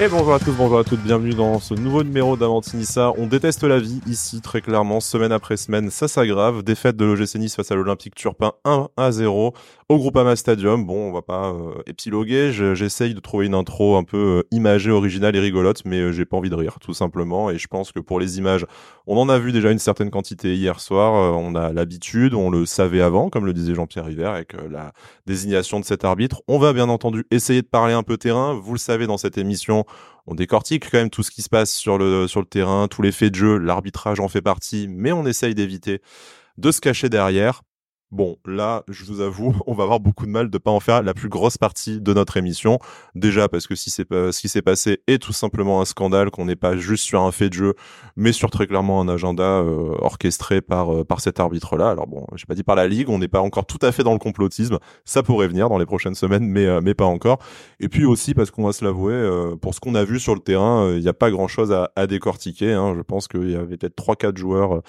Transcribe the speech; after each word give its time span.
Et 0.00 0.08
bonjour 0.08 0.34
à 0.34 0.40
tous, 0.40 0.50
bonjour 0.50 0.80
à 0.80 0.82
toutes, 0.82 1.04
bienvenue 1.04 1.34
dans 1.34 1.60
ce 1.60 1.72
nouveau 1.72 2.02
numéro 2.02 2.36
d'Avantinissa. 2.36 3.12
On 3.16 3.28
déteste 3.28 3.62
la 3.62 3.78
vie 3.78 4.00
ici, 4.08 4.40
très 4.40 4.60
clairement, 4.60 4.98
semaine 4.98 5.30
après 5.30 5.56
semaine, 5.56 5.88
ça 5.88 6.08
s'aggrave. 6.08 6.64
Défaite 6.64 6.96
de 6.96 7.04
l'OGC 7.04 7.36
Nice 7.36 7.54
face 7.54 7.70
à 7.70 7.76
l'Olympique 7.76 8.16
Turpin 8.16 8.54
1 8.64 8.88
à 8.96 9.12
0 9.12 9.54
au 9.88 9.98
Groupama 9.98 10.34
Stadium. 10.34 10.84
Bon, 10.84 11.10
on 11.10 11.12
va 11.12 11.22
pas 11.22 11.50
euh, 11.50 11.80
épiloguer, 11.86 12.50
j'essaye 12.52 13.14
de 13.14 13.20
trouver 13.20 13.46
une 13.46 13.54
intro 13.54 13.96
un 13.96 14.02
peu 14.02 14.16
euh, 14.16 14.42
imagée, 14.50 14.90
originale 14.90 15.36
et 15.36 15.40
rigolote, 15.40 15.82
mais 15.84 16.00
euh, 16.00 16.12
j'ai 16.12 16.24
pas 16.24 16.36
envie 16.36 16.50
de 16.50 16.56
rire, 16.56 16.78
tout 16.80 16.94
simplement. 16.94 17.50
Et 17.50 17.58
je 17.58 17.68
pense 17.68 17.92
que 17.92 18.00
pour 18.00 18.18
les 18.18 18.38
images, 18.38 18.66
on 19.06 19.16
en 19.16 19.28
a 19.28 19.38
vu 19.38 19.52
déjà 19.52 19.70
une 19.70 19.78
certaine 19.78 20.10
quantité 20.10 20.56
hier 20.56 20.80
soir, 20.80 21.38
on 21.38 21.54
a 21.54 21.72
l'habitude, 21.72 22.34
on 22.34 22.50
le 22.50 22.66
savait 22.66 23.02
avant, 23.02 23.28
comme 23.28 23.46
le 23.46 23.52
disait 23.52 23.74
Jean-Pierre 23.74 24.06
River, 24.06 24.26
avec 24.26 24.54
la 24.68 24.92
désignation 25.26 25.78
de 25.78 25.84
cet 25.84 26.04
arbitre. 26.04 26.42
On 26.48 26.58
va 26.58 26.72
bien 26.72 26.88
entendu 26.88 27.26
essayer 27.30 27.62
de 27.62 27.66
parler 27.68 27.92
un 27.94 28.02
peu 28.02 28.16
terrain, 28.16 28.54
vous 28.54 28.72
le 28.72 28.78
savez 28.78 29.06
dans 29.06 29.18
cette 29.18 29.38
émission, 29.38 29.83
on 30.26 30.34
décortique 30.34 30.90
quand 30.90 30.98
même 30.98 31.10
tout 31.10 31.22
ce 31.22 31.30
qui 31.30 31.42
se 31.42 31.48
passe 31.48 31.72
sur 31.72 31.98
le, 31.98 32.26
sur 32.28 32.40
le 32.40 32.46
terrain, 32.46 32.88
tous 32.88 33.02
les 33.02 33.12
faits 33.12 33.32
de 33.32 33.36
jeu, 33.36 33.58
l'arbitrage 33.58 34.20
en 34.20 34.28
fait 34.28 34.42
partie, 34.42 34.86
mais 34.88 35.12
on 35.12 35.26
essaye 35.26 35.54
d'éviter 35.54 36.00
de 36.56 36.70
se 36.70 36.80
cacher 36.80 37.08
derrière. 37.08 37.62
Bon, 38.10 38.36
là, 38.46 38.84
je 38.88 39.04
vous 39.04 39.20
avoue, 39.20 39.56
on 39.66 39.74
va 39.74 39.82
avoir 39.82 39.98
beaucoup 39.98 40.24
de 40.24 40.30
mal 40.30 40.48
de 40.48 40.58
pas 40.58 40.70
en 40.70 40.78
faire 40.78 41.02
la 41.02 41.14
plus 41.14 41.28
grosse 41.28 41.58
partie 41.58 42.00
de 42.00 42.14
notre 42.14 42.36
émission. 42.36 42.78
Déjà 43.14 43.48
parce 43.48 43.66
que 43.66 43.74
si 43.74 43.90
c'est 43.90 44.06
ce 44.10 44.40
qui 44.40 44.48
s'est 44.48 44.62
passé 44.62 45.02
est 45.06 45.20
tout 45.20 45.32
simplement 45.32 45.80
un 45.80 45.84
scandale, 45.84 46.30
qu'on 46.30 46.44
n'est 46.44 46.56
pas 46.56 46.76
juste 46.76 47.04
sur 47.04 47.22
un 47.22 47.32
fait 47.32 47.48
de 47.48 47.54
jeu, 47.54 47.74
mais 48.16 48.32
sur 48.32 48.50
très 48.50 48.66
clairement 48.66 49.00
un 49.00 49.08
agenda 49.08 49.42
euh, 49.42 49.96
orchestré 49.98 50.60
par 50.60 50.94
euh, 50.94 51.04
par 51.04 51.20
cet 51.20 51.40
arbitre-là. 51.40 51.90
Alors 51.90 52.06
bon, 52.06 52.24
j'ai 52.36 52.46
pas 52.46 52.54
dit 52.54 52.62
par 52.62 52.76
la 52.76 52.86
ligue, 52.86 53.08
on 53.08 53.18
n'est 53.18 53.28
pas 53.28 53.40
encore 53.40 53.66
tout 53.66 53.78
à 53.82 53.90
fait 53.90 54.04
dans 54.04 54.12
le 54.12 54.18
complotisme. 54.18 54.78
Ça 55.04 55.22
pourrait 55.22 55.48
venir 55.48 55.68
dans 55.68 55.78
les 55.78 55.86
prochaines 55.86 56.14
semaines, 56.14 56.46
mais 56.46 56.66
euh, 56.66 56.80
mais 56.80 56.94
pas 56.94 57.06
encore. 57.06 57.38
Et 57.80 57.88
puis 57.88 58.04
aussi 58.04 58.34
parce 58.34 58.50
qu'on 58.50 58.64
va 58.64 58.72
se 58.72 58.84
l'avouer, 58.84 59.14
pour 59.60 59.74
ce 59.74 59.80
qu'on 59.80 59.94
a 59.94 60.04
vu 60.04 60.20
sur 60.20 60.34
le 60.34 60.40
terrain, 60.40 60.92
il 60.92 61.00
n'y 61.00 61.08
a 61.08 61.14
pas 61.14 61.30
grand-chose 61.30 61.72
à, 61.72 61.90
à 61.96 62.06
décortiquer. 62.06 62.72
Hein. 62.72 62.94
Je 62.96 63.02
pense 63.02 63.28
qu'il 63.28 63.50
y 63.50 63.56
avait 63.56 63.76
peut-être 63.76 63.96
trois 63.96 64.16
quatre 64.16 64.36
joueurs 64.36 64.82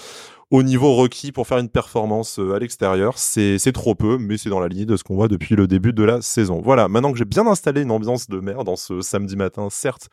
au 0.51 0.63
niveau 0.63 0.93
requis 0.93 1.31
pour 1.31 1.47
faire 1.47 1.57
une 1.57 1.69
performance 1.69 2.39
euh, 2.39 2.53
à 2.53 2.59
l'extérieur. 2.59 3.17
C'est, 3.17 3.57
trop 3.73 3.95
peu, 3.95 4.17
mais 4.17 4.38
c'est 4.38 4.49
dans 4.49 4.59
la 4.59 4.67
ligne 4.67 4.85
de 4.85 4.95
ce 4.95 5.03
qu'on 5.03 5.15
voit 5.15 5.27
depuis 5.27 5.55
le 5.55 5.67
début 5.67 5.91
de 5.91 6.03
la 6.03 6.21
saison. 6.21 6.61
Voilà, 6.63 6.88
maintenant 6.88 7.11
que 7.11 7.17
j'ai 7.17 7.25
bien 7.25 7.47
installé 7.47 7.81
une 7.81 7.91
ambiance 7.91 8.29
de 8.29 8.39
merde 8.39 8.66
dans 8.66 8.75
ce 8.75 9.01
samedi 9.01 9.35
matin, 9.35 9.69
certes 9.69 10.09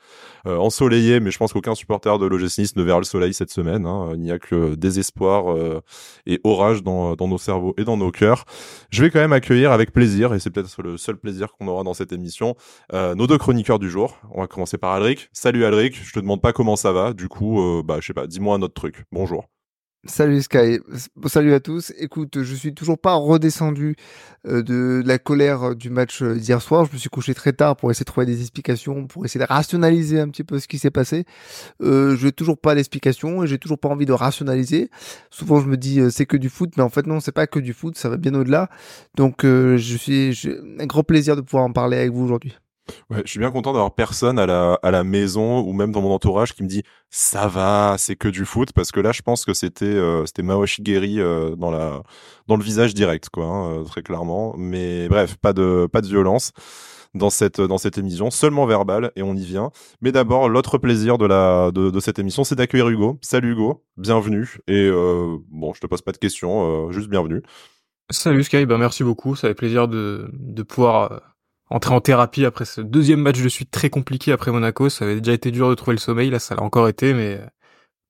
euh, 0.47 0.57
ensoleillé, 0.57 1.21
mais 1.21 1.31
je 1.31 1.39
pense 1.39 1.53
qu'aucun 1.53 1.75
supporter 1.75 2.19
de 2.19 2.27
l'OGC 2.27 2.59
Nice 2.59 2.77
ne 2.77 2.83
verra 2.83 2.99
le 2.99 3.05
soleil 3.05 3.35
cette 3.35 3.51
semaine. 3.51 3.87
Hein. 3.87 4.13
Il 4.15 4.21
n'y 4.21 4.31
a 4.31 4.39
que 4.39 4.75
désespoir 4.75 5.53
euh, 5.53 5.81
et 6.27 6.41
orage 6.45 6.83
dans, 6.83 7.15
dans 7.15 7.29
nos 7.29 7.39
cerveaux 7.39 7.75
et 7.77 7.85
dans 7.85 7.97
nos 7.97 8.11
cœurs. 8.11 8.45
Je 8.91 9.03
vais 9.03 9.11
quand 9.11 9.21
même 9.21 9.33
accueillir 9.33 9.71
avec 9.71 9.93
plaisir, 9.93 10.33
et 10.35 10.41
c'est 10.41 10.51
peut-être 10.51 10.83
le 10.83 10.97
seul 10.97 11.17
plaisir 11.17 11.53
qu'on 11.53 11.69
aura 11.69 11.85
dans 11.85 11.95
cette 11.95 12.13
émission, 12.13 12.57
nos 12.93 13.27
deux 13.27 13.39
chroniqueurs 13.39 13.79
du 13.79 13.91
jour. 13.91 14.19
On 14.33 14.41
va 14.41 14.47
commencer 14.47 14.79
par 14.79 14.93
Alric. 14.93 15.29
Salut 15.33 15.65
Alric, 15.65 15.95
je 16.03 16.13
te 16.13 16.21
demande 16.21 16.41
pas 16.41 16.53
comment 16.53 16.77
ça 16.77 16.93
va, 16.93 17.13
du 17.13 17.29
coup, 17.29 17.83
bah 17.85 17.99
je 18.01 18.07
sais 18.07 18.15
pas, 18.15 18.27
dis-moi 18.27 18.57
un 18.57 18.63
autre 18.63 18.75
truc. 18.75 19.05
Bonjour. 19.13 19.47
Salut 20.05 20.43
Sky, 20.43 20.81
salut 21.27 21.55
à 21.55 21.61
tous. 21.61 21.93
Écoute, 21.97 22.43
je 22.43 22.55
suis 22.57 22.75
toujours 22.75 22.99
pas 22.99 23.15
redescendu 23.15 23.95
euh, 24.49 24.61
de 24.61 25.01
la 25.07 25.21
colère 25.21 25.77
du 25.77 25.91
match 25.91 26.23
euh, 26.23 26.35
d'hier 26.35 26.61
soir. 26.61 26.87
Je 26.87 26.93
me 26.93 26.99
suis 26.99 27.09
couché 27.09 27.35
très 27.35 27.53
tard 27.53 27.77
pour 27.77 27.89
essayer 27.93 28.03
de 28.03 28.11
trouver 28.11 28.27
des 28.27 28.41
explications, 28.41 29.07
pour 29.07 29.25
essayer 29.25 29.39
de 29.39 29.49
rationaliser 29.49 30.19
un 30.19 30.29
petit 30.29 30.43
peu 30.43 30.59
ce 30.59 30.67
qui 30.67 30.79
s'est 30.79 30.91
passé. 30.91 31.25
Euh, 31.83 32.17
je 32.17 32.27
n'ai 32.27 32.33
toujours 32.33 32.59
pas 32.59 32.75
d'explication 32.75 33.45
et 33.45 33.47
j'ai 33.47 33.59
toujours 33.59 33.79
pas 33.79 33.91
envie 33.91 34.05
de 34.05 34.13
rationaliser. 34.13 34.91
Souvent, 35.31 35.61
je 35.61 35.69
me 35.69 35.77
dis 35.77 36.01
c'est 36.11 36.27
que 36.27 36.37
du 36.37 36.49
foot, 36.49 36.73
mais 36.77 36.83
en 36.83 36.91
fait 36.91 37.07
non, 37.07 37.21
c'est 37.21 37.31
pas 37.31 37.47
que 37.47 37.61
du 37.61 37.73
foot, 37.73 37.97
ça 37.97 38.09
va 38.09 38.17
bien 38.17 38.35
au-delà. 38.35 38.71
Donc, 39.15 39.43
je 39.45 39.97
suis, 39.97 40.33
j'ai 40.33 40.59
un 40.81 40.87
grand 40.87 41.05
plaisir 41.05 41.37
de 41.37 41.43
pouvoir 41.43 41.63
en 41.63 41.73
parler 41.73 41.99
avec 41.99 42.11
vous 42.11 42.25
aujourd'hui. 42.25 42.57
Ouais, 43.11 43.23
je 43.25 43.31
suis 43.31 43.39
bien 43.39 43.51
content 43.51 43.73
d'avoir 43.73 43.95
personne 43.95 44.39
à 44.39 44.47
la, 44.47 44.79
à 44.83 44.91
la 44.91 45.05
maison 45.05 45.61
ou 45.61 45.73
même 45.73 45.93
dans 45.93 46.03
mon 46.03 46.13
entourage 46.13 46.53
qui 46.53 46.63
me 46.65 46.69
dit 46.69 46.83
ça 47.11 47.47
va, 47.47 47.95
c'est 47.97 48.17
que 48.17 48.27
du 48.29 48.45
foot 48.45 48.73
parce 48.73 48.91
que 48.91 48.99
là 48.99 49.13
je 49.13 49.23
pense 49.23 49.45
que 49.45 49.55
c'était 49.55 49.85
euh, 49.85 50.27
c'était 50.27 50.43
Mawashi 50.43 50.83
Geri 50.85 51.21
euh, 51.21 51.55
dans 51.55 51.71
la 51.71 52.03
dans 52.49 52.57
le 52.57 52.65
visage 52.65 52.93
direct 52.95 53.29
quoi, 53.31 53.45
hein, 53.47 53.81
euh, 53.81 53.85
très 53.85 54.03
clairement. 54.03 54.55
Mais 54.57 55.09
bref, 55.09 55.37
pas 55.37 55.53
de 55.53 55.89
pas 55.93 56.01
de 56.01 56.09
violence 56.09 56.53
dans 57.15 57.31
cette 57.31 57.61
dans 57.61 57.79
cette 57.79 57.99
émission, 57.99 58.31
seulement 58.31 58.67
verbal 58.67 59.13
et 59.15 59.23
on 59.23 59.35
y 59.37 59.45
vient. 59.45 59.71
Mais 60.01 60.11
d'abord, 60.11 60.49
l'autre 60.49 60.77
plaisir 60.79 61.19
de 61.19 61.27
la 61.27 61.71
de, 61.71 61.91
de 61.91 62.01
cette 62.01 62.19
émission, 62.19 62.43
c'est 62.43 62.57
d'accueillir 62.57 62.89
Hugo. 62.89 63.19
Salut 63.23 63.53
Hugo, 63.53 63.85
bienvenue 63.97 64.59
et 64.67 64.91
bon, 64.91 65.73
je 65.73 65.81
te 65.81 65.87
pose 65.87 66.03
pas 66.03 66.13
de 66.13 66.19
questions, 66.19 66.91
juste 66.91 67.09
bienvenue. 67.09 67.43
Salut 68.11 68.43
Sky, 68.43 68.67
ben 68.67 68.79
merci 68.79 69.05
beaucoup, 69.05 69.37
ça 69.37 69.49
fait 69.49 69.55
plaisir 69.55 69.87
de 69.87 70.29
de 70.33 70.63
pouvoir 70.63 71.32
entrer 71.73 71.95
en 71.95 72.01
thérapie 72.01 72.45
après 72.45 72.65
ce 72.65 72.81
deuxième 72.81 73.21
match 73.21 73.41
de 73.41 73.49
suite 73.49 73.71
très 73.71 73.91
compliqué 73.91 74.33
après 74.33 74.51
Monaco. 74.51 74.89
Ça 74.89 75.05
avait 75.05 75.21
déjà 75.21 75.33
été 75.33 75.51
dur 75.51 75.69
de 75.71 75.75
trouver 75.75 75.95
le 75.95 76.01
sommeil, 76.01 76.31
là 76.31 76.39
ça 76.39 76.55
l'a 76.55 76.63
encore 76.63 76.89
été, 76.89 77.15
mais 77.15 77.41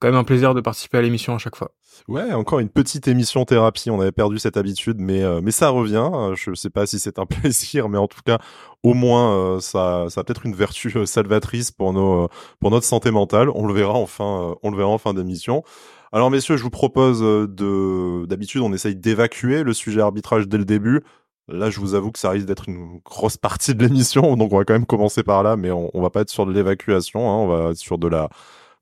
quand 0.03 0.09
même 0.09 0.17
un 0.17 0.25
plaisir 0.25 0.53
de 0.53 0.61
participer 0.61 0.99
à 0.99 1.03
l'émission 1.03 1.37
à 1.37 1.39
chaque 1.39 1.55
fois. 1.55 1.71
Ouais, 2.09 2.33
encore 2.33 2.59
une 2.59 2.71
petite 2.71 3.07
émission 3.07 3.45
thérapie. 3.45 3.89
On 3.89 4.01
avait 4.01 4.11
perdu 4.11 4.41
cette 4.41 4.57
habitude, 4.57 4.97
mais 4.99 5.23
euh, 5.23 5.41
mais 5.41 5.53
ça 5.53 5.69
revient. 5.69 6.11
Je 6.35 6.55
sais 6.55 6.71
pas 6.71 6.87
si 6.87 6.99
c'est 6.99 7.21
un 7.21 7.27
plaisir, 7.27 7.89
mais 7.89 7.99
en 7.99 8.09
tout 8.09 8.23
cas, 8.25 8.39
au 8.83 8.95
moins 8.95 9.37
euh, 9.37 9.61
ça 9.61 10.07
ça 10.09 10.23
a 10.23 10.25
peut-être 10.25 10.45
une 10.45 10.57
vertu 10.57 10.93
euh, 10.97 11.07
salvatrice 11.07 11.71
pour 11.71 11.93
nos 11.93 12.29
pour 12.59 12.73
notre 12.73 12.87
santé 12.87 13.13
mentale. 13.13 13.49
On 13.51 13.65
le 13.65 13.75
verra 13.75 13.95
en 13.95 14.07
fin 14.07 14.57
on 14.63 14.71
le 14.73 14.77
verra 14.77 14.91
en 14.91 14.99
fin 14.99 15.15
d'émission. 15.15 15.63
Alors 16.11 16.31
messieurs, 16.31 16.57
je 16.57 16.65
vous 16.65 16.71
propose 16.71 17.21
de 17.21 18.27
d'habitude 18.27 18.63
on 18.63 18.73
essaye 18.73 18.97
d'évacuer 18.97 19.63
le 19.63 19.73
sujet 19.73 20.01
arbitrage 20.01 20.49
dès 20.49 20.59
le 20.59 20.65
début. 20.65 21.03
Là, 21.49 21.71
je 21.71 21.81
vous 21.81 21.95
avoue 21.95 22.13
que 22.13 22.19
ça 22.19 22.31
risque 22.31 22.47
d'être 22.47 22.69
une 22.69 23.01
grosse 23.05 23.37
partie 23.37 23.75
de 23.75 23.85
l'émission, 23.85 24.37
donc 24.37 24.53
on 24.53 24.59
va 24.59 24.65
quand 24.65 24.75
même 24.75 24.87
commencer 24.87 25.23
par 25.23 25.43
là, 25.43 25.57
mais 25.57 25.71
on, 25.71 25.91
va 25.95 26.11
pas 26.11 26.21
être 26.21 26.31
sur 26.31 26.47
de 26.47 26.53
l'évacuation, 26.53 27.29
hein, 27.31 27.35
on 27.35 27.47
va 27.49 27.71
être 27.71 27.77
sur 27.77 27.99
de 27.99 28.09
la 28.09 28.29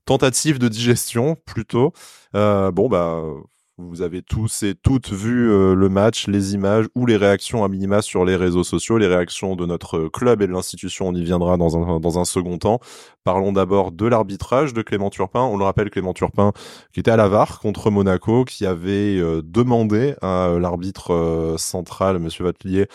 tentative 0.05 0.59
de 0.59 0.67
digestion 0.67 1.35
plutôt. 1.45 1.93
Euh, 2.35 2.71
bon, 2.71 2.87
bah, 2.87 3.23
vous 3.77 4.01
avez 4.01 4.21
tous 4.21 4.63
et 4.63 4.75
toutes 4.75 5.11
vu 5.11 5.49
euh, 5.49 5.73
le 5.73 5.89
match, 5.89 6.27
les 6.27 6.53
images 6.53 6.85
ou 6.95 7.05
les 7.05 7.17
réactions 7.17 7.63
à 7.63 7.67
minima 7.67 8.01
sur 8.01 8.25
les 8.25 8.35
réseaux 8.35 8.63
sociaux, 8.63 8.97
les 8.97 9.07
réactions 9.07 9.55
de 9.55 9.65
notre 9.65 10.07
club 10.07 10.41
et 10.41 10.47
de 10.47 10.51
l'institution, 10.51 11.07
on 11.07 11.15
y 11.15 11.23
viendra 11.23 11.57
dans 11.57 12.19
un 12.19 12.25
second 12.25 12.57
temps. 12.57 12.79
Parlons 13.23 13.51
d'abord 13.51 13.91
de 13.91 14.05
l'arbitrage 14.07 14.73
de 14.73 14.81
Clément 14.81 15.09
Turpin. 15.09 15.41
On 15.41 15.57
le 15.57 15.63
rappelle, 15.63 15.89
Clément 15.89 16.13
Turpin 16.13 16.53
qui 16.91 16.99
était 16.99 17.11
à 17.11 17.15
la 17.15 17.27
VAR 17.27 17.59
contre 17.59 17.91
Monaco, 17.91 18.45
qui 18.45 18.65
avait 18.65 19.17
euh, 19.17 19.41
demandé 19.43 20.15
à 20.21 20.47
euh, 20.47 20.59
l'arbitre 20.59 21.55
central, 21.57 22.19
Monsieur 22.19 22.43
Vatelier, 22.43 22.87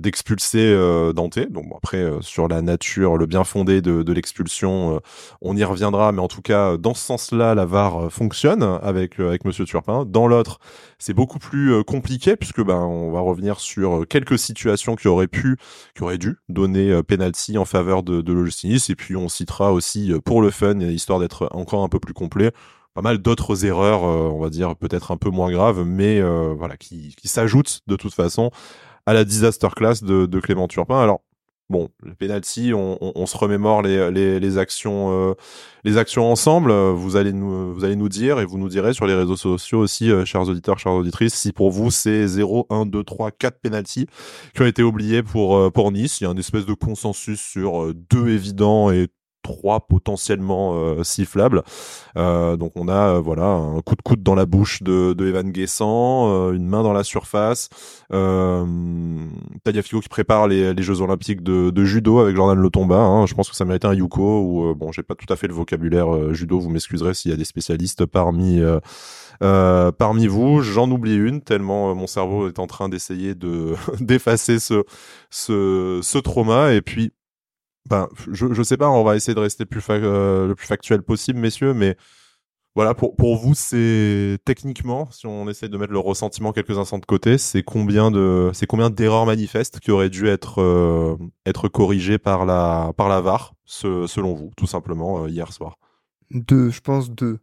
d'expulser 0.00 0.76
Dante. 1.14 1.38
Donc 1.50 1.66
après, 1.76 2.04
sur 2.20 2.48
la 2.48 2.62
nature, 2.62 3.16
le 3.16 3.26
bien 3.26 3.44
fondé 3.44 3.80
de, 3.80 4.12
l'expulsion, 4.12 5.00
on 5.40 5.56
y 5.56 5.64
reviendra, 5.64 6.12
mais 6.12 6.20
en 6.20 6.28
tout 6.28 6.42
cas, 6.42 6.76
dans 6.76 6.94
ce 6.94 7.04
sens-là, 7.04 7.54
la 7.54 7.64
VAR 7.64 8.12
fonctionne 8.12 8.62
avec, 8.82 9.18
avec 9.20 9.44
Monsieur 9.44 9.64
Turpin. 9.64 10.04
Dans 10.06 10.26
l'autre, 10.26 10.60
c'est 10.98 11.14
beaucoup 11.14 11.38
plus 11.38 11.72
euh, 11.72 11.82
compliqué 11.82 12.36
puisque 12.36 12.62
ben 12.62 12.78
on 12.78 13.10
va 13.10 13.20
revenir 13.20 13.60
sur 13.60 14.02
euh, 14.02 14.04
quelques 14.04 14.38
situations 14.38 14.96
qui 14.96 15.08
auraient 15.08 15.28
pu, 15.28 15.56
qui 15.94 16.02
auraient 16.02 16.18
dû 16.18 16.36
donner 16.48 16.90
euh, 16.90 17.02
penalty 17.02 17.58
en 17.58 17.64
faveur 17.64 18.02
de, 18.02 18.22
de 18.22 18.36
et 18.90 18.94
puis 18.94 19.16
on 19.16 19.28
citera 19.46 19.72
aussi 19.72 20.12
pour 20.24 20.42
le 20.42 20.50
fun, 20.50 20.80
histoire 20.80 21.18
d'être 21.20 21.48
encore 21.52 21.82
un 21.82 21.88
peu 21.88 22.00
plus 22.00 22.14
complet, 22.14 22.52
pas 22.94 23.02
mal 23.02 23.18
d'autres 23.18 23.64
erreurs, 23.64 24.02
on 24.02 24.40
va 24.40 24.50
dire 24.50 24.76
peut-être 24.76 25.10
un 25.10 25.16
peu 25.16 25.30
moins 25.30 25.50
graves, 25.50 25.84
mais 25.84 26.20
voilà 26.54 26.76
qui, 26.76 27.14
s'ajoutent 27.24 27.80
de 27.86 27.96
toute 27.96 28.14
façon 28.14 28.50
à 29.06 29.14
la 29.14 29.24
disaster 29.24 29.68
class 29.74 30.02
de, 30.02 30.26
de 30.26 30.40
Clément 30.40 30.68
Turpin. 30.68 31.00
Alors 31.00 31.20
Bon, 31.68 31.88
le 32.00 32.14
penalty, 32.14 32.72
on, 32.74 33.26
se 33.26 33.36
remémore 33.36 33.82
les, 33.82 34.12
les, 34.12 34.38
les 34.38 34.56
actions, 34.56 35.10
euh, 35.30 35.34
les 35.82 35.98
actions 35.98 36.30
ensemble. 36.30 36.70
Vous 36.70 37.16
allez 37.16 37.32
nous, 37.32 37.74
vous 37.74 37.84
allez 37.84 37.96
nous 37.96 38.08
dire 38.08 38.38
et 38.38 38.44
vous 38.44 38.56
nous 38.56 38.68
direz 38.68 38.94
sur 38.94 39.04
les 39.08 39.14
réseaux 39.14 39.36
sociaux 39.36 39.80
aussi, 39.80 40.08
euh, 40.08 40.24
chers 40.24 40.42
auditeurs, 40.42 40.78
chères 40.78 40.92
auditrices, 40.92 41.34
si 41.34 41.50
pour 41.50 41.72
vous 41.72 41.90
c'est 41.90 42.28
0, 42.28 42.68
1, 42.70 42.86
2, 42.86 43.02
3, 43.02 43.32
4 43.32 43.58
penalties 43.60 44.06
qui 44.54 44.62
ont 44.62 44.66
été 44.66 44.84
oubliés 44.84 45.24
pour 45.24 45.56
euh, 45.56 45.70
pour 45.70 45.90
Nice. 45.90 46.20
Il 46.20 46.24
y 46.24 46.26
a 46.28 46.30
une 46.30 46.38
espèce 46.38 46.66
de 46.66 46.74
consensus 46.74 47.40
sur 47.40 47.92
deux 47.92 48.28
évidents 48.28 48.92
et 48.92 49.08
trois 49.46 49.86
potentiellement 49.86 50.74
euh, 50.74 51.04
sifflables. 51.04 51.62
Euh, 52.16 52.56
donc 52.56 52.72
on 52.74 52.88
a 52.88 53.14
euh, 53.14 53.20
voilà 53.20 53.46
un 53.46 53.80
coup 53.80 53.94
de 53.94 54.02
coude 54.02 54.22
dans 54.22 54.34
la 54.34 54.44
bouche 54.44 54.82
de, 54.82 55.12
de 55.12 55.26
Evan 55.28 55.52
Guessant, 55.52 56.50
une 56.52 56.66
main 56.66 56.82
dans 56.82 56.92
la 56.92 57.04
surface, 57.04 57.68
euh, 58.12 58.66
Figo 59.82 60.00
qui 60.00 60.08
prépare 60.08 60.48
les, 60.48 60.74
les 60.74 60.82
Jeux 60.82 61.00
Olympiques 61.00 61.42
de, 61.42 61.70
de, 61.70 61.84
judo 61.84 62.18
avec 62.18 62.34
Jordan 62.34 62.58
Lotomba. 62.58 62.96
Hein. 62.96 63.26
Je 63.26 63.34
pense 63.34 63.48
que 63.48 63.54
ça 63.54 63.64
méritait 63.64 63.86
un 63.86 63.94
Yuko 63.94 64.40
ou 64.40 64.74
bon 64.74 64.90
j'ai 64.90 65.04
pas 65.04 65.14
tout 65.14 65.32
à 65.32 65.36
fait 65.36 65.46
le 65.46 65.54
vocabulaire 65.54 66.34
judo. 66.34 66.58
Vous 66.58 66.70
m'excuserez 66.70 67.14
s'il 67.14 67.30
y 67.30 67.34
a 67.34 67.36
des 67.36 67.44
spécialistes 67.44 68.04
parmi 68.06 68.60
parmi 69.38 70.26
vous, 70.26 70.62
j'en 70.62 70.90
oublie 70.90 71.14
une 71.14 71.40
tellement 71.42 71.94
mon 71.94 72.08
cerveau 72.08 72.48
est 72.48 72.58
en 72.58 72.66
train 72.66 72.88
d'essayer 72.88 73.34
de 73.34 73.74
d'effacer 74.00 74.58
ce, 74.58 74.82
ce 75.30 76.00
ce 76.02 76.18
trauma 76.18 76.72
et 76.72 76.80
puis 76.80 77.12
ben, 77.88 78.08
je, 78.30 78.52
je 78.52 78.62
sais 78.62 78.76
pas, 78.76 78.88
on 78.90 79.04
va 79.04 79.16
essayer 79.16 79.34
de 79.34 79.40
rester 79.40 79.64
euh, 79.90 80.48
le 80.48 80.54
plus 80.54 80.66
factuel 80.66 81.02
possible, 81.02 81.38
messieurs, 81.38 81.74
mais 81.74 81.96
Voilà, 82.74 82.94
pour, 82.94 83.16
pour 83.16 83.36
vous, 83.38 83.54
c'est 83.54 84.38
techniquement, 84.44 85.10
si 85.10 85.26
on 85.26 85.48
essaie 85.48 85.70
de 85.70 85.78
mettre 85.78 85.94
le 85.94 85.98
ressentiment 85.98 86.52
quelques 86.52 86.76
instants 86.76 86.98
de 86.98 87.06
côté, 87.06 87.38
c'est 87.38 87.62
combien 87.62 88.10
de, 88.10 88.50
c'est 88.52 88.66
combien 88.66 88.90
d'erreurs 88.90 89.24
manifestes 89.24 89.80
qui 89.80 89.90
auraient 89.90 90.10
dû 90.10 90.28
être 90.28 90.60
euh, 90.60 91.16
être 91.46 91.68
corrigées 91.68 92.18
par 92.18 92.44
la 92.44 92.92
par 92.94 93.08
la 93.08 93.22
VAR, 93.22 93.54
selon 93.64 94.34
vous, 94.34 94.50
tout 94.58 94.66
simplement 94.66 95.24
euh, 95.24 95.30
hier 95.30 95.52
soir? 95.54 95.78
Deux, 96.30 96.70
je 96.70 96.80
pense 96.80 97.10
deux. 97.10 97.40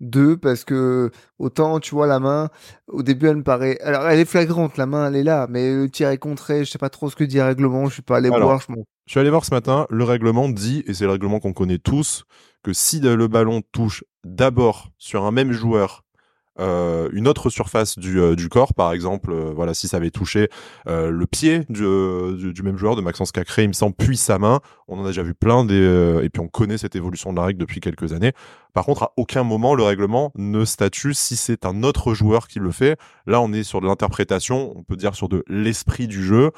Deux, 0.00 0.36
parce 0.36 0.64
que 0.64 1.10
autant 1.38 1.78
tu 1.78 1.94
vois 1.94 2.06
la 2.06 2.20
main, 2.20 2.48
au 2.88 3.02
début 3.02 3.26
elle 3.26 3.36
me 3.36 3.42
paraît, 3.42 3.78
alors 3.82 4.08
elle 4.08 4.18
est 4.18 4.24
flagrante, 4.24 4.78
la 4.78 4.86
main 4.86 5.08
elle 5.08 5.16
est 5.16 5.22
là, 5.22 5.46
mais 5.50 5.74
le 5.74 5.90
tir 5.90 6.08
est 6.08 6.18
contré, 6.18 6.64
je 6.64 6.70
sais 6.70 6.78
pas 6.78 6.88
trop 6.88 7.10
ce 7.10 7.16
que 7.16 7.24
dit 7.24 7.36
le 7.36 7.44
règlement, 7.44 7.86
je 7.86 7.94
suis 7.94 8.02
pas 8.02 8.16
allé 8.16 8.30
voir, 8.30 8.60
je 8.60 8.74
Je 9.06 9.10
suis 9.10 9.20
allé 9.20 9.28
voir 9.28 9.44
ce 9.44 9.52
matin, 9.52 9.86
le 9.90 10.04
règlement 10.04 10.48
dit, 10.48 10.82
et 10.86 10.94
c'est 10.94 11.04
le 11.04 11.10
règlement 11.10 11.38
qu'on 11.38 11.52
connaît 11.52 11.78
tous, 11.78 12.24
que 12.62 12.72
si 12.72 13.00
le 13.00 13.28
ballon 13.28 13.62
touche 13.72 14.04
d'abord 14.24 14.90
sur 14.96 15.24
un 15.24 15.32
même 15.32 15.52
joueur 15.52 16.04
euh, 16.60 17.08
une 17.12 17.26
autre 17.26 17.50
surface 17.50 17.98
du, 17.98 18.20
euh, 18.20 18.36
corps, 18.50 18.74
par 18.74 18.92
exemple, 18.92 19.32
euh, 19.32 19.52
voilà, 19.54 19.74
si 19.74 19.88
ça 19.88 19.96
avait 19.96 20.10
touché 20.10 20.48
le 20.86 21.24
pied 21.26 21.64
du, 21.68 22.52
du, 22.52 22.62
même 22.62 22.76
joueur, 22.76 22.96
de 22.96 23.00
Maxence 23.00 23.32
Cacré, 23.32 23.64
il 23.64 23.68
me 23.68 23.72
semble, 23.72 23.94
puis 23.94 24.16
sa 24.16 24.38
main, 24.38 24.60
on 24.88 24.98
en 24.98 25.04
a 25.04 25.08
déjà 25.08 25.22
vu 25.22 25.34
plein, 25.34 25.64
des, 25.64 26.20
et 26.22 26.28
puis 26.28 26.40
on 26.40 26.48
connaît 26.48 26.78
cette 26.78 26.96
évolution 26.96 27.32
de 27.32 27.38
la 27.38 27.44
règle 27.44 27.60
depuis 27.60 27.80
quelques 27.80 28.12
années. 28.12 28.32
Par 28.72 28.84
contre, 28.84 29.04
à 29.04 29.12
aucun 29.16 29.42
moment, 29.42 29.74
le 29.74 29.82
règlement 29.82 30.32
ne 30.36 30.64
statue 30.64 31.14
si 31.14 31.36
c'est 31.36 31.64
un 31.64 31.82
autre 31.82 32.14
joueur 32.14 32.48
qui 32.48 32.58
le 32.58 32.70
fait. 32.70 32.98
Là, 33.26 33.40
on 33.40 33.52
est 33.52 33.62
sur 33.62 33.80
de 33.80 33.86
l'interprétation, 33.86 34.72
on 34.76 34.82
peut 34.82 34.96
dire 34.96 35.14
sur 35.14 35.28
de 35.28 35.44
l'esprit 35.48 36.08
du 36.08 36.22
jeu. 36.22 36.50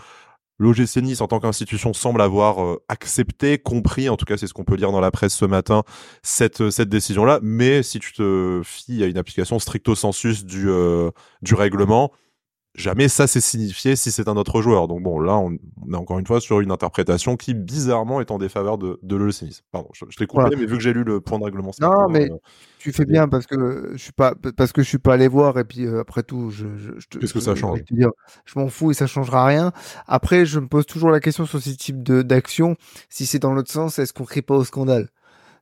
L'OGC 0.63 1.03
Nice, 1.03 1.21
en 1.21 1.27
tant 1.27 1.41
qu'institution, 1.41 1.93
semble 1.93 2.23
avoir 2.23 2.65
euh, 2.65 2.81
accepté, 2.89 3.59
compris, 3.59 4.09
en 4.09 4.17
tout 4.17 4.25
cas 4.25 4.37
c'est 4.37 4.47
ce 4.47 4.55
qu'on 4.55 4.63
peut 4.63 4.77
lire 4.77 4.93
dans 4.93 5.01
la 5.01 5.11
presse 5.11 5.35
ce 5.35 5.45
matin, 5.45 5.83
cette, 6.23 6.61
euh, 6.61 6.71
cette 6.71 6.89
décision-là. 6.89 7.41
Mais 7.43 7.83
si 7.83 7.99
tu 7.99 8.13
te 8.13 8.63
fies 8.65 9.03
à 9.03 9.07
une 9.09 9.19
application 9.19 9.59
stricto 9.59 9.97
sensus 9.97 10.45
du, 10.45 10.71
euh, 10.71 11.11
du 11.43 11.55
règlement, 11.55 12.13
jamais 12.75 13.09
ça 13.09 13.27
s'est 13.27 13.41
signifié 13.41 13.97
si 13.97 14.11
c'est 14.11 14.29
un 14.29 14.37
autre 14.37 14.63
joueur. 14.63 14.89
Donc 14.89 15.03
bon, 15.03 15.21
là, 15.21 15.37
on, 15.37 15.53
est 15.53 15.97
encore 15.97 16.19
une 16.19 16.27
fois 16.27 16.41
sur 16.41 16.61
une 16.61 16.71
interprétation 16.71 17.37
qui, 17.37 17.55
bizarrement, 17.55 18.21
est 18.21 18.31
en 18.31 18.39
défaveur 18.39 18.79
de, 18.79 18.99
de 19.03 19.19
Nice. 19.19 19.63
Pardon, 19.71 19.89
je, 19.93 20.05
je 20.09 20.17
t'ai 20.17 20.27
coupé, 20.27 20.57
mais 20.57 20.67
vu 20.67 20.77
que 20.77 20.83
j'ai 20.83 20.93
lu 20.93 21.05
le 21.05 21.21
point 21.21 21.39
de 21.39 21.45
règlement... 21.45 21.71
Non, 21.81 22.09
mais 22.09 22.31
tu 22.79 22.93
fais 22.93 23.05
bien 23.05 23.29
parce 23.29 23.47
que 23.47 23.93
je 23.93 24.03
suis 24.03 24.13
pas 24.13 24.35
parce 24.57 24.73
que 24.73 24.83
je 24.83 24.89
suis 24.89 24.99
pas 24.99 25.15
allé 25.15 25.29
voir 25.29 25.59
et 25.59 25.65
puis 25.65 25.87
après 25.87 26.23
tout, 26.23 26.51
je, 26.51 26.67
je, 26.77 26.93
je 26.99 27.19
Qu'est-ce 27.19 27.35
que 27.35 27.41
ça 27.41 27.55
change? 27.55 27.81
Je, 27.91 28.07
je 28.45 28.59
m'en 28.59 28.69
fous 28.69 28.91
et 28.91 28.95
ça 28.95 29.07
changera 29.07 29.47
rien. 29.47 29.73
Après, 30.07 30.47
je 30.47 30.59
me 30.59 30.67
pose 30.67 30.87
toujours 30.87 31.11
la 31.11 31.21
question 31.21 31.47
sur 31.47 31.63
ces 31.63 31.77
types 31.77 32.03
d'action. 32.03 32.77
Si 33.09 33.27
c'est 33.27 33.39
dans 33.39 33.53
l'autre 33.53 33.71
sens, 33.71 33.99
est-ce 33.99 34.13
qu'on 34.13 34.25
crie 34.25 34.43
pas 34.43 34.57
au 34.57 34.65
scandale? 34.65 35.09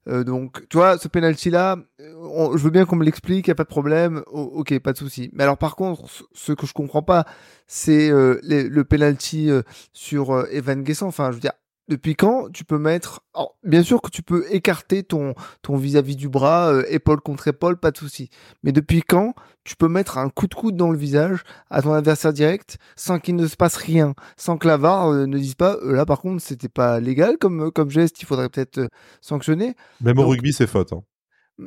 Euh, 0.08 0.24
donc, 0.24 0.66
tu 0.68 0.78
vois, 0.78 0.98
ce 0.98 1.08
penalty-là, 1.08 1.76
je 1.98 2.62
veux 2.62 2.70
bien 2.70 2.86
qu'on 2.86 2.96
me 2.96 3.04
l'explique, 3.04 3.48
y 3.48 3.50
a 3.50 3.54
pas 3.54 3.64
de 3.64 3.68
problème, 3.68 4.22
ok, 4.30 4.78
pas 4.80 4.92
de 4.92 4.98
souci. 4.98 5.30
Mais 5.32 5.42
alors, 5.42 5.58
par 5.58 5.76
contre, 5.76 6.04
ce 6.32 6.52
que 6.52 6.66
je 6.66 6.72
comprends 6.72 7.02
pas, 7.02 7.26
c'est 7.66 8.10
euh, 8.10 8.40
le 8.42 8.82
penalty 8.82 9.50
euh, 9.50 9.62
sur 9.92 10.46
Evan 10.50 10.82
Guessant. 10.82 11.08
Enfin, 11.08 11.30
je 11.30 11.36
veux 11.36 11.40
dire, 11.40 11.52
depuis 11.90 12.14
quand 12.14 12.50
tu 12.52 12.64
peux 12.64 12.78
mettre 12.78 13.20
bien 13.64 13.82
sûr 13.82 14.00
que 14.00 14.10
tu 14.10 14.22
peux 14.22 14.46
écarter 14.50 15.02
ton 15.02 15.34
ton 15.60 15.76
vis-à-vis 15.76 16.16
du 16.16 16.28
bras 16.28 16.72
euh, 16.72 16.84
épaule 16.88 17.20
contre 17.20 17.48
épaule 17.48 17.76
pas 17.76 17.90
de 17.90 17.98
souci 17.98 18.30
mais 18.62 18.72
depuis 18.72 19.02
quand 19.02 19.34
tu 19.64 19.76
peux 19.76 19.88
mettre 19.88 20.16
un 20.16 20.30
coup 20.30 20.46
de 20.46 20.54
coude 20.54 20.76
dans 20.76 20.90
le 20.90 20.96
visage 20.96 21.42
à 21.68 21.82
ton 21.82 21.92
adversaire 21.92 22.32
direct 22.32 22.78
sans 22.96 23.18
qu'il 23.18 23.34
ne 23.34 23.46
se 23.46 23.56
passe 23.56 23.76
rien 23.76 24.14
sans 24.36 24.56
que 24.56 24.68
la 24.68 24.76
VAR 24.76 25.08
euh, 25.08 25.26
ne 25.26 25.36
dise 25.36 25.56
pas 25.56 25.76
euh, 25.82 25.94
là 25.94 26.06
par 26.06 26.20
contre 26.20 26.40
c'était 26.40 26.68
pas 26.68 27.00
légal 27.00 27.36
comme 27.38 27.72
comme 27.72 27.90
geste 27.90 28.22
il 28.22 28.24
faudrait 28.24 28.48
peut-être 28.48 28.88
sanctionner 29.20 29.74
même 30.00 30.18
au 30.18 30.28
rugby 30.28 30.52
c'est 30.52 30.68
faute 30.68 30.92
hein. 30.92 31.02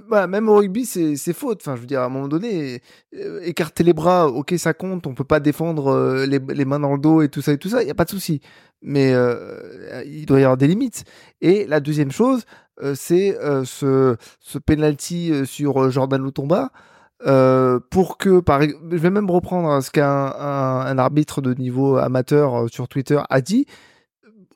Bah, 0.09 0.27
même 0.27 0.49
au 0.49 0.55
rugby, 0.55 0.85
c'est, 0.85 1.33
faute. 1.33 1.61
Enfin, 1.61 1.75
je 1.75 1.81
veux 1.81 1.87
dire, 1.87 2.01
à 2.01 2.05
un 2.05 2.09
moment 2.09 2.27
donné, 2.27 2.81
écarter 3.41 3.83
les 3.83 3.93
bras, 3.93 4.27
ok, 4.27 4.53
ça 4.57 4.73
compte. 4.73 5.05
On 5.05 5.13
peut 5.13 5.23
pas 5.23 5.39
défendre 5.39 6.25
les, 6.25 6.39
les, 6.39 6.65
mains 6.65 6.79
dans 6.79 6.93
le 6.93 6.99
dos 6.99 7.21
et 7.21 7.29
tout 7.29 7.41
ça 7.41 7.53
et 7.53 7.57
tout 7.57 7.69
ça. 7.69 7.83
Il 7.83 7.87
y 7.87 7.91
a 7.91 7.95
pas 7.95 8.05
de 8.05 8.09
souci 8.09 8.41
mais 8.83 9.13
euh, 9.13 10.03
il 10.05 10.25
doit 10.25 10.39
y 10.39 10.43
avoir 10.43 10.57
des 10.57 10.67
limites. 10.67 11.05
Et 11.41 11.65
la 11.65 11.79
deuxième 11.79 12.11
chose, 12.11 12.43
euh, 12.81 12.93
c'est 12.95 13.37
euh, 13.39 13.63
ce, 13.65 14.17
ce 14.39 14.57
penalty 14.59 15.45
sur 15.45 15.89
Jordan 15.89 16.23
Lutomba. 16.23 16.71
pour 17.89 18.17
que, 18.17 18.41
je 18.45 18.97
vais 18.97 19.09
même 19.09 19.29
reprendre 19.29 19.81
ce 19.81 19.89
qu'un 19.89 20.05
un, 20.05 20.97
arbitre 20.97 21.41
de 21.41 21.53
niveau 21.53 21.97
amateur 21.97 22.69
sur 22.69 22.87
Twitter 22.87 23.19
a 23.29 23.41
dit. 23.41 23.65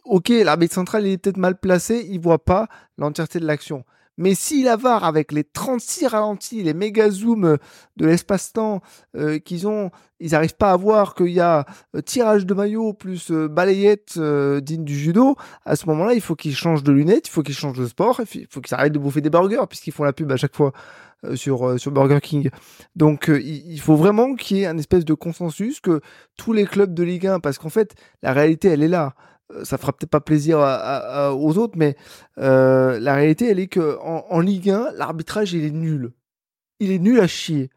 Ok, 0.04 0.30
l'arbitre 0.30 0.74
central 0.74 1.06
il 1.06 1.13
est 1.13 1.18
peut-être 1.18 1.38
mal 1.38 1.60
placé, 1.60 2.06
il 2.10 2.19
voit 2.22 2.44
pas 2.44 2.68
l'entièreté 2.98 3.39
de 3.39 3.45
l'action. 3.45 3.84
Mais 4.17 4.33
si 4.33 4.63
la 4.63 4.75
VAR, 4.75 5.03
avec 5.03 5.31
les 5.31 5.43
36 5.43 6.07
ralentis, 6.07 6.63
les 6.63 6.73
méga 6.73 7.09
zooms 7.09 7.57
de 7.97 8.05
l'espace-temps 8.05 8.81
euh, 9.15 9.37
qu'ils 9.37 9.67
ont, 9.67 9.91
ils 10.19 10.31
n'arrivent 10.31 10.55
pas 10.55 10.71
à 10.71 10.77
voir 10.77 11.13
qu'il 11.13 11.29
y 11.29 11.39
a 11.39 11.65
euh, 11.95 12.01
tirage 12.01 12.45
de 12.45 12.53
maillot 12.55 12.93
plus 12.93 13.31
euh, 13.31 13.47
balayette 13.47 14.17
digne 14.17 14.83
du 14.83 14.97
judo, 14.97 15.35
à 15.65 15.75
ce 15.75 15.85
moment-là, 15.87 16.13
il 16.13 16.21
faut 16.21 16.35
qu'ils 16.35 16.55
changent 16.55 16.83
de 16.83 16.91
lunettes, 16.91 17.27
il 17.27 17.31
faut 17.31 17.43
qu'ils 17.43 17.55
changent 17.55 17.77
de 17.77 17.85
sport, 17.85 18.19
il 18.33 18.47
faut 18.49 18.61
qu'ils 18.61 18.73
arrêtent 18.73 18.93
de 18.93 18.99
bouffer 18.99 19.21
des 19.21 19.29
burgers, 19.29 19.65
puisqu'ils 19.69 19.93
font 19.93 20.03
la 20.03 20.13
pub 20.13 20.31
à 20.31 20.37
chaque 20.37 20.55
fois 20.55 20.73
sur, 21.35 21.79
sur 21.79 21.91
Burger 21.91 22.19
King. 22.21 22.49
Donc 22.95 23.29
il 23.29 23.79
faut 23.79 23.95
vraiment 23.95 24.35
qu'il 24.35 24.57
y 24.57 24.61
ait 24.63 24.67
un 24.67 24.77
espèce 24.77 25.05
de 25.05 25.13
consensus 25.13 25.79
que 25.79 26.01
tous 26.37 26.53
les 26.53 26.65
clubs 26.65 26.93
de 26.93 27.03
Ligue 27.03 27.27
1, 27.27 27.39
parce 27.39 27.57
qu'en 27.57 27.69
fait, 27.69 27.95
la 28.21 28.33
réalité, 28.33 28.69
elle 28.69 28.83
est 28.83 28.87
là. 28.87 29.13
Euh, 29.53 29.63
ça 29.63 29.77
fera 29.77 29.94
peut-être 29.94 30.09
pas 30.09 30.21
plaisir 30.21 30.59
aux 30.59 31.57
autres, 31.57 31.77
mais 31.77 31.95
euh, 32.38 32.99
la 32.99 33.15
réalité, 33.15 33.47
elle 33.47 33.59
est 33.59 33.67
que 33.67 33.97
en, 34.01 34.39
Ligue 34.39 34.69
1, 34.69 34.91
l'arbitrage, 34.95 35.53
il 35.53 35.63
est 35.63 35.71
nul. 35.71 36.11
Il 36.79 36.91
est 36.91 36.99
nul 36.99 37.19
à 37.19 37.27
chier. 37.27 37.69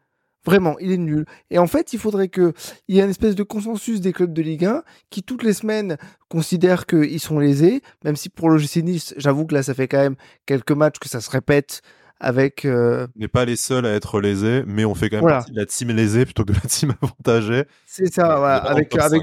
Vraiment, 0.43 0.77
il 0.79 0.91
est 0.91 0.97
nul. 0.97 1.25
Et 1.51 1.59
en 1.59 1.67
fait, 1.67 1.93
il 1.93 1.99
faudrait 1.99 2.29
qu'il 2.29 2.53
y 2.87 2.99
ait 2.99 3.03
une 3.03 3.11
espèce 3.11 3.35
de 3.35 3.43
consensus 3.43 4.01
des 4.01 4.11
clubs 4.11 4.33
de 4.33 4.41
Ligue 4.41 4.65
1 4.65 4.83
qui, 5.11 5.21
toutes 5.21 5.43
les 5.43 5.53
semaines, 5.53 5.97
considèrent 6.29 6.87
qu'ils 6.87 7.19
sont 7.19 7.37
lésés, 7.37 7.81
même 8.03 8.15
si 8.15 8.29
pour 8.29 8.49
le 8.49 8.57
GC 8.57 8.81
Nice, 8.81 9.13
j'avoue 9.17 9.45
que 9.45 9.53
là, 9.53 9.61
ça 9.61 9.75
fait 9.75 9.87
quand 9.87 9.99
même 9.99 10.15
quelques 10.47 10.71
matchs 10.71 10.97
que 10.97 11.09
ça 11.09 11.21
se 11.21 11.29
répète 11.29 11.81
avec... 12.19 12.65
Euh... 12.65 13.05
On 13.15 13.19
n'est 13.19 13.27
pas 13.27 13.45
les 13.45 13.55
seuls 13.55 13.85
à 13.85 13.93
être 13.93 14.19
lésés, 14.19 14.63
mais 14.65 14.83
on 14.83 14.95
fait 14.95 15.09
quand 15.09 15.17
même 15.17 15.27
partie 15.27 15.51
de 15.51 15.59
la 15.59 15.65
team 15.67 15.89
lésée 15.91 16.25
plutôt 16.25 16.43
que 16.43 16.53
de 16.53 16.57
la 16.57 16.69
team 16.69 16.93
avantagée. 17.01 17.65
C'est 17.85 18.11
ça, 18.11 18.37
voilà. 18.37 18.57
Avec, 18.57 18.95
avec, 18.97 19.21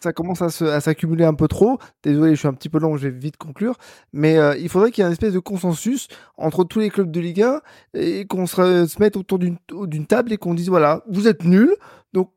ça 0.00 0.12
commence 0.12 0.42
à 0.42 0.80
s'accumuler 0.80 1.24
un 1.24 1.34
peu 1.34 1.48
trop. 1.48 1.78
Désolé, 2.02 2.34
je 2.34 2.38
suis 2.40 2.48
un 2.48 2.54
petit 2.54 2.68
peu 2.68 2.78
long, 2.78 2.96
je 2.96 3.08
vais 3.08 3.18
vite 3.18 3.36
conclure. 3.36 3.76
Mais 4.12 4.38
euh, 4.38 4.56
il 4.56 4.68
faudrait 4.68 4.90
qu'il 4.90 5.02
y 5.02 5.04
ait 5.04 5.08
une 5.08 5.12
espèce 5.12 5.32
de 5.32 5.38
consensus 5.38 6.08
entre 6.36 6.64
tous 6.64 6.80
les 6.80 6.90
clubs 6.90 7.10
de 7.10 7.20
Ligue 7.20 7.42
1 7.42 7.60
et 7.94 8.26
qu'on 8.26 8.46
se, 8.46 8.86
se, 8.86 8.98
mette 9.00 9.16
autour 9.16 9.38
d'une 9.38 10.06
table 10.06 10.32
et 10.32 10.36
qu'on 10.36 10.54
dise 10.54 10.68
voilà, 10.68 11.02
vous 11.08 11.28
êtes 11.28 11.44
nuls, 11.44 11.74
donc 12.12 12.30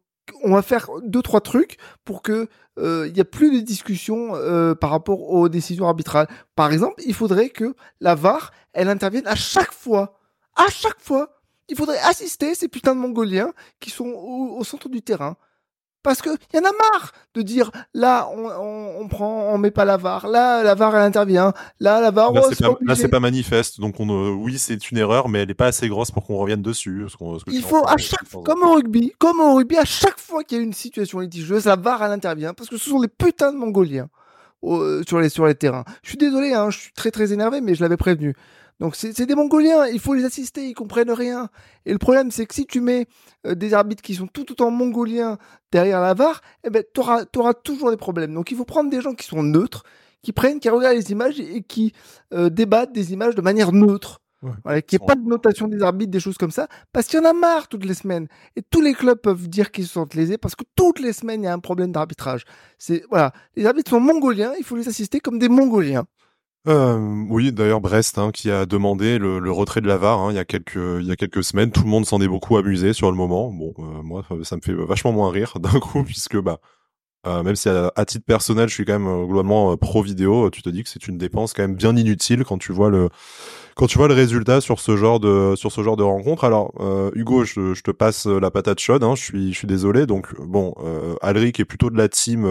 on 0.43 0.53
va 0.53 0.61
faire 0.61 0.89
deux 1.03 1.21
trois 1.21 1.41
trucs 1.41 1.77
pour 2.05 2.21
que 2.21 2.47
euh, 2.77 3.07
il 3.09 3.17
y 3.17 3.21
a 3.21 3.25
plus 3.25 3.51
de 3.51 3.59
discussion 3.59 4.35
euh, 4.35 4.75
par 4.75 4.89
rapport 4.89 5.29
aux 5.29 5.49
décisions 5.49 5.87
arbitrales. 5.87 6.27
Par 6.55 6.71
exemple, 6.71 7.01
il 7.05 7.13
faudrait 7.13 7.49
que 7.49 7.75
la 7.99 8.15
VAR 8.15 8.51
elle 8.73 8.89
intervienne 8.89 9.27
à 9.27 9.35
chaque 9.35 9.73
fois, 9.73 10.19
à 10.55 10.67
chaque 10.69 10.99
fois. 10.99 11.37
Il 11.67 11.77
faudrait 11.77 11.99
assister 11.99 12.53
ces 12.53 12.67
putains 12.67 12.95
de 12.95 12.99
Mongoliens 12.99 13.53
qui 13.79 13.91
sont 13.91 14.07
au 14.07 14.61
centre 14.65 14.89
du 14.89 15.01
terrain. 15.01 15.37
Parce 16.03 16.21
que 16.21 16.29
y 16.29 16.57
en 16.57 16.61
a 16.61 16.71
marre 16.71 17.11
de 17.35 17.41
dire 17.41 17.71
là 17.93 18.27
on, 18.33 18.45
on, 18.45 19.01
on, 19.01 19.07
prend 19.07 19.53
on 19.53 19.57
met 19.57 19.71
pas 19.71 19.85
la 19.85 19.97
VAR, 19.97 20.27
là 20.27 20.63
la 20.63 20.73
VAR 20.73 20.95
elle 20.95 21.03
intervient, 21.03 21.53
là 21.79 22.01
la 22.01 22.09
VAR 22.11 22.33
là, 22.33 22.41
oh, 22.43 22.95
c'est 22.95 23.07
pas, 23.07 23.19
manifeste 23.19 23.79
donc 23.79 23.99
on 23.99 24.09
euh, 24.09 24.29
oui 24.31 24.57
c'est 24.57 24.89
une 24.89 24.97
erreur 24.97 25.29
mais 25.29 25.39
elle 25.39 25.51
est 25.51 25.55
pas 25.55 25.67
assez 25.67 25.87
grosse 25.87 26.11
pour 26.11 26.25
qu'on 26.25 26.37
revienne 26.37 26.61
dessus. 26.61 27.05
Il 27.47 27.61
faut 27.61 27.87
à 27.87 27.97
chaque 27.97 28.27
fois, 28.27 28.41
comme 28.43 28.63
au 28.63 28.73
rugby 28.73 29.13
comme 29.19 29.39
au 29.39 29.55
rugby 29.55 29.77
à 29.77 29.85
chaque 29.85 30.19
fois 30.19 30.43
qu'il 30.43 30.57
y 30.57 30.61
a 30.61 30.63
une 30.63 30.73
situation 30.73 31.19
litigieuse 31.19 31.65
la 31.65 31.75
VAR 31.75 32.03
elle 32.03 32.11
intervient 32.11 32.53
parce 32.53 32.69
que 32.69 32.77
ce 32.77 32.89
sont 32.89 32.99
des 32.99 33.07
putains 33.07 33.53
de 33.53 33.57
Mongoliens 33.57 34.09
sur 35.07 35.19
les 35.19 35.29
sur 35.29 35.45
les 35.45 35.55
terrains. 35.55 35.85
Je 36.03 36.09
suis 36.09 36.17
désolé 36.17 36.53
hein, 36.53 36.69
je 36.71 36.79
suis 36.79 36.93
très 36.93 37.11
très 37.11 37.31
énervé 37.31 37.61
mais 37.61 37.75
je 37.75 37.81
l'avais 37.81 37.97
prévenu. 37.97 38.35
Donc 38.81 38.95
c'est 38.95 39.27
des 39.27 39.35
Mongoliens, 39.35 39.85
il 39.85 39.99
faut 39.99 40.15
les 40.15 40.25
assister, 40.25 40.67
ils 40.67 40.73
comprennent 40.73 41.11
rien. 41.11 41.49
Et 41.85 41.91
le 41.91 41.99
problème, 41.99 42.31
c'est 42.31 42.47
que 42.47 42.55
si 42.55 42.65
tu 42.65 42.81
mets 42.81 43.05
euh, 43.45 43.53
des 43.53 43.75
arbitres 43.75 44.01
qui 44.01 44.15
sont 44.15 44.25
tout 44.25 44.51
autant 44.51 44.71
mongoliens 44.71 45.37
derrière 45.71 46.01
la 46.01 46.15
VAR, 46.15 46.41
eh 46.63 46.71
ben, 46.71 46.83
tu 46.91 46.99
auras, 46.99 47.53
toujours 47.53 47.91
des 47.91 47.97
problèmes. 47.97 48.33
Donc 48.33 48.49
il 48.49 48.57
faut 48.57 48.65
prendre 48.65 48.89
des 48.89 48.99
gens 48.99 49.13
qui 49.13 49.27
sont 49.27 49.43
neutres, 49.43 49.83
qui 50.23 50.31
prennent, 50.31 50.59
qui 50.59 50.67
regardent 50.67 50.95
les 50.95 51.11
images 51.11 51.39
et 51.39 51.61
qui 51.61 51.93
euh, 52.33 52.49
débattent 52.49 52.91
des 52.91 53.13
images 53.13 53.35
de 53.35 53.41
manière 53.41 53.71
neutre. 53.71 54.19
Ouais, 54.65 54.81
qu'il 54.81 54.97
n'y 54.97 55.05
ait 55.05 55.07
pas 55.07 55.13
de 55.13 55.29
notation 55.29 55.67
des 55.67 55.83
arbitres, 55.83 56.09
des 56.09 56.19
choses 56.19 56.39
comme 56.39 56.49
ça, 56.49 56.67
parce 56.91 57.05
qu'il 57.05 57.19
y 57.19 57.21
en 57.21 57.29
a 57.29 57.33
marre 57.33 57.67
toutes 57.67 57.85
les 57.85 57.93
semaines. 57.93 58.27
Et 58.55 58.63
tous 58.63 58.81
les 58.81 58.95
clubs 58.95 59.19
peuvent 59.19 59.47
dire 59.47 59.69
qu'ils 59.69 59.85
se 59.85 59.93
sentent 59.93 60.15
lésés 60.15 60.39
parce 60.39 60.55
que 60.55 60.63
toutes 60.75 60.99
les 60.99 61.13
semaines, 61.13 61.43
il 61.43 61.45
y 61.45 61.47
a 61.47 61.53
un 61.53 61.59
problème 61.59 61.91
d'arbitrage. 61.91 62.45
C'est, 62.79 63.03
voilà. 63.11 63.31
Les 63.55 63.67
arbitres 63.67 63.91
sont 63.91 63.99
mongoliens, 63.99 64.53
il 64.57 64.63
faut 64.63 64.75
les 64.75 64.87
assister 64.87 65.19
comme 65.19 65.37
des 65.37 65.49
mongoliens. 65.49 66.05
Euh, 66.67 67.25
oui, 67.27 67.51
d'ailleurs 67.51 67.81
Brest 67.81 68.19
hein, 68.19 68.29
qui 68.31 68.51
a 68.51 68.67
demandé 68.67 69.17
le, 69.17 69.51
retrait 69.51 69.81
de 69.81 69.87
la 69.87 69.97
VAR 69.97 70.19
hein, 70.19 70.31
il 70.31 70.35
y 70.35 70.39
a 70.39 70.45
quelques 70.45 70.75
il 70.75 71.07
y 71.07 71.11
a 71.11 71.15
quelques 71.15 71.43
semaines. 71.43 71.71
Tout 71.71 71.81
le 71.83 71.89
monde 71.89 72.05
s'en 72.05 72.21
est 72.21 72.27
beaucoup 72.27 72.55
amusé 72.57 72.93
sur 72.93 73.09
le 73.09 73.17
moment. 73.17 73.51
Bon, 73.51 73.73
euh, 73.79 74.03
moi 74.03 74.23
ça 74.43 74.57
me 74.57 74.61
fait 74.61 74.73
vachement 74.73 75.11
moins 75.11 75.31
rire 75.31 75.53
d'un 75.59 75.79
coup 75.79 76.03
puisque 76.03 76.37
bah 76.37 76.59
Euh, 77.27 77.43
même 77.43 77.55
si 77.55 77.69
à, 77.69 78.05
titre 78.05 78.25
personnel, 78.25 78.69
je 78.69 78.73
suis 78.75 78.85
quand 78.85 78.93
même 78.99 79.07
euh, 79.07 79.25
globalement 79.25 79.77
pro 79.77 80.01
vidéo, 80.03 80.49
tu 80.49 80.63
te 80.63 80.69
dis 80.69 80.83
que 80.83 80.89
c'est 80.89 81.07
une 81.07 81.17
dépense 81.19 81.53
quand 81.53 81.63
même 81.63 81.75
bien 81.75 81.95
inutile 81.95 82.43
quand 82.45 82.57
tu 82.59 82.73
vois 82.73 82.89
le 82.89 83.09
quand 83.75 83.87
tu 83.87 83.97
vois 83.99 84.07
le 84.07 84.15
résultat 84.15 84.61
sur 84.61 84.79
ce 84.79 84.97
genre 84.97 85.19
de 85.19 85.55
sur 85.55 85.71
ce 85.71 85.83
genre 85.83 85.97
de 85.97 86.03
rencontre. 86.03 86.43
Alors 86.45 86.73
Hugo, 87.15 87.45
je, 87.45 87.73
je, 87.75 87.83
te 87.83 87.91
passe 87.91 88.25
la 88.27 88.51
patate 88.51 88.79
chaude. 88.79 89.03
Hein, 89.03 89.15
je 89.15 89.23
suis 89.23 89.53
je 89.53 89.57
suis 89.57 89.67
désolé. 89.67 90.05
Donc 90.07 90.33
bon, 90.39 90.75
Alric 91.21 91.59
est 91.59 91.65
plutôt 91.65 91.89
de 91.89 91.97
la 91.97 92.09
team 92.09 92.45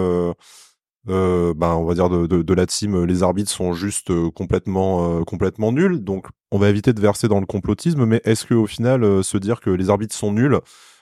euh, 1.09 1.55
ben 1.57 1.75
on 1.75 1.85
va 1.85 1.95
dire 1.95 2.11
de, 2.11 2.55
la 2.55 2.67
team, 2.67 2.95
euh, 2.95 3.07
les 3.07 3.23
arbitres 3.23 3.51
sont 3.51 3.73
juste 3.73 4.11
euh, 4.11 4.31
complètement 4.31 5.25
complètement 5.25 5.73
nuls. 5.73 6.05
Donc 6.05 6.27
on 6.51 6.59
va 6.59 6.69
éviter 6.69 6.93
de 6.93 7.01
verser 7.01 7.29
dans 7.29 7.41
le 7.41 7.47
complotisme, 7.47 8.05
mais 8.05 8.21
est-ce 8.25 8.45
que 8.45 8.55
au 8.55 8.67
final 8.67 9.25
se 9.25 9.39
dire 9.39 9.61
que 9.61 9.71
les 9.71 9.89
arbitres 9.89 10.15
sont 10.15 10.33
nuls, 10.33 10.59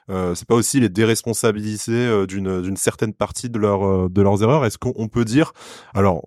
c'est 0.08 0.46
pas 0.46 0.54
aussi 0.54 0.80
les 0.80 0.88
déresponsabiliser 0.88 2.26
d'une 2.26 2.62
d'une 2.62 2.76
certaine 2.76 3.12
partie 3.12 3.50
de 3.50 3.58
leur 3.58 4.08
de 4.08 4.22
leurs 4.22 4.42
erreurs? 4.42 4.64
Est-ce 4.64 4.78
qu'on 4.78 5.08
peut 5.08 5.24
dire 5.24 5.52
alors 5.94 6.22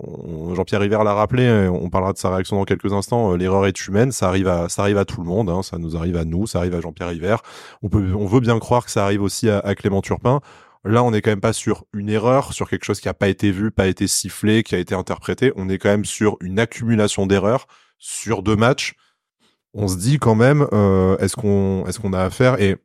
Jean-Pierre 0.54 0.82
River 0.82 1.00
l'a 1.04 1.14
rappelé, 1.14 1.46
hein, 1.46 1.72
on 1.72 1.90
parlera 1.90 2.14
de 2.14 2.18
sa 2.18 2.30
réaction 2.30 2.58
dans 2.58 2.66
quelques 2.66 2.94
instants. 2.94 3.36
L'erreur 3.36 3.66
est 3.68 3.88
humaine, 3.88 4.12
ça 4.12 4.28
arrive 4.28 4.48
à 4.48 4.70
ça 4.70 4.84
arrive 4.84 4.98
à 4.98 5.06
tout 5.06 5.22
le 5.22 5.28
monde, 5.28 5.50
hein, 5.50 5.64
ça 5.64 5.78
nous 5.78 5.96
arrive 5.96 6.18
à 6.18 6.26
nous, 6.26 6.46
ça 6.48 6.60
arrive 6.60 6.76
à 6.76 6.82
Jean-Pierre 6.82 7.10
River. 7.10 7.38
On 7.84 7.90
peut 7.90 8.14
on 8.16 8.26
veut 8.26 8.40
bien 8.40 8.60
croire 8.60 8.86
que 8.86 8.92
ça 8.92 9.06
arrive 9.06 9.22
aussi 9.22 9.50
à 9.50 9.76
Clément 9.76 10.02
Turpin. 10.02 10.42
Là, 10.84 11.04
on 11.04 11.12
n'est 11.12 11.22
quand 11.22 11.30
même 11.30 11.42
pas 11.42 11.54
sur 11.54 11.86
une 11.94 12.10
erreur, 12.10 12.54
sur 12.54 12.70
quelque 12.70 12.86
chose 12.86 13.00
qui 13.00 13.08
n'a 13.08 13.14
pas 13.14 13.28
été 13.28 13.52
vu, 13.52 13.72
pas 13.72 13.88
été 13.88 14.08
sifflé, 14.08 14.64
qui 14.64 14.74
a 14.76 14.80
été 14.80 14.96
interprété. 14.96 15.54
On 15.56 15.70
est 15.70 15.78
quand 15.78 15.90
même 15.90 16.06
sur 16.06 16.38
une 16.42 16.60
accumulation 16.60 17.28
d'erreurs 17.28 17.68
sur 18.00 18.42
deux 18.42 18.56
matchs. 18.56 18.96
On 19.74 19.88
se 19.88 19.98
dit 19.98 20.18
quand 20.18 20.36
même, 20.36 20.68
euh, 20.74 21.18
est-ce 21.20 21.36
qu'on 21.36 21.86
est-ce 21.88 22.00
qu'on 22.00 22.14
a 22.14 22.22
affaire 22.22 22.60
et 22.60 22.78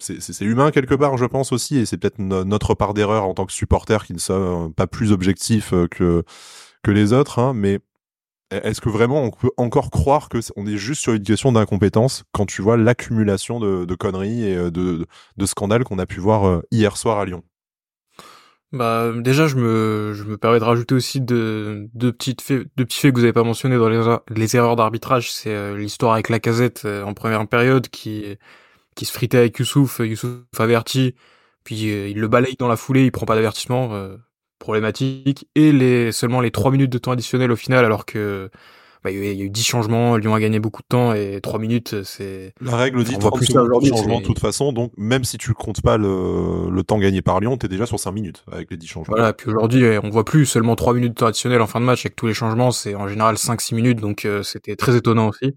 c'est 0.00 0.42
humain 0.42 0.70
quelque 0.70 0.94
part, 0.94 1.16
je 1.16 1.24
pense 1.24 1.50
aussi, 1.50 1.78
et 1.78 1.84
c'est 1.86 1.96
peut-être 1.96 2.20
notre 2.20 2.74
part 2.74 2.94
d'erreur 2.94 3.24
en 3.24 3.34
tant 3.34 3.46
que 3.46 3.52
supporter 3.52 4.04
qui 4.04 4.14
ne 4.14 4.18
sommes 4.18 4.72
pas 4.72 4.86
plus 4.86 5.10
objectifs 5.10 5.72
euh, 5.72 5.88
que 5.88 6.24
que 6.84 6.90
les 6.92 7.12
autres, 7.12 7.40
hein, 7.40 7.52
mais 7.54 7.80
est-ce 8.50 8.80
que 8.80 8.88
vraiment 8.88 9.22
on 9.22 9.30
peut 9.30 9.50
encore 9.56 9.90
croire 9.90 10.28
que 10.28 10.38
on 10.56 10.66
est 10.66 10.76
juste 10.76 11.02
sur 11.02 11.12
une 11.12 11.22
question 11.22 11.52
d'incompétence 11.52 12.24
quand 12.32 12.46
tu 12.46 12.62
vois 12.62 12.76
l'accumulation 12.76 13.60
de, 13.60 13.94
conneries 13.94 14.44
et 14.44 14.56
euh, 14.56 14.70
de, 14.70 15.06
scandales 15.46 15.84
qu'on 15.84 15.98
a 15.98 16.06
pu 16.06 16.20
voir 16.20 16.46
euh, 16.46 16.62
hier 16.70 16.96
soir 16.96 17.18
à 17.18 17.26
Lyon? 17.26 17.42
Bah 18.70 19.12
déjà 19.16 19.46
je 19.46 19.56
me 19.56 20.12
je 20.14 20.24
me 20.24 20.36
permets 20.36 20.58
de 20.58 20.64
rajouter 20.64 20.94
aussi 20.94 21.20
deux, 21.22 21.88
petites 21.94 22.42
faits 22.42 22.68
petits 22.76 23.00
faits 23.00 23.12
que 23.12 23.18
vous 23.18 23.24
avez 23.24 23.32
pas 23.32 23.42
mentionnés 23.42 23.78
dans 23.78 23.88
les, 23.88 24.16
les 24.34 24.56
erreurs 24.56 24.76
d'arbitrage. 24.76 25.32
C'est 25.32 25.54
euh, 25.54 25.76
l'histoire 25.76 26.12
avec 26.12 26.28
la 26.28 26.38
casette 26.38 26.86
en 26.86 27.14
première 27.14 27.46
période 27.48 27.88
qui 27.88 28.36
qui 28.94 29.04
se 29.04 29.12
fritait 29.12 29.38
avec 29.38 29.58
Youssouf 29.58 30.00
Youssouf 30.00 30.40
averti 30.58 31.14
puis 31.64 31.82
il 31.82 32.18
le 32.18 32.28
balaye 32.28 32.56
dans 32.58 32.68
la 32.68 32.76
foulée 32.76 33.04
il 33.04 33.12
prend 33.12 33.26
pas 33.26 33.36
d'avertissement 33.36 33.90
problématique 34.68 35.48
et 35.54 35.72
les 35.72 36.12
seulement 36.12 36.42
les 36.42 36.50
trois 36.50 36.70
minutes 36.70 36.92
de 36.92 36.98
temps 36.98 37.12
additionnel 37.12 37.50
au 37.50 37.56
final 37.56 37.86
alors 37.86 38.04
que 38.04 38.50
bah, 39.02 39.10
il 39.10 39.24
y 39.24 39.40
a 39.40 39.44
eu 39.44 39.48
10 39.48 39.64
changements, 39.64 40.18
Lyon 40.18 40.34
a 40.34 40.40
gagné 40.40 40.60
beaucoup 40.60 40.82
de 40.82 40.88
temps 40.88 41.14
et 41.14 41.40
3 41.40 41.58
minutes 41.58 42.02
c'est 42.02 42.52
la 42.60 42.76
règle 42.76 43.02
dit 43.02 43.16
30 43.16 43.42
secondes 43.44 43.82
de 43.82 43.88
changement 43.88 44.20
de 44.20 44.26
toute 44.26 44.40
façon 44.40 44.74
donc 44.74 44.92
même 44.98 45.24
si 45.24 45.38
tu 45.38 45.54
comptes 45.54 45.80
pas 45.80 45.96
le, 45.96 46.68
le 46.70 46.82
temps 46.82 46.98
gagné 46.98 47.22
par 47.22 47.40
Lyon, 47.40 47.56
tu 47.56 47.64
es 47.64 47.68
déjà 47.70 47.86
sur 47.86 47.98
5 47.98 48.12
minutes 48.12 48.44
avec 48.52 48.70
les 48.70 48.76
10 48.76 48.86
changements. 48.86 49.16
Voilà, 49.16 49.32
puis 49.32 49.48
aujourd'hui 49.48 49.86
on 50.02 50.10
voit 50.10 50.26
plus 50.26 50.44
seulement 50.44 50.76
3 50.76 50.92
minutes 50.92 51.12
de 51.12 51.14
temps 51.14 51.28
additionnel 51.28 51.62
en 51.62 51.66
fin 51.66 51.80
de 51.80 51.86
match 51.86 52.04
avec 52.04 52.14
tous 52.14 52.26
les 52.26 52.34
changements, 52.34 52.70
c'est 52.70 52.94
en 52.94 53.08
général 53.08 53.38
5 53.38 53.62
6 53.62 53.74
minutes 53.74 54.00
donc 54.00 54.26
euh, 54.26 54.42
c'était 54.42 54.76
très 54.76 54.96
étonnant 54.96 55.28
aussi. 55.28 55.56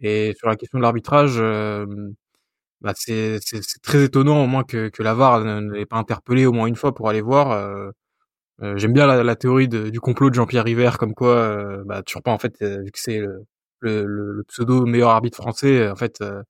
Et 0.00 0.34
sur 0.36 0.48
la 0.48 0.56
question 0.56 0.78
de 0.78 0.82
l'arbitrage 0.82 1.36
euh, 1.36 1.86
bah 2.80 2.94
c'est 2.96 3.38
très 3.80 4.02
étonnant 4.02 4.42
au 4.42 4.48
moins 4.48 4.64
que, 4.64 4.88
que 4.88 5.04
la 5.04 5.14
VAR 5.14 5.44
ne 5.44 5.70
l'ait 5.70 5.86
pas 5.86 5.98
interpellé 5.98 6.46
au 6.46 6.52
moins 6.52 6.66
une 6.66 6.74
fois 6.74 6.94
pour 6.94 7.08
aller 7.08 7.20
voir 7.20 7.52
euh, 7.52 7.90
euh, 8.62 8.76
j'aime 8.76 8.92
bien 8.92 9.06
la, 9.06 9.36
théorie 9.36 9.68
du 9.68 10.00
complot 10.00 10.30
de 10.30 10.34
Jean-Pierre 10.34 10.64
River, 10.64 10.90
comme 10.98 11.14
quoi, 11.14 11.36
euh, 11.36 11.82
bah, 11.86 12.02
pas 12.24 12.30
en 12.30 12.38
fait, 12.38 12.60
euh, 12.62 12.82
vu 12.82 12.90
que 12.90 12.98
c'est 12.98 13.18
le, 13.18 14.04
le, 14.04 14.44
pseudo 14.48 14.84
meilleur 14.86 15.10
arbitre 15.10 15.36
français, 15.36 15.88
en 15.90 15.96
fait, 15.96 16.20
euh, 16.20 16.42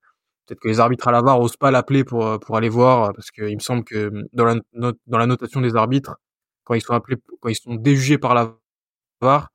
peut-être 0.45 0.59
que 0.59 0.67
les 0.67 0.79
arbitres 0.79 1.07
à 1.07 1.11
la 1.11 1.21
VAR 1.21 1.39
osent 1.39 1.57
pas 1.57 1.71
l'appeler 1.71 2.03
pour 2.03 2.39
pour 2.41 2.57
aller 2.57 2.69
voir, 2.69 3.13
parce 3.13 3.31
qu'il 3.31 3.55
me 3.55 3.61
semble 3.61 3.83
que 3.85 4.11
dans 4.33 4.45
la 4.45 4.55
dans 4.73 5.17
la 5.17 5.25
notation 5.25 5.61
des 5.61 5.75
arbitres, 5.75 6.17
quand 6.65 6.73
ils 6.73 6.81
sont 6.81 6.93
appelés, 6.93 7.17
quand 7.41 7.49
ils 7.49 7.55
sont 7.55 7.75
déjugés 7.75 8.17
par 8.17 8.33
la 8.35 8.57
VAR, 9.21 9.49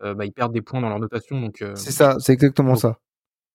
bah, 0.00 0.24
ils 0.24 0.32
perdent 0.32 0.52
des 0.54 0.62
points 0.62 0.80
dans 0.80 0.88
leur 0.88 1.00
notation. 1.00 1.40
Donc 1.40 1.62
c'est 1.74 1.92
ça, 1.92 2.16
c'est 2.20 2.32
exactement 2.32 2.76
ça. 2.76 2.98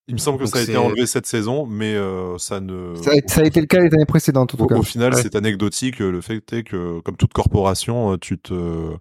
Il 0.08 0.16
me 0.16 0.20
semble 0.20 0.40
que 0.40 0.46
ça 0.46 0.60
a 0.60 0.62
été 0.62 0.76
enlevé 0.76 1.06
cette 1.06 1.26
saison, 1.26 1.66
mais 1.66 1.96
euh, 1.96 2.38
ça 2.38 2.60
ne. 2.60 2.96
Ça 2.96 3.12
a, 3.12 3.46
été 3.46 3.62
le 3.62 3.68
cas 3.68 3.80
les 3.80 3.94
années 3.94 4.06
précédentes, 4.06 4.54
en 4.54 4.58
tout 4.58 4.64
au, 4.64 4.68
cas. 4.68 4.76
Au 4.76 4.84
final, 4.84 5.14
c'est 5.16 5.36
anecdotique. 5.36 6.00
Le 6.00 6.20
fait 6.20 6.52
est 6.52 6.64
que, 6.64 7.00
comme 7.02 7.16
toute 7.16 7.32
corporation, 7.32 8.14
euh, 8.14 8.18
tu 8.18 8.38
te, 8.38 8.92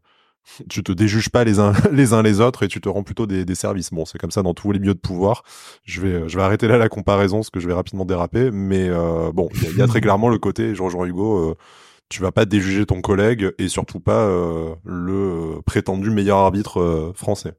tu 0.69 0.83
te 0.83 0.93
déjuges 0.93 1.29
pas 1.29 1.45
les 1.45 1.59
uns 1.59 1.73
les 1.93 2.13
uns 2.13 2.23
les 2.23 2.41
autres 2.41 2.63
et 2.63 2.69
tu 2.69 2.81
te 2.81 2.89
rends 2.89 3.03
plutôt 3.03 3.27
des, 3.27 3.45
des 3.45 3.55
services. 3.55 3.91
Bon, 3.93 4.05
c'est 4.05 4.19
comme 4.19 4.31
ça 4.31 4.43
dans 4.43 4.55
tous 4.55 4.73
les 4.73 4.79
milieux 4.79 4.95
de 4.95 5.01
pouvoir. 5.01 5.43
Je 5.85 6.01
vais, 6.01 6.29
je 6.29 6.37
vais 6.37 6.43
arrêter 6.43 6.69
là 6.69 6.79
la 6.79 6.89
comparaison 6.89 7.39
parce 7.39 7.51
que 7.51 7.61
je 7.61 7.67
vais 7.67 7.75
rapidement 7.75 8.05
déraper. 8.05 8.51
Mais 8.51 8.89
euh, 8.89 9.33
bon, 9.33 9.49
il 9.55 9.79
y, 9.79 9.83
a 9.83 9.87
très 9.87 10.01
clairement 10.01 10.29
le 10.29 10.39
côté, 10.39 10.75
je 10.75 10.83
rejoins 10.83 11.07
Hugo. 11.07 11.51
Euh, 11.51 11.55
tu 12.09 12.21
vas 12.21 12.33
pas 12.33 12.45
déjuger 12.45 12.85
ton 12.85 13.01
collègue 13.01 13.53
et 13.59 13.69
surtout 13.69 13.99
pas 13.99 14.27
euh, 14.27 14.75
le 14.85 15.63
prétendu 15.65 16.11
meilleur 16.11 16.39
arbitre 16.39 17.13
français. 17.15 17.55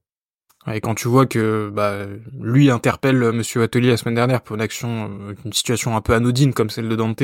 Et 0.71 0.79
quand 0.79 0.95
tu 0.95 1.07
vois 1.07 1.25
que 1.25 1.69
bah, 1.73 2.05
lui 2.39 2.69
interpelle 2.69 3.17
Monsieur 3.31 3.63
Atelier 3.63 3.89
la 3.89 3.97
semaine 3.97 4.15
dernière 4.15 4.41
pour 4.41 4.55
une 4.55 4.61
action, 4.61 5.11
euh, 5.11 5.35
une 5.43 5.53
situation 5.53 5.95
un 5.95 6.01
peu 6.01 6.13
anodine 6.13 6.53
comme 6.53 6.69
celle 6.69 6.87
de 6.87 6.95
Dante, 6.95 7.23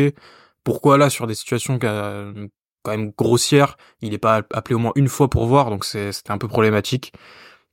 pourquoi 0.64 0.98
là 0.98 1.10
sur 1.10 1.26
des 1.26 1.36
situations 1.36 1.80
quand 1.80 2.92
même 2.92 3.12
grossières, 3.18 3.78
il 4.02 4.12
n'est 4.12 4.18
pas 4.18 4.42
appelé 4.52 4.76
au 4.76 4.80
moins 4.80 4.92
une 4.96 5.08
fois 5.08 5.30
pour 5.30 5.46
voir, 5.46 5.70
donc 5.70 5.86
c'était 5.86 6.32
un 6.32 6.38
peu 6.38 6.48
problématique. 6.48 7.14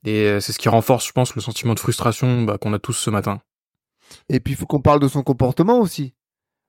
Et 0.05 0.25
euh, 0.25 0.39
c'est 0.39 0.53
ce 0.53 0.59
qui 0.59 0.69
renforce, 0.69 1.05
je 1.07 1.11
pense, 1.11 1.35
le 1.35 1.41
sentiment 1.41 1.73
de 1.73 1.79
frustration 1.79 2.43
bah, 2.43 2.57
qu'on 2.57 2.73
a 2.73 2.79
tous 2.79 2.93
ce 2.93 3.09
matin. 3.09 3.41
Et 4.29 4.39
puis 4.39 4.53
il 4.53 4.57
faut 4.57 4.65
qu'on 4.65 4.81
parle 4.81 5.01
de 5.01 5.07
son 5.07 5.21
comportement 5.21 5.79
aussi, 5.79 6.13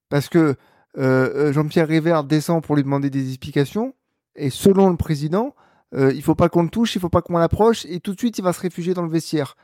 parce 0.08 0.28
que 0.28 0.56
euh, 0.96 1.52
Jean-Pierre 1.52 1.86
River 1.86 2.22
descend 2.24 2.64
pour 2.64 2.74
lui 2.74 2.82
demander 2.82 3.10
des 3.10 3.28
explications, 3.28 3.94
et 4.34 4.50
selon 4.50 4.90
le 4.90 4.96
président, 4.96 5.54
euh, 5.94 6.12
il 6.14 6.22
faut 6.22 6.34
pas 6.34 6.48
qu'on 6.48 6.62
le 6.62 6.68
touche, 6.68 6.94
il 6.94 7.00
faut 7.00 7.08
pas 7.08 7.22
qu'on 7.22 7.38
l'approche, 7.38 7.86
et 7.86 8.00
tout 8.00 8.14
de 8.14 8.18
suite 8.18 8.38
il 8.38 8.42
va 8.42 8.52
se 8.52 8.60
réfugier 8.60 8.94
dans 8.94 9.02
le 9.02 9.10
vestiaire. 9.10 9.56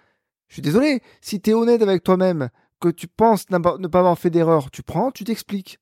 Je 0.48 0.54
suis 0.54 0.62
désolé, 0.62 1.02
si 1.20 1.40
tu 1.40 1.50
es 1.50 1.54
honnête 1.54 1.82
avec 1.82 2.02
toi-même, 2.02 2.48
que 2.80 2.88
tu 2.88 3.08
penses 3.08 3.48
ne 3.50 3.58
pas 3.58 3.98
avoir 3.98 4.18
fait 4.18 4.30
d'erreur, 4.30 4.70
tu 4.70 4.82
prends, 4.82 5.10
tu 5.10 5.24
t'expliques. 5.24 5.78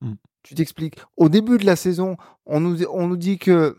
Hmm. 0.00 0.14
Tu 0.42 0.54
t'expliques. 0.54 0.96
Au 1.16 1.28
début 1.28 1.58
de 1.58 1.66
la 1.66 1.76
saison, 1.76 2.16
on 2.46 2.60
nous, 2.60 2.84
on 2.84 3.08
nous 3.08 3.16
dit 3.16 3.38
que 3.38 3.76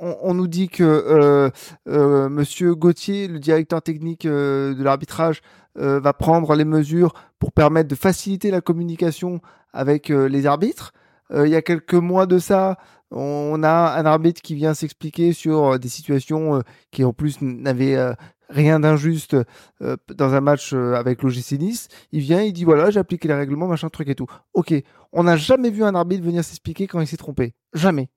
on, 0.00 0.34
nous 0.34 0.48
dit 0.48 0.68
que 0.68 0.82
euh, 0.82 1.50
euh, 1.88 2.28
Monsieur 2.28 2.74
Gauthier, 2.74 3.28
le 3.28 3.38
directeur 3.38 3.82
technique 3.82 4.26
euh, 4.26 4.74
de 4.74 4.82
l'arbitrage, 4.82 5.42
va 5.76 6.12
prendre 6.12 6.56
les 6.56 6.64
mesures 6.64 7.14
pour 7.38 7.52
permettre 7.52 7.88
de 7.88 7.94
faciliter 7.94 8.50
la 8.50 8.60
communication 8.60 9.40
avec 9.72 10.08
les 10.08 10.44
arbitres. 10.44 10.92
il 11.32 11.46
y 11.46 11.54
a 11.54 11.62
quelques 11.62 11.94
mois 11.94 12.26
de 12.26 12.38
ça, 12.40 12.76
on 13.10 13.62
a 13.62 13.98
un 13.98 14.06
arbitre 14.06 14.40
qui 14.40 14.54
vient 14.54 14.74
s'expliquer 14.74 15.32
sur 15.32 15.72
euh, 15.72 15.78
des 15.78 15.88
situations 15.88 16.56
euh, 16.56 16.60
qui 16.90 17.04
en 17.04 17.12
plus 17.12 17.40
n'avaient 17.40 17.96
euh, 17.96 18.12
rien 18.48 18.80
d'injuste 18.80 19.36
dans 19.80 20.34
un 20.34 20.40
match 20.40 20.72
avec 20.72 21.22
l'OGC 21.22 21.52
Nice. 21.52 21.86
Il 22.10 22.20
vient, 22.20 22.42
il 22.42 22.52
dit 22.52 22.64
voilà, 22.64 22.90
j'ai 22.90 22.98
appliqué 22.98 23.28
les 23.28 23.34
règlements, 23.34 23.68
machin 23.68 23.88
truc 23.90 24.08
et 24.08 24.16
tout. 24.16 24.26
Ok, 24.54 24.74
on 25.12 25.22
n'a 25.22 25.36
jamais 25.36 25.70
vu 25.70 25.84
un 25.84 25.94
arbitre 25.94 26.24
venir 26.24 26.42
s'expliquer 26.42 26.88
quand 26.88 27.00
il 27.00 27.06
s'est 27.06 27.16
trompé. 27.16 27.54
Jamais. 27.74 28.10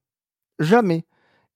Jamais. 0.57 1.05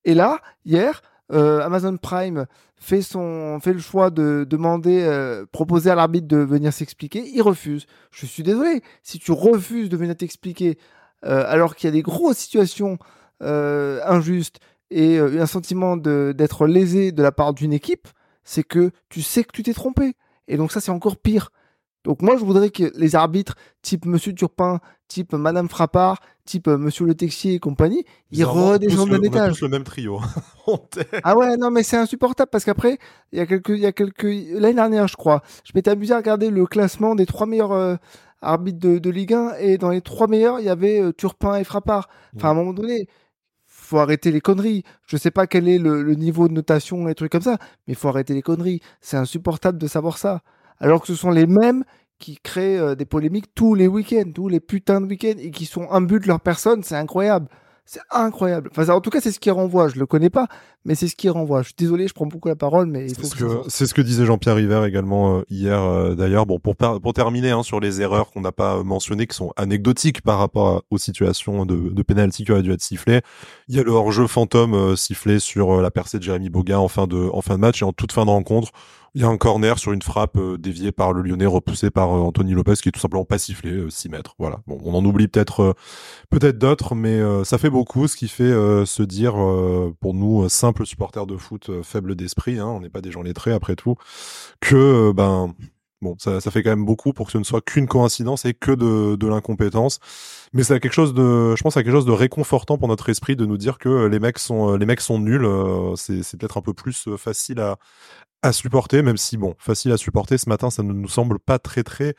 Et 0.05 0.13
là, 0.13 0.41
hier, 0.63 1.01
Amazon 1.31 1.97
Prime 1.97 2.45
fait 2.75 3.01
son 3.01 3.59
fait 3.59 3.73
le 3.73 3.79
choix 3.79 4.11
de 4.11 4.45
demander 4.47 5.43
proposer 5.51 5.89
à 5.89 5.95
l'arbitre 5.95 6.27
de 6.27 6.37
venir 6.37 6.71
s'expliquer, 6.71 7.27
il 7.33 7.41
refuse. 7.41 7.87
Je 8.11 8.27
suis 8.27 8.43
désolé, 8.43 8.83
si 9.01 9.17
tu 9.17 9.31
refuses 9.31 9.89
de 9.89 9.97
venir 9.97 10.15
t'expliquer 10.15 10.77
alors 11.23 11.75
qu'il 11.75 11.87
y 11.87 11.89
a 11.89 11.93
des 11.93 12.03
grosses 12.03 12.37
situations 12.37 12.99
euh, 13.43 14.01
injuste 14.05 14.59
et 14.89 15.17
euh, 15.17 15.41
un 15.41 15.45
sentiment 15.45 15.97
d'être 15.97 16.67
lésé 16.67 17.11
de 17.11 17.21
la 17.21 17.31
part 17.31 17.53
d'une 17.53 17.73
équipe, 17.73 18.07
c'est 18.43 18.63
que 18.63 18.91
tu 19.09 19.21
sais 19.21 19.43
que 19.43 19.51
tu 19.51 19.63
t'es 19.63 19.73
trompé. 19.73 20.13
Et 20.47 20.57
donc 20.57 20.71
ça, 20.71 20.79
c'est 20.79 20.91
encore 20.91 21.17
pire. 21.17 21.51
Donc 22.03 22.21
moi, 22.21 22.37
je 22.37 22.45
voudrais 22.45 22.69
que 22.69 22.91
les 22.95 23.15
arbitres, 23.15 23.55
type 23.81 24.05
Monsieur 24.05 24.33
Turpin, 24.33 24.79
type 25.09 25.33
Madame 25.33 25.67
Frappard, 25.67 26.19
type 26.45 26.69
euh, 26.69 26.77
Monsieur 26.77 27.05
Le 27.05 27.15
Texier 27.15 27.55
et 27.55 27.59
compagnie, 27.59 28.05
ils 28.31 28.45
redescendent 28.45 29.09
d'un 29.09 29.21
étage. 29.21 29.55
tous 29.55 29.63
le 29.63 29.69
même 29.69 29.83
trio. 29.83 30.21
ah 31.23 31.35
ouais, 31.35 31.57
non, 31.57 31.69
mais 31.69 31.83
c'est 31.83 31.97
insupportable 31.97 32.49
parce 32.49 32.63
qu'après, 32.63 32.97
il 33.33 33.39
y 33.39 33.41
a 33.41 33.45
quelques, 33.45 33.69
il 33.69 33.79
y 33.79 33.85
a 33.85 33.91
quelques, 33.91 34.23
l'année 34.23 34.75
dernière, 34.75 35.09
je 35.09 35.17
crois, 35.17 35.41
je 35.65 35.73
m'étais 35.75 35.91
amusé 35.91 36.13
à 36.13 36.17
regarder 36.17 36.49
le 36.49 36.65
classement 36.65 37.13
des 37.13 37.25
trois 37.25 37.45
meilleurs 37.45 37.99
arbitres 38.41 38.79
de, 38.79 38.99
de, 38.99 39.09
Ligue 39.09 39.33
1 39.33 39.55
et 39.59 39.77
dans 39.77 39.89
les 39.89 40.01
trois 40.01 40.27
meilleurs, 40.27 40.61
il 40.61 40.65
y 40.65 40.69
avait 40.69 41.11
Turpin 41.17 41.57
et 41.57 41.65
Frappard. 41.65 42.07
Enfin, 42.37 42.49
à 42.49 42.51
un 42.51 42.53
moment 42.53 42.73
donné, 42.73 43.07
faut 43.87 43.99
arrêter 43.99 44.31
les 44.31 44.41
conneries. 44.41 44.83
Je 45.07 45.17
sais 45.17 45.31
pas 45.31 45.47
quel 45.47 45.67
est 45.67 45.79
le, 45.79 46.13
niveau 46.13 46.47
de 46.47 46.53
notation 46.53 47.07
et 47.07 47.15
trucs 47.15 47.31
comme 47.31 47.41
ça, 47.41 47.57
mais 47.87 47.93
il 47.93 47.95
faut 47.95 48.09
arrêter 48.09 48.33
les 48.33 48.41
conneries. 48.41 48.81
C'est 49.01 49.17
insupportable 49.17 49.77
de 49.77 49.87
savoir 49.87 50.17
ça. 50.17 50.41
Alors 50.79 51.01
que 51.01 51.07
ce 51.07 51.15
sont 51.15 51.31
les 51.31 51.47
mêmes 51.47 51.83
qui 52.19 52.37
créent 52.37 52.79
euh, 52.79 52.95
des 52.95 53.05
polémiques 53.05 53.53
tous 53.55 53.75
les 53.75 53.87
week-ends, 53.87 54.31
tous 54.33 54.49
les 54.49 54.59
putains 54.59 55.01
de 55.01 55.05
week-ends, 55.05 55.37
et 55.37 55.51
qui 55.51 55.65
sont 55.65 55.89
imbus 55.91 56.19
de 56.19 56.27
leur 56.27 56.41
personne, 56.41 56.83
c'est 56.83 56.95
incroyable. 56.95 57.47
C'est 57.89 58.01
incroyable. 58.11 58.69
Enfin, 58.75 58.93
en 58.93 58.99
tout 58.99 59.09
cas, 59.09 59.21
c'est 59.21 59.31
ce 59.31 59.39
qui 59.39 59.49
renvoie. 59.49 59.87
Je 59.87 59.97
le 59.97 60.05
connais 60.05 60.29
pas, 60.29 60.47
mais 60.83 60.93
c'est 60.93 61.07
ce 61.07 61.15
qui 61.15 61.29
renvoie. 61.29 61.61
Je 61.61 61.67
suis 61.67 61.75
désolé, 61.77 62.09
je 62.09 62.13
prends 62.13 62.25
beaucoup 62.25 62.49
la 62.49 62.57
parole, 62.57 62.85
mais 62.85 63.05
il 63.05 63.15
faut 63.15 63.23
c'est 63.23 63.29
ce 63.29 63.35
que, 63.35 63.61
c'est 63.69 63.87
ce 63.87 63.93
que 63.93 64.01
disait 64.01 64.25
Jean-Pierre 64.25 64.57
River 64.57 64.83
également 64.85 65.37
euh, 65.37 65.41
hier. 65.49 65.81
Euh, 65.81 66.13
d'ailleurs, 66.13 66.45
bon, 66.45 66.59
pour 66.59 66.75
pour 66.75 67.13
terminer 67.13 67.51
hein, 67.51 67.63
sur 67.63 67.79
les 67.79 68.01
erreurs 68.01 68.29
qu'on 68.31 68.41
n'a 68.41 68.51
pas 68.51 68.83
mentionnées, 68.83 69.25
qui 69.25 69.37
sont 69.37 69.53
anecdotiques 69.55 70.21
par 70.21 70.37
rapport 70.37 70.83
aux 70.89 70.97
situations 70.97 71.65
de, 71.65 71.89
de 71.89 72.03
penalty 72.03 72.43
qui 72.43 72.51
auraient 72.51 72.61
dû 72.61 72.73
être 72.73 72.81
sifflées. 72.81 73.21
Il 73.69 73.75
y 73.75 73.79
a 73.79 73.83
le 73.83 73.91
hors-jeu 73.91 74.27
fantôme 74.27 74.73
euh, 74.73 74.95
sifflé 74.97 75.39
sur 75.39 75.81
la 75.81 75.89
percée 75.89 76.19
de 76.19 76.23
Jérémy 76.23 76.49
Boga 76.49 76.81
en 76.81 76.89
fin 76.89 77.07
de 77.07 77.29
en 77.31 77.41
fin 77.41 77.55
de 77.55 77.61
match 77.61 77.81
et 77.81 77.85
en 77.85 77.93
toute 77.93 78.11
fin 78.11 78.25
de 78.25 78.31
rencontre 78.31 78.73
il 79.15 79.21
y 79.21 79.23
a 79.23 79.27
un 79.27 79.37
corner 79.37 79.79
sur 79.79 79.93
une 79.93 80.01
frappe 80.01 80.37
euh, 80.37 80.57
déviée 80.57 80.91
par 80.91 81.13
le 81.13 81.21
Lyonnais, 81.21 81.45
repoussé 81.45 81.89
par 81.89 82.13
euh, 82.13 82.19
Anthony 82.19 82.53
Lopez, 82.53 82.75
qui 82.75 82.89
est 82.89 82.91
tout 82.91 82.99
simplement 82.99 83.25
pas 83.25 83.37
sifflé, 83.37 83.89
6 83.89 84.07
euh, 84.07 84.11
mètres. 84.11 84.35
Voilà. 84.39 84.61
Bon, 84.67 84.79
on 84.83 84.93
en 84.93 85.03
oublie 85.05 85.27
peut-être 85.27 85.75
peut-être 86.29 86.57
d'autres, 86.57 86.95
mais 86.95 87.19
ça 87.43 87.57
fait 87.57 87.69
beaucoup, 87.69 88.07
ce 88.07 88.15
qui 88.15 88.27
fait 88.27 88.51
se 88.85 89.03
dire 89.03 89.33
pour 89.99 90.13
nous 90.13 90.47
simples 90.49 90.85
supporters 90.85 91.25
de 91.25 91.37
foot 91.37 91.69
faibles 91.83 92.15
d'esprit, 92.15 92.59
hein, 92.59 92.67
on 92.67 92.81
n'est 92.81 92.89
pas 92.89 93.01
des 93.01 93.11
gens 93.11 93.21
lettrés 93.21 93.53
après 93.53 93.75
tout, 93.75 93.95
que 94.59 95.11
ben 95.11 95.53
Bon, 96.01 96.15
ça, 96.19 96.39
ça 96.41 96.51
fait 96.51 96.61
quand 96.61 96.69
même 96.69 96.85
beaucoup 96.85 97.11
pour 97.11 97.25
que 97.25 97.31
ce 97.31 97.39
ne 97.39 97.43
soit 97.43 97.61
qu'une 97.61 97.87
coïncidence 97.87 98.45
et 98.45 98.53
que 98.53 98.71
de, 98.71 99.15
de 99.15 99.27
l'incompétence. 99.27 99.99
Mais 100.53 100.63
c'est 100.63 100.79
quelque 100.79 100.93
chose 100.93 101.15
de, 101.15 101.55
je 101.55 101.63
pense, 101.63 101.75
à 101.75 101.81
quelque 101.81 101.93
chose 101.93 102.05
de 102.05 102.11
réconfortant 102.11 102.77
pour 102.77 102.87
notre 102.87 103.09
esprit 103.09 103.35
de 103.35 103.47
nous 103.47 103.57
dire 103.57 103.79
que 103.79 104.05
les 104.05 104.19
mecs 104.19 104.37
sont, 104.37 104.75
les 104.75 104.85
mecs 104.85 105.01
sont 105.01 105.17
nuls. 105.17 105.47
c'est 105.95 106.37
peut-être 106.37 106.57
un 106.57 106.61
peu 106.61 106.73
plus 106.73 107.09
facile 107.17 107.59
à, 107.59 107.77
à 108.47 108.53
supporter, 108.53 109.01
même 109.01 109.17
si 109.17 109.37
bon, 109.37 109.55
facile 109.59 109.91
à 109.91 109.97
supporter 109.97 110.37
ce 110.37 110.49
matin, 110.49 110.69
ça 110.69 110.83
ne 110.83 110.93
nous 110.93 111.07
semble 111.07 111.37
pas 111.39 111.59
très 111.59 111.83
très 111.83 112.15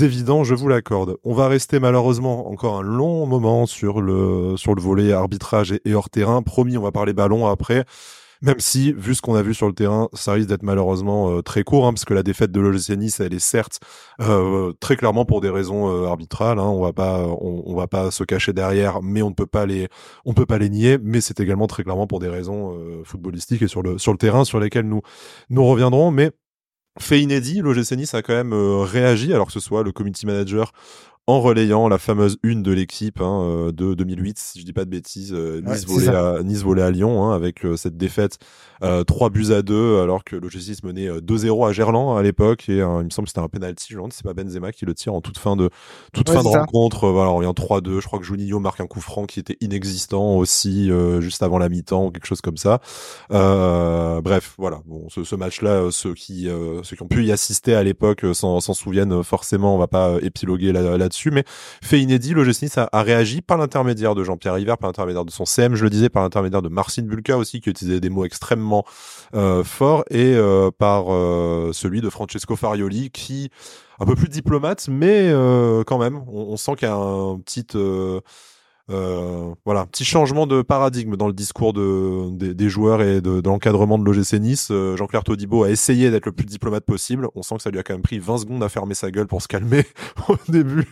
évident, 0.00 0.42
je 0.42 0.54
vous 0.54 0.68
l'accorde. 0.68 1.16
On 1.22 1.34
va 1.34 1.48
rester 1.48 1.78
malheureusement 1.78 2.50
encore 2.50 2.78
un 2.78 2.82
long 2.82 3.26
moment 3.26 3.66
sur 3.66 4.00
le 4.00 4.56
sur 4.56 4.74
le 4.74 4.82
volet 4.82 5.12
arbitrage 5.12 5.74
et 5.84 5.94
hors 5.94 6.10
terrain. 6.10 6.42
Promis, 6.42 6.76
on 6.76 6.82
va 6.82 6.92
parler 6.92 7.12
ballon 7.12 7.46
après. 7.46 7.84
Même 8.42 8.60
si, 8.60 8.92
vu 8.92 9.14
ce 9.14 9.22
qu'on 9.22 9.34
a 9.34 9.42
vu 9.42 9.54
sur 9.54 9.66
le 9.66 9.72
terrain, 9.72 10.08
ça 10.12 10.32
risque 10.32 10.48
d'être 10.48 10.62
malheureusement 10.62 11.30
euh, 11.30 11.42
très 11.42 11.64
court, 11.64 11.86
hein, 11.86 11.92
parce 11.92 12.04
que 12.04 12.14
la 12.14 12.22
défaite 12.22 12.52
de 12.52 12.60
l'OGC 12.60 12.90
Nice, 12.90 13.20
elle 13.20 13.34
est 13.34 13.38
certes 13.38 13.80
euh, 14.20 14.72
très 14.80 14.96
clairement 14.96 15.24
pour 15.24 15.40
des 15.40 15.50
raisons 15.50 15.88
euh, 15.88 16.06
arbitrales. 16.06 16.58
Hein, 16.58 16.66
on 16.66 16.82
va 16.82 16.92
pas, 16.92 17.26
on, 17.26 17.74
va 17.74 17.86
pas 17.86 18.10
se 18.10 18.24
cacher 18.24 18.52
derrière, 18.52 19.02
mais 19.02 19.22
on 19.22 19.30
ne 19.30 19.34
peut 19.34 19.46
pas 19.46 19.66
les, 19.66 19.88
on 20.24 20.34
peut 20.34 20.46
pas 20.46 20.58
les 20.58 20.68
nier. 20.68 20.98
Mais 21.02 21.20
c'est 21.20 21.40
également 21.40 21.66
très 21.66 21.82
clairement 21.82 22.06
pour 22.06 22.20
des 22.20 22.28
raisons 22.28 22.78
footballistiques 23.04 23.62
et 23.62 23.68
sur 23.68 23.82
le 23.82 23.98
sur 23.98 24.12
le 24.12 24.18
terrain 24.18 24.44
sur 24.44 24.60
lesquelles 24.60 24.88
nous 24.88 25.02
nous 25.50 25.64
reviendrons. 25.64 26.10
Mais 26.10 26.30
fait 26.98 27.20
inédit, 27.20 27.60
l'OGC 27.60 27.92
Nice 27.92 28.14
a 28.14 28.22
quand 28.22 28.34
même 28.34 28.54
réagi, 28.54 29.32
alors 29.32 29.46
que 29.46 29.52
ce 29.52 29.60
soit 29.60 29.82
le 29.82 29.92
community 29.92 30.26
manager 30.26 30.72
en 31.28 31.40
relayant 31.40 31.88
la 31.88 31.98
fameuse 31.98 32.38
une 32.44 32.62
de 32.62 32.70
l'équipe 32.70 33.20
hein, 33.20 33.42
euh, 33.42 33.72
de 33.72 33.94
2008, 33.94 34.38
si 34.38 34.60
je 34.60 34.64
dis 34.64 34.72
pas 34.72 34.84
de 34.84 34.90
bêtises, 34.90 35.32
euh, 35.34 35.60
nice, 35.60 35.84
volé 35.84 36.08
à, 36.08 36.42
nice 36.44 36.62
volé 36.62 36.82
à 36.82 36.90
Lyon, 36.92 37.24
hein, 37.24 37.34
avec 37.34 37.64
euh, 37.64 37.76
cette 37.76 37.96
défaite 37.96 38.38
euh, 38.84 39.02
3 39.02 39.30
buts 39.30 39.50
à 39.50 39.62
2, 39.62 40.02
alors 40.02 40.22
que 40.22 40.36
l'OGC 40.36 40.84
menait 40.84 41.08
2-0 41.08 41.68
à 41.68 41.72
Gerland 41.72 42.16
à 42.16 42.22
l'époque, 42.22 42.68
et 42.68 42.76
il 42.76 42.84
me 42.84 43.10
semble 43.10 43.26
que 43.26 43.30
c'était 43.30 43.40
un 43.40 43.48
penalty, 43.48 43.88
je 43.90 43.98
c'est 44.10 44.22
pas 44.22 44.34
Benzema 44.34 44.70
qui 44.70 44.86
le 44.86 44.94
tire 44.94 45.14
en 45.14 45.20
toute 45.20 45.38
fin 45.38 45.56
de 45.56 45.68
toute 46.12 46.30
fin 46.30 46.44
de 46.44 46.48
rencontre. 46.48 47.08
Voilà, 47.08 47.30
on 47.30 47.36
revient 47.36 47.48
3-2, 47.48 48.00
je 48.00 48.06
crois 48.06 48.20
que 48.20 48.24
Juninho 48.24 48.60
marque 48.60 48.80
un 48.80 48.86
coup 48.86 49.00
franc 49.00 49.26
qui 49.26 49.40
était 49.40 49.56
inexistant 49.60 50.36
aussi 50.36 50.90
juste 51.20 51.42
avant 51.42 51.58
la 51.58 51.68
mi-temps 51.68 52.06
ou 52.06 52.10
quelque 52.10 52.26
chose 52.26 52.40
comme 52.40 52.56
ça. 52.56 52.80
bref, 53.30 54.54
voilà, 54.58 54.80
bon, 54.86 55.08
ce, 55.08 55.24
ce 55.24 55.34
match-là, 55.34 55.88
ceux 55.90 56.14
qui 56.14 56.48
ceux 56.82 56.96
qui 56.96 57.02
ont 57.02 57.08
pu 57.08 57.24
y 57.24 57.32
assister 57.32 57.74
à 57.74 57.82
l'époque 57.82 58.24
s'en 58.34 58.60
souviennent 58.60 59.24
forcément. 59.24 59.74
On 59.74 59.78
va 59.78 59.88
pas 59.88 60.18
épiloguer 60.20 60.72
là-dessus 60.72 61.15
mais 61.30 61.44
fait 61.82 62.00
inédit, 62.00 62.34
le 62.34 62.44
Nice 62.44 62.78
a, 62.78 63.02
réagi 63.02 63.42
par 63.42 63.58
l'intermédiaire 63.58 64.14
de 64.14 64.24
Jean-Pierre 64.24 64.54
River, 64.54 64.74
par 64.78 64.88
l'intermédiaire 64.88 65.24
de 65.24 65.30
son 65.30 65.44
CM, 65.44 65.74
je 65.74 65.84
le 65.84 65.90
disais, 65.90 66.08
par 66.08 66.22
l'intermédiaire 66.22 66.62
de 66.62 66.68
Marcin 66.68 67.02
Bulka 67.02 67.36
aussi, 67.36 67.60
qui 67.60 67.70
utilisait 67.70 68.00
des 68.00 68.10
mots 68.10 68.24
extrêmement 68.24 68.84
euh, 69.34 69.64
forts, 69.64 70.04
et 70.10 70.34
euh, 70.34 70.70
par 70.76 71.12
euh, 71.12 71.70
celui 71.72 72.00
de 72.00 72.10
Francesco 72.10 72.56
Farioli, 72.56 73.10
qui 73.10 73.50
un 73.98 74.04
peu 74.04 74.14
plus 74.14 74.28
diplomate, 74.28 74.88
mais 74.88 75.32
quand 75.86 75.96
même, 75.96 76.22
on, 76.28 76.56
sent 76.58 76.74
qu'il 76.76 76.86
y 76.86 76.90
a 76.90 76.94
un 76.94 77.38
petit 77.38 77.64
petit 79.90 80.04
changement 80.04 80.46
de 80.46 80.60
paradigme 80.60 81.16
dans 81.16 81.28
le 81.28 81.32
discours 81.32 81.72
de, 81.72 82.28
des, 82.30 82.68
joueurs 82.68 83.00
et 83.00 83.22
de, 83.22 83.40
l'encadrement 83.42 83.98
de 83.98 84.04
l'OGC 84.04 84.34
Nice. 84.34 84.70
Jean-Claire 84.96 85.24
Todibo 85.24 85.64
a 85.64 85.70
essayé 85.70 86.10
d'être 86.10 86.26
le 86.26 86.32
plus 86.32 86.44
diplomate 86.44 86.84
possible. 86.84 87.28
On 87.34 87.42
sent 87.42 87.56
que 87.56 87.62
ça 87.62 87.70
lui 87.70 87.78
a 87.78 87.82
quand 87.82 87.94
même 87.94 88.02
pris 88.02 88.18
20 88.18 88.36
secondes 88.36 88.62
à 88.62 88.68
fermer 88.68 88.94
sa 88.94 89.10
gueule 89.10 89.28
pour 89.28 89.40
se 89.40 89.48
calmer 89.48 89.86
au 90.28 90.36
début 90.48 90.86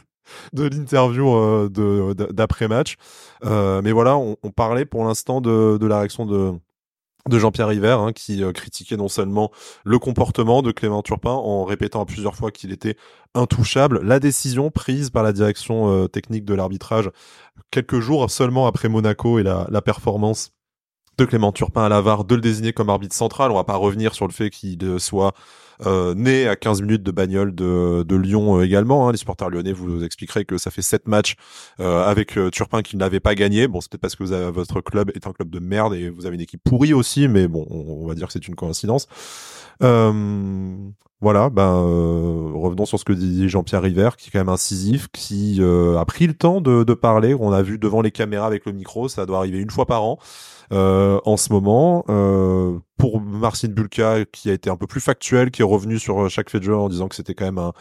de 0.53 0.65
l'interview 0.65 1.35
euh, 1.35 2.15
d'après-match. 2.15 2.97
Euh, 3.45 3.83
mais 3.83 3.93
voilà, 3.93 4.17
on, 4.17 4.37
parlait 4.55 4.85
pour 4.85 5.05
l'instant 5.05 5.41
de, 5.41 5.87
la 5.87 5.99
réaction 5.99 6.27
de 6.27 7.39
Jean-Pierre 7.39 7.69
River, 7.69 7.97
hein, 7.99 8.13
qui 8.13 8.43
euh, 8.43 8.53
critiquait 8.53 8.97
non 8.97 9.09
seulement 9.09 9.51
le 9.85 9.99
comportement 9.99 10.63
de 10.63 10.73
Clément 10.73 11.03
Turpin 11.03 11.31
en 11.31 11.65
répétant 11.65 12.03
à 12.03 12.07
plusieurs 12.07 12.37
fois 12.37 12.51
qu'il 12.51 12.73
était 12.73 12.97
intouchable, 13.35 14.01
la 14.03 14.21
décision 14.21 14.71
prise 14.71 15.11
par 15.11 15.23
la 15.23 15.33
direction 15.33 16.07
technique 16.07 16.45
de 16.45 16.55
l'arbitrage 16.55 17.11
quelques 17.73 17.99
jours 17.99 18.31
seulement 18.31 18.69
après 18.69 18.89
Monaco 18.89 19.41
et 19.41 19.43
la, 19.43 19.67
la 19.71 19.83
performance 19.83 20.53
de 21.19 21.25
Clément 21.25 21.53
Turpin 21.53 21.85
à 21.85 21.89
l'avare 21.89 22.25
de 22.25 22.35
le 22.35 22.41
désigner 22.41 22.73
comme 22.73 22.91
arbitre 22.91 23.15
central. 23.15 23.51
On 23.51 23.55
va 23.55 23.65
pas 23.65 23.77
revenir 23.77 24.15
sur 24.15 24.27
le 24.27 24.33
fait 24.33 24.51
qu'il 24.51 25.01
soit 25.01 25.35
euh, 25.87 26.15
né 26.15 26.49
à 26.49 26.57
15 26.57 26.83
minutes 26.83 27.03
de 27.03 27.11
bagnole 27.11 27.55
de, 27.55 28.17
Lyon 28.17 28.59
euh, 28.59 28.65
également. 28.65 29.09
Hein. 29.09 29.13
Les 29.13 29.19
supporters 29.19 29.51
lyonnais 29.51 29.73
vous 29.73 30.05
expliqueraient 30.05 30.45
que 30.45 30.59
ça 30.59 30.71
fait 30.71 30.83
7 30.83 31.09
matchs 31.09 31.37
euh, 31.81 32.05
avec 32.05 32.39
Turpin 32.53 32.83
qu'il 32.83 32.99
n'avait 32.99 33.21
pas 33.21 33.35
gagné. 33.35 33.69
Bon, 33.69 33.81
c'est 33.81 33.91
peut-être 33.91 34.01
parce 34.01 34.17
que 34.17 34.51
votre 34.51 34.81
club 34.81 35.11
est 35.15 35.27
un 35.27 35.33
club 35.33 35.51
de 35.51 35.59
merde 35.59 35.95
et 35.95 36.11
vous 36.11 36.27
avez 36.27 36.37
une 36.37 36.43
équipe 36.43 36.63
pourrie 36.63 36.93
aussi, 36.93 37.29
mais 37.29 37.49
bon, 37.49 37.67
on, 37.71 38.07
va 38.07 38.15
dire 38.15 38.27
que 38.27 38.33
c'est 38.33 38.47
une 38.47 38.55
coïncidence. 38.55 39.09
voilà, 39.81 41.49
ben 41.49 41.73
revenons 42.55 42.85
sur 42.85 42.99
ce 42.99 43.05
que 43.05 43.13
dit 43.13 43.49
Jean-Pierre 43.49 43.83
River, 43.83 44.11
qui 44.19 44.29
est 44.29 44.31
quand 44.31 44.41
même 44.41 44.49
incisif, 44.49 45.09
qui 45.13 45.61
a 45.63 46.05
pris 46.05 46.27
le 46.27 46.35
temps 46.35 46.61
de, 46.61 46.85
de, 46.85 46.95
parler. 46.95 47.35
On 47.39 47.53
a 47.53 47.63
vu 47.63 47.79
devant 47.79 48.03
les 48.03 48.11
caméras 48.11 48.47
avec 48.47 48.67
le 48.67 48.73
micro, 48.73 49.09
ça 49.09 49.27
doit 49.27 49.39
arriver 49.39 49.59
une 49.59 49.71
fois 49.71 49.87
par 49.87 50.03
an 50.03 50.19
en 50.71 51.37
ce 51.37 51.53
moment 51.53 52.05
pour 52.97 53.21
Marcin 53.21 53.69
Bulka 53.69 54.25
qui 54.27 54.51
a 54.51 54.53
été 54.53 54.71
un 54.71 54.77
peu 54.77 54.87
plus 54.87 55.01
factuel, 55.01 55.51
qui 55.51 55.63
revenu 55.65 55.99
sur 55.99 56.25
euh, 56.25 56.29
chaque 56.29 56.51
fait 56.51 56.61
de 56.61 56.65
jeu 56.65 56.77
en 56.77 56.89
disant 56.89 57.09
que 57.09 57.15
c'était 57.15 57.35
quand 57.35 57.45
même 57.45 57.59
un, 57.59 57.73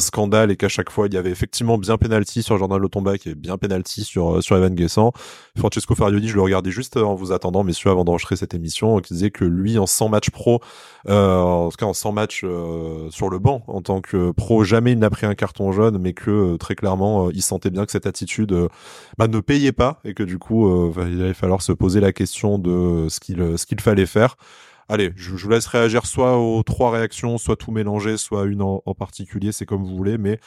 scandale 0.00 0.50
et 0.50 0.56
qu'à 0.56 0.68
chaque 0.68 0.90
fois 0.90 1.06
il 1.06 1.14
y 1.14 1.16
avait 1.16 1.30
effectivement 1.30 1.78
bien 1.78 1.96
penalty 1.96 2.42
sur 2.42 2.58
Jordan 2.58 2.76
Lotomba 2.76 3.18
qui 3.18 3.28
est 3.28 3.34
bien 3.36 3.56
penalty 3.56 4.02
sur 4.02 4.36
euh, 4.36 4.40
sur 4.40 4.56
Evan 4.56 4.74
Guessant. 4.74 5.12
Francesco 5.56 5.94
Farioli, 5.94 6.26
je 6.26 6.34
le 6.34 6.42
regardais 6.42 6.72
juste 6.72 6.96
en 6.96 7.14
vous 7.14 7.30
attendant 7.30 7.62
messieurs 7.62 7.90
avant 7.90 8.04
d'enregistrer 8.04 8.34
cette 8.34 8.52
émission 8.52 8.98
qui 8.98 9.14
disait 9.14 9.30
que 9.30 9.44
lui 9.44 9.78
en 9.78 9.86
100 9.86 10.08
matchs 10.08 10.30
pro 10.30 10.60
euh, 11.08 11.38
en 11.38 11.68
tout 11.70 11.76
cas 11.76 11.86
en 11.86 11.94
100 11.94 12.12
matchs 12.12 12.40
euh, 12.44 13.08
sur 13.10 13.30
le 13.30 13.38
banc 13.38 13.62
en 13.68 13.80
tant 13.80 14.00
que 14.00 14.32
pro, 14.32 14.64
jamais 14.64 14.90
il 14.90 14.98
n'a 14.98 15.08
pris 15.08 15.24
un 15.24 15.36
carton 15.36 15.70
jaune 15.70 15.98
mais 15.98 16.14
que 16.14 16.56
très 16.56 16.74
clairement 16.74 17.30
il 17.30 17.42
sentait 17.42 17.70
bien 17.70 17.86
que 17.86 17.92
cette 17.92 18.06
attitude 18.06 18.56
bah, 19.18 19.28
ne 19.28 19.38
payait 19.38 19.72
pas 19.72 20.00
et 20.04 20.14
que 20.14 20.24
du 20.24 20.38
coup 20.38 20.92
il 20.96 21.22
allait 21.22 21.32
falloir 21.32 21.62
se 21.62 21.70
poser 21.70 22.00
la 22.00 22.12
question 22.12 22.58
de 22.58 23.06
ce 23.08 23.20
qu'il 23.20 23.56
ce 23.56 23.66
qu'il 23.66 23.80
fallait 23.80 24.06
faire. 24.06 24.36
Allez, 24.88 25.12
je, 25.16 25.32
vous 25.32 25.48
laisse 25.48 25.66
réagir 25.66 26.06
soit 26.06 26.38
aux 26.38 26.62
trois 26.62 26.92
réactions, 26.92 27.38
soit 27.38 27.56
tout 27.56 27.72
mélanger, 27.72 28.16
soit 28.16 28.44
une 28.44 28.62
en, 28.62 28.80
particulier, 28.96 29.50
c'est 29.50 29.66
comme 29.66 29.82
vous 29.82 29.96
voulez. 29.96 30.16
Mais 30.16 30.38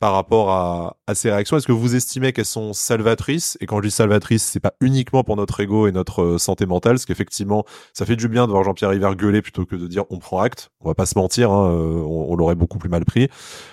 par 0.00 0.14
rapport 0.14 0.50
à, 0.50 0.96
ces 1.14 1.30
réactions, 1.30 1.56
est-ce 1.56 1.66
que 1.68 1.72
vous 1.72 1.94
estimez 1.94 2.32
qu'elles 2.32 2.44
sont 2.44 2.72
salvatrices? 2.72 3.56
Et 3.60 3.66
quand 3.66 3.76
je 3.76 3.82
dis 3.82 3.90
salvatrices, 3.92 4.42
c'est 4.42 4.58
pas 4.58 4.74
uniquement 4.80 5.22
pour 5.22 5.36
notre 5.36 5.60
ego 5.60 5.86
et 5.86 5.92
notre 5.92 6.22
euh, 6.22 6.38
santé 6.38 6.66
mentale, 6.66 6.94
parce 6.94 7.06
qu'effectivement, 7.06 7.64
ça 7.92 8.04
fait 8.04 8.16
du 8.16 8.26
bien 8.26 8.46
de 8.46 8.50
voir 8.50 8.64
Jean-Pierre 8.64 8.90
River 8.90 9.12
gueuler 9.16 9.42
plutôt 9.42 9.64
que 9.64 9.76
de 9.76 9.86
dire 9.86 10.02
on 10.10 10.18
prend 10.18 10.40
acte. 10.40 10.70
On 10.80 10.88
va 10.88 10.94
pas 10.96 11.06
se 11.06 11.16
mentir, 11.16 11.52
hein, 11.52 11.70
euh, 11.70 12.02
on, 12.04 12.34
l'aurait 12.34 12.56
beaucoup 12.56 12.78
plus 12.78 12.88
mal 12.88 13.04
pris. 13.04 13.28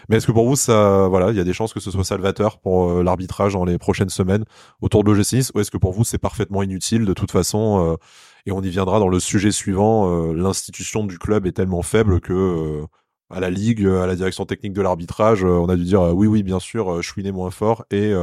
Mais 0.07 0.17
est-ce 0.17 0.27
que 0.27 0.31
pour 0.31 0.47
vous, 0.47 0.55
ça, 0.55 1.07
voilà, 1.07 1.31
il 1.31 1.37
y 1.37 1.39
a 1.39 1.43
des 1.43 1.53
chances 1.53 1.73
que 1.73 1.79
ce 1.79 1.89
soit 1.89 2.03
salvateur 2.03 2.59
pour 2.59 2.91
euh, 2.91 3.03
l'arbitrage 3.03 3.53
dans 3.53 3.65
les 3.65 3.79
prochaines 3.79 4.09
semaines 4.09 4.45
autour 4.81 5.03
de 5.03 5.11
l'OGC 5.11 5.49
ou 5.55 5.59
est-ce 5.61 5.71
que 5.71 5.77
pour 5.77 5.93
vous 5.93 6.03
c'est 6.03 6.19
parfaitement 6.19 6.61
inutile 6.61 7.05
de 7.05 7.13
toute 7.13 7.31
façon 7.31 7.97
et 8.45 8.51
on 8.51 8.61
y 8.61 8.69
viendra 8.69 8.99
dans 8.99 9.07
le 9.07 9.19
sujet 9.19 9.51
suivant. 9.51 10.09
Euh, 10.11 10.33
l'institution 10.33 11.05
du 11.05 11.17
club 11.17 11.45
est 11.45 11.51
tellement 11.53 11.81
faible 11.81 12.19
que 12.21 12.33
euh, 12.33 12.85
à 13.29 13.39
la 13.39 13.49
ligue, 13.49 13.85
à 13.85 14.07
la 14.07 14.15
direction 14.15 14.45
technique 14.45 14.73
de 14.73 14.81
l'arbitrage, 14.81 15.43
euh, 15.43 15.49
on 15.49 15.69
a 15.69 15.75
dû 15.75 15.83
dire 15.83 16.01
oui, 16.15 16.27
oui, 16.27 16.43
bien 16.43 16.59
sûr, 16.59 17.01
je 17.01 17.09
suis 17.09 17.23
né 17.23 17.31
moins 17.31 17.51
fort 17.51 17.85
et 17.91 18.13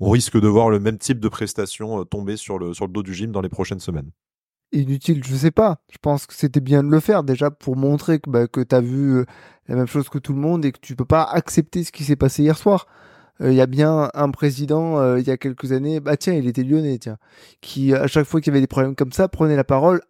on 0.00 0.10
risque 0.10 0.40
de 0.40 0.48
voir 0.48 0.70
le 0.70 0.80
même 0.80 0.98
type 0.98 1.20
de 1.20 1.28
prestation 1.28 2.04
tomber 2.04 2.36
sur 2.36 2.58
le 2.58 2.74
sur 2.74 2.88
dos 2.88 3.02
du 3.02 3.14
gym 3.14 3.32
dans 3.32 3.40
les 3.40 3.48
prochaines 3.48 3.80
semaines. 3.80 4.10
Inutile, 4.72 5.22
je 5.24 5.34
sais 5.36 5.52
pas. 5.52 5.78
Je 5.90 5.98
pense 6.00 6.26
que 6.26 6.34
c'était 6.34 6.60
bien 6.60 6.82
de 6.82 6.88
le 6.88 6.98
faire 6.98 7.22
déjà 7.22 7.50
pour 7.50 7.76
montrer 7.76 8.18
que, 8.18 8.28
bah, 8.28 8.48
que 8.48 8.60
tu 8.60 8.74
as 8.74 8.80
vu 8.80 9.24
la 9.68 9.76
même 9.76 9.86
chose 9.86 10.08
que 10.08 10.18
tout 10.18 10.32
le 10.32 10.40
monde 10.40 10.64
et 10.64 10.72
que 10.72 10.80
tu 10.80 10.96
peux 10.96 11.04
pas 11.04 11.22
accepter 11.22 11.84
ce 11.84 11.92
qui 11.92 12.02
s'est 12.02 12.16
passé 12.16 12.42
hier 12.42 12.58
soir. 12.58 12.86
Euh, 13.40 13.50
il 13.50 13.56
y 13.56 13.60
a 13.60 13.66
bien 13.66 14.10
un 14.14 14.30
président 14.30 14.98
euh, 14.98 15.18
il 15.18 15.26
y 15.26 15.30
a 15.30 15.36
quelques 15.36 15.72
années, 15.72 16.00
bah 16.00 16.16
tiens, 16.16 16.34
il 16.34 16.46
était 16.46 16.62
lyonnais, 16.62 16.98
tiens, 16.98 17.18
qui 17.60 17.94
à 17.94 18.06
chaque 18.06 18.26
fois 18.26 18.40
qu'il 18.40 18.52
y 18.52 18.54
avait 18.54 18.60
des 18.60 18.68
problèmes 18.68 18.94
comme 18.94 19.12
ça 19.12 19.28
prenait 19.28 19.56
la 19.56 19.64
parole 19.64 20.02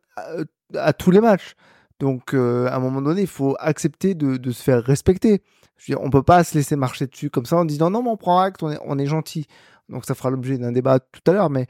à, 0.77 0.93
tous 0.93 1.11
les 1.11 1.21
matchs. 1.21 1.55
Donc 2.01 2.35
euh, 2.35 2.67
à 2.69 2.77
un 2.77 2.81
moment 2.81 3.01
donné, 3.03 3.23
il 3.23 3.27
faut 3.27 3.57
accepter 3.61 4.15
de, 4.15 4.37
de 4.37 4.51
se 4.53 4.63
faire 4.63 4.83
respecter. 4.83 5.43
Je 5.77 5.93
veux 5.93 5.97
dire, 5.97 6.05
on 6.05 6.11
peut 6.11 6.23
pas 6.23 6.45
se 6.45 6.55
laisser 6.57 6.77
marcher 6.77 7.07
dessus 7.07 7.31
comme 7.31 7.47
ça 7.47 7.57
en 7.57 7.65
disant 7.65 7.91
non, 7.91 8.03
mais 8.03 8.11
on 8.11 8.17
prend 8.17 8.41
acte, 8.41 8.63
on 8.63 8.71
est, 8.71 8.79
on 8.85 8.99
est 8.99 9.07
gentil. 9.07 9.47
Donc 9.89 10.05
ça 10.05 10.15
fera 10.15 10.31
l'objet 10.31 10.59
d'un 10.59 10.73
débat 10.73 10.99
tout 11.01 11.21
à 11.27 11.33
l'heure, 11.33 11.51
mais 11.51 11.67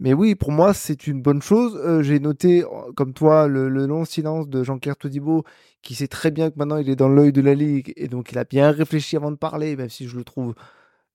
Mais 0.00 0.14
oui, 0.14 0.34
pour 0.34 0.50
moi, 0.52 0.74
c'est 0.74 1.06
une 1.06 1.22
bonne 1.22 1.42
chose. 1.42 1.76
Euh, 1.84 2.02
j'ai 2.02 2.20
noté, 2.20 2.64
comme 2.96 3.12
toi, 3.14 3.48
le, 3.48 3.68
le 3.68 3.86
long 3.86 4.04
silence 4.06 4.48
de 4.48 4.64
Jean-Claire 4.64 4.96
Todibo, 4.96 5.44
qui 5.82 5.94
sait 5.94 6.08
très 6.08 6.30
bien 6.30 6.50
que 6.50 6.56
maintenant 6.58 6.78
il 6.78 6.88
est 6.90 6.96
dans 6.96 7.08
l'œil 7.08 7.32
de 7.32 7.42
la 7.42 7.54
ligue 7.54 7.92
et 7.96 8.08
donc 8.08 8.32
il 8.32 8.38
a 8.38 8.44
bien 8.44 8.70
réfléchi 8.70 9.16
avant 9.16 9.30
de 9.30 9.36
parler, 9.36 9.76
même 9.76 9.90
si 9.90 10.08
je 10.08 10.16
le 10.16 10.24
trouve 10.24 10.54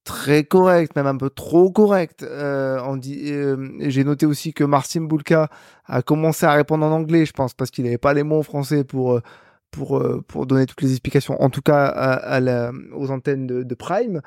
très 0.06 0.46
correct, 0.46 0.96
même 0.96 1.08
un 1.08 1.18
peu 1.18 1.30
trop 1.30 1.72
correct. 1.72 2.24
Euh, 2.24 2.80
euh, 2.80 3.70
j'ai 3.80 4.04
noté 4.06 4.26
aussi 4.26 4.54
que 4.54 4.64
Marcin 4.64 5.02
Bulka 5.02 5.50
a 5.86 6.02
commencé 6.04 6.46
à 6.46 6.54
répondre 6.54 6.86
en 6.86 6.92
anglais, 6.92 7.26
je 7.26 7.34
pense, 7.34 7.54
parce 7.54 7.72
qu'il 7.72 7.84
n'avait 7.84 7.98
pas 7.98 8.14
les 8.14 8.24
mots 8.24 8.40
en 8.40 8.44
français 8.44 8.86
pour 8.86 9.16
euh, 9.16 9.22
pour 9.72 10.02
pour 10.28 10.46
donner 10.46 10.68
toutes 10.68 10.82
les 10.84 10.92
explications, 10.92 11.42
en 11.42 11.50
tout 11.50 11.62
cas 11.62 11.86
à, 11.88 12.40
la, 12.40 12.72
aux 12.94 13.12
antennes 13.12 13.46
de, 13.46 13.64
de 13.64 13.76
Prime. 13.76 14.22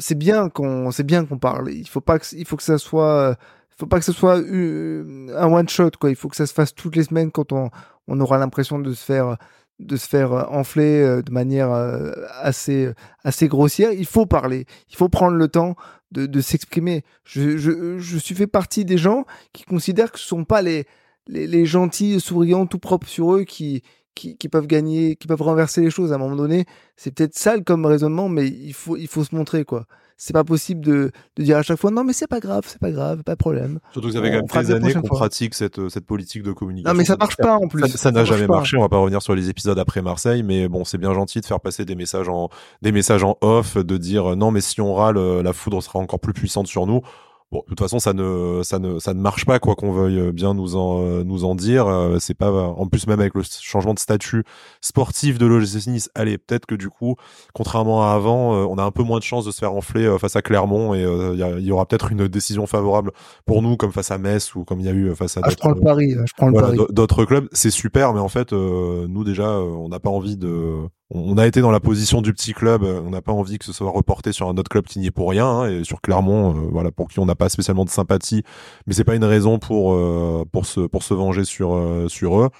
c'est 0.00 0.16
bien 0.16 0.48
qu'on 0.48 0.90
c'est 0.90 1.04
bien 1.04 1.24
qu'on 1.26 1.38
parle. 1.38 1.70
Il 1.70 1.88
faut 1.88 2.00
pas 2.00 2.18
que 2.18 2.26
il 2.34 2.44
faut 2.46 2.56
que 2.56 2.62
ça 2.64 2.78
soit 2.78 3.36
faut 3.76 3.86
pas 3.86 3.98
que 4.00 4.04
ce 4.04 4.12
soit 4.12 4.36
un 4.38 5.52
one 5.52 5.68
shot 5.68 5.92
quoi. 6.00 6.10
Il 6.10 6.16
faut 6.16 6.28
que 6.28 6.36
ça 6.36 6.46
se 6.46 6.54
fasse 6.54 6.74
toutes 6.74 6.96
les 6.96 7.04
semaines 7.04 7.30
quand 7.30 7.52
on 7.52 7.70
on 8.08 8.20
aura 8.20 8.38
l'impression 8.38 8.78
de 8.80 8.92
se 8.92 9.04
faire 9.04 9.36
de 9.80 9.96
se 9.96 10.08
faire 10.08 10.32
euh, 10.32 10.44
enfler 10.48 11.02
euh, 11.02 11.22
de 11.22 11.32
manière 11.32 11.72
euh, 11.72 12.12
assez 12.40 12.90
assez 13.24 13.48
grossière. 13.48 13.92
Il 13.92 14.06
faut 14.06 14.26
parler, 14.26 14.66
il 14.90 14.96
faut 14.96 15.08
prendre 15.08 15.36
le 15.36 15.48
temps 15.48 15.76
de, 16.12 16.40
s'exprimer. 16.40 17.02
Je, 17.24 17.56
je, 17.56 18.18
suis 18.18 18.36
fait 18.36 18.46
partie 18.46 18.84
des 18.84 18.98
gens 18.98 19.24
qui 19.52 19.64
considèrent 19.64 20.12
que 20.12 20.20
ce 20.20 20.26
sont 20.26 20.44
pas 20.44 20.62
les, 20.62 20.86
les, 21.26 21.48
les 21.48 21.66
gentils, 21.66 22.20
souriants, 22.20 22.66
tout 22.66 22.78
propres 22.78 23.08
sur 23.08 23.34
eux 23.34 23.42
qui, 23.42 23.82
qui, 24.14 24.36
qui, 24.36 24.48
peuvent 24.48 24.68
gagner, 24.68 25.16
qui 25.16 25.26
peuvent 25.26 25.42
renverser 25.42 25.80
les 25.80 25.90
choses. 25.90 26.12
À 26.12 26.14
un 26.14 26.18
moment 26.18 26.36
donné, 26.36 26.66
c'est 26.94 27.12
peut-être 27.12 27.34
sale 27.34 27.64
comme 27.64 27.84
raisonnement, 27.84 28.28
mais 28.28 28.46
il 28.46 28.74
faut, 28.74 28.96
il 28.96 29.08
faut 29.08 29.24
se 29.24 29.34
montrer, 29.34 29.64
quoi 29.64 29.86
c'est 30.16 30.32
pas 30.32 30.44
possible 30.44 30.80
de, 30.84 31.10
de 31.36 31.42
dire 31.42 31.58
à 31.58 31.62
chaque 31.62 31.78
fois 31.78 31.90
non 31.90 32.04
mais 32.04 32.12
c'est 32.12 32.26
pas 32.26 32.40
grave, 32.40 32.64
c'est 32.66 32.80
pas 32.80 32.90
grave, 32.90 33.22
pas 33.24 33.32
de 33.32 33.38
problème. 33.38 33.80
Surtout 33.92 34.08
que 34.08 34.14
ça 34.14 34.22
fait 34.22 34.30
quand 34.30 34.54
même 34.54 34.64
des 34.64 34.72
années 34.72 34.94
qu'on 34.94 35.02
pratique 35.02 35.54
cette, 35.54 35.88
cette 35.88 36.06
politique 36.06 36.42
de 36.42 36.52
communication. 36.52 36.92
Non 36.92 36.98
mais 36.98 37.04
ça 37.04 37.16
marche 37.16 37.36
pas 37.36 37.56
en 37.56 37.68
plus. 37.68 37.86
Ça 37.96 38.10
n'a 38.10 38.24
jamais 38.24 38.46
marché, 38.46 38.76
on 38.76 38.82
va 38.82 38.88
pas 38.88 38.98
revenir 38.98 39.22
sur 39.22 39.34
les 39.34 39.50
épisodes 39.50 39.78
après 39.78 40.02
Marseille, 40.02 40.42
mais 40.42 40.68
bon 40.68 40.84
c'est 40.84 40.98
bien 40.98 41.14
gentil 41.14 41.40
de 41.40 41.46
faire 41.46 41.60
passer 41.60 41.84
des 41.84 41.94
messages 41.94 42.28
en 42.28 42.48
des 42.82 42.92
messages 42.92 43.24
en 43.24 43.36
off, 43.40 43.76
de 43.76 43.96
dire 43.96 44.36
non 44.36 44.50
mais 44.50 44.60
si 44.60 44.80
on 44.80 44.94
râle, 44.94 45.18
la 45.18 45.52
foudre 45.52 45.82
sera 45.82 45.98
encore 45.98 46.20
plus 46.20 46.32
puissante 46.32 46.66
sur 46.66 46.86
nous. 46.86 47.02
Bon, 47.54 47.60
de 47.60 47.66
toute 47.68 47.78
façon, 47.78 48.00
ça 48.00 48.12
ne, 48.12 48.62
ça 48.64 48.80
ne, 48.80 48.98
ça 48.98 49.14
ne 49.14 49.20
marche 49.20 49.44
pas, 49.44 49.60
quoi 49.60 49.76
qu'on 49.76 49.92
veuille 49.92 50.32
bien 50.32 50.54
nous 50.54 50.74
en, 50.74 51.22
nous 51.22 51.44
en 51.44 51.54
dire. 51.54 51.86
Euh, 51.86 52.16
c'est 52.18 52.34
pas, 52.34 52.50
en 52.50 52.88
plus, 52.88 53.06
même 53.06 53.20
avec 53.20 53.32
le 53.34 53.42
changement 53.44 53.94
de 53.94 54.00
statut 54.00 54.42
sportif 54.80 55.38
de 55.38 55.46
l'OGC 55.46 55.86
Nice, 55.86 56.10
allez, 56.16 56.36
peut-être 56.36 56.66
que 56.66 56.74
du 56.74 56.88
coup, 56.88 57.14
contrairement 57.52 58.10
à 58.10 58.14
avant, 58.14 58.56
euh, 58.56 58.66
on 58.68 58.76
a 58.76 58.82
un 58.82 58.90
peu 58.90 59.04
moins 59.04 59.20
de 59.20 59.22
chances 59.22 59.44
de 59.44 59.52
se 59.52 59.60
faire 59.60 59.72
enfler 59.72 60.04
euh, 60.04 60.18
face 60.18 60.34
à 60.34 60.42
Clermont 60.42 60.94
et 60.94 61.02
il 61.02 61.64
y, 61.64 61.70
aura 61.70 61.86
peut-être 61.86 62.10
une 62.10 62.26
décision 62.26 62.66
favorable 62.66 63.12
pour 63.46 63.62
nous, 63.62 63.76
comme 63.76 63.92
face 63.92 64.10
à 64.10 64.18
Metz 64.18 64.56
ou 64.56 64.64
comme 64.64 64.80
il 64.80 64.86
y 64.86 64.88
a 64.88 64.92
eu 64.92 65.14
face 65.14 65.36
à 65.36 65.40
ah, 65.44 65.50
je 65.50 65.54
prends 65.54 65.70
le 65.70 65.80
pari, 65.80 66.10
je 66.10 66.32
prends 66.36 66.48
le 66.48 66.54
pari. 66.54 66.76
D'autres 66.90 67.24
clubs, 67.24 67.46
c'est 67.52 67.70
super, 67.70 68.14
mais 68.14 68.20
en 68.20 68.28
fait, 68.28 68.52
nous 68.52 69.22
déjà, 69.22 69.60
on 69.60 69.88
n'a 69.88 70.00
pas 70.00 70.10
envie 70.10 70.36
de, 70.36 70.88
on 71.14 71.38
a 71.38 71.46
été 71.46 71.60
dans 71.60 71.70
la 71.70 71.80
position 71.80 72.20
du 72.20 72.32
petit 72.34 72.52
club, 72.52 72.82
on 72.82 73.10
n'a 73.10 73.22
pas 73.22 73.32
envie 73.32 73.58
que 73.58 73.64
ce 73.64 73.72
soit 73.72 73.90
reporté 73.90 74.32
sur 74.32 74.48
un 74.48 74.56
autre 74.56 74.68
club 74.68 74.84
qui 74.84 74.98
n'y 74.98 75.06
est 75.06 75.10
pour 75.12 75.30
rien, 75.30 75.46
hein, 75.46 75.70
et 75.70 75.84
sur 75.84 76.00
Clermont, 76.00 76.50
voilà, 76.72 76.90
pour 76.90 77.08
qui 77.08 77.20
on 77.20 77.26
n'a 77.26 77.36
pas 77.36 77.48
spécialement 77.48 77.84
de 77.84 77.90
sympathie, 77.90 78.42
mais 78.86 78.94
c'est 78.94 79.04
pas 79.04 79.14
une 79.14 79.24
raison 79.24 79.58
pour 79.58 79.94
euh, 79.94 80.44
pour 80.50 80.66
se 80.66 80.80
pour 80.80 81.02
se 81.02 81.14
venger 81.14 81.44
sur 81.44 81.74
euh, 81.74 82.08
sur 82.08 82.40
eux. 82.40 82.50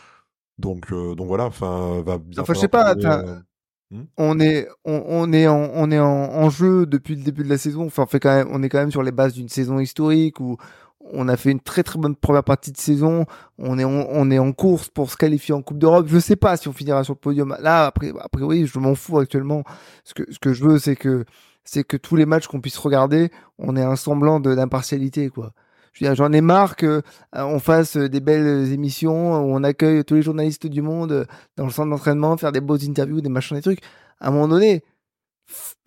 Donc 0.58 0.92
euh, 0.92 1.14
donc 1.14 1.26
voilà, 1.26 1.46
enfin 1.46 2.02
va 2.06 2.18
bien. 2.18 2.42
Enfin 2.42 2.54
je 2.54 2.60
sais 2.60 2.68
pas. 2.68 2.94
Hmm? 3.90 4.04
on 4.16 4.40
est 4.40 4.66
on, 4.86 5.04
on, 5.06 5.32
est 5.32 5.46
en 5.46 5.70
on 5.74 5.90
est 5.90 6.00
en, 6.00 6.48
jeu 6.48 6.86
depuis 6.86 7.16
le 7.16 7.22
début 7.22 7.44
de 7.44 7.50
la 7.50 7.58
saison. 7.58 7.86
Enfin 7.86 8.04
on 8.04 8.06
fait 8.06 8.20
quand 8.20 8.34
même 8.34 8.48
on 8.50 8.62
est 8.62 8.68
quand 8.68 8.78
même 8.78 8.90
sur 8.90 9.02
les 9.02 9.12
bases 9.12 9.34
d'une 9.34 9.48
saison 9.48 9.78
historique 9.78 10.40
où 10.40 10.56
on 11.12 11.28
a 11.28 11.36
fait 11.36 11.50
une 11.50 11.60
très 11.60 11.82
très 11.82 11.98
bonne 11.98 12.16
première 12.16 12.44
partie 12.44 12.72
de 12.72 12.78
saison. 12.78 13.26
On 13.58 13.78
est 13.78 13.84
on, 13.84 14.30
est 14.30 14.38
en 14.38 14.52
course 14.52 14.88
pour 14.88 15.10
se 15.10 15.16
qualifier 15.16 15.54
en 15.54 15.62
Coupe 15.62 15.78
d'Europe. 15.78 16.06
Je 16.08 16.18
sais 16.18 16.36
pas 16.36 16.56
si 16.56 16.68
on 16.68 16.72
finira 16.72 17.04
sur 17.04 17.14
le 17.14 17.18
podium. 17.18 17.56
Là 17.60 17.86
après 17.86 18.12
après 18.20 18.42
oui, 18.42 18.66
je 18.66 18.78
m'en 18.78 18.94
fous 18.94 19.18
actuellement. 19.18 19.64
Ce 20.04 20.14
que 20.14 20.24
ce 20.32 20.38
que 20.38 20.52
je 20.52 20.64
veux 20.64 20.78
c'est 20.78 20.96
que 20.96 21.24
c'est 21.64 21.84
que 21.84 21.96
tous 21.96 22.16
les 22.16 22.26
matchs 22.26 22.46
qu'on 22.46 22.60
puisse 22.60 22.78
regarder, 22.78 23.30
on 23.58 23.74
ait 23.76 23.82
un 23.82 23.96
semblant 23.96 24.38
d'impartialité, 24.38 25.30
quoi. 25.30 25.52
J'en 25.94 26.32
ai 26.32 26.40
marre 26.40 26.76
qu'on 26.76 27.02
euh, 27.36 27.58
fasse 27.60 27.96
des 27.96 28.20
belles 28.20 28.72
émissions 28.72 29.36
où 29.40 29.54
on 29.54 29.62
accueille 29.62 30.04
tous 30.04 30.14
les 30.14 30.22
journalistes 30.22 30.66
du 30.66 30.82
monde 30.82 31.12
euh, 31.12 31.24
dans 31.56 31.64
le 31.66 31.70
centre 31.70 31.88
d'entraînement, 31.88 32.36
faire 32.36 32.50
des 32.50 32.60
beaux 32.60 32.76
interviews, 32.76 33.20
des 33.20 33.28
machins, 33.28 33.56
des 33.56 33.62
trucs. 33.62 33.80
À 34.20 34.28
un 34.28 34.30
moment 34.32 34.48
donné, 34.48 34.82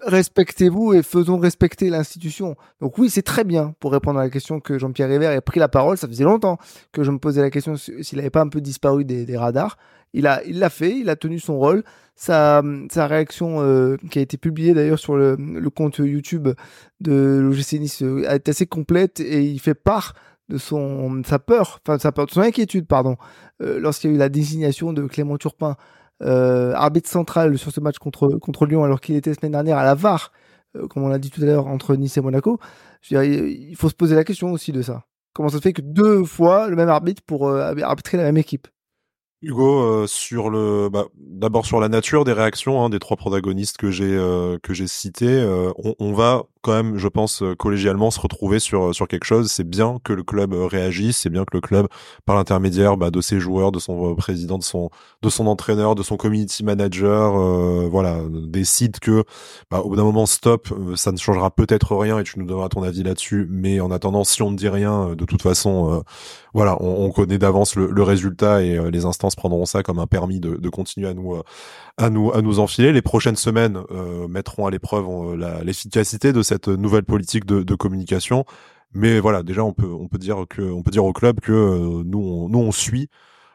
respectez-vous 0.02 0.94
et 0.94 1.04
faisons 1.04 1.38
respecter 1.38 1.90
l'institution. 1.90 2.56
Donc 2.82 2.98
oui, 2.98 3.10
c'est 3.10 3.24
très 3.24 3.44
bien 3.44 3.74
pour 3.80 3.92
répondre 3.92 4.20
à 4.20 4.24
la 4.24 4.30
question 4.30 4.60
que 4.60 4.78
Jean-Pierre 4.78 5.10
River 5.10 5.28
ait 5.28 5.42
pris 5.42 5.60
la 5.60 5.68
parole. 5.68 5.98
Ça 5.98 6.08
faisait 6.08 6.24
longtemps 6.24 6.58
que 6.92 7.04
je 7.04 7.12
me 7.12 7.20
posais 7.20 7.42
la 7.42 7.50
question 7.50 7.76
s'il 7.76 8.18
n'avait 8.18 8.30
pas 8.30 8.42
un 8.42 8.50
peu 8.50 8.62
disparu 8.62 9.06
des, 9.06 9.38
radars. 9.38 9.78
Il 10.14 10.28
a, 10.28 10.44
il 10.46 10.60
l'a 10.60 10.70
fait, 10.70 10.98
il 10.98 11.10
a 11.10 11.16
tenu 11.16 11.40
son 11.40 11.58
rôle. 11.58 11.84
Sa, 12.16 12.64
sa 12.90 13.06
réaction 13.06 13.62
euh, 13.62 13.96
qui 14.10 14.18
a 14.18 14.24
été 14.24 14.38
publiée 14.38 14.74
d'ailleurs 14.74 14.98
sur 14.98 15.16
le, 15.16 15.36
le, 15.36 15.70
compte 15.70 16.00
YouTube 16.00 16.48
de 17.00 17.40
l'OGC 17.44 17.74
Nice 17.74 18.02
euh, 18.02 18.28
est 18.28 18.50
assez 18.50 18.66
complète 18.66 19.20
et 19.20 19.44
il 19.44 19.60
fait 19.60 19.76
part 19.76 20.16
de 20.50 20.58
son 20.58 21.22
sa 21.24 21.38
peur, 21.38 21.80
enfin 21.86 22.00
sa 22.00 22.12
peur, 22.12 22.26
de 22.26 22.32
son 22.32 22.42
inquiétude 22.42 22.88
pardon, 22.88 23.18
euh, 23.62 23.80
lorsqu'il 23.80 24.10
y 24.10 24.14
a 24.14 24.16
eu 24.16 24.20
la 24.20 24.30
désignation 24.30 24.94
de 24.94 25.04
Clément 25.06 25.38
Turpin 25.38 25.76
euh, 26.24 26.74
arbitre 26.74 27.10
central 27.10 27.58
sur 27.58 27.72
ce 27.72 27.80
match 27.80 27.98
contre, 28.00 28.38
contre 28.40 28.66
Lyon 28.66 28.84
alors 28.84 29.02
qu'il 29.02 29.16
était 29.16 29.30
la 29.30 29.36
semaine 29.36 29.52
dernière 29.52 29.78
à 29.78 29.84
la 29.84 29.96
VAR, 29.96 30.32
euh, 30.76 30.88
comme 30.88 31.04
on 31.04 31.08
l'a 31.08 31.20
dit 31.20 31.30
tout 31.30 31.42
à 31.42 31.46
l'heure, 31.46 31.68
entre 31.68 31.96
Nice 31.96 32.18
et 32.18 32.22
Monaco. 32.22 32.60
Il 33.12 33.76
faut 33.78 33.90
se 33.90 33.96
poser 33.96 34.16
la 34.16 34.24
question 34.24 34.52
aussi 34.52 34.72
de 34.72 34.82
ça. 34.82 35.04
Comment 35.34 35.50
ça 35.50 35.58
se 35.58 35.62
fait 35.62 35.74
que 35.74 35.82
deux 35.84 36.24
fois 36.24 36.68
le 36.68 36.76
même 36.76 36.90
arbitre 36.90 37.22
pour 37.26 37.48
euh, 37.48 37.74
arbitrer 37.84 38.18
la 38.18 38.24
même 38.24 38.38
équipe? 38.38 38.68
Hugo, 39.44 39.82
euh, 39.82 40.08
sur 40.08 40.50
le, 40.50 40.90
bah, 40.90 41.06
d'abord 41.16 41.68
sur 41.68 41.80
la 41.80 41.90
nature 41.90 42.26
des 42.26 42.34
réactions 42.34 42.84
hein, 42.84 42.90
des 42.90 42.98
trois 42.98 43.18
protagonistes 43.18 43.78
que 43.78 43.92
j'ai 43.92 44.18
euh, 44.18 44.58
que 44.64 44.74
j'ai 44.74 44.88
cités, 44.88 45.28
euh, 45.28 45.72
on, 45.78 45.94
on, 46.00 46.14
va 46.14 46.46
quand 46.64 46.72
même, 46.72 46.98
je 46.98 47.08
pense, 47.08 47.44
collégialement 47.60 48.10
se 48.10 48.20
retrouver 48.20 48.58
sur 48.58 48.96
sur 48.96 49.08
quelque 49.08 49.26
chose. 49.26 49.52
C'est 49.52 49.64
bien 49.64 50.00
que 50.04 50.12
le 50.14 50.24
club 50.24 50.54
réagisse, 50.54 51.18
c'est 51.18 51.30
bien 51.30 51.44
que 51.46 51.56
le 51.56 51.62
club, 51.62 51.88
par 52.26 52.36
l'intermédiaire 52.36 52.98
bah, 52.98 53.12
de 53.12 53.22
ses 53.22 53.40
joueurs, 53.40 53.72
de 53.72 53.78
son 53.78 54.16
président, 54.16 54.58
de 54.58 54.64
son 54.64 54.90
de 55.22 55.30
son 55.30 55.46
entraîneur, 55.46 55.94
de 55.94 56.02
son 56.02 56.18
community 56.18 56.64
manager, 56.64 57.34
voilà, 57.90 58.22
décide 58.32 59.00
que 59.00 59.24
bah, 59.70 59.82
au 59.82 59.90
bout 59.90 59.98
d'un 59.98 60.04
moment 60.04 60.26
stop, 60.26 60.68
ça 60.96 61.12
ne 61.12 61.18
changera 61.18 61.52
peut-être 61.52 61.96
rien 61.96 62.18
et 62.18 62.24
tu 62.24 62.40
nous 62.40 62.46
donneras 62.48 62.70
ton 62.70 62.82
avis 62.82 63.04
là-dessus. 63.04 63.48
Mais 63.52 63.82
en 63.82 63.92
attendant, 63.92 64.24
si 64.24 64.42
on 64.42 64.50
ne 64.50 64.58
dit 64.58 64.70
rien, 64.70 65.16
de 65.16 65.26
toute 65.26 65.44
façon, 65.44 66.04
voilà, 66.56 66.76
on, 66.82 67.06
on 67.06 67.12
connaît 67.12 67.38
d'avance 67.38 67.76
le, 67.76 67.92
le, 67.92 68.04
résultat 68.04 68.64
et 68.64 68.80
les 68.92 69.06
instants 69.06 69.27
prendront 69.36 69.66
ça 69.66 69.84
comme 69.84 70.00
un 70.00 70.08
permis 70.08 70.40
de, 70.40 70.70
continuer 70.70 71.08
à 71.08 71.14
nous, 71.14 71.36
euh, 71.36 71.44
à 71.98 72.10
nous, 72.10 72.32
à 72.34 72.42
nous 72.42 72.60
enfiler. 72.60 72.92
Les 72.92 73.02
prochaines 73.02 73.36
semaines 73.36 73.80
euh, 73.92 74.28
mettront 74.28 74.66
à 74.66 74.72
l'épreuve 74.72 75.06
euh, 75.08 75.64
l'efficacité 75.64 76.34
de 76.34 76.42
cette 76.42 76.68
nouvelle 76.68 77.04
politique 77.04 77.46
de, 77.46 77.76
communication. 77.76 78.46
Mais 78.94 79.20
voilà, 79.20 79.44
déjà 79.44 79.64
on 79.64 79.74
peut, 79.74 79.92
on 79.92 80.08
peut 80.08 80.18
dire 80.18 80.46
que, 80.50 80.82
peut 80.82 80.92
dire 80.92 81.06
au 81.06 81.14
club 81.14 81.40
que 81.40 82.04
nous, 82.04 82.20
on, 82.20 82.50
nous 82.50 82.60
on 82.60 82.72
suit 82.72 83.10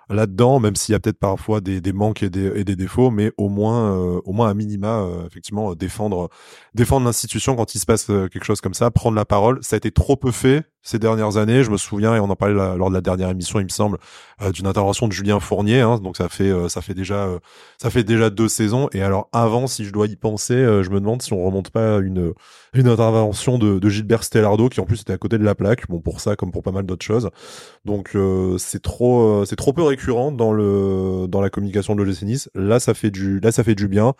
là-dedans, 0.09 0.61
même 0.61 0.77
s'il 0.77 0.93
y 0.93 0.97
a 0.97 1.01
peut-être 1.01 1.19
parfois 1.19 1.61
des, 1.61 1.81
des 1.81 1.93
manques 1.93 2.23
et 2.23 2.29
des, 2.29 2.77
défauts, 2.77 3.11
mais 3.11 3.33
au 3.39 3.49
moins, 3.49 3.93
au 4.25 4.33
moins 4.33 4.51
à 4.51 4.55
minima, 4.55 5.09
effectivement, 5.27 5.75
défendre, 5.75 6.29
défendre 6.75 7.07
l'institution 7.07 7.57
quand 7.57 7.75
il 7.75 7.79
se 7.79 7.87
passe 7.87 8.07
quelque 8.07 8.45
chose 8.45 8.61
comme 8.61 8.75
ça, 8.75 8.91
prendre 8.91 9.17
la 9.17 9.25
parole. 9.25 9.59
Ça 9.63 9.77
a 9.77 9.79
été 9.79 9.91
trop 9.91 10.17
peu 10.17 10.31
fait 10.31 10.67
ces 10.83 10.99
dernières 10.99 11.37
années. 11.37 11.63
Je 11.65 11.71
me 11.71 11.77
souviens, 11.77 12.15
et 12.15 12.21
on 12.21 12.29
en 12.29 12.37
parlait 12.37 12.55
lors 12.55 12.89
de 12.89 12.95
la 12.95 13.01
dernière 13.01 13.31
émission, 13.31 13.61
il 13.61 13.65
me 13.65 13.69
semble, 13.69 13.99
euh, 14.43 14.51
d'une 14.51 14.67
intervention 14.67 15.09
de 15.09 15.13
Julien 15.13 15.41
Fournier. 15.41 15.81
Hein, 15.81 15.99
donc 15.99 16.17
ça 16.17 16.29
fait 16.29 16.51
euh, 16.51 16.69
ça 16.69 16.81
fait 16.83 16.95
déjà 16.95 17.27
euh, 17.27 17.39
ça 17.79 17.91
fait 17.91 18.05
déjà 18.05 18.31
deux 18.31 18.49
saisons. 18.49 18.89
Et 18.93 19.03
alors 19.03 19.29
avant, 19.33 19.67
si 19.67 19.85
je 19.85 19.93
dois 19.93 20.07
y 20.07 20.17
penser, 20.17 20.55
je 20.55 20.91
me 20.91 21.01
demande 21.01 21.23
si 21.23 21.33
on 21.33 21.45
remonte 21.45 21.71
pas 21.71 21.99
une 21.99 22.33
une 22.75 22.89
intervention 22.89 23.59
de, 23.59 23.89
Gilbert 23.89 24.25
Stellardo 24.25 24.69
qui 24.69 24.81
en 24.81 24.85
plus 24.85 25.03
était 25.03 25.13
à 25.13 25.19
côté 25.19 25.39
de 25.39 25.45
la 25.45 25.55
plaque. 25.55 25.89
Bon 25.89 26.01
pour 26.01 26.21
ça 26.21 26.37
comme 26.37 26.53
pour 26.53 26.63
pas 26.63 26.73
mal 26.73 26.85
d'autres 26.87 27.05
choses. 27.05 27.31
Donc 27.85 28.17
c'est 28.59 28.83
trop 28.83 29.45
c'est 29.45 29.57
trop 29.57 29.73
peu 29.73 29.83
récurrent 29.83 30.33
dans 30.33 30.53
le 30.53 31.27
dans 31.29 31.41
la 31.41 31.51
communication 31.51 31.95
de 31.95 32.03
l'OGC. 32.03 32.49
Là 32.55 32.81
ça 32.81 32.95
fait 32.95 33.11
du 33.11 33.41
là 33.41 33.53
ça 33.53 33.65
fait 33.65 33.75
du 33.75 33.89
bien. 33.89 34.15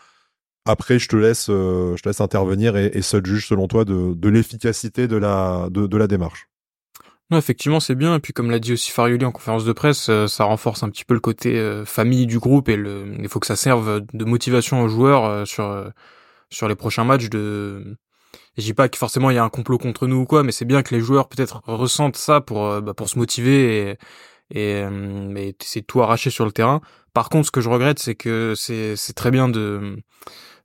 Après, 0.65 1.01
je 1.01 1.09
te 1.09 1.17
laisse, 1.17 1.47
je 1.49 2.01
te 2.01 2.09
laisse 2.09 2.21
intervenir 2.21 2.77
et, 2.77 2.87
et 2.95 3.03
juge 3.03 3.49
selon 3.49 3.67
toi 3.67 3.85
de, 3.85 4.15
de 4.15 4.29
l'efficacité 4.29 5.09
de 5.09 5.17
la, 5.17 5.67
de, 5.71 5.89
de 5.89 5.97
la 5.97 6.07
démarche 6.07 6.47
effectivement, 7.39 7.81
c'est 7.81 7.95
bien. 7.95 8.15
Et 8.15 8.21
puis, 8.21 8.33
comme 8.33 8.51
l'a 8.51 8.59
dit 8.59 8.73
aussi 8.73 8.91
Farioli 8.91 9.25
en 9.25 9.33
conférence 9.33 9.65
de 9.65 9.73
presse, 9.73 10.09
euh, 10.09 10.27
ça 10.27 10.45
renforce 10.45 10.83
un 10.83 10.91
petit 10.91 11.05
peu 11.05 11.15
le 11.15 11.21
côté 11.21 11.59
euh, 11.59 11.85
famille 11.85 12.27
du 12.27 12.39
groupe 12.39 12.69
et 12.69 12.75
il 12.75 13.29
faut 13.29 13.41
que 13.41 13.47
ça 13.47 13.57
serve 13.57 14.03
de 14.13 14.25
motivation 14.25 14.83
aux 14.83 14.89
joueurs 14.89 15.25
euh, 15.25 15.45
sur 15.45 15.93
sur 16.51 16.69
les 16.69 16.75
prochains 16.75 17.05
matchs. 17.05 17.29
De, 17.29 17.97
je 18.57 18.63
dis 18.63 18.75
pas 18.75 18.89
que 18.89 18.99
forcément 18.99 19.31
il 19.31 19.35
y 19.35 19.39
a 19.39 19.45
un 19.45 19.49
complot 19.49 19.79
contre 19.79 20.07
nous 20.07 20.17
ou 20.17 20.27
quoi, 20.27 20.43
mais 20.43 20.53
c'est 20.53 20.65
bien 20.65 20.83
que 20.83 20.95
les 20.95 21.01
joueurs 21.01 21.29
peut-être 21.29 21.63
ressentent 21.67 22.17
ça 22.17 22.41
pour 22.41 22.81
bah, 22.83 22.95
pour 22.95 23.09
se 23.09 23.19
motiver 23.19 23.91
et 23.91 23.99
et, 24.55 24.81
et 25.37 25.57
c'est 25.63 25.83
tout 25.83 26.03
arracher 26.03 26.31
sur 26.31 26.45
le 26.45 26.53
terrain. 26.53 26.81
Par 27.15 27.29
contre, 27.31 27.47
ce 27.47 27.51
que 27.51 27.61
je 27.61 27.71
regrette, 27.71 27.99
c'est 27.99 28.15
que 28.15 28.55
c'est 28.57 28.97
c'est 28.97 29.15
très 29.15 29.31
bien 29.31 29.49
de 29.49 29.97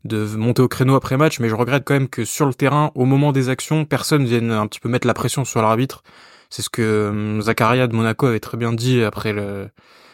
de 0.05 0.25
monter 0.35 0.61
au 0.61 0.67
créneau 0.67 0.95
après 0.95 1.17
match, 1.17 1.39
mais 1.39 1.49
je 1.49 1.55
regrette 1.55 1.83
quand 1.85 1.93
même 1.93 2.09
que 2.09 2.25
sur 2.25 2.45
le 2.45 2.53
terrain, 2.53 2.91
au 2.95 3.05
moment 3.05 3.31
des 3.31 3.49
actions, 3.49 3.85
personne 3.85 4.25
vienne 4.25 4.51
un 4.51 4.67
petit 4.67 4.79
peu 4.79 4.89
mettre 4.89 5.07
la 5.07 5.13
pression 5.13 5.45
sur 5.45 5.61
l'arbitre 5.61 6.03
C'est 6.49 6.61
ce 6.61 6.69
que 6.69 7.09
hum, 7.09 7.41
Zakaria 7.41 7.87
de 7.87 7.95
Monaco 7.95 8.27
avait 8.27 8.39
très 8.39 8.57
bien 8.57 8.73
dit 8.73 9.03
après 9.03 9.33
le 9.33 9.69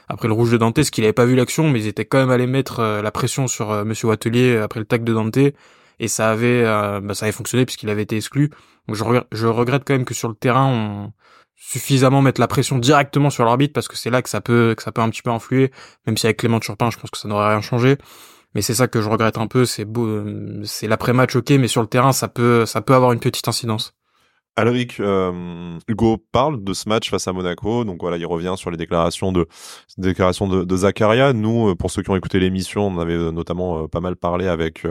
après 0.09 0.27
le 0.27 0.33
rouge 0.33 0.51
de 0.51 0.57
Dante, 0.57 0.83
ce 0.83 0.91
qu'il 0.91 1.03
avait 1.05 1.13
pas 1.13 1.25
vu 1.25 1.35
l'action, 1.35 1.69
mais 1.69 1.79
ils 1.81 1.87
étaient 1.87 2.05
quand 2.05 2.17
même 2.17 2.29
allés 2.29 2.47
mettre 2.47 2.79
euh, 2.79 3.01
la 3.01 3.11
pression 3.11 3.47
sur 3.47 3.71
euh, 3.71 3.83
Monsieur 3.85 4.07
Wattelier 4.07 4.57
après 4.57 4.79
le 4.79 4.85
tac 4.85 5.03
de 5.03 5.13
Dante, 5.13 5.37
et 5.37 6.07
ça 6.07 6.29
avait 6.29 6.63
euh, 6.65 6.99
bah, 7.01 7.13
ça 7.13 7.25
avait 7.25 7.33
fonctionné 7.33 7.65
puisqu'il 7.65 7.89
avait 7.89 8.03
été 8.03 8.17
exclu. 8.17 8.51
Je, 8.89 9.47
regrette 9.47 9.83
quand 9.85 9.93
même 9.93 10.05
que 10.05 10.13
sur 10.13 10.27
le 10.27 10.35
terrain 10.35 10.67
on 10.67 11.13
suffisamment 11.55 12.21
mettre 12.21 12.41
la 12.41 12.47
pression 12.47 12.77
directement 12.77 13.29
sur 13.29 13.45
l'arbitre 13.45 13.73
parce 13.73 13.87
que 13.87 13.95
c'est 13.95 14.09
là 14.09 14.21
que 14.21 14.29
ça 14.29 14.41
peut 14.41 14.73
que 14.75 14.83
ça 14.83 14.91
peut 14.91 15.01
un 15.01 15.09
petit 15.09 15.21
peu 15.21 15.29
influer. 15.31 15.71
Même 16.05 16.17
si 16.17 16.27
avec 16.27 16.37
Clément 16.37 16.59
Turpin 16.59 16.89
je 16.91 16.97
pense 16.97 17.09
que 17.09 17.17
ça 17.17 17.27
n'aurait 17.27 17.49
rien 17.49 17.61
changé. 17.61 17.97
Mais 18.55 18.61
c'est 18.61 18.75
ça 18.75 18.87
que 18.87 19.01
je 19.01 19.09
regrette 19.09 19.37
un 19.37 19.47
peu 19.47 19.65
c'est 19.65 19.85
beau 19.85 20.23
c'est 20.63 20.87
l'après-match 20.87 21.35
ok 21.35 21.51
mais 21.51 21.67
sur 21.67 21.81
le 21.81 21.87
terrain 21.87 22.11
ça 22.11 22.27
peut 22.27 22.65
ça 22.65 22.81
peut 22.81 22.93
avoir 22.93 23.13
une 23.13 23.19
petite 23.19 23.47
incidence 23.47 23.95
Alric, 24.55 24.99
euh, 24.99 25.79
Hugo 25.87 26.17
parle 26.31 26.63
de 26.63 26.73
ce 26.73 26.87
match 26.87 27.09
face 27.09 27.27
à 27.27 27.33
Monaco, 27.33 27.85
donc 27.85 28.01
voilà, 28.01 28.17
il 28.17 28.25
revient 28.27 28.53
sur 28.55 28.69
les 28.69 28.77
déclarations 28.77 29.31
de 29.31 29.47
déclarations 29.97 30.47
de, 30.47 30.75
Zakaria. 30.75 31.33
Nous, 31.33 31.69
euh, 31.69 31.75
pour 31.75 31.89
ceux 31.89 32.03
qui 32.03 32.11
ont 32.11 32.15
écouté 32.15 32.39
l'émission, 32.39 32.85
on 32.85 32.99
avait 32.99 33.17
notamment 33.31 33.83
euh, 33.83 33.87
pas 33.87 33.99
mal 33.99 34.15
parlé 34.15 34.47
avec 34.47 34.85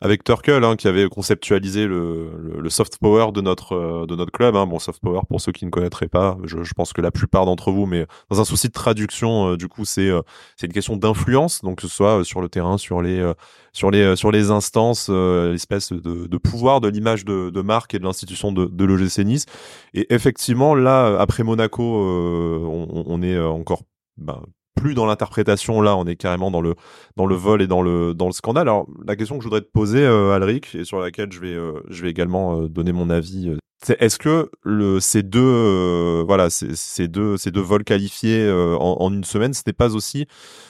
avec 0.00 0.22
Turkel, 0.22 0.62
hein, 0.62 0.76
qui 0.76 0.86
avait 0.86 1.08
conceptualisé 1.08 1.86
le, 1.86 2.56
le, 2.56 2.70
soft 2.70 2.98
power 2.98 3.32
de 3.32 3.40
notre 3.40 4.06
de 4.06 4.14
notre 4.14 4.30
club. 4.30 4.54
Hein. 4.54 4.66
Bon, 4.66 4.78
soft 4.78 5.00
power 5.00 5.22
pour 5.28 5.40
ceux 5.40 5.50
qui 5.50 5.64
ne 5.64 5.70
connaîtraient 5.70 6.08
pas, 6.08 6.38
je, 6.44 6.62
je 6.62 6.74
pense 6.74 6.92
que 6.92 7.00
la 7.00 7.10
plupart 7.10 7.46
d'entre 7.46 7.72
vous, 7.72 7.86
mais 7.86 8.06
dans 8.30 8.40
un 8.40 8.44
souci 8.44 8.68
de 8.68 8.72
traduction, 8.72 9.56
du 9.56 9.66
coup, 9.66 9.84
c'est 9.84 10.10
c'est 10.56 10.68
une 10.68 10.72
question 10.72 10.96
d'influence, 10.96 11.62
donc 11.62 11.78
que 11.80 11.88
ce 11.88 11.88
soit 11.88 12.24
sur 12.24 12.40
le 12.40 12.48
terrain, 12.48 12.78
sur 12.78 13.02
les 13.02 13.32
sur 13.72 13.90
les 13.90 14.16
sur 14.16 14.30
les 14.30 14.50
instances, 14.50 15.08
l'espèce 15.08 15.92
de, 15.92 16.26
de 16.26 16.38
pouvoir 16.38 16.80
de 16.80 16.88
l'image 16.88 17.24
de, 17.24 17.50
de 17.50 17.60
marque 17.60 17.94
et 17.94 17.98
de 17.98 18.04
l'institution 18.04 18.52
de, 18.52 18.66
de 18.66 18.84
l'OGC 18.84 19.18
Nice. 19.24 19.46
Et 19.94 20.12
effectivement, 20.12 20.74
là, 20.74 21.18
après 21.20 21.42
Monaco, 21.42 21.82
euh, 21.82 22.58
on, 23.06 23.22
est 23.22 23.38
encore 23.38 23.82
ben, 24.16 24.42
plus 24.80 24.94
dans 24.94 25.06
l'interprétation 25.06 25.80
là, 25.80 25.96
on 25.96 26.06
est 26.06 26.16
carrément 26.16 26.50
dans 26.50 26.60
le 26.60 26.74
dans 27.16 27.26
le 27.26 27.34
vol 27.34 27.62
et 27.62 27.66
dans 27.66 27.82
le 27.82 28.14
dans 28.14 28.26
le 28.26 28.32
scandale. 28.32 28.68
Alors 28.68 28.86
la 29.06 29.16
question 29.16 29.36
que 29.36 29.42
je 29.42 29.48
voudrais 29.48 29.60
te 29.60 29.70
poser, 29.70 30.02
euh, 30.04 30.32
Alric, 30.32 30.74
et 30.74 30.84
sur 30.84 31.00
laquelle 31.00 31.30
je 31.32 31.40
vais 31.40 31.54
euh, 31.54 31.80
je 31.88 32.02
vais 32.02 32.10
également 32.10 32.62
euh, 32.62 32.68
donner 32.68 32.92
mon 32.92 33.10
avis, 33.10 33.54
est-ce 33.88 34.18
que 34.18 34.50
le 34.62 35.00
ces 35.00 35.22
deux 35.22 36.22
voilà 36.26 36.50
ces, 36.50 37.08
deux 37.08 37.36
ces 37.36 37.50
deux 37.50 37.60
vols 37.60 37.84
qualifiés 37.84 38.50
en, 38.50 38.96
en, 39.00 39.12
une 39.12 39.24
semaine, 39.24 39.54
ce 39.54 39.62
n'est 39.66 39.72
pas 39.72 39.94
aussi 39.94 40.26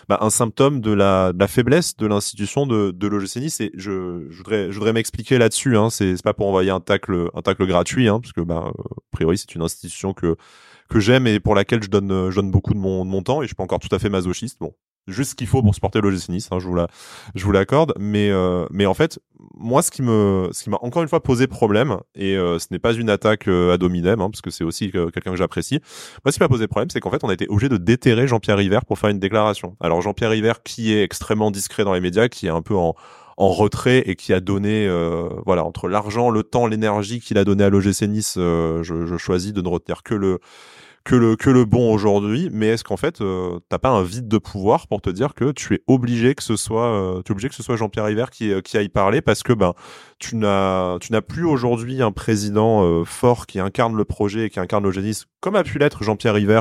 bah, 0.09 0.19
un 0.21 0.31
symptôme 0.31 0.81
de 0.81 0.93
la, 0.93 1.33
faiblesse 1.49 1.97
de 1.97 2.07
l'institution 2.07 2.67
de 2.67 2.93
de 2.93 3.07
l'OGC 3.09 3.71
je, 3.75 4.37
voudrais 4.37 4.71
je 4.71 4.75
voudrais 4.75 4.93
m'expliquer 4.93 5.39
là-dessus. 5.39 5.77
Hein, 5.77 5.91
c'est 5.91 6.23
pas 6.23 6.35
pour 6.35 6.47
envoyer 6.47 6.71
un 6.71 6.81
tacle 6.81 7.31
un 7.35 7.43
tacle 7.43 7.67
gratuit, 7.67 8.09
hein, 8.09 8.21
parce 8.21 8.33
que 8.33 8.41
bah 8.41 8.73
a 8.73 9.01
priori 9.11 9.39
c'est 9.39 9.55
une 9.55 9.63
institution 9.63 10.13
que 10.15 10.37
que 10.91 11.01
j'aime 11.01 11.27
et 11.27 11.41
pour 11.41 11.55
laquelle 11.55 11.83
je 11.83 11.89
donne, 11.89 12.11
euh, 12.11 12.31
je 12.31 12.37
donne 12.37 12.51
beaucoup 12.51 12.75
de 12.75 12.79
mon, 12.79 13.05
de 13.05 13.25
temps 13.25 13.41
et 13.41 13.45
je 13.45 13.49
suis 13.49 13.55
pas 13.55 13.63
encore 13.63 13.79
tout 13.79 13.95
à 13.95 13.99
fait 13.99 14.11
masochiste. 14.11 14.59
Juste 15.07 15.31
ce 15.31 15.35
qu'il 15.35 15.47
faut 15.47 15.63
pour 15.63 15.75
supporter 15.75 16.01
l'OGC 16.01 16.29
Nice, 16.29 16.49
hein, 16.51 16.59
je 16.59 16.67
vous 16.67 16.75
la, 16.75 16.89
je 17.35 17.51
l'accorde. 17.51 17.93
Mais, 17.99 18.31
euh, 18.31 18.67
mais 18.71 18.87
en 18.87 18.95
fait, 18.95 19.19
moi, 19.55 19.83
ce 19.83 19.91
qui 19.91 20.03
me, 20.03 20.49
ce 20.53 20.65
qui 20.65 20.71
m'a 20.71 20.79
encore 20.83 21.03
une 21.03 21.09
fois 21.09 21.23
posé 21.23 21.47
problème, 21.47 21.99
et 22.15 22.37
euh, 22.37 22.59
ce 22.59 22.67
n'est 22.71 22.79
pas 22.79 22.93
une 22.93 23.11
attaque 23.11 23.49
à 23.49 23.77
dominem, 23.77 24.21
hein, 24.21 24.31
parce 24.31 24.41
que 24.41 24.51
c'est 24.51 24.65
aussi 24.65 24.91
quelqu'un 24.91 25.31
que 25.31 25.37
j'apprécie. 25.37 25.81
Moi, 26.25 26.33
ce 26.33 26.37
qui 26.39 26.43
m'a 26.43 26.49
posé 26.49 26.67
problème, 26.67 26.91
c'est 26.91 27.01
qu'en 27.01 27.11
fait, 27.11 27.25
on 27.25 27.29
a 27.29 27.35
été 27.35 27.47
obligé 27.49 27.69
de 27.69 27.77
déterrer 27.77 28.27
Jean-Pierre 28.27 28.59
River 28.59 28.81
pour 28.87 28.99
faire 28.99 29.11
une 29.11 29.19
déclaration. 29.19 29.77
Alors 29.81 30.03
Jean-Pierre 30.03 30.31
River, 30.31 30.55
qui 30.65 30.93
est 30.93 31.03
extrêmement 31.03 31.51
discret 31.51 31.85
dans 31.85 31.95
les 31.95 32.01
médias, 32.01 32.29
qui 32.29 32.47
est 32.47 32.51
un 32.51 32.63
peu 32.63 32.77
en 32.77 32.95
en 33.37 33.49
retrait 33.49 34.03
et 34.05 34.17
qui 34.17 34.35
a 34.35 34.41
donné, 34.41 34.87
voilà, 35.47 35.65
entre 35.65 35.89
l'argent, 35.89 36.29
le 36.29 36.43
temps, 36.43 36.67
l'énergie 36.67 37.21
qu'il 37.21 37.39
a 37.39 37.45
donné 37.45 37.65
à 37.65 37.71
l'OGC 37.71 38.03
Nice, 38.03 38.35
je, 38.37 38.83
je, 38.83 39.17
choisis 39.17 39.55
de 39.55 39.63
ne 39.63 39.69
retenir 39.69 40.03
que 40.03 40.15
le 40.15 40.41
que 41.05 41.15
le 41.15 41.37
que 41.37 41.49
le 41.49 41.65
bon 41.65 41.93
aujourd'hui, 41.93 42.51
mais 42.53 42.69
est-ce 42.69 42.85
qu'en 42.85 42.97
fait 42.97 43.21
euh, 43.21 43.59
t'as 43.69 43.79
pas 43.79 43.89
un 43.89 44.03
vide 44.03 44.29
de 44.29 44.39
pouvoir 44.39 44.87
pour 44.87 45.01
te 45.01 45.09
dire 45.09 45.35
que 45.35 45.51
tu 45.51 45.75
es 45.75 45.83
obligé 45.87 46.35
que 46.35 46.43
ce 46.43 46.57
soit 46.57 46.87
euh, 46.87 47.23
tu 47.23 47.31
es 47.31 47.33
obligé 47.33 47.49
que 47.49 47.55
ce 47.55 47.63
soit 47.63 47.77
Jean-Pierre 47.77 48.05
River 48.05 48.27
qui 48.31 48.53
euh, 48.53 48.61
qui 48.61 48.77
aille 48.77 48.91
parler 48.91 49.23
parce 49.23 49.43
que 49.43 49.55
ben 49.55 49.75
tu 50.19 50.37
n'as 50.37 50.99
tu 50.99 51.13
n'as 51.13 51.23
plus 51.23 51.45
aujourd'hui 51.45 52.03
un 52.03 52.13
président 52.13 52.85
euh, 52.85 53.05
fort 53.05 53.47
qui 53.47 53.61
incarne 53.61 53.97
le 53.97 54.05
projet 54.05 54.47
et 54.47 54.51
qui 54.51 54.61
incarne 54.61 54.85
le 54.85 54.91
génie 54.91 55.23
comme 55.41 55.57
a 55.57 55.65
pu 55.65 55.79
l'être 55.79 56.05
Jean-Pierre 56.05 56.35
River 56.35 56.61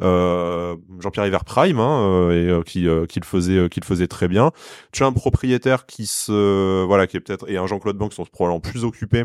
Jean-Pierre 0.00 1.24
River 1.24 1.38
Prime 1.46 1.80
hein, 1.80 2.30
et 2.30 2.62
qui 2.66 2.86
qui 3.08 3.20
le 3.20 3.24
faisait 3.24 3.68
qui 3.70 3.80
le 3.80 3.86
faisait 3.86 4.06
très 4.06 4.28
bien. 4.28 4.52
Tu 4.92 5.02
as 5.02 5.06
un 5.06 5.12
propriétaire 5.12 5.86
qui 5.86 6.06
se 6.06 6.84
voilà 6.84 7.06
qui 7.06 7.16
est 7.16 7.20
peut-être 7.20 7.48
et 7.48 7.56
un 7.56 7.66
Jean-Claude 7.66 7.98
qui 8.10 8.16
sont 8.16 8.26
probablement 8.26 8.60
plus 8.60 8.84
occupés 8.84 9.24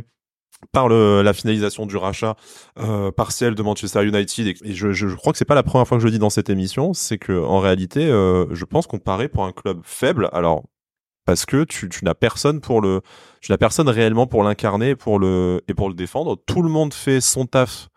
par 0.71 0.88
le, 0.88 1.21
la 1.21 1.34
finalisation 1.34 1.86
du 1.86 1.97
rachat 1.97 2.36
euh, 2.80 3.12
partiel 3.12 3.56
de 3.56 3.63
Manchester 3.63 4.04
United 4.04 4.47
et, 4.63 4.73
je, 4.73 4.91
je, 4.91 5.15
crois 5.15 5.32
que 5.32 5.38
c'est 5.38 5.45
pas 5.45 5.56
la 5.56 5.63
première 5.63 5.88
fois 5.88 5.97
que 5.97 6.02
je 6.02 6.08
le 6.08 6.12
dis 6.12 6.19
dans 6.19 6.30
cette 6.30 6.49
émission, 6.49 6.93
c'est 6.93 7.17
que 7.17 7.43
en 7.43 7.60
réalité, 7.60 8.06
euh, 8.06 8.45
je 8.54 8.65
pense 8.65 8.88
qu'on 8.88 8.99
paraît 8.99 9.30
pour 9.30 9.45
un 9.45 9.52
club 9.52 9.82
faible. 9.84 10.30
Alors 10.34 10.63
parce 11.26 11.45
que 11.45 11.63
tu, 11.63 11.88
tu 11.88 12.04
n'as 12.04 12.13
personne 12.13 12.60
pour 12.60 12.82
le, 12.82 13.02
tu 13.41 13.52
n'as 13.52 13.58
personne 13.58 13.88
réellement 13.88 14.28
pour 14.28 14.43
l'incarner, 14.43 14.95
pour 14.95 15.19
le 15.19 15.62
et 15.67 15.73
pour 15.73 15.88
le 15.88 15.95
défendre. 15.95 16.38
Tout 16.45 16.62
le 16.62 16.69
monde 16.69 16.93
fait 16.93 17.21
son 17.21 17.45
taf 17.45 17.89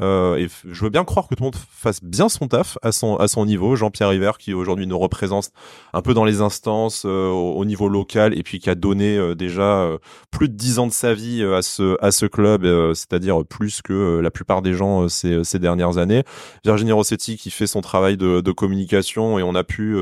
euh, 0.00 0.36
et 0.36 0.48
je 0.64 0.84
veux 0.84 0.90
bien 0.90 1.04
croire 1.04 1.28
que 1.28 1.34
tout 1.34 1.42
le 1.42 1.46
monde 1.48 1.56
fasse 1.56 2.02
bien 2.02 2.28
son 2.28 2.48
taf 2.48 2.78
à 2.82 2.92
son 2.92 3.16
à 3.16 3.28
son 3.28 3.44
niveau. 3.44 3.76
Jean-Pierre 3.76 4.08
River 4.08 4.32
qui 4.38 4.54
aujourd'hui 4.54 4.86
nous 4.86 4.98
représente 4.98 5.50
un 5.92 6.00
peu 6.00 6.14
dans 6.14 6.24
les 6.24 6.40
instances 6.40 7.04
euh, 7.04 7.28
au, 7.28 7.64
niveau 7.64 7.88
local 7.88 8.36
et 8.36 8.42
puis 8.42 8.58
qui 8.58 8.70
a 8.70 8.74
donné 8.74 9.16
euh, 9.16 9.34
déjà 9.34 9.88
plus 10.30 10.48
de 10.48 10.54
dix 10.54 10.78
ans 10.78 10.86
de 10.86 10.92
sa 10.92 11.14
vie 11.14 11.44
à 11.44 11.62
ce 11.62 11.96
à 12.02 12.10
ce 12.10 12.26
club, 12.26 12.64
c'est-à-dire 12.94 13.44
plus 13.44 13.82
que 13.82 14.20
la 14.20 14.30
plupart 14.30 14.62
des 14.62 14.74
gens 14.74 15.08
ces, 15.08 15.44
ces 15.44 15.58
dernières 15.58 15.98
années. 15.98 16.24
Virginie 16.64 16.92
Rossetti 16.92 17.36
qui 17.36 17.50
fait 17.50 17.66
son 17.66 17.80
travail 17.80 18.16
de, 18.16 18.40
de 18.40 18.52
communication 18.52 19.38
et 19.38 19.42
on 19.42 19.54
a 19.54 19.64
pu 19.64 19.96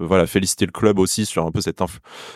voilà 0.00 0.26
féliciter 0.26 0.66
le 0.66 0.72
club 0.72 0.98
aussi 0.98 1.26
sur 1.26 1.46
un 1.46 1.52
peu 1.52 1.60
cette 1.60 1.80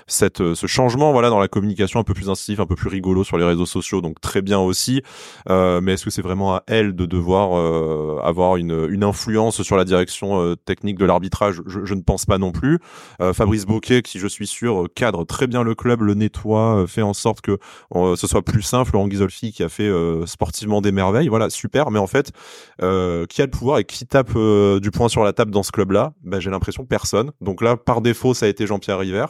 cette 0.06 0.54
ce 0.54 0.66
changement 0.66 1.12
voilà 1.12 1.30
dans 1.30 1.40
la 1.40 1.48
communication 1.48 2.00
un 2.00 2.04
peu 2.04 2.14
plus 2.14 2.30
incisif, 2.30 2.60
un 2.60 2.66
peu 2.66 2.76
plus 2.76 2.88
rigolo 2.88 3.24
sur 3.24 3.36
les 3.36 3.44
réseaux 3.44 3.66
sociaux. 3.66 4.00
Donc 4.00 4.20
très 4.20 4.42
bien 4.42 4.60
aussi. 4.60 5.02
mais 5.48 5.92
est-ce 5.92 6.04
que 6.04 6.10
c'est 6.10 6.22
vraiment 6.22 6.54
à 6.54 6.62
elle 6.66 6.83
de 6.92 7.06
devoir 7.06 7.56
euh, 7.56 8.20
avoir 8.22 8.56
une, 8.56 9.04
influence 9.04 9.62
sur 9.62 9.76
la 9.76 9.84
direction 9.84 10.40
euh, 10.40 10.56
technique 10.56 10.98
de 10.98 11.04
l'arbitrage, 11.04 11.60
je, 11.66 11.94
ne 11.94 12.00
pense 12.00 12.26
pas 12.26 12.38
non 12.38 12.52
plus. 12.52 12.78
Euh, 13.20 13.32
Fabrice 13.32 13.66
Boquet, 13.66 14.02
qui 14.02 14.18
je 14.18 14.26
suis 14.26 14.46
sûr 14.46 14.88
cadre 14.94 15.24
très 15.24 15.46
bien 15.46 15.62
le 15.62 15.74
club, 15.74 16.02
le 16.02 16.14
nettoie, 16.14 16.84
fait 16.86 17.02
en 17.02 17.14
sorte 17.14 17.40
que 17.40 17.58
ce 17.92 18.26
soit 18.26 18.42
plus 18.42 18.62
simple. 18.62 18.92
Laurent 18.94 19.08
Ghisolfi 19.08 19.52
qui 19.52 19.62
a 19.62 19.68
fait 19.68 19.90
sportivement 20.26 20.80
des 20.80 20.92
merveilles, 20.92 21.28
voilà, 21.28 21.50
super. 21.50 21.90
Mais 21.90 21.98
en 21.98 22.06
fait, 22.06 22.32
qui 22.78 23.42
a 23.42 23.44
le 23.44 23.50
pouvoir 23.50 23.78
et 23.78 23.84
qui 23.84 24.06
tape 24.06 24.32
du 24.80 24.90
poing 24.90 25.08
sur 25.08 25.24
la 25.24 25.32
table 25.32 25.50
dans 25.50 25.62
ce 25.62 25.72
club-là? 25.72 26.12
Ben, 26.22 26.40
J'ai 26.40 26.50
l'impression 26.50 26.84
personne. 26.84 27.32
Donc 27.40 27.62
là, 27.62 27.76
par 27.76 28.00
défaut, 28.00 28.34
ça 28.34 28.46
a 28.46 28.48
été 28.48 28.66
Jean-Pierre 28.66 28.98
River. 28.98 29.26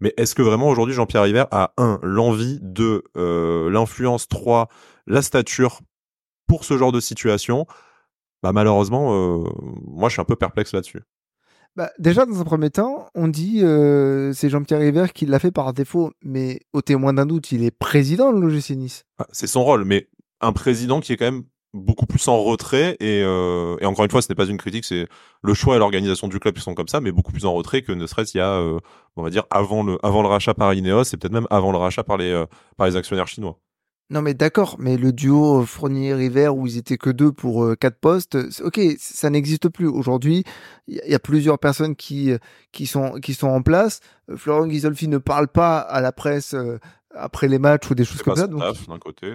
Mais 0.00 0.12
est-ce 0.18 0.34
que 0.34 0.42
vraiment 0.42 0.68
aujourd'hui 0.68 0.94
Jean-Pierre 0.94 1.22
River 1.22 1.44
a 1.50 1.72
un 1.78 1.98
l'envie 2.02 2.58
de 2.62 3.04
l'influence, 3.14 4.28
trois 4.28 4.68
la 5.06 5.22
stature 5.22 5.80
pour 6.46 6.64
ce 6.64 6.76
genre 6.76 6.92
de 6.92 7.00
situation, 7.00 7.66
bah 8.42 8.52
malheureusement, 8.52 9.14
euh, 9.14 9.44
moi 9.86 10.08
je 10.08 10.14
suis 10.14 10.20
un 10.20 10.24
peu 10.26 10.36
perplexe 10.36 10.72
là-dessus. 10.72 11.02
Bah, 11.76 11.90
déjà, 11.98 12.24
dans 12.24 12.40
un 12.40 12.44
premier 12.44 12.70
temps, 12.70 13.06
on 13.14 13.28
dit 13.28 13.60
euh, 13.62 14.32
c'est 14.32 14.48
Jean-Pierre 14.48 14.80
River 14.80 15.06
qui 15.14 15.26
l'a 15.26 15.38
fait 15.38 15.50
par 15.50 15.74
défaut, 15.74 16.12
mais 16.22 16.60
au 16.72 16.80
témoin 16.80 17.12
d'un 17.12 17.26
doute, 17.26 17.52
il 17.52 17.64
est 17.64 17.70
président 17.70 18.32
de 18.32 18.40
l'OGC 18.40 18.70
Nice. 18.70 19.04
Ah, 19.18 19.26
c'est 19.30 19.46
son 19.46 19.62
rôle, 19.62 19.84
mais 19.84 20.08
un 20.40 20.52
président 20.52 21.00
qui 21.00 21.12
est 21.12 21.16
quand 21.18 21.26
même 21.26 21.44
beaucoup 21.74 22.06
plus 22.06 22.26
en 22.28 22.42
retrait 22.42 22.96
et, 23.00 23.22
euh, 23.22 23.76
et 23.80 23.86
encore 23.86 24.04
une 24.04 24.10
fois 24.10 24.22
ce 24.22 24.28
n'est 24.28 24.34
pas 24.34 24.46
une 24.46 24.56
critique 24.56 24.84
c'est 24.84 25.06
le 25.42 25.54
choix 25.54 25.76
et 25.76 25.78
l'organisation 25.78 26.26
du 26.26 26.38
club 26.38 26.54
qui 26.54 26.62
sont 26.62 26.74
comme 26.74 26.88
ça 26.88 27.00
mais 27.00 27.12
beaucoup 27.12 27.32
plus 27.32 27.44
en 27.44 27.52
retrait 27.52 27.82
que 27.82 27.92
ne 27.92 28.06
serait-ce 28.06 28.36
il 28.36 28.38
y 28.38 28.40
a 28.40 28.52
euh, 28.52 28.78
on 29.16 29.22
va 29.22 29.30
dire 29.30 29.44
avant 29.50 29.82
le 29.82 29.98
avant 30.02 30.22
le 30.22 30.28
rachat 30.28 30.54
par 30.54 30.72
Ineos 30.72 31.02
et 31.02 31.16
peut-être 31.16 31.32
même 31.32 31.46
avant 31.50 31.72
le 31.72 31.78
rachat 31.78 32.02
par 32.02 32.16
les 32.16 32.30
euh, 32.30 32.46
par 32.76 32.86
les 32.86 32.96
actionnaires 32.96 33.28
chinois 33.28 33.58
non 34.08 34.22
mais 34.22 34.34
d'accord, 34.34 34.76
mais 34.78 34.96
le 34.96 35.12
duo 35.12 35.62
euh, 35.62 35.66
Fournier-River 35.66 36.48
où 36.48 36.66
ils 36.68 36.78
étaient 36.78 36.96
que 36.96 37.10
deux 37.10 37.32
pour 37.32 37.64
euh, 37.64 37.74
quatre 37.74 37.98
postes, 37.98 38.38
ok, 38.62 38.80
ça 38.98 39.30
n'existe 39.30 39.68
plus. 39.68 39.88
Aujourd'hui, 39.88 40.44
il 40.86 41.00
y, 41.04 41.14
a 41.14 41.18
plusieurs 41.18 41.58
personnes 41.58 41.96
qui 41.96 42.30
euh, 42.30 42.38
qui 42.70 42.86
sont 42.86 43.14
qui 43.14 43.34
sont 43.34 43.48
en 43.48 43.62
place. 43.62 44.00
Florent 44.36 44.68
Ghisolfi 44.68 45.08
ne 45.08 45.18
parle 45.18 45.48
pas 45.48 45.78
à 45.78 46.00
la 46.00 46.12
presse 46.12 46.54
après 47.18 47.48
les 47.48 47.58
matchs 47.58 47.90
ou 47.90 47.94
des 47.94 48.04
choses 48.04 48.22
comme 48.22 48.36
ça. 48.36 48.48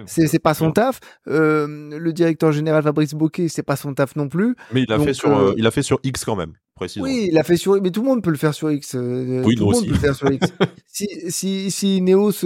C'est 0.06 0.26
c'est 0.26 0.38
pas 0.38 0.54
son 0.54 0.72
taf. 0.72 1.00
Euh, 1.28 1.98
le 1.98 2.12
directeur 2.12 2.52
général 2.52 2.82
Fabrice 2.82 3.14
Boquet, 3.14 3.48
c'est 3.48 3.62
pas 3.62 3.76
son 3.76 3.94
taf 3.94 4.16
non 4.16 4.28
plus. 4.28 4.56
Mais 4.72 4.82
il 4.82 4.88
l'a 4.88 4.98
fait 4.98 5.14
sur 5.14 5.36
euh, 5.36 5.54
il 5.56 5.66
a 5.66 5.70
fait 5.70 5.82
sur 5.82 5.98
X 6.02 6.24
quand 6.24 6.36
même. 6.36 6.54
Précisément. 6.74 7.04
Oui, 7.04 7.28
il 7.30 7.38
a 7.38 7.44
fait 7.44 7.56
sur 7.56 7.80
mais 7.80 7.90
tout 7.90 8.00
le 8.00 8.08
monde 8.08 8.22
peut 8.22 8.30
le 8.30 8.36
faire 8.36 8.54
sur 8.54 8.70
X. 8.70 8.94
Euh, 8.94 9.42
oui, 9.44 9.54
tout 9.56 9.68
le 9.68 9.72
monde 9.72 9.84
peut 9.84 9.92
le 9.92 9.98
faire 9.98 10.14
sur 10.14 10.30
X. 10.30 10.52
si 10.86 11.08
si 11.28 11.70
si 11.70 12.00
Neos 12.00 12.44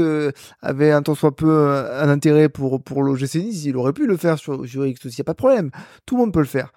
avait 0.60 0.90
un 0.90 1.02
tant 1.02 1.14
soit 1.14 1.34
peu 1.34 1.68
un, 1.68 2.08
intérêt 2.08 2.48
pour 2.48 2.82
pour 2.82 3.02
l'OGC 3.02 3.36
Nice, 3.36 3.64
il 3.64 3.76
aurait 3.76 3.92
pu 3.92 4.06
le 4.06 4.16
faire 4.16 4.38
sur 4.38 4.66
sur 4.66 4.86
X 4.86 5.06
aussi, 5.06 5.18
y 5.18 5.20
a 5.20 5.24
pas 5.24 5.32
de 5.32 5.38
problème. 5.38 5.70
Tout 6.06 6.16
le 6.16 6.22
monde 6.22 6.32
peut 6.32 6.40
le 6.40 6.46
faire. 6.46 6.72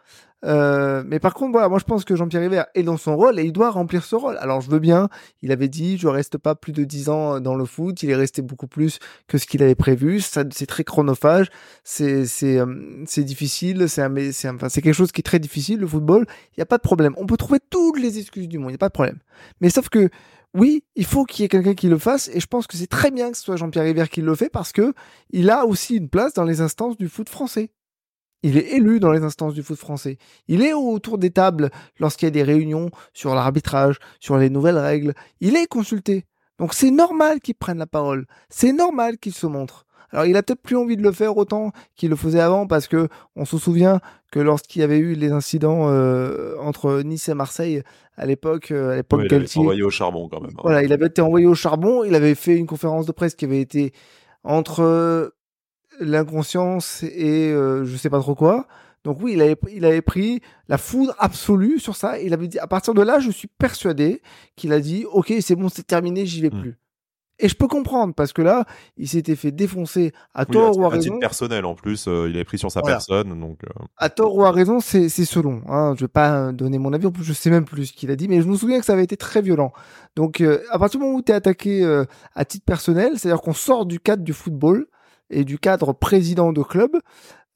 Euh, 0.45 1.03
mais 1.05 1.19
par 1.19 1.33
contre, 1.33 1.51
voilà, 1.51 1.67
moi 1.67 1.79
je 1.79 1.83
pense 1.83 2.05
que 2.05 2.15
Jean-Pierre 2.15 2.41
River 2.41 2.63
est 2.75 2.83
dans 2.83 2.97
son 2.97 3.15
rôle 3.15 3.39
et 3.39 3.43
il 3.43 3.51
doit 3.51 3.71
remplir 3.71 4.05
ce 4.05 4.15
rôle. 4.15 4.37
Alors 4.37 4.61
je 4.61 4.69
veux 4.69 4.79
bien, 4.79 5.09
il 5.41 5.51
avait 5.51 5.67
dit, 5.67 5.97
je 5.97 6.07
reste 6.07 6.37
pas 6.37 6.55
plus 6.55 6.71
de 6.71 6.83
10 6.83 7.09
ans 7.09 7.39
dans 7.39 7.55
le 7.55 7.65
foot, 7.65 8.01
il 8.03 8.09
est 8.09 8.15
resté 8.15 8.41
beaucoup 8.41 8.67
plus 8.67 8.99
que 9.27 9.37
ce 9.37 9.45
qu'il 9.45 9.61
avait 9.63 9.75
prévu. 9.75 10.21
Ça, 10.21 10.43
c'est 10.51 10.65
très 10.65 10.83
chronophage, 10.83 11.49
c'est 11.83 12.25
c'est 12.25 12.59
euh, 12.59 13.03
c'est 13.05 13.23
difficile, 13.23 13.89
c'est 13.89 14.31
c'est 14.31 14.49
enfin 14.49 14.69
c'est 14.69 14.81
quelque 14.81 14.93
chose 14.93 15.11
qui 15.11 15.21
est 15.21 15.23
très 15.23 15.39
difficile 15.39 15.79
le 15.79 15.87
football. 15.87 16.25
Il 16.55 16.59
y 16.59 16.63
a 16.63 16.65
pas 16.65 16.77
de 16.77 16.83
problème. 16.83 17.13
On 17.17 17.25
peut 17.25 17.37
trouver 17.37 17.59
toutes 17.69 17.99
les 17.99 18.19
excuses 18.19 18.47
du 18.47 18.59
monde, 18.59 18.69
il 18.71 18.73
y 18.73 18.75
a 18.75 18.79
pas 18.79 18.89
de 18.89 18.93
problème. 18.93 19.19
Mais 19.61 19.69
sauf 19.69 19.89
que 19.89 20.09
oui, 20.55 20.83
il 20.95 21.05
faut 21.05 21.25
qu'il 21.25 21.43
y 21.43 21.45
ait 21.45 21.49
quelqu'un 21.49 21.75
qui 21.75 21.87
le 21.87 21.97
fasse 21.99 22.29
et 22.33 22.39
je 22.39 22.47
pense 22.47 22.65
que 22.65 22.75
c'est 22.75 22.87
très 22.87 23.11
bien 23.11 23.31
que 23.31 23.37
ce 23.37 23.43
soit 23.43 23.55
Jean-Pierre 23.55 23.83
River 23.83 24.05
qui 24.09 24.21
le 24.21 24.33
fait 24.33 24.49
parce 24.49 24.71
que 24.71 24.93
il 25.29 25.49
a 25.49 25.65
aussi 25.65 25.95
une 25.95 26.09
place 26.09 26.33
dans 26.33 26.43
les 26.43 26.61
instances 26.61 26.97
du 26.97 27.07
foot 27.07 27.29
français. 27.29 27.69
Il 28.43 28.57
est 28.57 28.75
élu 28.75 28.99
dans 28.99 29.11
les 29.11 29.23
instances 29.23 29.53
du 29.53 29.63
foot 29.63 29.77
français. 29.77 30.17
Il 30.47 30.61
est 30.61 30.73
autour 30.73 31.17
des 31.17 31.31
tables 31.31 31.69
lorsqu'il 31.99 32.27
y 32.27 32.29
a 32.29 32.31
des 32.31 32.43
réunions 32.43 32.89
sur 33.13 33.35
l'arbitrage, 33.35 33.97
sur 34.19 34.37
les 34.37 34.49
nouvelles 34.49 34.77
règles. 34.77 35.13
Il 35.41 35.55
est 35.55 35.67
consulté. 35.67 36.25
Donc 36.57 36.73
c'est 36.73 36.91
normal 36.91 37.39
qu'il 37.39 37.55
prenne 37.55 37.77
la 37.77 37.87
parole. 37.87 38.25
C'est 38.49 38.73
normal 38.73 39.17
qu'il 39.17 39.33
se 39.33 39.47
montre. 39.47 39.85
Alors 40.11 40.25
il 40.25 40.35
a 40.37 40.43
peut-être 40.43 40.61
plus 40.61 40.75
envie 40.75 40.97
de 40.97 41.03
le 41.03 41.11
faire 41.11 41.37
autant 41.37 41.71
qu'il 41.95 42.09
le 42.09 42.15
faisait 42.15 42.39
avant 42.39 42.65
parce 42.65 42.87
que 42.87 43.09
on 43.35 43.45
se 43.45 43.57
souvient 43.57 43.99
que 44.31 44.39
lorsqu'il 44.39 44.81
y 44.81 44.83
avait 44.83 44.97
eu 44.97 45.13
les 45.13 45.31
incidents 45.31 45.89
euh, 45.89 46.55
entre 46.59 47.01
Nice 47.03 47.29
et 47.29 47.33
Marseille 47.33 47.83
à 48.17 48.25
l'époque, 48.25 48.71
euh, 48.71 48.91
à 48.91 48.95
l'époque 48.95 49.21
il 49.23 49.33
avait 49.33 49.45
été 49.45 49.59
envoyé 49.59 49.83
au 49.83 49.89
charbon 49.89 50.27
quand 50.27 50.41
même. 50.41 50.51
Hein. 50.57 50.61
Voilà, 50.63 50.83
il 50.83 50.91
avait 50.91 51.07
été 51.07 51.21
envoyé 51.21 51.45
au 51.45 51.55
charbon. 51.55 52.03
Il 52.03 52.15
avait 52.15 52.35
fait 52.35 52.57
une 52.57 52.65
conférence 52.65 53.05
de 53.05 53.11
presse 53.11 53.35
qui 53.35 53.45
avait 53.45 53.61
été 53.61 53.93
entre 54.43 55.33
l'inconscience 55.99 57.03
et 57.03 57.51
euh, 57.51 57.85
je 57.85 57.95
sais 57.97 58.09
pas 58.09 58.19
trop 58.19 58.35
quoi. 58.35 58.67
Donc 59.03 59.19
oui, 59.21 59.33
il 59.33 59.41
avait, 59.41 59.55
il 59.71 59.85
avait 59.85 60.01
pris 60.01 60.41
la 60.67 60.77
foudre 60.77 61.15
absolue 61.19 61.79
sur 61.79 61.95
ça. 61.95 62.19
il 62.19 62.33
avait 62.33 62.47
dit, 62.47 62.59
à 62.59 62.67
partir 62.67 62.93
de 62.93 63.01
là, 63.01 63.19
je 63.19 63.31
suis 63.31 63.47
persuadé 63.47 64.21
qu'il 64.55 64.73
a 64.73 64.79
dit, 64.79 65.05
ok, 65.11 65.33
c'est 65.39 65.55
bon, 65.55 65.69
c'est 65.69 65.87
terminé, 65.87 66.25
j'y 66.25 66.41
vais 66.41 66.49
hmm. 66.49 66.61
plus. 66.61 66.79
Et 67.41 67.47
je 67.47 67.55
peux 67.55 67.67
comprendre 67.67 68.13
parce 68.13 68.33
que 68.33 68.41
là, 68.41 68.65
il 68.97 69.07
s'était 69.07 69.37
fait 69.37 69.51
défoncer 69.51 70.11
à 70.33 70.45
tort 70.45 70.77
ou 70.77 70.83
à 70.83 70.89
raison. 70.89 71.03
titre 71.03 71.19
personnel 71.19 71.63
en 71.63 71.73
plus, 71.73 72.05
euh, 72.07 72.27
il 72.29 72.35
avait 72.35 72.43
pris 72.43 72.57
sur 72.57 72.69
sa 72.69 72.81
personne, 72.81 73.39
donc. 73.39 73.63
Euh. 73.63 73.85
À 73.95 74.09
tort 74.09 74.35
ou 74.35 74.43
à 74.43 74.51
raison, 74.51 74.81
c'est 74.81 75.07
c'est 75.07 75.23
selon. 75.23 75.61
Hein. 75.69 75.93
Je 75.95 76.01
vais 76.01 76.09
pas 76.09 76.51
donner 76.51 76.77
mon 76.77 76.91
avis, 76.91 77.05
en 77.05 77.11
plus 77.11 77.23
je 77.23 77.31
sais 77.31 77.49
même 77.49 77.63
plus 77.63 77.87
ce 77.87 77.93
qu'il 77.93 78.11
a 78.11 78.17
dit, 78.17 78.27
mais 78.27 78.41
je 78.41 78.47
me 78.47 78.57
souviens 78.57 78.79
que 78.79 78.85
ça 78.85 78.91
avait 78.91 79.05
été 79.05 79.15
très 79.15 79.41
violent. 79.41 79.71
Donc 80.17 80.41
à 80.41 80.77
partir 80.79 80.99
du 80.99 81.05
moment 81.05 81.17
où 81.17 81.21
tu 81.21 81.31
es 81.31 81.35
attaqué 81.35 82.03
à 82.35 82.43
titre 82.43 82.65
personnel, 82.65 83.13
c'est-à-dire 83.17 83.41
qu'on 83.41 83.53
sort 83.53 83.85
du 83.85 84.01
cadre 84.01 84.23
du 84.23 84.33
football, 84.33 84.87
et 85.29 85.43
du 85.43 85.59
cadre 85.59 85.93
président 85.93 86.51
de 86.53 86.63
club, 86.63 86.91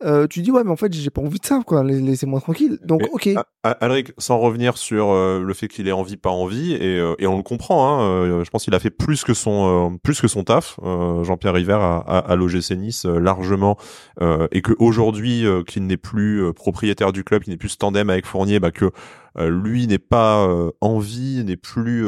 euh, 0.04 0.28
tu 0.28 0.42
dis 0.42 0.52
ouais 0.52 0.64
mais 0.66 0.72
en 0.72 0.76
fait 0.76 0.92
j'ai 0.92 1.10
pas 1.10 1.22
envie 1.22 1.40
de 1.40 1.46
ça 1.46 1.62
quoi. 1.66 1.84
Laissez-moi 1.84 2.42
tranquille. 2.42 2.78
Donc 2.84 3.04
ok. 3.14 3.30
Alric 3.64 4.12
sans 4.18 4.38
revenir 4.40 4.78
sur 4.78 5.12
euh, 5.12 5.42
le 5.42 5.54
fait 5.54 5.70
qu'il 5.70 5.88
ait 5.88 5.94
envie 5.94 6.18
pas 6.18 6.30
envie 6.32 6.74
et, 6.74 7.00
euh, 7.00 7.16
et 7.20 7.28
on 7.28 7.38
le 7.38 7.44
comprend 7.44 8.02
hein, 8.02 8.44
je 8.44 8.50
pense 8.50 8.66
qu'il 8.66 8.76
a 8.76 8.80
fait 8.80 8.90
plus 8.90 9.24
que 9.24 9.34
son 9.34 9.98
plus 10.04 10.20
que 10.20 10.28
son 10.28 10.44
taf 10.44 10.78
Jean-Pierre 10.84 11.54
River 11.54 11.78
a, 11.80 11.98
a, 12.00 12.18
a 12.20 12.36
l'OGC 12.36 12.72
Nice 12.72 13.06
largement 13.06 13.78
et 14.20 14.62
que 14.62 14.74
aujourd'hui 14.80 15.46
qu'il 15.68 15.86
n'est 15.86 15.98
plus 15.98 16.52
propriétaire 16.54 17.14
du 17.14 17.24
club 17.24 17.44
qu'il 17.44 17.52
n'est 17.52 17.58
plus 17.58 17.78
tandem 17.78 18.10
avec 18.10 18.26
Fournier 18.26 18.60
bah 18.60 18.72
que 18.72 18.92
lui 19.38 19.88
n'est 19.88 19.98
pas 19.98 20.48
en 20.82 21.00
vie, 21.00 21.44
n'est 21.44 21.58
plus 21.58 22.04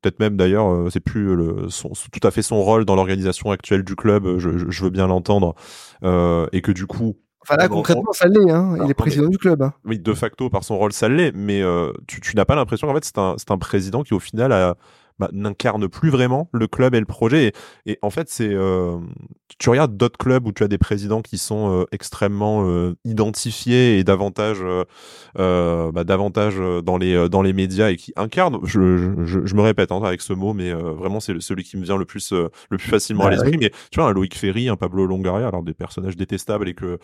peut-être 0.00 0.20
même 0.20 0.36
d'ailleurs 0.36 0.90
c'est 0.90 1.00
plus 1.00 1.34
le, 1.34 1.68
son, 1.68 1.90
tout 1.90 2.26
à 2.26 2.30
fait 2.30 2.42
son 2.42 2.62
rôle 2.62 2.84
dans 2.84 2.94
l'organisation 2.94 3.50
actuelle 3.50 3.84
du 3.84 3.94
club 3.94 4.38
je, 4.38 4.70
je 4.70 4.84
veux 4.84 4.90
bien 4.90 5.06
l'entendre 5.06 5.54
et 6.02 6.62
que 6.62 6.72
du 6.72 6.86
coup 6.86 7.16
Enfin 7.42 7.56
là, 7.56 7.68
concrètement, 7.68 8.12
ça 8.12 8.28
l'est. 8.28 8.50
Hein. 8.50 8.76
Il 8.84 8.90
est 8.90 8.94
président 8.94 9.28
du 9.28 9.38
club. 9.38 9.62
Hein. 9.62 9.74
Oui, 9.84 9.98
de 9.98 10.14
facto, 10.14 10.48
par 10.48 10.62
son 10.62 10.78
rôle, 10.78 10.92
ça 10.92 11.08
l'est. 11.08 11.32
Mais 11.34 11.60
euh, 11.60 11.92
tu, 12.06 12.20
tu 12.20 12.36
n'as 12.36 12.44
pas 12.44 12.54
l'impression 12.54 12.86
qu'en 12.86 12.94
fait, 12.94 13.04
c'est 13.04 13.18
un, 13.18 13.34
un 13.48 13.58
président 13.58 14.02
qui, 14.04 14.14
au 14.14 14.20
final, 14.20 14.52
a, 14.52 14.76
bah, 15.22 15.30
n'incarne 15.32 15.86
plus 15.86 16.10
vraiment 16.10 16.48
le 16.52 16.66
club 16.66 16.96
et 16.96 16.98
le 16.98 17.06
projet. 17.06 17.52
Et, 17.86 17.96
en 18.02 18.10
fait, 18.10 18.28
c'est 18.28 18.52
euh, 18.52 18.98
tu 19.56 19.70
regardes 19.70 19.96
d'autres 19.96 20.18
clubs 20.18 20.44
où 20.48 20.50
tu 20.50 20.64
as 20.64 20.68
des 20.68 20.78
présidents 20.78 21.22
qui 21.22 21.38
sont 21.38 21.70
euh, 21.70 21.84
extrêmement 21.92 22.66
euh, 22.66 22.96
identifiés 23.04 24.00
et 24.00 24.02
davantage, 24.02 24.58
bah, 25.36 26.04
davantage 26.04 26.56
dans 26.84 26.96
les 26.96 27.28
dans 27.28 27.40
les 27.40 27.52
médias 27.52 27.90
et 27.90 27.96
qui 27.96 28.12
incarnent. 28.16 28.58
Je, 28.64 29.14
je, 29.24 29.46
je 29.46 29.54
me 29.54 29.60
répète 29.60 29.92
hein, 29.92 30.00
avec 30.02 30.22
ce 30.22 30.32
mot, 30.32 30.54
mais 30.54 30.72
vraiment 30.72 31.20
c'est 31.20 31.40
celui 31.40 31.62
qui 31.62 31.76
me 31.76 31.84
vient 31.84 31.96
le 31.96 32.04
plus 32.04 32.32
le 32.32 32.78
plus 32.78 32.90
facilement 32.90 33.26
à 33.26 33.30
bah 33.30 33.36
l'esprit. 33.36 33.58
Mais 33.58 33.70
tu 33.92 34.00
vois, 34.00 34.08
un 34.08 34.12
Loïc 34.12 34.36
Ferry, 34.36 34.68
un 34.68 34.76
Pablo 34.76 35.06
Longaria, 35.06 35.46
alors 35.46 35.62
des 35.62 35.74
personnages 35.74 36.16
détestables 36.16 36.68
et 36.68 36.74
que 36.74 36.98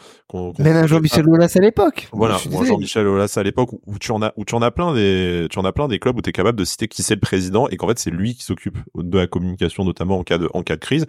même 0.59 0.77
un 0.77 0.87
Jean-Michel 0.89 1.29
Aulas 1.29 1.53
à 1.55 1.61
l'époque. 1.61 2.09
Voilà, 2.13 2.37
Jean-Michel 2.39 3.07
Aulas 3.07 3.33
à 3.37 3.45
l'époque 3.45 3.71
où 3.87 3.99
tu 4.01 4.11
en 4.11 4.23
as 4.23 4.33
où 4.37 4.45
tu 4.45 4.57
en 4.57 4.63
as 4.63 4.73
plein 4.73 4.93
des 4.93 5.47
tu 5.51 5.61
en 5.61 5.65
as 5.65 5.73
plein 5.73 5.87
des 5.87 6.01
clubs 6.01 6.17
où 6.19 6.23
tu 6.23 6.31
es 6.31 6.33
capable 6.33 6.59
de 6.59 6.65
citer 6.65 6.89
qui 6.89 7.05
c'est 7.05 7.15
le 7.15 7.21
président 7.21 7.69
et 7.69 7.77
qu'en 7.77 7.89
fait 7.89 7.99
c'est 8.09 8.17
lui 8.17 8.35
qui 8.35 8.43
s'occupe 8.43 8.79
de 8.97 9.19
la 9.19 9.27
communication, 9.27 9.85
notamment 9.85 10.19
en 10.19 10.25
cas 10.25 10.39
de, 10.39 10.49
en 10.55 10.63
cas 10.63 10.77
de 10.77 10.81
crise. 10.81 11.07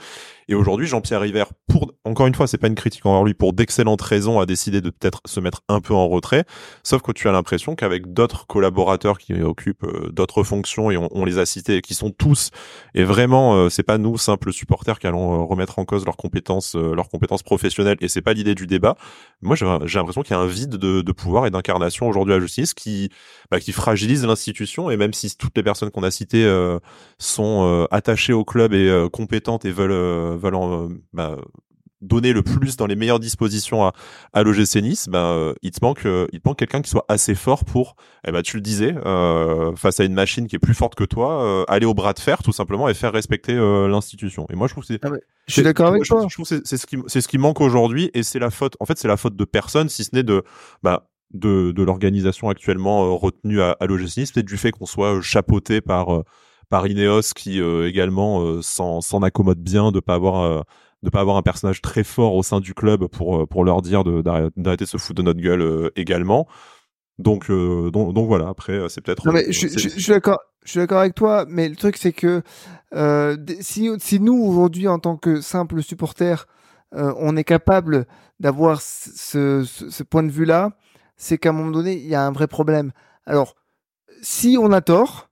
Et 0.49 0.55
aujourd'hui, 0.55 0.87
Jean-Pierre 0.87 1.21
River, 1.21 1.45
pour, 1.67 1.93
encore 2.03 2.27
une 2.27 2.35
fois, 2.35 2.47
c'est 2.47 2.57
pas 2.57 2.67
une 2.67 2.75
critique 2.75 3.05
envers 3.05 3.23
lui, 3.23 3.33
pour 3.33 3.53
d'excellentes 3.53 4.01
raisons, 4.01 4.39
a 4.39 4.45
décidé 4.45 4.81
de 4.81 4.89
peut-être 4.89 5.21
se 5.25 5.39
mettre 5.39 5.61
un 5.69 5.79
peu 5.79 5.93
en 5.93 6.07
retrait. 6.09 6.43
Sauf 6.83 7.01
que 7.01 7.11
tu 7.11 7.29
as 7.29 7.31
l'impression 7.31 7.75
qu'avec 7.75 8.11
d'autres 8.13 8.47
collaborateurs 8.47 9.17
qui 9.17 9.33
occupent 9.41 9.83
euh, 9.83 10.09
d'autres 10.11 10.43
fonctions, 10.43 10.91
et 10.91 10.97
on, 10.97 11.23
les 11.25 11.37
a 11.37 11.45
cités, 11.45 11.81
qui 11.81 11.93
sont 11.93 12.09
tous, 12.09 12.51
et 12.95 13.03
vraiment, 13.03 13.55
euh, 13.55 13.69
c'est 13.69 13.83
pas 13.83 13.97
nous, 13.97 14.17
simples 14.17 14.51
supporters, 14.51 14.99
qui 14.99 15.07
allons 15.07 15.41
euh, 15.41 15.43
remettre 15.43 15.79
en 15.79 15.85
cause 15.85 16.03
leurs 16.03 16.17
compétences, 16.17 16.75
leurs 16.75 17.09
compétences 17.09 17.43
professionnelles, 17.43 17.97
et 18.01 18.07
c'est 18.07 18.21
pas 18.21 18.33
l'idée 18.33 18.55
du 18.55 18.67
débat. 18.67 18.97
Moi, 19.41 19.55
j'ai 19.55 19.65
l'impression 19.65 20.23
qu'il 20.23 20.35
y 20.35 20.39
a 20.39 20.41
un 20.41 20.47
vide 20.47 20.75
de, 20.75 21.01
de 21.01 21.11
pouvoir 21.11 21.45
et 21.45 21.51
d'incarnation 21.51 22.07
aujourd'hui 22.07 22.33
à 22.33 22.37
la 22.37 22.41
justice 22.41 22.73
qui, 22.73 23.09
bah, 23.51 23.59
qui 23.59 23.71
fragilise 23.71 24.25
l'institution, 24.25 24.89
et 24.89 24.97
même 24.97 25.13
si 25.13 25.29
toutes 25.37 25.55
les 25.55 25.63
personnes 25.63 25.91
qu'on 25.91 26.03
a 26.03 26.11
citées 26.11 26.45
sont 27.17 27.87
attachées 27.91 28.33
au 28.33 28.45
club 28.45 28.73
et 28.73 29.07
compétentes 29.11 29.65
et 29.65 29.71
veulent 29.71 30.37
veulent 30.37 30.55
euh, 30.55 30.87
bah, 31.13 31.37
donner 32.01 32.31
le 32.31 32.43
plus 32.43 32.77
dans 32.77 32.85
les 32.85 32.95
meilleures 32.95 33.19
dispositions 33.19 33.85
à, 33.85 33.91
à 34.31 34.41
l'OGC 34.41 34.75
Nice, 34.77 35.09
euh, 35.13 35.53
il 35.61 35.71
te 35.71 35.83
manque 35.83 36.05
euh, 36.05 36.27
il 36.31 36.39
manque 36.45 36.57
quelqu'un 36.57 36.81
qui 36.81 36.89
soit 36.89 37.03
assez 37.09 37.35
fort 37.35 37.65
pour 37.65 37.97
eh 38.25 38.31
ben 38.31 38.41
tu 38.41 38.55
le 38.55 38.61
disais 38.61 38.95
face 39.75 39.99
à 39.99 40.05
une 40.05 40.13
machine 40.13 40.47
qui 40.47 40.55
est 40.55 40.59
plus 40.59 40.73
forte 40.73 40.95
que 40.95 41.03
toi 41.03 41.65
aller 41.67 41.85
au 41.85 41.93
bras 41.93 42.13
de 42.13 42.19
fer 42.19 42.41
tout 42.41 42.53
simplement 42.53 42.87
et 42.87 42.93
faire 42.93 43.11
respecter 43.11 43.53
l'institution. 43.53 44.45
Et 44.49 44.55
moi 44.55 44.67
je 44.67 44.73
trouve 44.73 44.85
que 44.85 44.93
c'est 44.93 45.05
ah 45.05 45.09
je 45.47 45.53
suis 45.53 45.63
d'accord 45.63 45.87
avec 45.87 46.03
toi. 46.03 46.25
Je 46.29 46.33
trouve 46.33 46.45
c'est 46.45 46.65
ce 46.65 46.85
qui 46.85 46.97
c'est 47.07 47.21
ce 47.21 47.27
qui 47.27 47.37
manque 47.37 47.59
aujourd'hui 47.59 48.09
et 48.13 48.23
c'est 48.23 48.39
la 48.39 48.49
faute 48.49 48.77
en 48.79 48.85
fait 48.85 48.97
c'est 48.97 49.09
la 49.09 49.17
faute 49.17 49.35
de 49.35 49.45
personne 49.45 49.89
si 49.89 50.05
ce 50.05 50.11
n'est 50.13 50.23
de 50.23 50.43
bah 50.83 51.09
de, 51.31 51.71
de 51.71 51.83
l'organisation 51.83 52.49
actuellement 52.49 53.15
retenue 53.15 53.61
à, 53.61 53.77
à 53.79 53.85
l'OGC 53.85 54.17
Nice, 54.17 54.31
peut-être 54.31 54.47
du 54.47 54.57
fait 54.57 54.71
qu'on 54.71 54.87
soit 54.87 55.21
chapeauté 55.21 55.79
par 55.79 56.23
par 56.69 56.87
Ineos 56.87 57.33
qui 57.35 57.61
euh, 57.61 57.87
également 57.87 58.41
euh, 58.41 58.61
s'en 58.61 59.21
accommode 59.21 59.59
bien 59.59 59.91
de 59.91 59.99
pas 59.99 60.15
avoir 60.15 60.43
euh, 60.43 60.61
de 61.03 61.09
pas 61.09 61.21
avoir 61.21 61.37
un 61.37 61.41
personnage 61.41 61.81
très 61.81 62.03
fort 62.03 62.35
au 62.35 62.43
sein 62.43 62.59
du 62.59 62.73
club 62.73 63.07
pour 63.07 63.47
pour 63.47 63.63
leur 63.63 63.81
dire 63.81 64.03
d'arrêter 64.03 64.83
de 64.83 64.89
se 64.89 64.97
foutre 64.97 65.17
de 65.17 65.23
notre 65.23 65.39
gueule 65.39 65.91
également. 65.95 66.47
Donc, 67.17 67.51
donc, 67.51 68.13
donc 68.13 68.27
voilà. 68.27 68.47
Après, 68.47 68.87
c'est 68.87 69.01
peut-être. 69.01 69.25
Non 69.25 69.33
mais 69.33 69.51
je, 69.51 69.67
je, 69.67 69.89
suis 69.89 70.11
d'accord. 70.11 70.39
Je 70.63 70.71
suis 70.71 70.79
d'accord 70.79 70.99
avec 70.99 71.15
toi, 71.15 71.45
mais 71.47 71.69
le 71.69 71.75
truc 71.75 71.97
c'est 71.97 72.11
que 72.11 72.43
euh, 72.93 73.37
si 73.61 73.89
si 73.99 74.19
nous 74.19 74.35
aujourd'hui 74.35 74.87
en 74.87 74.99
tant 74.99 75.15
que 75.15 75.41
simples 75.41 75.81
supporters, 75.81 76.47
euh, 76.95 77.13
on 77.17 77.37
est 77.37 77.43
capable 77.43 78.05
d'avoir 78.39 78.81
ce, 78.81 79.63
ce, 79.63 79.89
ce, 79.89 80.03
point 80.03 80.23
de 80.23 80.31
vue 80.31 80.45
là, 80.45 80.71
c'est 81.17 81.37
qu'à 81.37 81.49
un 81.49 81.53
moment 81.53 81.71
donné 81.71 81.93
il 81.93 82.07
y 82.07 82.15
a 82.15 82.25
un 82.25 82.31
vrai 82.31 82.47
problème. 82.47 82.91
Alors 83.25 83.55
si 84.21 84.57
on 84.59 84.71
a 84.71 84.81
tort, 84.81 85.28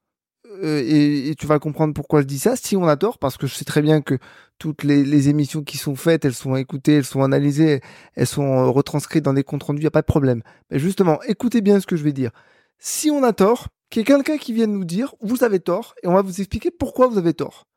euh, 0.64 0.84
et, 0.86 1.36
tu 1.36 1.48
vas 1.48 1.60
comprendre 1.60 1.94
pourquoi 1.94 2.22
je 2.22 2.28
dis 2.28 2.40
ça, 2.40 2.56
si 2.56 2.76
on 2.76 2.88
a 2.88 2.98
tort, 2.98 3.18
parce 3.18 3.38
que 3.38 3.48
je 3.48 3.54
sais 3.54 3.66
très 3.66 3.82
bien 3.82 4.02
que 4.02 4.18
toutes 4.60 4.84
les, 4.84 5.30
émissions 5.30 5.64
qui 5.64 5.78
sont 5.78 5.96
faites, 5.96 6.26
elles 6.26 6.34
sont 6.34 6.56
écoutées, 6.56 6.96
elles 6.96 7.06
sont 7.06 7.22
analysées, 7.24 7.82
elles 8.16 8.28
sont 8.28 8.44
euh, 8.44 8.66
retranscrites 8.66 9.24
dans 9.24 9.34
des 9.34 9.44
comptes 9.44 9.64
rendus, 9.64 9.80
il 9.80 9.84
n'y 9.84 9.88
a 9.88 9.92
pas 9.92 10.02
de 10.02 10.08
problème. 10.08 10.42
Mais 10.72 10.80
justement, 10.80 11.22
écoutez 11.24 11.62
bien 11.62 11.80
ce 11.80 11.88
que 11.88 11.96
je 11.96 12.04
vais 12.04 12.14
dire. 12.14 12.32
Si 12.80 13.12
on 13.12 13.24
a 13.24 13.34
tort, 13.34 13.68
qu'il 13.90 14.02
y 14.02 14.02
ait 14.02 14.06
quelqu'un 14.06 14.38
qui 14.38 14.54
vienne 14.54 14.74
nous 14.74 14.86
dire, 14.86 15.16
vous 15.22 15.44
avez 15.44 15.60
tort, 15.60 15.96
et 16.04 16.08
on 16.08 16.14
va 16.14 16.22
vous 16.22 16.40
expliquer 16.40 16.72
pourquoi 16.72 17.08
vous 17.08 17.18
avez 17.18 17.34
tort. 17.34 17.68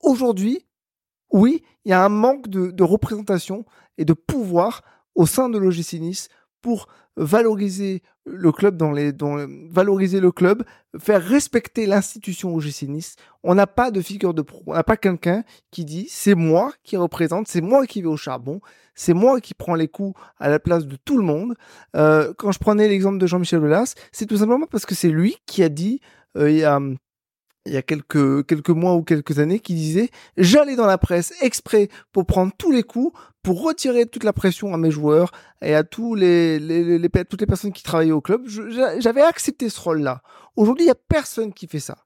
Aujourd'hui, 0.00 0.66
oui, 1.32 1.62
il 1.84 1.90
y 1.90 1.92
a 1.92 2.04
un 2.04 2.08
manque 2.08 2.48
de, 2.48 2.82
représentation 2.82 3.64
et 3.98 4.04
de 4.04 4.12
pouvoir 4.12 4.82
au 5.14 5.26
sein 5.26 5.48
de 5.48 5.58
l'OGC 5.58 6.00
pour 6.60 6.88
valoriser 7.16 8.02
le 8.24 8.52
club 8.52 8.76
dans 8.76 8.92
les 8.92 9.12
valoriser 9.70 10.20
le 10.20 10.30
club, 10.30 10.64
faire 10.98 11.22
respecter 11.22 11.86
l'institution 11.86 12.54
OGC 12.54 12.82
Nice. 12.82 13.16
On 13.42 13.54
n'a 13.54 13.66
pas 13.66 13.90
de 13.90 14.00
figure 14.00 14.34
de 14.34 14.42
pro, 14.42 14.62
on 14.66 14.74
n'a 14.74 14.84
pas 14.84 14.96
quelqu'un 14.96 15.44
qui 15.70 15.84
dit 15.84 16.06
c'est 16.08 16.34
moi 16.34 16.72
qui 16.82 16.96
représente, 16.96 17.48
c'est 17.48 17.60
moi 17.60 17.86
qui 17.86 18.02
vais 18.02 18.08
au 18.08 18.16
charbon, 18.16 18.60
c'est 18.94 19.14
moi 19.14 19.40
qui 19.40 19.54
prends 19.54 19.74
les 19.74 19.88
coups 19.88 20.18
à 20.38 20.48
la 20.48 20.58
place 20.58 20.86
de 20.86 20.96
tout 20.96 21.18
le 21.18 21.24
monde. 21.24 21.54
Euh, 21.96 22.32
quand 22.36 22.52
je 22.52 22.58
prenais 22.58 22.88
l'exemple 22.88 23.18
de 23.18 23.26
Jean-Michel 23.26 23.60
Aulas, 23.60 23.94
c'est 24.12 24.26
tout 24.26 24.36
simplement 24.36 24.66
parce 24.66 24.86
que 24.86 24.94
c'est 24.94 25.08
lui 25.08 25.36
qui 25.46 25.62
a 25.62 25.68
dit 25.68 26.00
euh, 26.36 26.50
il 26.50 26.58
y 26.58 26.64
a 26.64 26.78
il 27.66 27.74
y 27.74 27.76
a 27.76 27.82
quelques 27.82 28.46
quelques 28.46 28.70
mois 28.70 28.94
ou 28.94 29.02
quelques 29.02 29.38
années 29.38 29.60
qui 29.60 29.74
disait 29.74 30.08
j'allais 30.36 30.76
dans 30.76 30.86
la 30.86 30.98
presse 30.98 31.34
exprès 31.42 31.88
pour 32.10 32.24
prendre 32.24 32.52
tous 32.56 32.70
les 32.70 32.82
coups 32.82 33.18
pour 33.42 33.62
retirer 33.62 34.06
toute 34.06 34.24
la 34.24 34.32
pression 34.32 34.74
à 34.74 34.76
mes 34.76 34.90
joueurs 34.90 35.32
et 35.62 35.74
à 35.74 35.84
tous 35.84 36.14
les, 36.14 36.58
les, 36.58 36.98
les, 36.98 37.08
toutes 37.08 37.40
les 37.40 37.46
personnes 37.46 37.72
qui 37.72 37.82
travaillaient 37.82 38.12
au 38.12 38.20
club. 38.20 38.46
J'avais 38.98 39.22
accepté 39.22 39.68
ce 39.68 39.80
rôle-là. 39.80 40.22
Aujourd'hui, 40.56 40.84
il 40.84 40.88
y 40.88 40.92
a 40.92 40.96
personne 41.08 41.52
qui 41.52 41.66
fait 41.66 41.80
ça. 41.80 41.96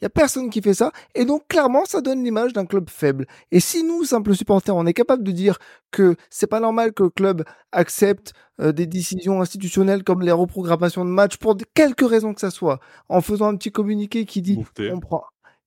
Il 0.00 0.04
y 0.04 0.06
a 0.06 0.10
personne 0.10 0.50
qui 0.50 0.60
fait 0.60 0.74
ça. 0.74 0.90
Et 1.14 1.24
donc, 1.24 1.46
clairement, 1.46 1.84
ça 1.84 2.00
donne 2.00 2.24
l'image 2.24 2.52
d'un 2.52 2.66
club 2.66 2.90
faible. 2.90 3.26
Et 3.52 3.60
si 3.60 3.84
nous, 3.84 4.02
simples 4.04 4.34
supporters, 4.34 4.74
on 4.74 4.84
est 4.84 4.94
capable 4.94 5.22
de 5.22 5.30
dire 5.30 5.58
que 5.92 6.16
c'est 6.28 6.48
pas 6.48 6.58
normal 6.58 6.92
que 6.92 7.04
le 7.04 7.10
club 7.10 7.44
accepte 7.70 8.32
euh, 8.60 8.72
des 8.72 8.88
décisions 8.88 9.40
institutionnelles 9.40 10.02
comme 10.02 10.22
les 10.22 10.32
reprogrammations 10.32 11.04
de 11.04 11.10
matchs 11.10 11.36
pour 11.36 11.56
quelque 11.74 12.04
raison 12.04 12.34
que 12.34 12.40
ça 12.40 12.50
soit, 12.50 12.80
en 13.08 13.20
faisant 13.20 13.46
un 13.46 13.56
petit 13.56 13.70
communiqué 13.70 14.24
qui 14.24 14.42
dit 14.42 14.58
on 14.92 14.98
prend 14.98 15.22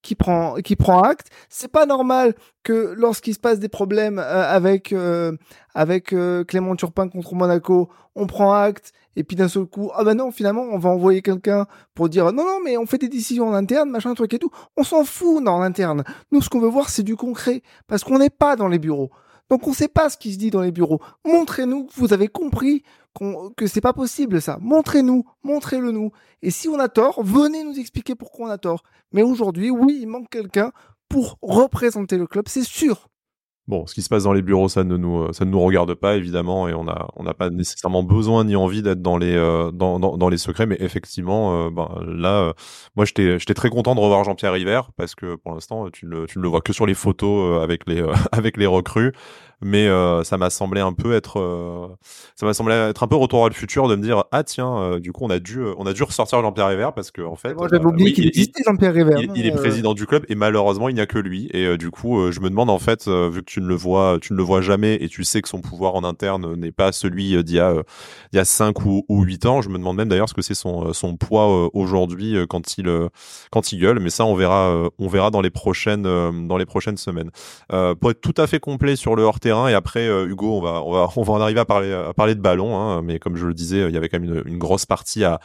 qui 0.06 0.14
prend 0.16 0.56
qui 0.56 0.76
prend 0.76 1.02
acte. 1.02 1.30
C'est 1.50 1.72
pas 1.72 1.88
normal 1.88 2.36
que 2.64 2.94
lorsqu'il 2.96 3.34
se 3.34 3.40
passe 3.40 3.60
des 3.60 3.70
problèmes 3.70 4.20
euh, 4.20 4.48
avec 4.48 4.94
euh, 4.94 5.36
avec 5.74 6.16
Clément 6.48 6.76
Turpin 6.76 7.10
contre 7.10 7.34
Monaco, 7.34 7.90
on 8.16 8.28
prend 8.28 8.54
acte 8.54 8.94
et 9.16 9.24
puis 9.24 9.36
d'un 9.36 9.48
seul 9.48 9.66
coup, 9.66 9.92
ah 9.96 10.04
ben 10.04 10.16
non, 10.16 10.32
finalement, 10.32 10.64
on 10.72 10.78
va 10.78 10.90
envoyer 10.90 11.22
quelqu'un 11.22 11.66
pour 11.94 12.10
dire 12.10 12.26
non, 12.34 12.44
non, 12.44 12.60
mais 12.64 12.78
on 12.78 12.86
fait 12.86 12.98
des 12.98 13.08
décisions 13.08 13.48
en 13.48 13.54
interne, 13.54 13.90
machin, 13.90 14.14
truc 14.14 14.34
et 14.34 14.40
tout. 14.40 14.52
On 14.78 14.84
s'en 14.84 15.04
fout 15.04 15.44
dans 15.44 15.60
l'interne. 15.60 16.04
Nous, 16.32 16.42
ce 16.42 16.50
qu'on 16.50 16.60
veut 16.60 16.70
voir, 16.70 16.90
c'est 16.90 17.04
du 17.04 17.16
concret, 17.16 17.62
parce 17.88 18.04
qu'on 18.04 18.20
n'est 18.20 18.30
pas 18.30 18.56
dans 18.56 18.68
les 18.68 18.80
bureaux. 18.80 19.12
Donc 19.50 19.68
on 19.68 19.72
ne 19.72 19.76
sait 19.76 19.88
pas 19.88 20.10
ce 20.10 20.18
qui 20.18 20.34
se 20.34 20.38
dit 20.38 20.50
dans 20.50 20.62
les 20.62 20.72
bureaux. 20.72 21.00
Montrez-nous 21.24 21.86
que 21.86 21.94
vous 21.96 22.14
avez 22.14 22.28
compris 22.28 22.84
que 23.56 23.68
c'est 23.68 23.82
pas 23.82 23.94
possible 23.94 24.42
ça. 24.42 24.58
Montrez-nous, 24.62 25.24
montrez-le 25.44 25.92
nous. 25.92 26.12
Et 26.42 26.52
si 26.52 26.68
on 26.68 26.80
a 26.80 26.90
tort, 26.90 27.24
venez 27.24 27.64
nous 27.64 27.80
expliquer 27.80 28.16
pourquoi 28.16 28.48
on 28.48 28.52
a 28.52 28.58
tort. 28.58 28.84
Mais 29.12 29.22
aujourd'hui, 29.22 29.70
oui, 29.70 30.00
il 30.02 30.08
manque 30.08 30.30
quelqu'un 30.30 30.72
pour 31.08 31.38
représenter 31.42 32.18
le 32.18 32.28
club, 32.28 32.46
c'est 32.48 32.64
sûr. 32.64 33.08
Bon, 33.68 33.88
ce 33.88 33.96
qui 33.96 34.04
se 34.04 34.10
passe 34.10 34.26
dans 34.26 34.34
les 34.34 34.44
bureaux, 34.44 34.70
ça 34.70 34.84
ne 34.84 34.96
nous, 34.96 35.34
ça 35.34 35.44
ne 35.44 35.50
nous 35.50 35.60
regarde 35.60 35.96
pas 35.96 36.18
évidemment, 36.18 36.68
et 36.68 36.76
on 36.76 36.88
a, 36.88 37.08
on 37.16 37.24
n'a 37.24 37.34
pas 37.34 37.50
nécessairement 37.50 38.04
besoin 38.04 38.44
ni 38.44 38.56
envie 38.56 38.84
d'être 38.84 39.02
dans 39.02 39.18
les, 39.18 39.36
euh, 39.36 39.72
dans, 39.72 40.00
dans, 40.00 40.30
les 40.30 40.38
secrets. 40.38 40.68
Mais 40.68 40.78
effectivement, 40.80 41.66
euh, 41.66 41.70
ben, 41.72 41.90
là, 42.06 42.42
euh, 42.42 42.54
moi, 42.96 43.06
j'étais, 43.06 43.40
très 43.56 43.70
content 43.72 43.96
de 43.96 44.00
revoir 44.00 44.24
Jean-Pierre 44.24 44.54
River 44.54 44.82
parce 44.98 45.16
que 45.16 45.36
pour 45.36 45.54
l'instant, 45.54 45.90
tu 45.90 46.06
ne, 46.06 46.28
tu 46.28 46.40
le 46.40 46.48
vois 46.48 46.62
que 46.62 46.74
sur 46.74 46.86
les 46.86 46.94
photos 46.94 47.64
avec 47.64 47.88
les, 47.88 48.04
avec 48.32 48.58
les 48.58 48.68
recrues 48.68 49.14
mais 49.62 49.88
euh, 49.88 50.24
ça 50.24 50.38
m'a 50.38 50.50
semblé 50.50 50.82
un 50.82 50.94
peu 50.94 51.14
être 51.14 51.40
euh, 51.40 51.88
ça 52.36 52.46
m'a 52.46 52.54
semblé 52.54 52.76
être 52.76 53.04
un 53.04 53.08
peu 53.08 53.16
retour 53.16 53.46
à 53.46 53.50
le 53.50 53.54
futur 53.54 53.88
de 53.88 53.96
me 53.96 54.02
dire 54.02 54.24
ah 54.32 54.44
tiens 54.44 54.78
euh, 54.78 55.00
du 55.00 55.12
coup 55.12 55.24
on 55.24 55.30
a 55.30 55.40
dû 55.40 55.62
on 55.78 55.86
a 55.86 55.94
dû 55.94 56.04
ressortir 56.04 56.42
Jean-Pierre 56.42 56.68
River 56.68 56.90
parce 56.96 57.12
que 57.12 57.22
en 57.22 57.36
fait 57.36 57.54
Moi, 57.54 57.68
j'avais 57.72 57.86
oublié 57.86 58.14
qu'il 58.14 58.28
existait 58.28 58.64
Jean-Pierre 58.66 58.94
River 58.94 59.16
il, 59.20 59.32
il, 59.36 59.46
est 59.46 59.52
président 59.52 59.94
du 59.94 60.06
club 60.06 60.26
et 60.30 60.36
malheureusement 60.36 60.90
il 60.90 60.96
n'y 60.96 61.02
a 61.02 61.06
que 61.06 61.20
lui. 61.20 61.50
Et 61.54 61.78
du 61.78 61.92
coup 61.92 62.32
je 62.32 62.40
me 62.40 62.50
demande 62.50 62.70
en 62.70 62.80
fait 62.80 63.08
vu 63.08 63.42
que 63.42 63.46
tu 63.46 63.62
ne 63.62 63.68
le 63.68 63.76
vois 63.76 64.18
tu 64.22 64.34
ne 64.34 64.38
le 64.38 64.44
vois 64.44 64.62
jamais 64.62 64.96
et 64.96 65.08
tu 65.08 65.24
sais 65.24 65.42
que 65.42 65.48
son 65.50 65.62
pouvoir 65.62 65.96
en 65.96 66.04
interne 66.04 66.56
n'est 66.56 66.72
pas 66.72 66.92
celui 66.92 67.44
d'il 67.44 67.56
y 67.56 67.60
a 67.60 67.74
il 68.34 68.36
y 68.36 68.40
a 68.40 68.46
5 68.46 68.86
ou, 68.86 69.06
ou 69.08 69.24
8 69.24 69.46
ans 69.46 69.62
je 69.62 69.70
me 69.70 69.78
demande 69.78 69.98
même 69.98 70.10
d'ailleurs 70.10 70.30
ce 70.30 70.34
que 70.34 70.42
c'est 70.42 70.56
son 70.56 70.94
son 70.94 71.16
poids 71.18 71.70
aujourd'hui 71.74 72.38
quand 72.50 72.78
il 72.78 72.92
quand 73.52 73.72
il 73.72 73.80
gueule. 73.80 74.00
Mais 74.00 74.10
ça 74.10 74.26
on 74.26 74.36
verra 74.36 74.90
on 75.00 75.08
verra 75.08 75.32
dans 75.32 75.42
les 75.42 75.50
prochaines 75.50 76.04
dans 76.04 76.58
les 76.58 76.66
prochaines 76.66 76.98
semaines. 76.98 77.32
Pour 77.70 78.12
être 78.12 78.22
tout 78.22 78.34
à 78.38 78.48
fait 78.48 78.60
complet 78.60 78.96
sur 78.96 79.16
le 79.16 79.24
hors 79.24 79.40
et 79.46 79.74
après 79.74 80.08
euh, 80.08 80.28
Hugo 80.28 80.62
on 80.66 81.24
va 81.24 81.34
en 81.34 81.42
arriver 81.42 81.60
à 81.60 81.66
parler 81.66 81.94
à 81.94 82.14
parler 82.14 82.36
de 82.36 82.42
ballon 82.42 82.78
hein, 82.78 83.02
mais 83.02 83.20
comme 83.20 83.36
je 83.36 83.46
le 83.46 83.54
disais 83.54 83.88
il 83.88 83.94
y 83.94 83.98
avait 83.98 84.10
quand 84.10 84.20
même 84.20 84.44
une, 84.46 84.58
grosse 84.58 84.86
partie 84.86 85.24
à 85.24 85.40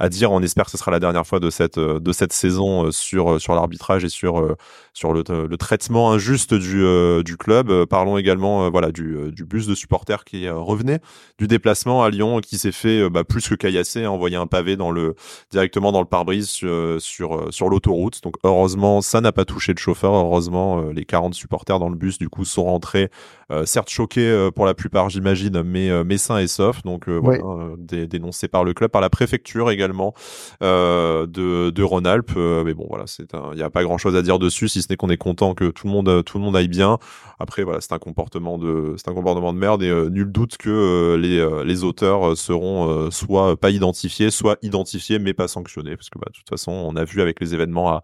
à 0.00 0.08
dire. 0.08 0.32
On 0.32 0.42
espère 0.42 0.64
que 0.64 0.70
ce 0.70 0.78
sera 0.78 0.90
la 0.90 0.98
dernière 0.98 1.26
fois 1.26 1.40
de 1.40 1.50
cette 1.50 1.78
euh, 1.78 2.00
de 2.00 2.12
cette 2.12 2.32
saison 2.32 2.86
euh, 2.86 2.90
sur 2.90 3.40
sur 3.40 3.54
l'arbitrage 3.54 4.04
et 4.04 4.08
sur 4.08 4.56
sur 4.92 5.12
le, 5.12 5.22
le 5.28 5.56
traitement 5.56 6.12
injuste 6.12 6.54
du 6.54 6.84
du 7.24 7.36
club. 7.36 7.84
Parlons 7.86 8.16
également 8.16 8.70
voilà 8.70 8.92
du 8.92 9.30
du 9.32 9.44
bus 9.44 9.66
de 9.66 9.74
supporters 9.74 10.24
qui 10.24 10.48
revenait 10.48 11.00
du 11.38 11.46
déplacement 11.46 12.02
à 12.02 12.10
Lyon 12.10 12.40
qui 12.40 12.58
s'est 12.58 12.72
fait 12.72 13.08
bah, 13.10 13.24
plus 13.24 13.48
que 13.48 13.54
caillasser, 13.54 14.04
hein, 14.04 14.10
envoyer 14.10 14.36
un 14.36 14.46
pavé 14.46 14.76
dans 14.76 14.90
le 14.90 15.14
directement 15.50 15.92
dans 15.92 16.00
le 16.00 16.06
pare-brise 16.06 16.48
sur 16.48 17.00
sur, 17.00 17.52
sur 17.52 17.68
l'autoroute. 17.68 18.22
Donc 18.22 18.36
heureusement 18.44 19.00
ça 19.00 19.20
n'a 19.20 19.32
pas 19.32 19.44
touché 19.44 19.74
de 19.74 19.78
chauffeur. 19.78 20.14
Heureusement 20.14 20.82
les 20.90 21.04
40 21.04 21.34
supporters 21.34 21.78
dans 21.78 21.88
le 21.88 21.96
bus 21.96 22.18
du 22.18 22.28
coup 22.28 22.44
sont 22.44 22.64
rentrés 22.64 23.10
euh, 23.50 23.66
certes 23.66 23.90
choqués 23.90 24.28
euh, 24.28 24.50
pour 24.50 24.64
la 24.64 24.74
plupart, 24.74 25.10
j'imagine, 25.10 25.62
mais, 25.62 25.90
euh, 25.90 26.04
mais 26.04 26.18
sains 26.18 26.38
et 26.38 26.46
saufs. 26.46 26.82
Donc 26.82 27.08
voilà, 27.08 27.42
dénoncés 27.78 28.48
par 28.48 28.64
le 28.64 28.74
club, 28.74 28.90
par 28.90 29.00
la 29.00 29.10
préfecture 29.10 29.70
également 29.70 30.14
de, 30.60 31.26
de 31.70 31.82
Rhône-Alpes. 31.82 32.36
mais 32.36 32.74
bon, 32.74 32.86
voilà, 32.88 33.06
c'est 33.06 33.28
il 33.52 33.56
n'y 33.56 33.62
a 33.62 33.70
pas 33.70 33.82
grand-chose 33.82 34.16
à 34.16 34.22
dire 34.22 34.38
dessus, 34.38 34.68
si 34.68 34.82
ce 34.82 34.88
qu'on 34.96 35.10
est 35.10 35.16
content 35.16 35.54
que 35.54 35.70
tout 35.70 35.86
le 35.86 35.92
monde, 35.92 36.24
tout 36.24 36.38
le 36.38 36.44
monde 36.44 36.56
aille 36.56 36.68
bien. 36.68 36.98
Après, 37.38 37.62
voilà, 37.62 37.80
c'est 37.80 37.92
un 37.92 37.98
comportement 37.98 38.58
de, 38.58 38.94
c'est 38.96 39.08
un 39.08 39.14
comportement 39.14 39.52
de 39.52 39.58
merde 39.58 39.82
et 39.82 39.90
nul 40.10 40.30
doute 40.30 40.56
que 40.58 41.16
les, 41.20 41.64
les 41.64 41.84
auteurs 41.84 42.36
seront 42.36 43.10
soit 43.10 43.56
pas 43.56 43.70
identifiés, 43.70 44.30
soit 44.30 44.58
identifiés 44.62 45.18
mais 45.18 45.32
pas 45.32 45.48
sanctionnés, 45.48 45.96
parce 45.96 46.10
que 46.10 46.18
bah, 46.18 46.26
de 46.28 46.36
toute 46.38 46.48
façon, 46.48 46.72
on 46.72 46.96
a 46.96 47.04
vu 47.04 47.22
avec 47.22 47.40
les 47.40 47.54
événements 47.54 47.90
à, 47.90 48.02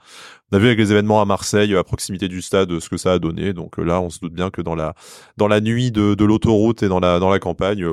on 0.53 0.57
a 0.57 0.59
vu 0.59 0.67
avec 0.67 0.79
les 0.79 0.93
événements 0.93 1.21
à 1.21 1.25
Marseille, 1.25 1.77
à 1.77 1.85
proximité 1.85 2.29
du 2.29 2.41
stade, 2.41 2.79
ce 2.79 2.89
que 2.89 2.97
ça 2.97 3.13
a 3.13 3.19
donné. 3.19 3.53
Donc 3.53 3.79
là, 3.79 4.01
on 4.01 4.11
se 4.11 4.21
doute 4.21 4.33
bien 4.33 4.51
que 4.51 4.63
dans 4.63 4.75
la 4.75 4.95
dans 5.37 5.49
la 5.49 5.61
nuit 5.61 5.91
de, 5.91 6.15
de 6.15 6.25
l'autoroute 6.25 6.83
et 6.83 6.89
dans 6.89 7.01
la 7.01 7.19
dans 7.19 7.31
la 7.31 7.39
campagne, 7.39 7.87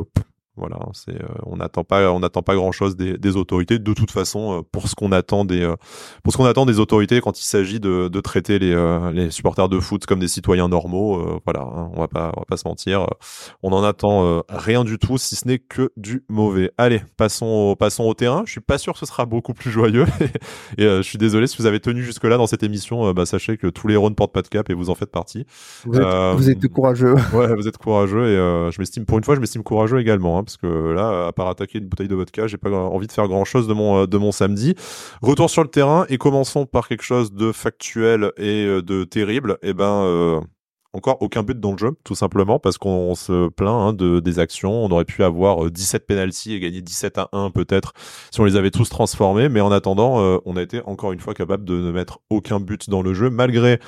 voilà, 0.56 0.78
c'est 0.94 1.20
euh, 1.20 1.28
on 1.48 1.58
n'attend 1.58 1.84
pas 1.84 2.12
on 2.12 2.20
n'attend 2.20 2.44
pas 2.44 2.54
grand 2.54 2.72
chose 2.72 2.96
des, 2.96 3.18
des, 3.18 3.36
autorités. 3.38 3.80
De 3.80 3.94
toute 3.94 4.12
façon, 4.12 4.60
euh, 4.60 4.62
pour 4.62 4.88
ce 4.88 4.94
qu'on 4.94 5.12
attend 5.12 5.46
des 5.46 5.64
euh, 5.64 5.76
pour 6.24 6.32
ce 6.32 6.38
qu'on 6.38 6.46
attend 6.46 6.68
des 6.68 6.80
autorités 6.80 7.22
quand 7.22 7.40
il 7.40 7.44
s'agit 7.44 7.80
de, 7.80 8.08
de 8.08 8.22
traiter 8.22 8.60
les, 8.60 9.12
les 9.14 9.32
supporters 9.32 9.68
de 9.68 9.80
foot 9.80 10.06
comme 10.06 10.20
des 10.20 10.28
citoyens 10.28 10.68
normaux, 10.68 11.42
voilà, 11.44 11.62
hein, 11.62 11.90
on 11.96 12.00
va 12.00 12.08
pas 12.08 12.32
on 12.36 12.42
va 12.42 12.46
pas 12.48 12.58
se 12.58 12.68
mentir, 12.68 13.08
on 13.64 13.72
en 13.72 13.84
attend 13.84 14.44
rien 14.48 14.84
du 14.84 15.00
tout 15.00 15.18
si 15.18 15.36
ce 15.36 15.48
n'est 15.48 15.58
que 15.58 15.92
du 15.98 16.24
mauvais. 16.30 16.72
Allez, 16.78 17.02
passons 17.18 17.48
au, 17.72 17.76
passons 17.76 18.04
au 18.04 18.14
terrain. 18.14 18.44
Je 18.46 18.52
suis 18.52 18.62
pas 18.62 18.78
sûr 18.78 18.94
que 18.94 19.00
ce 19.00 19.08
sera 19.08 19.26
beaucoup 19.26 19.56
plus 19.56 19.72
joyeux 19.72 20.06
et, 20.78 20.84
je 20.84 21.02
suis 21.02 21.18
désolé 21.18 21.48
si 21.48 21.58
vous 21.58 21.66
avez 21.66 21.80
tenu 21.80 22.04
jusque 22.04 22.26
là 22.26 22.38
dans 22.38 22.48
cette 22.48 22.62
émission. 22.62 23.12
bah, 23.14 23.26
sachez 23.26 23.58
que 23.58 23.68
tous 23.68 23.88
les 23.88 23.96
héros 23.96 24.12
ne 24.12 24.16
portent 24.16 24.34
pas 24.34 24.44
de 24.44 24.50
cap 24.50 24.70
et 24.70 24.76
vous 24.76 24.92
en 24.92 24.96
faites 24.96 25.12
partie. 25.12 25.48
Vous 25.86 26.00
êtes, 26.00 26.36
vous 26.36 26.50
êtes 26.50 26.68
courageux. 26.68 27.16
Ouais, 27.34 27.56
vous 27.56 27.68
êtes 27.68 27.78
courageux 27.78 28.28
et 28.28 28.72
je 28.72 28.80
m'estime 28.80 29.06
pour 29.06 29.18
une 29.18 29.24
fois 29.24 29.34
je 29.34 29.40
m'estime 29.40 29.64
courageux 29.64 30.00
également. 30.00 30.38
Hein. 30.38 30.43
Parce 30.44 30.58
que 30.58 30.68
là, 30.68 31.28
à 31.28 31.32
part 31.32 31.48
attaquer 31.48 31.80
une 31.80 31.86
bouteille 31.86 32.08
de 32.08 32.16
vodka, 32.16 32.48
j'ai 32.48 32.58
pas 32.58 32.70
envie 32.70 33.08
de 33.08 33.12
faire 33.12 33.28
grand 33.28 33.46
chose 33.46 33.68
de 33.68 33.74
mon, 33.74 34.04
euh, 34.04 34.08
de 34.08 34.18
mon 34.18 34.32
samedi. 34.32 34.76
Retour 35.22 35.50
sur 35.50 35.64
le 35.64 35.70
terrain 35.70 36.06
et 36.10 36.18
commençons 36.18 36.66
par 36.66 36.88
quelque 36.88 37.04
chose 37.04 37.34
de 37.34 37.52
factuel 37.52 38.32
et 38.38 38.66
euh, 38.66 38.82
de 38.82 39.04
terrible. 39.04 39.58
Et 39.62 39.70
eh 39.70 39.74
ben, 39.74 40.04
euh, 40.04 40.42
encore 40.94 41.22
aucun 41.22 41.42
but 41.42 41.60
dans 41.60 41.72
le 41.72 41.78
jeu, 41.78 41.92
tout 42.04 42.14
simplement, 42.14 42.60
parce 42.60 42.78
qu'on 42.78 43.16
se 43.16 43.50
plaint 43.50 43.82
hein, 43.82 43.94
de 43.94 44.20
des 44.20 44.38
actions. 44.38 44.86
On 44.86 44.90
aurait 44.92 45.06
pu 45.06 45.24
avoir 45.24 45.72
17 45.72 46.06
penalties 46.06 46.54
et 46.54 46.60
gagner 46.60 46.82
17 46.82 47.18
à 47.18 47.30
1 47.32 47.50
peut-être 47.50 47.94
si 48.32 48.40
on 48.40 48.46
les 48.46 48.56
avait 48.56 48.70
tous 48.70 48.90
transformés, 48.90 49.50
mais 49.50 49.60
en 49.60 49.72
attendant, 49.72 50.40
on 50.46 50.56
a 50.56 50.62
été 50.62 50.82
encore 50.86 51.12
une 51.12 51.20
fois 51.20 51.34
capable 51.34 51.66
de 51.66 51.74
ne 51.74 51.92
mettre 51.92 52.20
aucun 52.30 52.60
but 52.60 52.92
dans 52.92 53.02
le 53.02 53.16
jeu, 53.16 53.32
malgré 53.32 53.80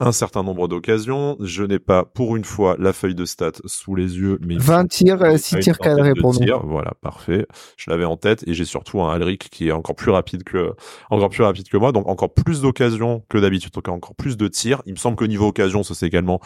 un 0.00 0.12
certain 0.12 0.42
nombre 0.42 0.68
d'occasions. 0.68 1.36
Je 1.40 1.62
n'ai 1.62 1.78
pas, 1.78 2.04
pour 2.04 2.36
une 2.36 2.44
fois, 2.44 2.76
la 2.78 2.92
feuille 2.92 3.14
de 3.14 3.24
stats 3.24 3.52
sous 3.64 3.94
les 3.94 4.16
yeux. 4.18 4.38
Mais 4.42 4.56
20 4.56 4.86
tirs, 4.88 5.38
6 5.38 5.58
tirs 5.60 5.78
cadrés 5.78 6.14
pour 6.14 6.34
nous. 6.34 6.46
Voilà, 6.64 6.94
parfait. 7.00 7.46
Je 7.76 7.90
l'avais 7.90 8.04
en 8.04 8.16
tête 8.16 8.44
et 8.46 8.54
j'ai 8.54 8.64
surtout 8.64 9.02
un 9.02 9.12
Alric 9.14 9.48
qui 9.50 9.68
est 9.68 9.72
encore 9.72 9.96
plus 9.96 10.10
rapide 10.10 10.44
que, 10.44 10.74
encore 11.10 11.30
plus 11.30 11.42
rapide 11.42 11.68
que 11.68 11.76
moi. 11.76 11.92
Donc 11.92 12.08
encore 12.08 12.32
plus 12.32 12.60
d'occasions 12.60 13.24
que 13.28 13.38
d'habitude. 13.38 13.72
Donc 13.72 13.88
encore 13.88 14.16
plus 14.16 14.36
de 14.36 14.48
tirs. 14.48 14.82
Il 14.86 14.92
me 14.92 14.98
semble 14.98 15.16
qu'au 15.16 15.26
niveau 15.26 15.48
occasion, 15.48 15.82
ça 15.82 15.94
c'est 15.94 16.06
également 16.06 16.40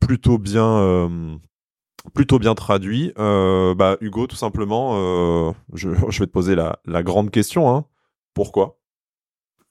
plutôt 0.00 0.38
bien, 0.38 0.78
euh, 0.78 1.36
plutôt 2.14 2.38
bien 2.38 2.54
traduit. 2.54 3.12
Euh, 3.18 3.74
bah, 3.74 3.96
Hugo, 4.00 4.26
tout 4.26 4.36
simplement, 4.36 4.92
euh, 4.94 5.52
je, 5.74 5.90
je, 6.10 6.20
vais 6.20 6.26
te 6.26 6.32
poser 6.32 6.54
la, 6.54 6.78
la 6.86 7.02
grande 7.02 7.30
question. 7.30 7.74
Hein. 7.74 7.84
Pourquoi? 8.34 8.75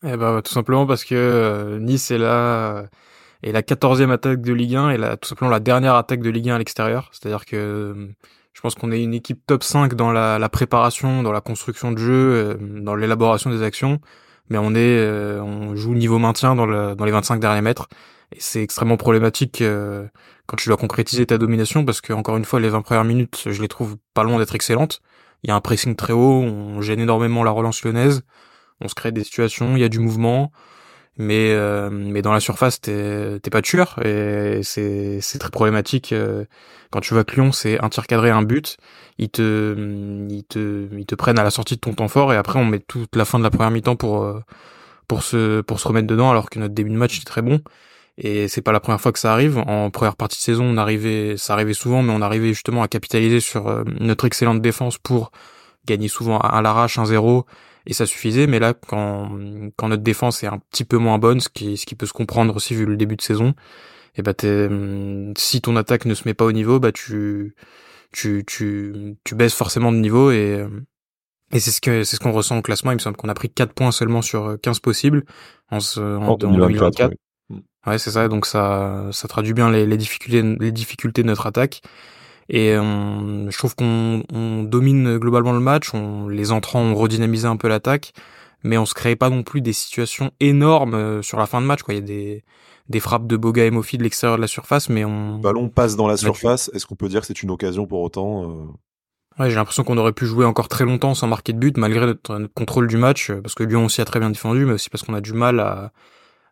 Eh 0.03 0.17
ben, 0.17 0.41
tout 0.41 0.51
simplement 0.51 0.85
parce 0.85 1.03
que 1.03 1.15
euh, 1.15 1.79
Nice 1.79 2.11
est 2.11 2.17
là 2.17 2.87
et 3.45 3.51
la 3.51 3.61
quatorzième 3.61 4.09
attaque 4.11 4.41
de 4.41 4.53
Ligue 4.53 4.75
1 4.75 4.89
et 4.89 4.97
la, 4.97 5.17
tout 5.17 5.29
simplement 5.29 5.51
la 5.51 5.59
dernière 5.59 5.95
attaque 5.95 6.21
de 6.21 6.29
Ligue 6.31 6.49
1 6.49 6.55
à 6.55 6.57
l'extérieur. 6.57 7.09
C'est-à-dire 7.11 7.45
que 7.45 7.55
euh, 7.55 8.07
je 8.53 8.61
pense 8.61 8.73
qu'on 8.73 8.91
est 8.91 9.01
une 9.01 9.13
équipe 9.13 9.45
top 9.45 9.63
5 9.63 9.93
dans 9.93 10.11
la, 10.11 10.39
la, 10.39 10.49
préparation, 10.49 11.21
dans 11.21 11.31
la 11.31 11.41
construction 11.41 11.91
de 11.91 11.99
jeu, 11.99 12.11
euh, 12.11 12.55
dans 12.59 12.95
l'élaboration 12.95 13.51
des 13.51 13.61
actions, 13.61 13.99
mais 14.49 14.57
on 14.57 14.71
est, 14.71 14.97
euh, 14.97 15.41
on 15.41 15.75
joue 15.75 15.93
niveau 15.93 16.17
maintien 16.17 16.55
dans, 16.55 16.65
le, 16.65 16.95
dans 16.95 17.05
les 17.05 17.11
25 17.11 17.39
derniers 17.39 17.61
mètres. 17.61 17.87
Et 18.31 18.37
c'est 18.39 18.63
extrêmement 18.63 18.97
problématique 18.97 19.63
quand 20.47 20.57
tu 20.57 20.69
dois 20.69 20.77
concrétiser 20.77 21.27
ta 21.27 21.37
domination 21.37 21.85
parce 21.85 22.01
que 22.01 22.11
encore 22.11 22.37
une 22.37 22.45
fois, 22.45 22.59
les 22.59 22.69
20 22.69 22.81
premières 22.81 23.03
minutes, 23.03 23.43
je 23.45 23.61
les 23.61 23.67
trouve 23.67 23.97
pas 24.15 24.23
loin 24.23 24.39
d'être 24.39 24.55
excellentes. 24.55 25.01
Il 25.43 25.49
y 25.49 25.51
a 25.51 25.55
un 25.55 25.61
pressing 25.61 25.95
très 25.95 26.13
haut, 26.13 26.41
on 26.41 26.81
gêne 26.81 26.99
énormément 26.99 27.43
la 27.43 27.51
relance 27.51 27.83
lyonnaise, 27.83 28.23
on 28.81 28.87
se 28.87 28.95
crée 28.95 29.11
des 29.11 29.23
situations, 29.23 29.75
il 29.75 29.81
y 29.81 29.83
a 29.83 29.89
du 29.89 29.99
mouvement 29.99 30.51
mais 31.17 31.51
euh, 31.51 31.89
mais 31.91 32.21
dans 32.21 32.33
la 32.33 32.39
surface 32.39 32.81
t'es 32.81 33.39
t'es 33.41 33.49
pas 33.49 33.61
tueur. 33.61 33.99
Et 34.05 34.61
c'est 34.63 35.19
c'est 35.21 35.39
très 35.39 35.49
problématique 35.49 36.11
euh, 36.13 36.45
quand 36.91 36.99
tu 37.01 37.13
vois 37.13 37.23
que 37.23 37.35
Lyon 37.35 37.51
c'est 37.51 37.81
un 37.83 37.89
tir 37.89 38.07
cadré 38.07 38.29
un 38.29 38.41
but 38.41 38.77
ils 39.17 39.29
te 39.29 39.75
ils 40.29 40.43
te 40.43 40.87
ils 40.97 41.05
te 41.05 41.15
prennent 41.15 41.39
à 41.39 41.43
la 41.43 41.51
sortie 41.51 41.75
de 41.75 41.79
ton 41.79 41.93
temps 41.93 42.07
fort 42.07 42.33
et 42.33 42.37
après 42.37 42.59
on 42.59 42.65
met 42.65 42.79
toute 42.79 43.15
la 43.15 43.25
fin 43.25 43.39
de 43.39 43.43
la 43.43 43.49
première 43.49 43.71
mi-temps 43.71 43.95
pour 43.95 44.23
euh, 44.23 44.41
pour 45.07 45.23
se 45.23 45.61
pour 45.61 45.79
se 45.79 45.87
remettre 45.87 46.07
dedans 46.07 46.31
alors 46.31 46.49
que 46.49 46.59
notre 46.59 46.73
début 46.73 46.89
de 46.89 46.97
match 46.97 47.17
était 47.17 47.25
très 47.25 47.41
bon. 47.41 47.61
Et 48.17 48.47
c'est 48.47 48.61
pas 48.61 48.71
la 48.71 48.79
première 48.79 49.01
fois 49.01 49.11
que 49.11 49.19
ça 49.19 49.33
arrive. 49.33 49.57
En 49.57 49.91
première 49.91 50.15
partie 50.15 50.37
de 50.37 50.41
saison, 50.41 50.63
on 50.63 50.77
arrivait, 50.77 51.35
ça 51.35 51.51
arrivait 51.51 51.73
souvent, 51.73 52.01
mais 52.01 52.13
on 52.13 52.21
arrivait 52.21 52.53
justement 52.53 52.81
à 52.81 52.87
capitaliser 52.87 53.41
sur 53.41 53.83
notre 53.99 54.23
excellente 54.23 54.61
défense 54.61 54.97
pour 54.97 55.31
gagner 55.85 56.07
souvent 56.07 56.39
à, 56.39 56.61
l'arrache 56.61 56.97
1-0 56.97 57.43
et 57.85 57.93
ça 57.93 58.05
suffisait. 58.05 58.47
Mais 58.47 58.59
là, 58.59 58.73
quand, 58.73 59.37
quand 59.75 59.89
notre 59.89 60.03
défense 60.03 60.43
est 60.43 60.47
un 60.47 60.59
petit 60.71 60.85
peu 60.85 60.97
moins 60.97 61.17
bonne, 61.17 61.39
ce 61.39 61.49
qui, 61.49 61.77
ce 61.77 61.85
qui 61.85 61.95
peut 61.95 62.05
se 62.05 62.13
comprendre 62.13 62.55
aussi 62.55 62.75
vu 62.75 62.85
le 62.85 62.97
début 62.97 63.15
de 63.15 63.21
saison, 63.21 63.53
et 64.17 64.21
bah 64.21 64.33
si 65.37 65.61
ton 65.61 65.75
attaque 65.75 66.05
ne 66.05 66.13
se 66.13 66.23
met 66.25 66.33
pas 66.33 66.45
au 66.45 66.51
niveau, 66.51 66.79
bah 66.79 66.91
tu, 66.91 67.55
tu, 68.11 68.43
tu, 68.47 69.17
tu 69.23 69.35
baisses 69.35 69.55
forcément 69.55 69.91
de 69.91 69.97
niveau 69.97 70.31
et, 70.31 70.65
et 71.51 71.59
c'est 71.59 71.71
ce 71.71 71.81
que 71.81 72.03
c'est 72.03 72.15
ce 72.15 72.21
qu'on 72.21 72.31
ressent 72.31 72.57
au 72.57 72.61
classement. 72.61 72.91
Il 72.91 72.95
me 72.95 72.99
semble 72.99 73.17
qu'on 73.17 73.29
a 73.29 73.33
pris 73.33 73.49
4 73.49 73.73
points 73.73 73.91
seulement 73.91 74.21
sur 74.21 74.57
15 74.61 74.79
possibles 74.79 75.25
en, 75.69 75.79
en, 75.97 76.37
2024. 76.37 77.13
Ouais, 77.85 77.99
c'est 77.99 78.11
ça. 78.11 78.27
Donc 78.27 78.45
ça, 78.45 79.09
ça 79.11 79.27
traduit 79.27 79.53
bien 79.53 79.69
les, 79.69 79.85
les, 79.85 79.97
difficultés, 79.97 80.41
les 80.41 80.71
difficultés 80.71 81.21
de 81.21 81.27
notre 81.27 81.45
attaque. 81.45 81.81
Et 82.49 82.77
on, 82.77 83.49
je 83.49 83.57
trouve 83.57 83.75
qu'on 83.75 84.23
on 84.31 84.63
domine 84.63 85.17
globalement 85.17 85.53
le 85.53 85.59
match. 85.59 85.93
On, 85.93 86.27
les 86.27 86.51
entrants 86.51 86.81
ont 86.81 86.95
redynamisé 86.95 87.47
un 87.47 87.57
peu 87.57 87.67
l'attaque, 87.67 88.13
mais 88.63 88.77
on 88.77 88.85
se 88.85 88.93
crée 88.93 89.15
pas 89.15 89.29
non 89.29 89.43
plus 89.43 89.61
des 89.61 89.73
situations 89.73 90.31
énormes 90.39 90.93
euh, 90.93 91.21
sur 91.21 91.39
la 91.39 91.47
fin 91.47 91.61
de 91.61 91.65
match. 91.65 91.81
Quoi. 91.81 91.95
Il 91.95 91.97
y 91.97 92.03
a 92.03 92.05
des, 92.05 92.43
des 92.89 92.99
frappes 92.99 93.27
de 93.27 93.37
Boga 93.37 93.65
et 93.65 93.71
Mofi 93.71 93.97
de 93.97 94.03
l'extérieur 94.03 94.37
de 94.37 94.41
la 94.41 94.47
surface, 94.47 94.89
mais 94.89 95.05
on. 95.05 95.37
Le 95.37 95.41
ballon 95.41 95.69
passe 95.69 95.95
dans 95.95 96.07
la 96.07 96.17
surface. 96.17 96.69
Est-ce 96.73 96.85
qu'on 96.85 96.95
peut 96.95 97.09
dire 97.09 97.21
que 97.21 97.27
c'est 97.27 97.41
une 97.41 97.51
occasion 97.51 97.87
pour 97.87 98.01
autant 98.01 98.43
euh? 98.43 98.65
Ouais, 99.37 99.49
j'ai 99.49 99.55
l'impression 99.55 99.83
qu'on 99.83 99.97
aurait 99.97 100.13
pu 100.13 100.25
jouer 100.25 100.45
encore 100.45 100.69
très 100.69 100.85
longtemps 100.85 101.13
sans 101.13 101.27
marquer 101.27 101.51
de 101.51 101.57
but, 101.57 101.75
malgré 101.75 102.05
notre, 102.05 102.37
notre 102.37 102.53
contrôle 102.53 102.87
du 102.87 102.95
match, 102.95 103.33
parce 103.43 103.53
que 103.53 103.63
Lyon 103.63 103.83
aussi 103.83 103.99
a 103.99 104.05
très 104.05 104.21
bien 104.21 104.29
défendu, 104.29 104.65
mais 104.65 104.71
aussi 104.71 104.89
parce 104.89 105.03
qu'on 105.03 105.13
a 105.13 105.19
du 105.19 105.33
mal 105.33 105.59
à 105.59 105.91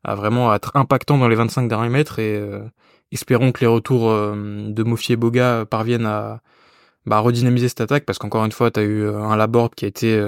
à 0.04 0.16
vraiment 0.16 0.54
être 0.54 0.72
impactant 0.76 1.18
dans 1.18 1.28
les 1.28 1.36
25 1.36 1.68
derniers 1.68 1.90
mètres 1.90 2.20
et 2.20 2.36
euh, 2.36 2.64
espérons 3.12 3.52
que 3.52 3.62
les 3.62 3.68
retours 3.68 4.10
euh, 4.10 4.70
de 4.70 4.84
Mofi 4.84 5.14
et 5.14 5.16
Boga 5.16 5.66
parviennent 5.66 6.06
à 6.06 6.42
bah, 7.06 7.20
redynamiser 7.20 7.70
cette 7.70 7.82
attaque 7.82 8.06
parce 8.06 8.18
qu'encore 8.20 8.46
une 8.46 8.52
fois 8.52 8.72
tu 8.72 8.80
as 8.80 8.84
eu 8.84 9.04
euh, 9.04 9.20
un 9.20 9.36
Laborde 9.36 9.76
qui 9.76 9.86
a 9.86 9.88
été 9.88 10.22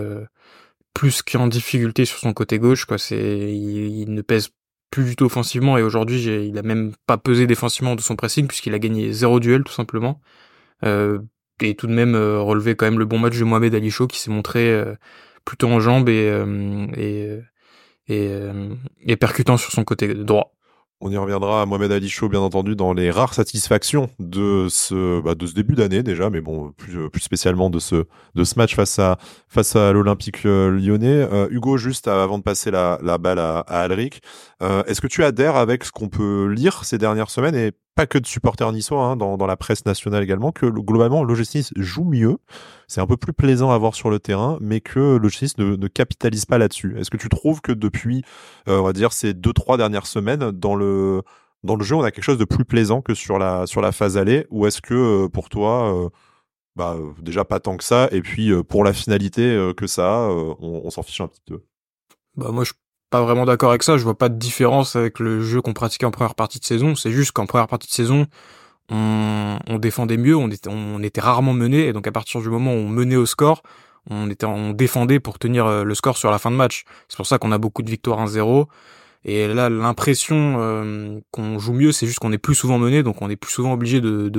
plus 0.93 1.21
qu'en 1.21 1.47
difficulté 1.47 2.05
sur 2.05 2.19
son 2.19 2.33
côté 2.33 2.59
gauche 2.59 2.85
quoi 2.85 2.97
c'est 2.97 3.53
il, 3.53 4.13
ne 4.13 4.21
pèse 4.21 4.49
plus 4.91 5.03
du 5.03 5.15
tout 5.15 5.25
offensivement 5.25 5.77
et 5.77 5.83
aujourd'hui 5.83 6.23
il 6.23 6.57
a 6.57 6.63
même 6.63 6.93
pas 7.05 7.17
pesé 7.17 7.47
défensivement 7.47 7.95
de 7.95 8.01
son 8.01 8.15
pressing 8.15 8.47
puisqu'il 8.47 8.73
a 8.73 8.79
gagné 8.79 9.11
zéro 9.11 9.39
duel 9.39 9.63
tout 9.63 9.73
simplement 9.73 10.21
et 10.83 11.75
tout 11.75 11.87
de 11.87 11.93
même 11.93 12.15
relevé 12.15 12.75
quand 12.75 12.85
même 12.85 12.99
le 12.99 13.05
bon 13.05 13.17
match 13.17 13.37
de 13.37 13.43
Mohamed 13.43 13.73
Ali 13.73 13.91
qui 14.09 14.19
s'est 14.19 14.31
montré 14.31 14.83
plutôt 15.45 15.69
en 15.69 15.79
jambes 15.79 16.09
euh, 16.09 17.41
et 18.07 19.15
percutant 19.15 19.57
sur 19.57 19.71
son 19.71 19.83
côté 19.83 20.13
droit. 20.13 20.53
On 21.01 21.11
y 21.11 21.17
reviendra 21.17 21.61
à 21.61 21.65
Mohamed 21.65 21.91
Ali 21.91 22.09
Chaud, 22.09 22.29
bien 22.29 22.39
entendu, 22.39 22.75
dans 22.75 22.93
les 22.93 23.11
rares 23.11 23.33
satisfactions 23.33 24.09
de 24.17 24.67
ce, 24.69 25.21
bah, 25.21 25.35
de 25.35 25.45
ce 25.45 25.53
début 25.53 25.75
d'année 25.75 26.03
déjà, 26.03 26.29
mais 26.29 26.39
bon, 26.39 26.71
plus, 26.71 27.09
plus 27.09 27.21
spécialement 27.21 27.69
de 27.69 27.79
ce, 27.79 28.05
de 28.33 28.43
ce 28.45 28.57
match 28.57 28.75
face 28.75 28.97
à, 28.97 29.17
face 29.49 29.75
à 29.75 29.91
l'Olympique 29.91 30.45
euh, 30.45 30.71
lyonnais. 30.71 31.27
Euh, 31.31 31.47
Hugo, 31.51 31.75
juste 31.77 32.07
avant 32.07 32.37
de 32.37 32.43
passer 32.43 32.71
la, 32.71 32.97
la 33.03 33.17
balle 33.17 33.39
à, 33.39 33.59
à 33.59 33.81
Alric, 33.81 34.21
euh, 34.63 34.83
est-ce 34.85 35.01
que 35.01 35.07
tu 35.07 35.23
adhères 35.25 35.57
avec 35.57 35.83
ce 35.83 35.91
qu'on 35.91 36.07
peut 36.07 36.47
lire 36.47 36.85
ces 36.85 36.97
dernières 36.97 37.29
semaines 37.29 37.55
et 37.55 37.73
pas 37.95 38.05
que 38.05 38.17
de 38.17 38.27
supporters 38.27 38.71
niçois, 38.73 39.01
hein, 39.03 39.15
dans, 39.15 39.37
dans 39.37 39.47
la 39.47 39.55
presse 39.55 39.85
nationale 39.85 40.21
également, 40.21 40.51
que 40.51 40.65
globalement 40.65 41.23
l'OGC 41.23 41.71
joue 41.77 42.03
mieux, 42.03 42.37
c'est 42.87 42.99
un 43.01 43.07
peu 43.07 43.17
plus 43.17 43.33
plaisant 43.33 43.71
à 43.71 43.77
voir 43.77 43.95
sur 43.95 44.09
le 44.09 44.19
terrain, 44.19 44.57
mais 44.61 44.81
que 44.81 45.15
l'OGC 45.15 45.57
ne, 45.57 45.75
ne 45.75 45.87
capitalise 45.87 46.45
pas 46.45 46.57
là-dessus. 46.57 46.99
Est-ce 46.99 47.09
que 47.09 47.17
tu 47.17 47.29
trouves 47.29 47.61
que 47.61 47.71
depuis, 47.71 48.23
euh, 48.67 48.79
on 48.79 48.83
va 48.83 48.93
dire, 48.93 49.13
ces 49.13 49.33
deux 49.33 49.53
trois 49.53 49.77
dernières 49.77 50.07
semaines, 50.07 50.51
dans 50.51 50.75
le 50.75 51.23
dans 51.63 51.75
le 51.75 51.83
jeu, 51.83 51.95
on 51.95 52.03
a 52.03 52.11
quelque 52.11 52.23
chose 52.23 52.37
de 52.37 52.45
plus 52.45 52.65
plaisant 52.65 53.01
que 53.01 53.15
sur 53.15 53.39
la 53.39 53.65
sur 53.65 53.81
la 53.81 53.91
phase 53.91 54.17
allée, 54.17 54.45
ou 54.51 54.67
est-ce 54.67 54.81
que 54.81 55.25
euh, 55.25 55.29
pour 55.29 55.49
toi, 55.49 56.05
euh, 56.05 56.09
bah 56.75 56.97
déjà 57.21 57.45
pas 57.45 57.59
tant 57.59 57.77
que 57.77 57.83
ça, 57.83 58.09
et 58.11 58.21
puis 58.21 58.51
pour 58.65 58.83
la 58.83 58.93
finalité 58.93 59.71
que 59.77 59.87
ça, 59.87 60.27
on, 60.29 60.81
on 60.83 60.89
s'en 60.89 61.01
fiche 61.01 61.21
un 61.21 61.27
petit 61.27 61.41
peu? 61.45 61.63
Bah 62.35 62.51
moi 62.51 62.65
je 62.65 62.73
pas 63.09 63.21
vraiment 63.21 63.45
d'accord 63.45 63.69
avec 63.69 63.83
ça. 63.83 63.97
Je 63.97 64.03
vois 64.03 64.17
pas 64.17 64.29
de 64.29 64.37
différence 64.37 64.95
avec 64.95 65.19
le 65.19 65.41
jeu 65.41 65.61
qu'on 65.61 65.73
pratiquait 65.73 66.05
en 66.05 66.11
première 66.11 66.35
partie 66.35 66.59
de 66.59 66.65
saison. 66.65 66.95
C'est 66.95 67.11
juste 67.11 67.31
qu'en 67.31 67.45
première 67.45 67.67
partie 67.67 67.87
de 67.87 67.93
saison, 67.93 68.27
on, 68.89 69.77
défendait 69.79 70.17
mieux, 70.17 70.35
on 70.35 70.49
était, 70.49 71.21
rarement 71.21 71.53
mené, 71.53 71.87
et 71.87 71.93
donc 71.93 72.07
à 72.07 72.11
partir 72.11 72.41
du 72.41 72.49
moment 72.49 72.71
où 72.73 72.77
on 72.77 72.89
menait 72.89 73.15
au 73.15 73.25
score, 73.25 73.63
on 74.09 74.29
était, 74.29 74.45
on 74.45 74.71
défendait 74.71 75.19
pour 75.19 75.39
tenir 75.39 75.65
euh, 75.65 75.83
le 75.83 75.95
score 75.95 76.17
sur 76.17 76.29
la 76.29 76.37
fin 76.37 76.51
de 76.51 76.55
match. 76.55 76.83
C'est 77.07 77.17
pour 77.17 77.25
ça 77.25 77.39
qu'on 77.39 77.51
a 77.51 77.57
beaucoup 77.57 77.81
de 77.81 77.89
victoires 77.89 78.23
1-0. 78.23 78.67
Et 79.27 79.47
là, 79.47 79.69
l'impression 79.69 80.57
euh, 80.59 81.19
qu'on 81.31 81.57
joue 81.57 81.73
mieux, 81.73 81.91
c'est 81.91 82.05
juste 82.05 82.19
qu'on 82.19 82.31
est 82.31 82.37
plus 82.37 82.53
souvent 82.53 82.77
mené, 82.77 83.01
donc 83.01 83.23
on 83.23 83.29
est 83.31 83.35
plus 83.35 83.51
souvent 83.51 83.73
obligé 83.73 83.99
de, 83.99 84.29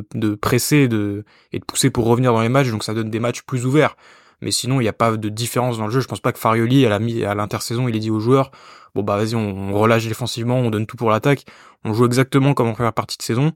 presser 0.41 0.77
et 0.77 0.89
de 0.89 1.25
pousser 1.67 1.91
pour 1.91 2.07
revenir 2.07 2.33
dans 2.33 2.41
les 2.43 2.49
matchs, 2.49 2.71
donc 2.71 2.85
ça 2.85 2.95
donne 2.95 3.11
des 3.11 3.19
matchs 3.19 3.43
plus 3.43 3.67
ouverts. 3.67 3.97
Mais 4.43 4.51
sinon, 4.51 4.81
il 4.81 4.85
n'y 4.85 4.89
a 4.89 4.93
pas 4.93 5.17
de 5.17 5.29
différence 5.29 5.79
dans 5.79 5.87
le 5.87 5.93
jeu. 5.93 6.01
Je 6.01 6.09
pense 6.09 6.21
pas 6.21 6.33
que 6.33 6.39
Farioli, 6.39 6.87
à 6.87 7.35
l'intersaison, 7.35 7.89
il 7.89 7.97
ait 7.97 8.01
dit 8.01 8.11
aux 8.11 8.21
joueurs, 8.21 8.51
bon 8.95 9.03
bah 9.03 9.17
vas-y, 9.17 9.35
on, 9.35 9.73
relâche 9.73 10.07
défensivement, 10.07 10.59
on 10.59 10.71
donne 10.71 10.87
tout 10.87 10.97
pour 10.97 11.11
l'attaque. 11.11 11.45
On 11.85 11.95
joue 11.95 12.07
exactement 12.07 12.55
comme 12.55 12.69
en 12.69 12.73
première 12.75 12.93
partie 12.93 13.17
de 13.17 13.23
saison. 13.23 13.53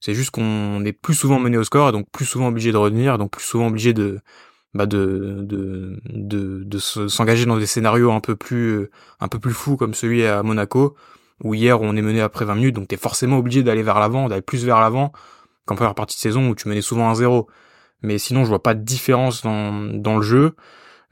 C'est 0.00 0.14
juste 0.14 0.30
qu'on 0.30 0.84
est 0.84 0.92
plus 0.92 1.14
souvent 1.14 1.38
mené 1.38 1.56
au 1.56 1.64
score 1.64 1.88
et 1.88 1.92
donc 1.92 2.10
plus 2.10 2.26
souvent 2.26 2.48
obligé 2.48 2.72
de 2.72 2.76
revenir, 2.76 3.16
donc 3.18 3.30
plus 3.32 3.44
souvent 3.44 3.68
obligé 3.68 3.92
de 3.94 4.20
bah 4.74 4.86
de 4.86 5.38
de 5.42 6.00
de, 6.06 6.64
de 6.64 6.78
s'engager 6.78 7.46
dans 7.46 7.56
des 7.58 7.66
scénarios 7.66 8.10
un 8.12 8.20
peu 8.20 8.36
plus 8.36 8.90
un 9.20 9.28
peu 9.28 9.38
plus 9.38 9.52
fous 9.52 9.76
comme 9.76 9.94
celui 9.94 10.26
à 10.26 10.42
Monaco 10.42 10.96
où 11.42 11.54
hier 11.54 11.80
on 11.80 11.96
est 11.96 12.02
mené 12.02 12.20
après 12.20 12.44
20 12.44 12.56
minutes 12.56 12.74
donc 12.74 12.88
t'es 12.88 12.96
forcément 12.96 13.38
obligé 13.38 13.62
d'aller 13.62 13.82
vers 13.84 14.00
l'avant 14.00 14.28
d'aller 14.28 14.42
plus 14.42 14.64
vers 14.64 14.80
l'avant 14.80 15.12
qu'en 15.64 15.76
première 15.76 15.94
partie 15.94 16.16
de 16.16 16.20
saison 16.20 16.48
où 16.48 16.54
tu 16.56 16.68
menais 16.68 16.82
souvent 16.82 17.12
1-0 17.12 17.46
mais 18.04 18.18
sinon, 18.18 18.44
je 18.44 18.48
vois 18.48 18.62
pas 18.62 18.74
de 18.74 18.82
différence 18.82 19.42
dans, 19.42 19.72
dans 19.72 20.16
le 20.16 20.22
jeu. 20.22 20.54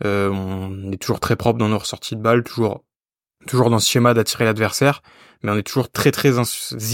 Euh, 0.04 0.28
on 0.30 0.92
est 0.92 0.98
toujours 0.98 1.20
très 1.20 1.36
propre 1.36 1.58
dans 1.58 1.68
nos 1.68 1.78
ressorties 1.78 2.16
de 2.16 2.20
balles, 2.20 2.42
toujours, 2.44 2.84
toujours 3.46 3.70
dans 3.70 3.78
ce 3.78 3.88
schéma 3.88 4.14
d'attirer 4.14 4.44
l'adversaire, 4.44 5.02
mais 5.42 5.50
on 5.50 5.56
est 5.56 5.62
toujours 5.62 5.90
très 5.90 6.10
très 6.10 6.32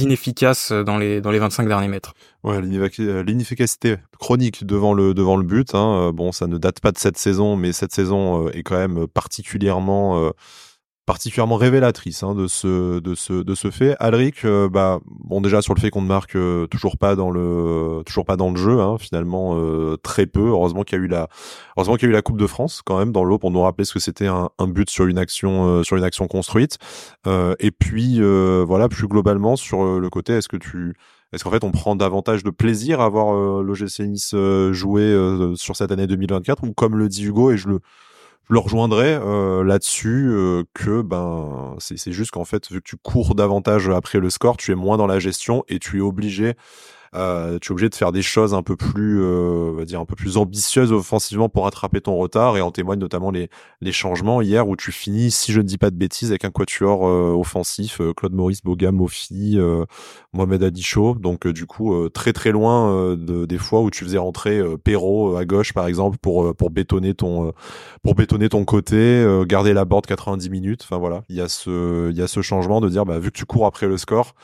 inefficace 0.01 0.73
dans 0.73 0.99
les 0.99 1.21
dans 1.21 1.31
les 1.31 1.39
25 1.39 1.67
derniers 1.69 1.89
mètres. 1.89 2.15
Ouais, 2.45 2.61
l'inefficacité 2.61 3.97
chronique 4.19 4.65
devant 4.65 4.95
le 4.95 5.15
devant 5.15 5.37
le 5.37 5.45
but. 5.45 5.75
Hein, 5.75 6.13
bon, 6.13 6.33
ça 6.33 6.47
ne 6.47 6.59
date 6.59 6.81
pas 6.81 6.93
de 6.93 6.99
cette 6.99 7.19
saison, 7.19 7.57
mais 7.57 7.73
cette 7.73 7.93
saison 7.93 8.47
euh, 8.47 8.51
est 8.53 8.63
quand 8.63 8.79
même 8.79 9.07
particulièrement 9.07 10.23
euh, 10.23 10.31
particulièrement 11.09 11.57
révélatrice 11.57 12.23
hein, 12.23 12.35
de 12.35 12.47
ce 12.47 12.99
de 13.01 13.15
ce 13.15 13.33
de 13.33 13.55
ce 13.55 13.71
fait. 13.71 13.97
Alric, 13.99 14.45
euh, 14.45 14.69
bah 14.69 15.01
bon 15.07 15.41
déjà 15.41 15.63
sur 15.63 15.73
le 15.73 15.81
fait 15.81 15.89
qu'on 15.89 16.03
ne 16.03 16.07
marque 16.07 16.37
euh, 16.37 16.67
toujours 16.67 16.99
pas 16.99 17.17
dans 17.17 17.31
le 17.31 18.03
toujours 18.05 18.27
pas 18.27 18.37
dans 18.37 18.51
le 18.51 18.57
jeu, 18.57 18.79
hein, 18.79 18.99
finalement 18.99 19.55
euh, 19.57 19.97
très 19.97 20.27
peu. 20.27 20.49
Heureusement 20.49 20.83
qu'il 20.83 20.99
y 20.99 21.01
a 21.01 21.05
eu 21.05 21.09
la 21.09 21.29
heureusement 21.79 21.97
qu'il 21.97 22.09
y 22.09 22.09
a 22.09 22.11
eu 22.11 22.13
la 22.13 22.21
Coupe 22.21 22.37
de 22.37 22.47
France 22.47 22.83
quand 22.85 22.99
même 22.99 23.11
dans 23.11 23.25
l'eau 23.25 23.39
pour 23.39 23.51
nous 23.51 23.63
rappeler 23.63 23.87
ce 23.87 23.95
que 23.95 24.01
c'était 24.01 24.27
un, 24.27 24.51
un, 24.59 24.67
but 24.69 24.91
sur 24.91 25.07
une 25.07 25.17
action 25.17 25.83
sur 25.83 25.97
une 25.97 26.05
action 26.05 26.29
construite. 26.29 26.77
et 27.27 27.71
puis 27.71 28.21
voilà 28.67 28.91
plus 28.91 29.09
globalement 29.09 29.57
sur 29.57 29.99
le 29.99 30.11
côté, 30.11 30.35
est-ce 30.35 30.49
que 30.49 30.59
tu 30.59 30.95
est-ce 31.33 31.43
qu'en 31.43 31.51
fait 31.51 31.65
on 31.65 31.71
prend 31.71 31.97
davantage 31.97 32.45
de 32.45 32.51
plaisir 32.51 33.01
à 33.01 33.09
voir 33.09 33.33
l'OGC 33.63 34.01
Nice 34.01 34.35
jouer 34.73 35.17
sur 35.55 35.75
cette 35.75 35.91
année 35.91 36.07
2024 36.07 36.65
ou 36.65 36.75
comme 36.75 36.99
le 36.99 37.09
dit 37.09 37.25
Hugo 37.25 37.51
et 37.51 37.57
je 37.57 37.69
le 37.69 37.81
je 38.49 38.55
le 38.55 38.61
rejoindrais 38.61 39.19
euh, 39.21 39.63
là-dessus 39.63 40.29
euh, 40.31 40.65
que 40.75 41.03
ben 41.03 41.77
c'est 41.79 42.13
juste 42.13 42.31
qu'en 42.31 42.45
fait 42.45 42.71
vu 42.71 42.81
que 42.81 42.89
tu 42.89 42.97
cours 42.97 43.35
davantage 43.35 43.89
après 43.91 44.21
le 44.21 44.31
score, 44.31 44.57
tu 44.57 44.73
es 44.73 44.75
moins 44.75 44.97
dans 44.97 45.07
la 45.07 45.19
gestion 45.19 45.65
et 45.69 45.79
tu 45.79 45.99
es 45.99 46.01
obligé 46.01 46.55
euh, 47.15 47.59
tu 47.61 47.69
es 47.69 47.73
obligé 47.73 47.89
de 47.89 47.95
faire 47.95 48.13
des 48.13 48.23
choses 48.23 48.55
un 48.55 48.63
peu 48.63 48.77
plus, 48.77 49.23
euh, 49.23 49.71
on 49.73 49.75
va 49.75 49.85
dire 49.85 50.01
un 50.01 50.05
peu 50.05 50.15
plus 50.15 50.37
ambitieuses 50.37 50.93
offensivement 50.93 51.49
pour 51.49 51.65
rattraper 51.65 52.01
ton 52.01 52.17
retard. 52.17 52.57
Et 52.57 52.61
en 52.61 52.71
témoignent 52.71 53.01
notamment 53.01 53.31
les, 53.31 53.51
les 53.81 53.93
changements 53.93 54.43
hier 54.43 54.69
où 54.69 54.77
tu 54.77 54.93
finis, 54.93 55.31
si 55.31 55.53
je 55.53 55.61
ne 55.61 55.67
dis 55.67 55.79
pas 55.79 55.91
de 55.91 55.97
bêtises, 55.97 56.31
avec 56.31 56.45
un 56.45 56.51
quatuor 56.51 57.07
euh, 57.07 57.33
offensif, 57.33 58.01
euh, 58.01 58.13
Claude 58.13 58.35
Maurice, 58.35 58.63
Boga, 58.63 58.93
Mofi, 58.93 59.55
euh, 59.57 59.85
Mohamed 60.33 60.63
Adicho, 60.63 61.15
donc 61.15 61.47
du 61.47 61.67
coup 61.67 62.09
très 62.11 62.33
très 62.33 62.51
loin 62.51 63.17
de, 63.17 63.47
des 63.47 63.59
fois 63.59 63.81
où 63.81 63.91
tu 63.91 64.05
faisais 64.05 64.19
rentrer 64.19 64.63
Perrault 64.85 65.37
à 65.37 65.45
gauche 65.45 65.73
par 65.73 65.87
exemple 65.87 66.19
pour 66.19 66.55
pour 66.55 66.71
bétonner 66.71 67.15
ton 67.15 67.53
pour 68.03 68.15
bétonner 68.15 68.49
ton 68.49 68.65
côté, 68.65 69.25
garder 69.47 69.73
la 69.73 69.85
board 69.85 70.07
90 70.07 70.51
minutes. 70.51 70.83
Enfin 70.85 70.99
voilà, 70.99 71.25
il 71.29 71.37
y 71.37 71.41
a 71.41 71.49
ce 71.49 72.11
il 72.11 72.17
y 72.17 72.23
a 72.23 72.29
ce 72.29 72.43
changement 72.43 72.81
de 72.81 72.89
dire 72.89 73.05
bah 73.05 73.19
vu 73.19 73.31
que 73.31 73.39
tu 73.39 73.47
cours 73.47 73.67
après 73.67 73.87
le 73.87 73.97
score 73.97 74.35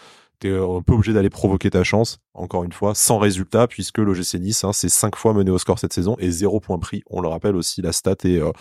t'es 0.45 0.55
un 0.55 0.83
peu 0.83 0.93
obligé 0.93 1.13
d'aller 1.13 1.31
provoquer 1.31 1.71
ta 1.71 1.85
chance, 1.85 2.19
encore 2.35 2.65
une 2.65 2.73
fois, 2.73 2.95
sans 2.95 3.19
résultat, 3.19 3.67
puisque 3.67 3.99
l'OGC 3.99 4.35
Nice, 4.35 4.65
hein, 4.65 4.73
c'est 4.73 4.91
cinq 4.91 5.17
fois 5.17 5.33
mené 5.33 5.51
au 5.51 5.59
score 5.59 5.79
cette 5.79 5.93
saison 5.93 6.17
et 6.19 6.31
zéro 6.31 6.61
point 6.61 6.79
pris. 6.79 7.03
On 7.09 7.21
le 7.21 7.29
rappelle 7.29 7.57
aussi, 7.57 7.81
la 7.81 7.93
stat 7.93 8.17
est, 8.25 8.41
euh, 8.41 8.53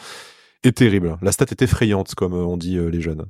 terrible. 0.71 1.17
La 1.21 1.31
stat 1.31 1.45
est 1.51 1.61
effrayante, 1.61 2.15
comme 2.15 2.33
euh, 2.33 2.45
on 2.45 2.55
dit 2.55 2.77
euh, 2.77 2.87
les 2.87 3.01
jeunes. 3.01 3.25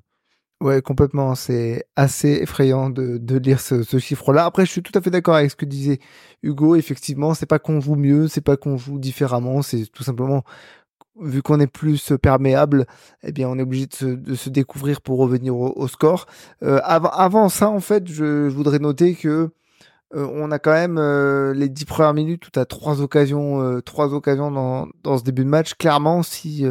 Ouais, 0.62 0.82
complètement. 0.82 1.34
C'est 1.36 1.86
assez 1.96 2.30
effrayant 2.42 2.90
de, 2.90 3.38
lire 3.38 3.60
ce, 3.60 3.82
ce 3.84 3.98
chiffre-là. 3.98 4.46
Après, 4.46 4.66
je 4.66 4.72
suis 4.72 4.84
tout 4.84 4.98
à 4.98 5.02
fait 5.02 5.10
d'accord 5.10 5.36
avec 5.36 5.52
ce 5.52 5.56
que 5.56 5.66
disait 5.66 6.00
Hugo. 6.44 6.76
Effectivement, 6.76 7.34
c'est 7.34 7.48
pas 7.48 7.60
qu'on 7.60 7.82
joue 7.82 7.96
mieux, 7.96 8.28
c'est 8.28 8.42
pas 8.42 8.56
qu'on 8.56 8.78
joue 8.78 9.00
différemment, 9.00 9.62
c'est 9.62 9.88
tout 9.88 10.04
simplement 10.04 10.44
vu 11.22 11.42
qu'on 11.42 11.60
est 11.60 11.68
plus 11.68 12.14
perméable, 12.22 12.86
eh 13.24 13.32
bien, 13.32 13.48
on 13.50 13.58
est 13.60 13.62
obligé 13.62 13.86
de 13.88 13.94
se, 13.94 14.06
de 14.06 14.36
se 14.36 14.50
découvrir 14.50 15.02
pour 15.02 15.20
revenir 15.20 15.56
au, 15.56 15.88
score. 15.88 16.26
Euh, 16.64 16.80
avant, 16.84 17.10
avant 17.10 17.50
ça, 17.50 17.70
en 17.70 17.80
fait, 17.80 18.08
je, 18.08 18.50
je 18.50 18.56
voudrais 18.56 18.80
noter 18.80 19.16
que 19.16 19.52
euh, 20.16 20.28
on 20.32 20.52
a 20.52 20.60
quand 20.60 20.74
même 20.74 20.98
euh, 21.00 21.54
les 21.54 21.70
dix 21.70 21.86
premières 21.86 22.14
minutes 22.14 22.48
où 22.48 22.52
tu 22.52 22.60
as 22.60 22.66
trois 22.66 23.02
occasions, 23.02 23.62
euh, 23.62 23.82
trois 23.82 24.14
occasions 24.14 24.52
dans, 24.52 24.88
dans 25.04 25.18
ce 25.18 25.24
début 25.24 25.44
de 25.44 25.50
match. 25.50 25.74
Clairement, 25.76 26.24
si 26.24 26.66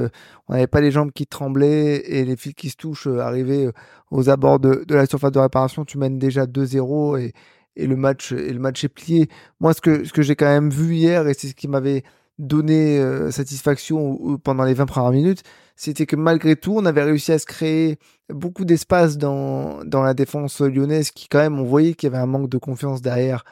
on 0.49 0.53
n'avait 0.53 0.67
pas 0.67 0.81
les 0.81 0.91
jambes 0.91 1.13
qui 1.13 1.27
tremblaient 1.27 1.97
et 2.07 2.25
les 2.25 2.37
fils 2.37 2.55
qui 2.55 2.71
se 2.71 2.77
touchent 2.77 3.07
arriver 3.07 3.71
aux 4.11 4.31
abords 4.31 4.61
de, 4.61 4.85
de, 4.87 4.95
la 4.95 5.07
surface 5.07 5.33
de 5.33 5.39
réparation, 5.41 5.85
tu 5.85 5.99
mènes 5.99 6.19
déjà 6.19 6.47
2-0 6.47 7.19
et, 7.21 7.33
et 7.77 7.87
le 7.87 7.97
match 7.97 8.33
et 8.33 8.53
le 8.53 8.61
match 8.61 8.85
est 8.85 8.89
plié. 8.89 9.29
Moi, 9.61 9.75
ce 9.75 9.81
que 9.81 10.05
ce 10.05 10.13
que 10.13 10.23
j'ai 10.23 10.37
quand 10.37 10.47
même 10.47 10.71
vu 10.71 10.95
hier 10.95 11.27
et 11.27 11.35
c'est 11.35 11.49
ce 11.49 11.55
qui 11.55 11.69
m'avait 11.69 12.05
donné 12.43 13.01
satisfaction 13.31 14.39
pendant 14.43 14.65
les 14.65 14.75
20 14.75 14.87
premières 14.87 15.13
minutes, 15.13 15.43
c'était 15.77 16.07
que 16.07 16.17
malgré 16.17 16.57
tout, 16.57 16.75
on 16.77 16.85
avait 16.85 17.03
réussi 17.03 17.33
à 17.33 17.39
se 17.39 17.47
créer 17.47 17.99
beaucoup 18.29 18.65
d'espace 18.65 19.19
dans, 19.19 19.85
dans 19.85 20.03
la 20.03 20.15
défense 20.15 20.61
lyonnaise 20.61 21.11
qui 21.11 21.29
quand 21.29 21.39
même, 21.39 21.59
on 21.59 21.65
voyait 21.65 21.95
qu'il 21.95 22.11
y 22.11 22.13
avait 22.13 22.23
un 22.23 22.27
manque 22.27 22.49
de 22.49 22.59
confiance 22.59 23.03
derrière. 23.03 23.45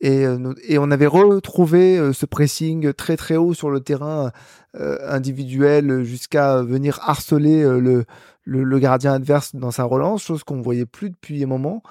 Et, 0.00 0.26
euh, 0.26 0.52
et 0.66 0.78
on 0.78 0.90
avait 0.90 1.06
retrouvé 1.06 1.96
euh, 1.96 2.12
ce 2.12 2.26
pressing 2.26 2.92
très 2.92 3.16
très 3.16 3.36
haut 3.36 3.54
sur 3.54 3.70
le 3.70 3.80
terrain 3.80 4.32
euh, 4.76 4.98
individuel 5.08 6.02
jusqu'à 6.02 6.62
venir 6.62 7.00
harceler 7.02 7.62
le, 7.62 8.04
le, 8.44 8.78
gardien 8.78 9.14
adverse 9.14 9.54
dans 9.54 9.70
sa 9.70 9.84
relance, 9.84 10.22
chose 10.22 10.44
qu'on 10.44 10.60
voyait 10.60 10.86
plus 10.86 11.10
depuis 11.10 11.42
un 11.42 11.46
moment. 11.46 11.82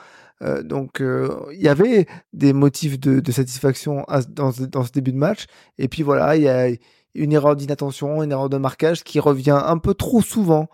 Donc 0.63 1.01
il 1.01 1.61
y 1.61 1.67
avait 1.67 2.05
des 2.33 2.53
motifs 2.53 2.99
de, 2.99 3.31
satisfaction 3.31 4.05
dans, 4.29 4.51
ce 4.51 4.91
début 4.91 5.11
de 5.11 5.17
match. 5.17 5.45
Et 5.77 5.87
puis 5.87 6.03
voilà, 6.03 6.35
il 6.35 6.43
y 6.43 6.49
a 6.49 6.69
une 7.15 7.31
erreur 7.31 7.55
d'inattention, 7.55 8.23
une 8.23 8.31
erreur 8.31 8.49
de 8.49 8.57
marquage 8.57 9.03
qui 9.03 9.19
revient 9.19 9.59
un 9.65 9.77
peu 9.77 9.93
trop 9.93 10.21
souvent 10.21 10.67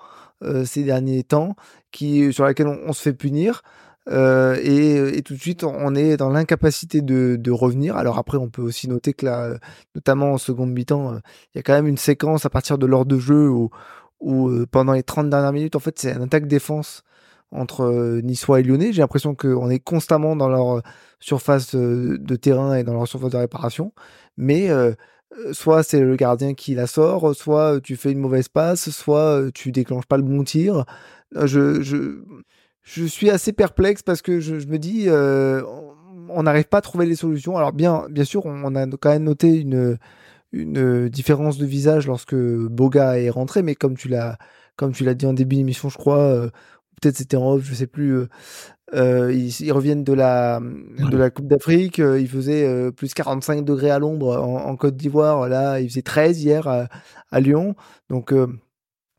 euh, 0.43 0.63
ces 0.65 0.83
derniers 0.83 1.23
temps, 1.23 1.55
qui 1.91 2.31
sur 2.31 2.45
laquelle 2.45 2.67
on, 2.67 2.93
se 2.93 3.01
fait 3.01 3.13
punir. 3.13 3.61
Euh, 4.09 4.57
et, 4.63 5.21
tout 5.21 5.33
de 5.33 5.39
suite, 5.39 5.63
on 5.63 5.93
est 5.95 6.17
dans 6.17 6.29
l'incapacité 6.29 7.01
de, 7.01 7.51
revenir. 7.51 7.97
Alors 7.97 8.17
après, 8.17 8.37
on 8.37 8.49
peut 8.49 8.61
aussi 8.61 8.87
noter 8.87 9.13
que 9.13 9.25
là, 9.25 9.57
notamment 9.95 10.33
en 10.33 10.37
seconde 10.37 10.71
mi-temps, 10.71 11.13
euh, 11.13 11.19
il 11.53 11.57
y 11.57 11.59
a 11.59 11.63
quand 11.63 11.73
même 11.73 11.87
une 11.87 11.97
séquence 11.97 12.45
à 12.45 12.49
partir 12.49 12.77
de 12.77 12.85
l'heure 12.85 13.05
de 13.05 13.19
jeu 13.19 13.49
où, 13.49 13.69
où 14.21 14.65
pendant 14.71 14.93
les 14.93 15.03
30 15.03 15.29
dernières 15.29 15.53
minutes, 15.53 15.75
en 15.75 15.79
fait, 15.79 15.99
c'est 15.99 16.13
un 16.13 16.21
attaque-défense 16.21 17.03
entre 17.51 18.19
Niçois 18.21 18.59
et 18.59 18.63
Lyonnais. 18.63 18.93
J'ai 18.93 19.01
l'impression 19.01 19.35
qu'on 19.35 19.69
est 19.69 19.79
constamment 19.79 20.35
dans 20.35 20.49
leur 20.49 20.81
surface 21.19 21.75
de 21.75 22.35
terrain 22.35 22.75
et 22.75 22.83
dans 22.83 22.93
leur 22.93 23.07
surface 23.07 23.31
de 23.31 23.37
réparation. 23.37 23.93
Mais 24.37 24.69
euh, 24.69 24.93
soit 25.51 25.83
c'est 25.83 25.99
le 25.99 26.15
gardien 26.15 26.53
qui 26.53 26.75
la 26.75 26.87
sort, 26.87 27.35
soit 27.35 27.81
tu 27.81 27.95
fais 27.95 28.11
une 28.11 28.19
mauvaise 28.19 28.47
passe, 28.47 28.89
soit 28.89 29.51
tu 29.53 29.71
déclenches 29.71 30.05
pas 30.05 30.17
le 30.17 30.23
bon 30.23 30.43
tir. 30.43 30.85
Euh, 31.35 31.47
je, 31.47 31.81
je, 31.81 32.21
je 32.83 33.05
suis 33.05 33.29
assez 33.29 33.53
perplexe 33.53 34.01
parce 34.01 34.21
que 34.21 34.39
je, 34.39 34.59
je 34.59 34.67
me 34.67 34.77
dis, 34.77 35.05
euh, 35.07 35.61
on 36.29 36.43
n'arrive 36.43 36.67
pas 36.67 36.79
à 36.79 36.81
trouver 36.81 37.05
les 37.05 37.15
solutions. 37.15 37.57
Alors 37.57 37.73
bien, 37.73 38.05
bien 38.09 38.23
sûr, 38.23 38.45
on 38.45 38.75
a 38.75 38.87
quand 38.97 39.09
même 39.09 39.23
noté 39.23 39.59
une, 39.59 39.97
une 40.51 41.09
différence 41.09 41.57
de 41.57 41.65
visage 41.65 42.07
lorsque 42.07 42.35
Boga 42.35 43.19
est 43.19 43.29
rentré, 43.29 43.61
mais 43.61 43.75
comme 43.75 43.95
tu 43.97 44.07
l'as, 44.07 44.37
comme 44.75 44.91
tu 44.93 45.03
l'as 45.03 45.13
dit 45.13 45.25
en 45.25 45.33
début 45.33 45.57
d'émission, 45.57 45.89
je 45.89 45.97
crois, 45.97 46.49
peut-être 46.99 47.17
c'était 47.17 47.37
en 47.37 47.51
off, 47.53 47.63
je 47.63 47.73
sais 47.73 47.87
plus. 47.87 48.27
Euh, 48.93 49.31
ils, 49.31 49.71
reviennent 49.71 50.03
de 50.03 50.13
la 50.13 50.59
de 50.59 51.17
la 51.17 51.29
Coupe 51.29 51.47
d'Afrique. 51.47 51.99
Euh, 51.99 52.19
il 52.19 52.27
faisait 52.27 52.65
euh, 52.65 52.91
plus 52.91 53.13
45 53.13 53.63
degrés 53.63 53.91
à 53.91 53.99
l'ombre 53.99 54.37
en, 54.37 54.75
Côte 54.75 54.95
d'Ivoire. 54.95 55.47
Là, 55.47 55.79
il 55.79 55.89
faisait 55.89 56.01
13 56.01 56.41
hier 56.41 56.67
à, 56.67 57.39
Lyon. 57.39 57.75
Donc 58.09 58.33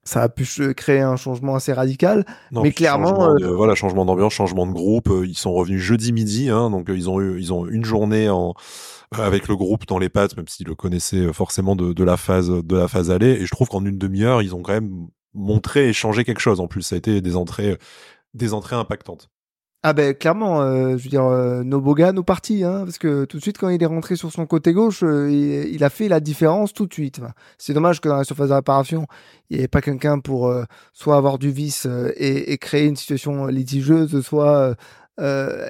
ça 0.03 0.23
a 0.23 0.29
pu 0.29 0.45
créer 0.75 1.01
un 1.01 1.17
changement 1.17 1.55
assez 1.55 1.73
radical. 1.73 2.25
mais 2.51 2.73
clairement, 2.73 3.35
voilà, 3.55 3.75
changement 3.75 4.05
d'ambiance, 4.05 4.33
changement 4.33 4.67
de 4.67 4.73
groupe. 4.73 5.11
Ils 5.25 5.37
sont 5.37 5.53
revenus 5.53 5.81
jeudi 5.81 6.13
midi, 6.13 6.49
hein, 6.49 6.71
donc 6.71 6.87
ils 6.89 7.09
ont 7.09 7.21
eu, 7.21 7.39
ils 7.39 7.53
ont 7.53 7.67
une 7.67 7.85
journée 7.85 8.29
en 8.29 8.55
avec 9.13 9.49
le 9.49 9.57
groupe 9.57 9.87
dans 9.87 9.99
les 9.99 10.09
pattes, 10.09 10.37
même 10.37 10.47
s'ils 10.47 10.69
le 10.69 10.77
connaissaient 10.77 11.33
forcément 11.33 11.75
de, 11.75 11.93
de 11.93 12.05
la 12.05 12.17
phase 12.17 12.49
de 12.49 12.77
la 12.77 12.87
phase 12.87 13.11
aller. 13.11 13.33
Et 13.33 13.47
je 13.47 13.51
trouve 13.51 13.69
qu'en 13.69 13.85
une 13.85 13.99
demi-heure, 13.99 14.41
ils 14.41 14.55
ont 14.55 14.63
quand 14.63 14.73
même 14.73 15.09
montré 15.35 15.89
et 15.89 15.93
changé 15.93 16.25
quelque 16.25 16.41
chose. 16.41 16.61
En 16.61 16.67
plus, 16.67 16.83
ça 16.83 16.97
a 16.97 16.99
été 16.99 17.21
des 17.21 17.37
entrées, 17.37 17.79
des 18.35 18.55
entrées 18.55 18.77
impactantes. 18.77 19.31
Ah 19.83 19.95
ben 19.95 20.15
clairement, 20.15 20.61
euh, 20.61 20.99
je 20.99 21.05
veux 21.05 21.09
dire, 21.09 21.25
euh, 21.25 21.65
Noboga 21.65 22.13
nous 22.13 22.23
partit, 22.23 22.65
hein, 22.65 22.83
parce 22.85 22.99
que 22.99 23.25
tout 23.25 23.39
de 23.39 23.43
suite 23.43 23.57
quand 23.57 23.71
il 23.71 23.83
est 23.83 23.87
rentré 23.87 24.15
sur 24.15 24.31
son 24.31 24.45
côté 24.45 24.75
gauche, 24.75 25.03
euh, 25.03 25.31
il, 25.33 25.83
a 25.83 25.89
fait 25.89 26.09
la 26.09 26.21
différence 26.21 26.75
tout 26.75 26.85
de 26.85 26.93
suite. 26.93 27.23
c'est 27.57 27.73
dommage 27.73 28.03
que 28.03 28.11
dans 28.11 28.17
la 28.17 28.25
surface 28.25 28.51
de 28.51 28.55
réparation, 28.55 29.07
il 29.49 29.55
n'y 29.55 29.61
avait 29.61 29.69
pas 29.69 29.81
quelqu'un 29.81 30.19
pour 30.19 30.49
euh, 30.49 30.65
soit 30.93 31.17
avoir 31.17 31.39
du 31.39 31.51
vice 31.51 31.87
et, 32.17 32.53
et, 32.53 32.59
créer 32.59 32.89
une 32.89 32.97
situation 32.97 33.47
litigieuse, 33.47 34.21
soit 34.21 34.77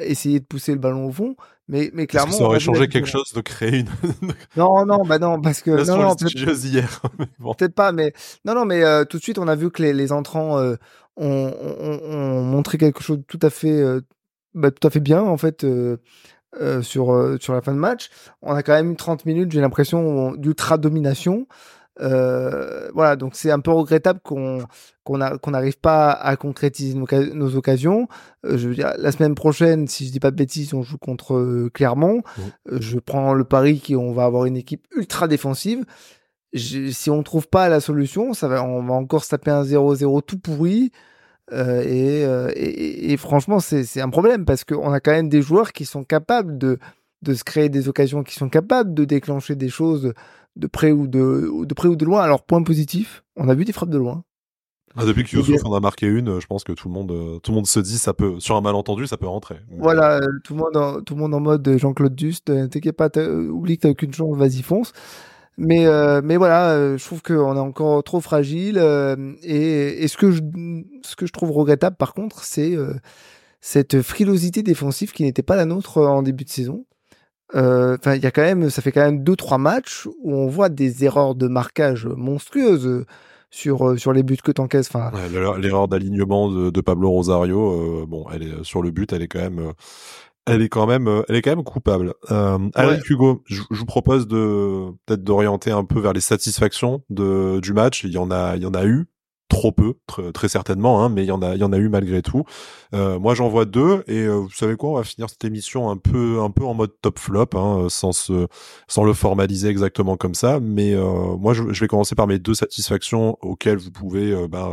essayer 0.00 0.40
de 0.40 0.44
pousser 0.44 0.72
le 0.72 0.78
ballon 0.78 1.06
au 1.06 1.12
fond. 1.12 1.36
Mais, 1.70 1.90
mais 1.94 2.06
clairement, 2.06 2.32
ça 2.32 2.44
aurait 2.44 2.60
changé 2.60 2.88
quelque 2.88 3.08
chose 3.08 3.32
de 3.32 3.40
créer 3.40 3.78
une. 3.78 3.88
non, 4.56 4.84
non, 4.84 5.04
bah 5.04 5.18
non, 5.18 5.40
parce 5.40 5.62
que 5.62 5.70
non, 5.86 5.98
non 5.98 6.16
hier. 6.16 7.00
Peut-être 7.58 7.74
pas, 7.74 7.92
mais 7.92 8.12
non, 8.44 8.54
non, 8.54 8.64
mais 8.64 8.82
tout 9.06 9.18
de 9.18 9.22
suite, 9.22 9.38
on 9.38 9.46
a 9.46 9.54
vu 9.54 9.70
que 9.70 9.82
les, 9.82 9.92
les 9.92 10.10
entrants 10.10 10.58
ont, 11.20 12.42
montré 12.42 12.78
quelque 12.78 13.02
chose 13.02 13.18
de 13.18 13.22
tout 13.22 13.38
à 13.42 13.50
fait, 13.50 13.80
euh, 13.80 14.00
bah, 14.54 14.70
tout 14.70 14.86
à 14.86 14.90
fait 14.90 15.00
bien 15.00 15.22
en 15.22 15.36
fait 15.36 15.64
euh, 15.64 15.98
euh, 16.60 16.82
sur 16.82 17.36
sur 17.40 17.54
la 17.54 17.62
fin 17.62 17.72
de 17.72 17.78
match. 17.78 18.10
On 18.42 18.54
a 18.54 18.62
quand 18.62 18.72
même 18.72 18.92
eu 18.92 18.96
30 18.96 19.26
minutes, 19.26 19.52
j'ai 19.52 19.60
l'impression 19.60 20.32
d'ultra 20.36 20.78
domination. 20.78 21.46
voilà, 21.98 23.16
donc 23.16 23.34
c'est 23.36 23.50
un 23.50 23.60
peu 23.60 23.70
regrettable 23.72 24.20
qu'on 24.22 24.64
qu'on 25.10 25.50
n'arrive 25.50 25.78
pas 25.78 26.10
à 26.12 26.36
concrétiser 26.36 26.94
nos, 26.96 27.56
occasions. 27.56 28.08
je 28.44 28.68
veux 28.68 28.74
dire, 28.74 28.92
la 28.98 29.12
semaine 29.12 29.34
prochaine, 29.34 29.88
si 29.88 30.06
je 30.06 30.12
dis 30.12 30.20
pas 30.20 30.30
de 30.30 30.36
bêtises, 30.36 30.74
on 30.74 30.82
joue 30.82 30.98
contre 30.98 31.68
Clermont. 31.72 32.22
je 32.70 32.98
prends 32.98 33.34
le 33.34 33.44
pari 33.44 33.80
qu'on 33.80 34.12
va 34.12 34.24
avoir 34.24 34.44
une 34.44 34.56
équipe 34.56 34.86
ultra 34.96 35.28
défensive 35.28 35.84
si 36.54 37.10
on 37.10 37.22
trouve 37.22 37.48
pas 37.48 37.68
la 37.68 37.80
solution, 37.80 38.34
ça 38.34 38.48
va, 38.48 38.64
on 38.64 38.82
va 38.82 38.94
encore 38.94 39.24
se 39.24 39.30
taper 39.30 39.50
un 39.50 39.62
0-0 39.62 40.22
tout 40.22 40.38
pourri. 40.38 40.90
Euh, 41.52 41.82
euh, 41.84 42.50
et, 42.54 43.12
et, 43.12 43.16
franchement, 43.16 43.60
c'est 43.60 44.00
un 44.00 44.08
problème 44.08 44.44
parce 44.44 44.64
qu'on 44.64 44.92
a 44.92 45.00
quand 45.00 45.12
même 45.12 45.28
des 45.28 45.42
joueurs 45.42 45.72
qui 45.72 45.84
sont 45.84 46.04
capables 46.04 46.58
de, 46.58 46.78
de 47.22 47.34
se 47.34 47.44
créer 47.44 47.68
des 47.68 47.88
occasions, 47.88 48.22
qui 48.22 48.34
sont 48.34 48.48
capables 48.48 48.94
de 48.94 49.04
déclencher 49.04 49.56
des 49.56 49.68
choses 49.68 50.12
de 50.56 50.66
près 50.66 50.92
ou 50.92 51.06
de, 51.06 51.64
de 51.64 51.74
près 51.74 51.88
ou 51.88 51.96
de 51.96 52.04
loin. 52.04 52.22
Alors, 52.22 52.44
point 52.44 52.62
positif, 52.62 53.24
on 53.36 53.48
a 53.48 53.54
vu 53.54 53.64
des 53.64 53.72
frappes 53.72 53.90
de 53.90 53.98
loin. 53.98 54.24
Ah, 54.96 55.04
depuis 55.04 55.24
que 55.24 55.36
Youssouf 55.36 55.64
en 55.64 55.72
a 55.74 55.80
marqué 55.80 56.06
une, 56.06 56.40
je 56.40 56.46
pense 56.46 56.64
que 56.64 56.72
tout 56.72 56.88
le 56.88 56.94
monde, 56.94 57.12
euh, 57.12 57.38
tout 57.38 57.52
le 57.52 57.56
monde 57.56 57.66
se 57.66 57.78
dit 57.78 57.96
ça 57.96 58.12
peut, 58.12 58.40
sur 58.40 58.56
un 58.56 58.60
malentendu, 58.60 59.06
ça 59.06 59.16
peut 59.16 59.28
rentrer. 59.28 59.56
Voilà, 59.78 60.20
tout 60.42 60.54
le 60.54 60.60
monde, 60.60 60.76
en, 60.76 61.00
tout 61.00 61.14
le 61.14 61.20
monde 61.20 61.34
en 61.34 61.40
mode 61.40 61.76
Jean-Claude 61.78 62.14
Duste, 62.14 62.46
t'inquiète 62.70 62.96
pas, 62.96 63.08
oublie 63.16 63.76
que 63.76 63.82
t'as 63.82 63.90
aucune 63.90 64.12
chance, 64.12 64.36
vas-y 64.36 64.62
fonce. 64.62 64.92
Mais, 65.62 65.86
euh, 65.86 66.22
mais 66.24 66.38
voilà, 66.38 66.70
euh, 66.70 66.96
je 66.96 67.04
trouve 67.04 67.20
qu'on 67.20 67.54
est 67.54 67.60
encore 67.60 68.02
trop 68.02 68.20
fragile. 68.22 68.78
Euh, 68.78 69.34
et, 69.42 70.02
et, 70.02 70.08
ce, 70.08 70.16
que 70.16 70.30
je, 70.30 70.40
ce 71.02 71.16
que 71.16 71.26
je 71.26 71.32
trouve 71.32 71.50
regrettable, 71.50 71.96
par 71.96 72.14
contre, 72.14 72.44
c'est 72.44 72.76
cette 73.60 74.00
frilosité 74.00 74.62
défensive 74.62 75.12
qui 75.12 75.22
n'était 75.22 75.42
pas 75.42 75.56
la 75.56 75.66
nôtre 75.66 75.98
en 75.98 76.22
début 76.22 76.44
de 76.44 76.50
saison. 76.50 76.86
Enfin, 77.52 78.14
il 78.14 78.22
y 78.22 78.26
a 78.26 78.30
quand 78.30 78.42
même, 78.42 78.70
ça 78.70 78.80
fait 78.80 78.90
quand 78.90 79.04
même 79.04 79.22
deux 79.22 79.36
trois 79.36 79.58
matchs 79.58 80.06
où 80.22 80.34
on 80.34 80.46
voit 80.46 80.70
des 80.70 81.04
erreurs 81.04 81.34
de 81.34 81.46
marquage 81.46 82.06
monstrueuses 82.06 83.04
sur 83.50 83.98
sur 83.98 84.12
les 84.12 84.22
buts 84.22 84.38
que 84.42 84.52
t'encaisses. 84.52 84.88
Enfin, 84.94 85.10
l'erreur 85.58 85.88
d'alignement 85.88 86.50
de, 86.50 86.70
de, 86.70 86.80
Pablo 86.80 87.10
Rosario, 87.10 88.06
bon, 88.06 88.26
elle 88.32 88.42
est 88.42 88.64
sur 88.64 88.82
le 88.82 88.90
but, 88.90 89.12
elle 89.12 89.22
est 89.22 89.28
quand 89.28 89.40
même 89.40 89.72
elle 90.46 90.62
est 90.62 90.68
quand 90.68 90.86
même, 90.86 91.08
euh, 91.08 91.22
elle 91.28 91.36
est 91.36 91.42
quand 91.42 91.50
même 91.50 91.64
coupable. 91.64 92.14
Euh, 92.30 92.58
Hugo, 93.08 93.42
je, 93.46 93.62
vous 93.70 93.86
propose 93.86 94.26
de 94.26 94.90
peut-être 95.06 95.22
d'orienter 95.22 95.70
un 95.70 95.84
peu 95.84 96.00
vers 96.00 96.12
les 96.12 96.20
satisfactions 96.20 97.02
de 97.10 97.60
du 97.60 97.72
match. 97.72 98.04
Il 98.04 98.10
y 98.10 98.18
en 98.18 98.30
a, 98.30 98.56
il 98.56 98.62
y 98.62 98.66
en 98.66 98.74
a 98.74 98.84
eu 98.84 99.06
trop 99.50 99.72
peu, 99.72 99.94
très, 100.06 100.32
très 100.32 100.48
certainement, 100.48 101.04
hein, 101.04 101.10
mais 101.10 101.24
il 101.24 101.26
y 101.26 101.30
en 101.30 101.42
a, 101.42 101.54
il 101.54 101.60
y 101.60 101.64
en 101.64 101.72
a 101.72 101.76
eu 101.76 101.90
malgré 101.90 102.22
tout. 102.22 102.44
Euh, 102.94 103.18
moi, 103.18 103.34
j'en 103.34 103.48
vois 103.48 103.66
deux, 103.66 104.02
et 104.06 104.22
euh, 104.22 104.36
vous 104.36 104.50
savez 104.50 104.76
quoi, 104.76 104.90
on 104.90 104.94
va 104.94 105.04
finir 105.04 105.28
cette 105.28 105.44
émission 105.44 105.90
un 105.90 105.98
peu, 105.98 106.40
un 106.40 106.50
peu 106.50 106.64
en 106.64 106.72
mode 106.74 106.92
top 107.02 107.18
flop, 107.18 107.50
hein, 107.54 107.86
sans 107.90 108.12
se, 108.12 108.46
sans 108.88 109.04
le 109.04 109.12
formaliser 109.12 109.68
exactement 109.68 110.16
comme 110.16 110.34
ça. 110.34 110.58
Mais 110.60 110.94
euh, 110.94 111.36
moi, 111.36 111.52
je, 111.52 111.64
je, 111.70 111.80
vais 111.80 111.88
commencer 111.88 112.14
par 112.14 112.26
mes 112.26 112.38
deux 112.38 112.54
satisfactions 112.54 113.36
auxquelles 113.42 113.78
vous 113.78 113.90
pouvez, 113.90 114.48
bah, 114.48 114.72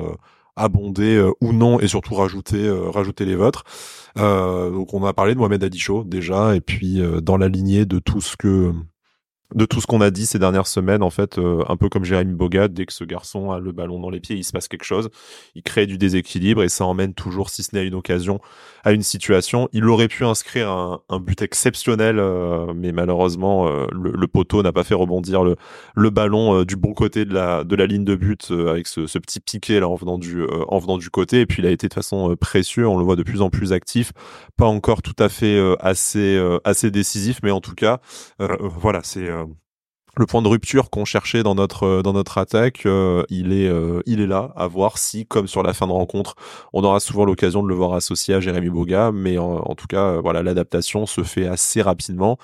abonder 0.58 1.16
euh, 1.16 1.32
ou 1.40 1.54
non 1.54 1.80
et 1.80 1.88
surtout 1.88 2.16
rajouter 2.16 2.66
euh, 2.68 2.90
rajouter 2.90 3.24
les 3.24 3.36
vôtres. 3.36 3.64
Euh, 4.18 4.72
donc 4.72 4.94
on 4.94 5.06
a 5.06 5.14
parlé 5.14 5.34
de 5.36 5.40
Mohamed 5.40 5.64
Adicho 5.64 6.04
déjà 6.04 6.56
et 6.56 6.62
puis 6.62 7.02
dans 7.22 7.38
la 7.38 7.48
lignée 7.48 7.86
de 7.86 8.00
tout 8.00 8.20
ce 8.20 8.36
que 8.36 8.74
de 9.56 9.66
tout 9.66 9.80
ce 9.80 9.88
qu'on 9.88 10.02
a 10.02 10.12
dit 10.12 10.26
ces 10.26 10.40
dernières 10.40 10.68
semaines, 10.68 11.02
en 11.02 11.10
fait, 11.10 11.38
euh, 11.38 11.64
un 11.70 11.78
peu 11.78 11.88
comme 11.88 12.04
Jérémy 12.04 12.34
Boga, 12.34 12.68
dès 12.68 12.86
que 12.86 12.92
ce 12.92 13.06
garçon 13.06 13.52
a 13.52 13.60
le 13.60 13.72
ballon 13.72 14.00
dans 14.00 14.10
les 14.10 14.20
pieds, 14.20 14.36
il 14.36 14.44
se 14.44 14.52
passe 14.52 14.68
quelque 14.68 14.84
chose, 14.84 15.10
il 15.56 15.64
crée 15.64 15.86
du 15.86 15.98
déséquilibre 15.98 16.64
et 16.64 16.70
ça 16.70 16.86
emmène 16.86 17.14
toujours, 17.14 17.50
si 17.50 17.64
ce 17.64 17.74
n'est 17.74 17.82
à 17.82 17.84
une 17.84 17.96
occasion, 17.96 18.42
à 18.84 18.92
une 18.92 19.04
situation. 19.04 19.70
Il 19.72 19.86
aurait 19.86 20.10
pu 20.10 20.26
inscrire 20.26 20.70
un, 20.70 21.20
but 21.20 21.42
exceptionnel, 21.42 22.20
euh, 22.20 22.74
mais 22.76 22.92
malheureusement, 22.92 23.68
euh, 23.68 23.88
le, 23.92 24.28
poteau 24.28 24.62
n'a 24.62 24.74
pas 24.74 24.84
fait 24.84 24.94
rebondir 24.94 25.44
le, 25.44 25.56
le 25.96 26.10
ballon 26.10 26.64
du 26.64 26.76
bon 26.76 26.94
côté 26.94 27.24
de 27.24 27.34
la, 27.34 27.64
de 27.64 27.76
la 27.76 27.86
ligne 27.86 28.04
de 28.04 28.16
but 28.16 28.52
avec 28.52 28.88
ce, 28.88 29.08
ce, 29.08 29.18
petit 29.18 29.40
piqué 29.40 29.80
là 29.80 29.88
en 29.88 29.96
venant 29.96 30.18
du, 30.18 30.46
en 30.68 30.78
venant 30.80 30.98
du 30.98 31.10
côté. 31.10 31.42
Et 31.42 31.46
puis 31.46 31.64
il 31.64 31.66
a 31.66 31.72
été 31.72 31.88
de 31.88 31.94
façon 31.94 32.36
précieux, 32.36 32.88
on 32.88 32.98
le 32.98 33.04
voit 33.06 33.16
de 33.16 33.24
plus 33.24 33.42
en 33.42 33.50
plus 33.50 33.72
actif, 33.72 34.12
pas 34.58 34.66
encore 34.66 35.02
tout 35.02 35.16
à 35.18 35.30
fait 35.30 35.58
assez, 35.80 36.38
assez 36.66 36.92
décisif, 36.92 37.40
mais 37.42 37.52
en 37.52 37.62
tout 37.62 37.76
cas, 37.76 38.00
voilà, 38.40 39.00
c'est 39.04 39.30
le 40.18 40.26
point 40.26 40.42
de 40.42 40.48
rupture 40.48 40.90
qu'on 40.90 41.06
cherchait 41.06 41.44
dans 41.44 41.56
notre 41.56 41.84
euh, 41.84 42.02
dans 42.02 42.14
notre 42.14 42.38
attaque, 42.38 42.86
euh, 42.86 43.24
il 43.30 43.54
est 43.54 43.68
euh, 43.68 44.02
il 44.06 44.20
est 44.20 44.28
là. 44.28 44.52
À 44.56 44.68
voir 44.68 44.98
si, 44.98 45.26
comme 45.26 45.48
sur 45.48 45.64
la 45.64 45.74
fin 45.74 45.88
de 45.88 45.92
rencontre, 45.92 46.36
on 46.74 46.84
aura 46.84 47.00
souvent 47.00 47.26
l'occasion 47.26 47.64
de 47.64 47.68
le 47.68 47.76
voir 47.76 47.94
associé 47.94 48.34
à 48.34 48.40
Jérémy 48.40 48.70
Boga, 48.70 49.12
mais 49.12 49.38
en, 49.38 49.76
tout 49.76 49.88
cas, 49.88 50.20
voilà, 50.20 50.44
l'adaptation 50.44 51.06
se 51.06 51.24
fait 51.24 51.48
assez 51.48 51.82
rapidement 51.82 52.38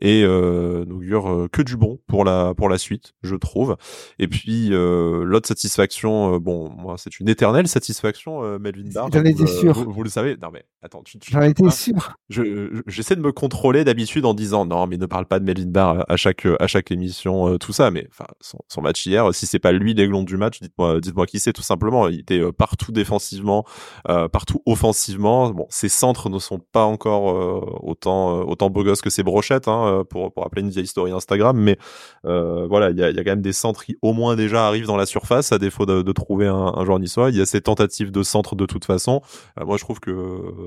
et 0.00 0.24
n'augure 0.24 1.48
que 1.52 1.62
du 1.62 1.76
bon 1.76 1.98
pour 2.06 2.24
la 2.24 2.54
pour 2.54 2.68
la 2.68 2.78
suite, 2.78 3.12
je 3.22 3.36
trouve. 3.36 3.76
Et 4.18 4.28
puis 4.28 4.70
l'autre 4.70 5.48
satisfaction, 5.48 6.38
bon, 6.38 6.70
moi, 6.70 6.96
c'est 6.98 7.20
une 7.20 7.28
éternelle 7.28 7.68
satisfaction, 7.68 8.58
Melvin 8.58 8.90
Barr. 8.92 9.08
J'en 9.12 9.24
étais 9.24 9.46
sûr. 9.46 9.72
Vous, 9.72 10.02
le 10.02 10.10
savez. 10.10 10.36
Non 10.40 10.48
mais 10.52 10.64
attends, 10.82 11.02
j'en 11.30 11.42
étais 11.42 11.70
sûr. 11.70 12.16
Je 12.28 12.82
j'essaie 12.86 13.16
de 13.16 13.20
me 13.20 13.32
contrôler 13.32 13.84
d'habitude 13.84 14.24
en 14.24 14.34
disant 14.34 14.64
non, 14.64 14.86
mais 14.86 14.96
ne 14.96 15.06
parle 15.06 15.26
pas 15.26 15.38
de 15.38 15.44
Melvin 15.44 15.70
Barr 15.70 16.04
à 16.08 16.16
chaque 16.16 16.46
à 16.58 16.66
chaque 16.66 16.90
émission 16.90 17.19
euh, 17.26 17.58
tout 17.58 17.72
ça. 17.72 17.90
Mais 17.90 18.08
son, 18.40 18.82
match 18.82 19.04
hier, 19.06 19.34
si 19.34 19.46
c'est 19.46 19.58
pas 19.58 19.72
lui 19.72 19.94
l'aiglon 19.94 20.22
du 20.22 20.36
match, 20.36 20.60
dites-moi, 20.60 21.00
dites-moi 21.00 21.26
qui 21.26 21.40
c'est 21.40 21.52
tout 21.52 21.62
simplement. 21.62 22.08
Il 22.08 22.20
était 22.20 22.40
euh, 22.40 22.52
partout 22.52 22.92
défensivement, 22.92 23.64
euh, 24.08 24.28
partout 24.28 24.62
offensivement. 24.66 25.50
Bon, 25.50 25.66
ses 25.70 25.88
centres 25.88 26.28
ne 26.28 26.38
sont 26.38 26.58
pas 26.58 26.84
encore 26.84 27.82
autant 27.82 28.40
autant 28.40 28.70
beau 28.70 28.84
gosse 28.84 29.00
que 29.00 29.10
ses 29.10 29.22
brochettes, 29.22 29.68
hein, 29.68 30.04
pour 30.08 30.32
pour 30.32 30.42
rappeler 30.44 30.62
une 30.62 30.70
vieille 30.70 30.84
histoire 30.84 31.06
Instagram. 31.06 31.56
Mais 31.56 31.78
voilà, 32.24 32.90
il 32.90 32.98
y 32.98 33.02
a, 33.02 33.12
quand 33.12 33.30
même 33.30 33.42
des 33.42 33.52
centres 33.52 33.84
qui 33.84 33.96
au 34.02 34.12
moins 34.12 34.36
déjà 34.36 34.66
arrivent 34.66 34.86
dans 34.86 34.96
la 34.96 35.06
surface, 35.06 35.52
à 35.52 35.58
défaut 35.58 35.86
de, 35.86 36.02
de 36.02 36.12
trouver 36.12 36.46
un, 36.46 36.72
un, 36.76 36.84
joueur 36.84 36.98
niçois. 36.98 37.30
Il 37.30 37.36
y 37.36 37.40
a 37.40 37.46
ces 37.46 37.60
tentatives 37.60 38.10
de 38.10 38.22
centre 38.22 38.54
de 38.56 38.66
toute 38.66 38.84
façon. 38.84 39.20
moi, 39.64 39.76
je 39.76 39.84
trouve 39.84 40.00
que 40.00 40.10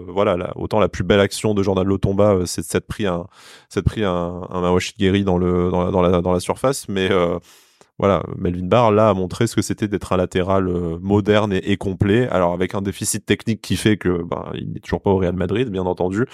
voilà, 0.08 0.38
là, 0.38 0.54
autant 0.56 0.80
la 0.80 0.90
plus 0.90 1.04
belle 1.04 1.20
action 1.20 1.54
de 1.54 1.64
Jordan 1.64 1.86
Lotomba, 1.86 2.40
c'est 2.46 2.64
cette 2.64 2.88
pris 2.88 3.06
un, 3.06 3.28
cette 3.70 3.86
pris 3.86 4.04
un, 4.04 4.42
un 4.50 4.62
Mawashi 4.62 4.94
dans 5.24 5.38
le 5.38 5.70
dans 5.72 6.34
la 6.34 6.40
surface, 6.44 6.88
mais 6.90 7.12
euh, 7.12 7.40
voilà, 8.00 8.24
Melvin 8.38 8.66
Barr 8.66 8.92
là 8.92 9.10
a 9.10 9.14
montré 9.14 9.48
ce 9.48 9.56
que 9.56 9.62
c'était 9.62 9.88
d'être 9.88 10.14
un 10.14 10.18
latéral 10.18 10.68
euh, 10.68 10.98
moderne 11.02 11.54
et, 11.54 11.78
complet. 11.78 12.28
Alors 12.30 12.54
avec 12.54 12.76
un 12.76 12.82
déficit 12.82 13.26
technique 13.26 13.62
qui 13.62 13.76
fait 13.76 13.98
que 13.98 14.24
ben, 14.24 14.52
il 14.56 14.74
n'est 14.74 14.80
toujours 14.80 15.02
pas 15.02 15.12
au 15.12 15.18
Real 15.18 15.36
Madrid, 15.36 15.70
bien 15.70 15.84
entendu, 15.84 16.26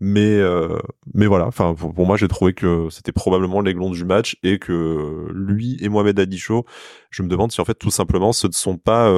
mais 0.00 0.38
euh, 0.38 0.78
mais 1.14 1.26
voilà. 1.26 1.46
Enfin 1.46 1.74
pour, 1.74 2.06
moi 2.06 2.16
j'ai 2.16 2.28
trouvé 2.28 2.54
que 2.54 2.88
c'était 2.90 3.12
probablement 3.12 3.60
l'aiglon 3.60 3.90
du 3.90 4.04
match 4.04 4.36
et 4.42 4.58
que 4.58 5.28
lui 5.32 5.76
et 5.80 5.88
Mohamed 5.88 6.18
Adicho, 6.20 6.64
je 7.10 7.22
me 7.22 7.28
demande 7.28 7.52
si 7.52 7.60
en 7.60 7.64
fait 7.64 7.78
tout 7.78 7.90
simplement 7.90 8.32
ce 8.32 8.46
ne 8.46 8.52
sont 8.52 8.78
pas 8.78 9.12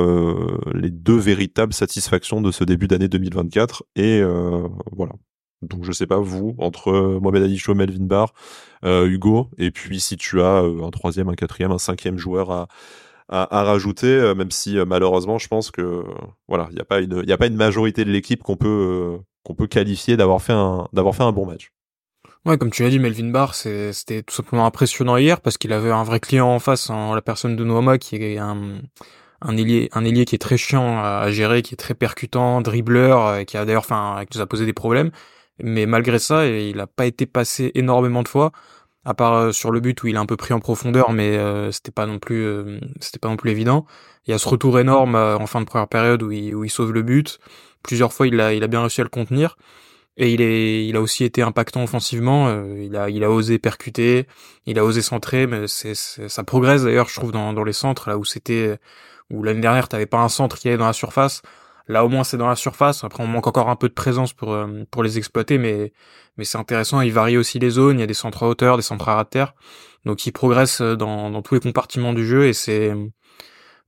les 0.75 0.91
deux 0.91 1.19
véritables 1.19 1.73
satisfactions 1.75 2.41
de 2.41 2.51
ce 2.51 2.65
début 2.65 2.89
d'année 2.89 3.09
2024 3.09 3.85
et 3.97 4.23
voilà. 4.93 5.13
Donc 5.63 5.85
je 5.85 5.93
sais 5.93 6.07
pas 6.07 6.19
vous 6.19 6.55
entre 6.59 6.91
euh, 6.91 7.21
Mohamed 7.21 7.43
Ali 7.43 7.63
Melvin 7.75 8.05
Barr, 8.05 8.33
euh, 8.85 9.07
Hugo, 9.07 9.51
et 9.59 9.71
puis 9.71 10.01
si 10.01 10.17
tu 10.17 10.41
as 10.41 10.63
euh, 10.63 10.83
un 10.83 10.91
troisième, 10.91 11.29
un 11.29 11.35
quatrième, 11.35 11.71
un 11.71 11.79
cinquième 11.79 12.17
joueur 12.17 12.51
à, 12.51 12.69
à, 13.29 13.63
rajouter, 13.63 14.35
même 14.35 14.51
si 14.51 14.77
malheureusement 14.87 15.39
je 15.39 15.49
pense 15.49 15.71
que 15.71 16.05
voilà, 16.49 16.67
il 16.71 16.77
n'y 16.77 16.81
a 16.81 16.85
pas 16.85 17.01
une, 17.01 17.23
il 17.25 17.33
a 17.33 17.37
pas 17.37 17.47
une 17.47 17.57
majorité 17.57 18.05
de 18.05 18.11
l'équipe 18.11 18.43
qu'on 18.43 18.57
peut 18.57 19.19
qu'on 19.45 19.55
peut 19.55 19.67
qualifier 19.67 20.17
d'avoir 20.17 20.41
fait 20.43 20.55
un 20.55 20.89
d'avoir 20.93 21.15
fait 21.15 21.23
un 21.23 21.33
bon 21.33 21.47
match. 21.47 21.73
Ouais, 22.47 22.57
comme 22.57 22.71
tu 22.71 22.83
l'as 22.83 22.89
dit, 22.89 22.99
Melvin 22.99 23.29
Barr, 23.29 23.55
c'était 23.55 24.23
tout 24.23 24.35
simplement 24.35 24.65
impressionnant 24.65 25.19
hier 25.19 25.43
parce 25.43 25.59
qu'il 25.59 25.75
avait 25.75 25.91
un 25.91 26.05
vrai 26.05 26.21
client 26.21 26.49
en 26.49 26.59
face, 26.59 26.89
en 26.89 27.15
la 27.15 27.21
personne 27.21 27.55
de 27.55 27.65
Noama 27.65 27.99
qui 27.99 28.17
est 28.17 28.39
un 28.39 28.81
un 29.43 29.57
ailier 29.57 29.91
un 29.93 30.05
ailier 30.05 30.25
qui 30.25 30.35
est 30.35 30.39
très 30.39 30.57
chiant 30.57 30.99
à 30.99 31.31
gérer, 31.31 31.61
qui 31.61 31.75
est 31.75 31.77
très 31.77 31.95
percutant, 31.95 32.63
dribbleur, 32.63 33.45
qui 33.45 33.59
a 33.59 33.67
d'ailleurs 33.67 33.83
enfin 33.83 34.25
qui 34.29 34.39
nous 34.39 34.43
a 34.43 34.47
posé 34.47 34.65
des 34.65 34.73
problèmes 34.73 35.11
mais 35.63 35.87
malgré 35.87 36.19
ça, 36.19 36.47
il 36.47 36.79
a 36.81 36.87
pas 36.87 37.07
été 37.07 37.27
passé 37.27 37.73
énormément 37.75 38.23
de 38.23 38.29
fois, 38.29 38.53
à 39.05 39.15
part 39.15 39.35
euh, 39.35 39.53
sur 39.53 39.71
le 39.71 39.81
but 39.81 40.03
où 40.03 40.07
il 40.07 40.17
a 40.17 40.21
un 40.21 40.27
peu 40.27 40.37
pris 40.37 40.53
en 40.55 40.61
profondeur, 40.61 41.13
mais 41.13 41.37
euh, 41.37 41.73
c'était 41.73 41.91
pas 41.91 42.07
non 42.07 42.19
plus, 42.19 42.45
euh, 42.45 42.79
c'était 43.01 43.19
pas 43.19 43.29
non 43.29 43.37
plus 43.37 43.51
évident. 43.51 43.87
Il 44.27 44.31
y 44.31 44.35
a 44.35 44.39
ce 44.39 44.49
retour 44.49 44.79
énorme 44.79 45.15
en 45.15 45.47
fin 45.47 45.61
de 45.61 45.67
première 45.67 45.89
période 45.89 46.23
où 46.23 46.31
il, 46.31 46.55
où 46.55 46.65
il 46.65 46.71
sauve 46.71 46.93
le 46.93 47.03
but. 47.03 47.39
Plusieurs 47.83 48.13
fois, 48.13 48.27
il 48.27 48.41
a, 48.41 48.53
il 48.53 48.63
a 48.63 48.67
bien 48.67 48.81
réussi 48.81 49.01
à 49.01 49.05
le 49.05 49.11
contenir. 49.11 49.57
Et 50.17 50.33
il 50.35 50.43
est, 50.43 50.87
il 50.87 50.97
a 50.97 51.01
aussi 51.01 51.25
été 51.25 51.41
impactant 51.41 51.83
offensivement. 51.83 52.65
il 52.77 52.95
a, 52.97 53.09
il 53.09 53.25
a 53.25 53.31
osé 53.31 53.59
percuter, 53.59 54.27
il 54.67 54.79
a 54.79 54.85
osé 54.85 55.01
centrer, 55.01 55.47
mais 55.47 55.67
c'est, 55.67 55.95
ça 55.95 56.45
progresse 56.45 56.83
d'ailleurs, 56.85 57.09
je 57.09 57.15
trouve, 57.15 57.33
dans, 57.33 57.55
dans 57.55 57.65
les 57.65 57.73
centres 57.73 58.11
là 58.11 58.19
où 58.19 58.25
c'était, 58.25 58.79
où 59.31 59.43
l'année 59.43 59.61
dernière 59.61 59.89
t'avais 59.89 60.07
pas 60.07 60.19
un 60.19 60.29
centre 60.29 60.59
qui 60.59 60.69
allait 60.69 60.77
dans 60.77 60.87
la 60.87 60.93
surface. 60.93 61.41
Là, 61.91 62.05
au 62.05 62.09
moins, 62.09 62.23
c'est 62.23 62.37
dans 62.37 62.47
la 62.47 62.55
surface. 62.55 63.03
Après, 63.03 63.21
on 63.21 63.27
manque 63.27 63.49
encore 63.49 63.69
un 63.69 63.75
peu 63.75 63.89
de 63.89 63.95
présence 63.95 64.33
pour 64.33 64.53
euh, 64.53 64.85
pour 64.93 65.03
les 65.03 65.19
exploiter, 65.19 65.59
mais 65.59 65.93
mais 66.37 66.45
c'est 66.45 66.57
intéressant. 66.57 67.01
Il 67.01 67.13
varie 67.13 67.37
aussi 67.37 67.59
les 67.59 67.71
zones. 67.71 67.99
Il 67.99 68.01
y 68.01 68.05
a 68.05 68.07
des 68.07 68.15
centres 68.15 68.45
à 68.45 68.49
hauteur, 68.49 68.77
des 68.77 68.83
centres 68.85 69.09
à 69.09 69.25
terre. 69.25 69.55
Donc, 70.05 70.25
il 70.25 70.31
progresse 70.33 70.81
euh, 70.83 70.95
dans 70.95 71.31
dans 71.31 71.43
tous 71.43 71.55
les 71.55 71.61
compartiments 71.61 72.13
du 72.13 72.25
jeu 72.25 72.47
et 72.47 72.53
c'est 72.53 72.95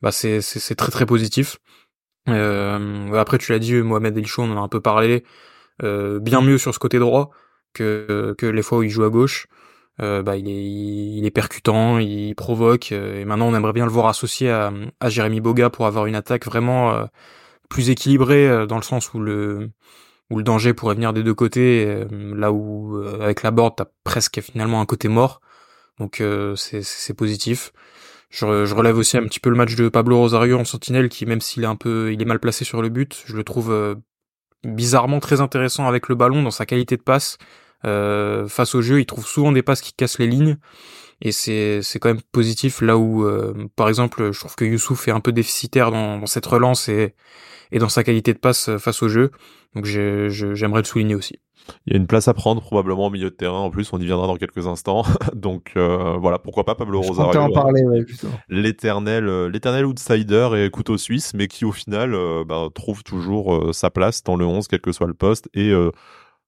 bah 0.02 0.10
c'est 0.12 0.40
c'est 0.42 0.74
très 0.74 0.90
très 0.90 1.06
positif. 1.06 1.58
Euh, 2.28 3.12
après, 3.14 3.38
tu 3.38 3.52
l'as 3.52 3.60
dit, 3.60 3.74
Mohamed 3.74 4.18
Elchou, 4.18 4.42
on 4.42 4.50
en 4.52 4.56
a 4.56 4.60
un 4.60 4.68
peu 4.68 4.80
parlé. 4.80 5.24
Bien 5.82 6.42
mieux 6.42 6.58
sur 6.58 6.74
ce 6.74 6.78
côté 6.78 6.98
droit 6.98 7.30
que 7.74 8.34
que 8.38 8.46
les 8.46 8.62
fois 8.62 8.78
où 8.78 8.82
il 8.84 8.90
joue 8.90 9.04
à 9.04 9.10
gauche. 9.10 9.46
Bah, 9.98 10.36
il 10.36 10.48
est, 10.48 10.64
il 11.18 11.24
est 11.24 11.30
percutant, 11.30 11.98
il 11.98 12.34
provoque, 12.34 12.90
et 12.92 13.24
maintenant 13.24 13.46
on 13.48 13.54
aimerait 13.54 13.72
bien 13.72 13.84
le 13.86 13.92
voir 13.92 14.08
associé 14.08 14.50
à, 14.50 14.72
à 14.98 15.08
Jérémy 15.08 15.40
Boga 15.40 15.70
pour 15.70 15.86
avoir 15.86 16.06
une 16.06 16.16
attaque 16.16 16.44
vraiment 16.46 17.06
plus 17.72 17.88
équilibré 17.88 18.46
euh, 18.46 18.66
dans 18.66 18.76
le 18.76 18.82
sens 18.82 19.14
où 19.14 19.18
le 19.18 19.72
danger 20.30 20.74
pourrait 20.74 20.94
venir 20.94 21.14
des 21.14 21.22
deux 21.22 21.34
côtés, 21.34 21.86
euh, 21.86 22.34
là 22.36 22.52
où 22.52 22.98
euh, 22.98 23.20
avec 23.22 23.42
la 23.42 23.50
board 23.50 23.74
t'as 23.76 23.86
presque 24.04 24.42
finalement 24.42 24.82
un 24.82 24.86
côté 24.86 25.08
mort, 25.08 25.40
donc 25.98 26.22
c'est 26.56 27.14
positif. 27.16 27.72
Je, 28.28 28.64
je, 28.64 28.74
relève 28.74 28.96
aussi 28.96 29.18
un 29.18 29.24
petit 29.24 29.40
peu 29.40 29.50
le 29.50 29.56
match 29.56 29.74
de 29.74 29.88
Pablo 29.88 30.18
Rosario 30.18 30.58
en 30.58 30.64
sentinelle 30.64 31.10
qui 31.10 31.26
même 31.26 31.42
s'il 31.42 31.64
est 31.64 31.66
un 31.66 31.76
peu 31.76 32.12
il 32.12 32.20
est 32.22 32.26
mal 32.26 32.40
placé 32.40 32.64
sur 32.64 32.80
le 32.80 32.88
but, 32.88 33.24
je 33.26 33.36
le 33.36 33.44
trouve 33.44 33.96
bizarrement 34.64 35.20
très 35.20 35.40
intéressant 35.40 35.86
avec 35.86 36.08
le 36.08 36.14
ballon 36.14 36.42
dans 36.42 36.50
sa 36.50 36.66
qualité 36.66 36.96
de 36.96 37.02
passe. 37.02 37.38
Face 37.84 38.74
au 38.74 38.82
jeu, 38.82 39.00
il 39.00 39.06
trouve 39.06 39.26
souvent 39.26 39.52
des 39.52 39.62
passes 39.62 39.80
qui 39.80 39.92
cassent 39.92 40.18
les 40.18 40.26
lignes 40.26 40.56
et 41.20 41.30
c'est 41.30 41.82
c'est 41.82 41.98
quand 41.98 42.08
même 42.08 42.22
positif 42.32 42.80
là 42.80 42.96
où 42.96 43.26
par 43.76 43.88
exemple 43.88 44.32
je 44.32 44.38
trouve 44.38 44.54
que 44.54 44.64
Youssouf 44.64 45.08
est 45.08 45.12
un 45.12 45.20
peu 45.20 45.32
déficitaire 45.32 45.90
dans, 45.90 46.18
dans 46.18 46.26
cette 46.26 46.46
relance 46.46 46.88
et 46.88 47.14
et 47.72 47.78
dans 47.78 47.88
sa 47.88 48.04
qualité 48.04 48.32
de 48.32 48.38
passe 48.38 48.68
euh, 48.68 48.78
face 48.78 49.02
au 49.02 49.08
jeu. 49.08 49.32
Donc 49.74 49.86
j'aimerais 49.86 50.80
le 50.80 50.86
souligner 50.86 51.14
aussi. 51.14 51.40
Il 51.86 51.92
y 51.92 51.96
a 51.96 51.98
une 51.98 52.08
place 52.08 52.26
à 52.28 52.34
prendre 52.34 52.60
probablement 52.60 53.06
au 53.06 53.10
milieu 53.10 53.30
de 53.30 53.34
terrain. 53.34 53.60
En 53.60 53.70
plus, 53.70 53.92
on 53.92 53.98
y 53.98 54.04
viendra 54.04 54.26
dans 54.26 54.36
quelques 54.36 54.66
instants. 54.66 55.04
Donc 55.34 55.72
euh, 55.76 56.16
voilà, 56.20 56.38
pourquoi 56.38 56.64
pas 56.64 56.74
Pablo 56.74 57.00
Rosario. 57.00 57.40
en 57.40 57.50
parler, 57.50 57.82
ouais, 57.84 58.04
l'éternel, 58.48 59.28
euh, 59.28 59.48
l'éternel 59.48 59.86
outsider 59.86 60.50
et 60.56 60.70
couteau 60.70 60.98
suisse, 60.98 61.34
mais 61.34 61.46
qui 61.48 61.64
au 61.64 61.72
final 61.72 62.14
bah, 62.46 62.68
trouve 62.74 63.02
toujours 63.02 63.74
sa 63.74 63.90
place 63.90 64.22
dans 64.22 64.36
le 64.36 64.44
11, 64.44 64.68
quel 64.68 64.80
que 64.80 64.92
soit 64.92 65.06
le 65.06 65.14
poste, 65.14 65.48
et 65.54 65.72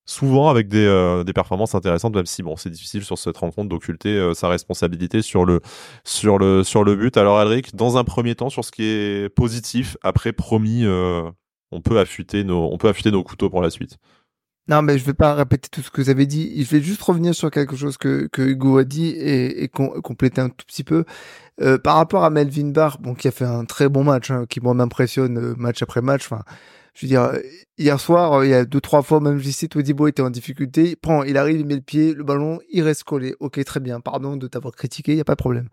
souvent 0.06 0.50
avec 0.50 0.68
des, 0.68 0.84
euh, 0.84 1.24
des 1.24 1.32
performances 1.32 1.74
intéressantes, 1.74 2.14
même 2.14 2.26
si 2.26 2.42
bon, 2.42 2.56
c'est 2.56 2.70
difficile 2.70 3.04
sur 3.04 3.18
cette 3.18 3.36
rencontre 3.36 3.68
d'occulter 3.68 4.10
euh, 4.10 4.34
sa 4.34 4.48
responsabilité 4.48 5.22
sur 5.22 5.44
le, 5.44 5.60
sur, 6.04 6.38
le, 6.38 6.62
sur 6.62 6.84
le 6.84 6.94
but. 6.94 7.16
Alors, 7.16 7.38
Alric, 7.38 7.74
dans 7.74 7.96
un 7.96 8.04
premier 8.04 8.34
temps, 8.34 8.50
sur 8.50 8.64
ce 8.64 8.70
qui 8.70 8.84
est 8.84 9.28
positif, 9.34 9.96
après, 10.02 10.32
promis, 10.32 10.84
euh, 10.84 11.22
on, 11.70 11.80
peut 11.80 11.98
affûter 11.98 12.44
nos, 12.44 12.70
on 12.70 12.78
peut 12.78 12.88
affûter 12.88 13.10
nos 13.10 13.22
couteaux 13.22 13.50
pour 13.50 13.62
la 13.62 13.70
suite. 13.70 13.96
Non, 14.66 14.80
mais 14.80 14.96
je 14.98 15.04
vais 15.04 15.14
pas 15.14 15.34
répéter 15.34 15.68
tout 15.70 15.82
ce 15.82 15.90
que 15.90 16.00
vous 16.00 16.08
avez 16.08 16.24
dit. 16.24 16.64
Je 16.64 16.70
vais 16.70 16.80
juste 16.80 17.02
revenir 17.02 17.34
sur 17.34 17.50
quelque 17.50 17.76
chose 17.76 17.98
que, 17.98 18.28
que 18.32 18.40
Hugo 18.40 18.78
a 18.78 18.84
dit 18.84 19.08
et, 19.08 19.68
compléter 19.68 20.40
un 20.40 20.48
tout 20.48 20.64
petit 20.66 20.84
peu. 20.84 21.04
par 21.82 21.96
rapport 21.96 22.24
à 22.24 22.30
Melvin 22.30 22.70
Barr, 22.70 22.98
bon, 22.98 23.14
qui 23.14 23.28
a 23.28 23.30
fait 23.30 23.44
un 23.44 23.66
très 23.66 23.90
bon 23.90 24.04
match, 24.04 24.30
hein, 24.30 24.46
qui 24.48 24.60
m'impressionne 24.60 25.54
match 25.58 25.82
après 25.82 26.00
match. 26.00 26.24
Enfin, 26.24 26.44
je 26.94 27.06
veux 27.06 27.08
dire, 27.08 27.32
hier 27.76 27.98
soir, 27.98 28.34
euh, 28.34 28.46
il 28.46 28.50
y 28.50 28.54
a 28.54 28.64
deux, 28.64 28.80
trois 28.80 29.02
fois, 29.02 29.20
même 29.20 29.42
si 29.42 29.68
Todibo 29.68 30.06
était 30.06 30.22
en 30.22 30.30
difficulté, 30.30 30.90
il 30.90 30.96
prend, 30.96 31.24
il 31.24 31.36
arrive, 31.36 31.58
il 31.60 31.66
met 31.66 31.74
le 31.74 31.80
pied, 31.80 32.14
le 32.14 32.22
ballon, 32.22 32.60
il 32.70 32.82
reste 32.82 33.02
collé. 33.02 33.34
Ok, 33.40 33.62
très 33.64 33.80
bien. 33.80 34.00
Pardon 34.00 34.36
de 34.36 34.46
t'avoir 34.46 34.74
critiqué, 34.74 35.12
il 35.12 35.16
n'y 35.16 35.20
a 35.20 35.24
pas 35.24 35.34
de 35.34 35.38
problème. 35.38 35.68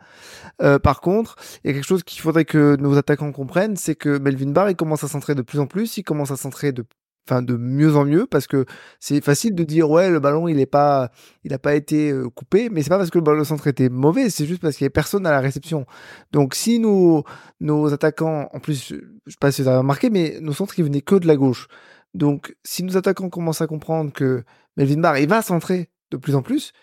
Euh, 0.61 0.79
par 0.79 0.99
contre, 0.99 1.35
il 1.63 1.67
y 1.67 1.69
a 1.71 1.73
quelque 1.73 1.85
chose 1.87 2.03
qu'il 2.03 2.21
faudrait 2.21 2.45
que 2.45 2.75
nos 2.77 2.97
attaquants 2.97 3.31
comprennent, 3.31 3.75
c'est 3.75 3.95
que 3.95 4.17
Melvin 4.17 4.51
Barr, 4.51 4.71
il 4.71 4.75
commence 4.75 5.03
à 5.03 5.07
centrer 5.07 5.35
de 5.35 5.43
plus 5.43 5.59
en 5.59 5.67
plus, 5.67 5.97
il 5.97 6.03
commence 6.03 6.31
à 6.31 6.37
centrer 6.37 6.71
de 6.71 6.83
enfin 7.27 7.41
de 7.41 7.55
mieux 7.55 7.95
en 7.95 8.05
mieux 8.05 8.25
parce 8.25 8.47
que 8.47 8.65
c'est 8.99 9.21
facile 9.21 9.53
de 9.55 9.63
dire 9.63 9.89
ouais 9.89 10.09
le 10.09 10.19
ballon 10.19 10.47
il 10.47 10.59
est 10.59 10.65
pas 10.65 11.11
il 11.43 11.53
a 11.53 11.59
pas 11.59 11.75
été 11.75 12.11
euh, 12.11 12.29
coupé 12.29 12.69
mais 12.69 12.81
c'est 12.81 12.89
pas 12.89 12.97
parce 12.97 13.09
que 13.09 13.17
le 13.17 13.23
ballon 13.23 13.43
centre 13.43 13.67
était 13.67 13.89
mauvais 13.89 14.29
c'est 14.29 14.45
juste 14.45 14.61
parce 14.61 14.75
qu'il 14.75 14.85
y 14.85 14.87
avait 14.87 14.89
personne 14.91 15.25
à 15.25 15.31
la 15.31 15.39
réception. 15.39 15.85
Donc 16.31 16.55
si 16.55 16.79
nos 16.79 17.23
nos 17.59 17.93
attaquants 17.93 18.49
en 18.51 18.59
plus 18.59 18.93
je 19.25 19.31
sais 19.31 19.37
pas 19.39 19.51
si 19.51 19.61
vous 19.61 19.67
avez 19.67 19.77
remarqué 19.77 20.09
mais 20.09 20.39
nos 20.41 20.53
centres 20.53 20.77
ils 20.79 20.85
venaient 20.85 21.01
que 21.01 21.15
de 21.15 21.27
la 21.27 21.35
gauche. 21.35 21.67
Donc 22.13 22.55
si 22.63 22.83
nos 22.83 22.97
attaquants 22.97 23.29
commencent 23.29 23.61
à 23.61 23.67
comprendre 23.67 24.11
que 24.11 24.43
Melvin 24.77 24.99
Barr 24.99 25.17
il 25.19 25.29
va 25.29 25.41
centrer 25.41 25.89
de 26.11 26.17
plus 26.17 26.35
en 26.35 26.41
plus 26.41 26.73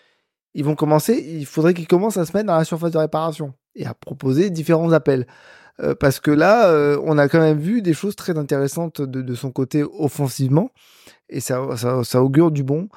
ils 0.53 0.63
vont 0.63 0.75
commencer 0.75 1.13
il 1.13 1.45
faudrait 1.45 1.73
qu'ils 1.73 1.87
commencent 1.87 2.17
à 2.17 2.25
se 2.25 2.35
mettre 2.35 2.47
dans 2.47 2.57
la 2.57 2.65
surface 2.65 2.91
de 2.91 2.97
réparation 2.97 3.53
et 3.75 3.85
à 3.85 3.93
proposer 3.93 4.49
différents 4.49 4.91
appels 4.91 5.27
euh, 5.81 5.95
parce 5.95 6.19
que 6.19 6.31
là, 6.31 6.69
euh, 6.69 6.99
on 7.03 7.17
a 7.17 7.27
quand 7.29 7.39
même 7.39 7.59
vu 7.59 7.81
des 7.81 7.93
choses 7.93 8.15
très 8.15 8.37
intéressantes 8.37 9.01
de, 9.01 9.35
son 9.35 9.51
côté 9.51 9.83
offensivement, 9.83 10.71
et 11.29 11.39
ça, 11.39 11.61
ça, 12.03 12.23
augure 12.23 12.51
du 12.51 12.63
bon, 12.63 12.89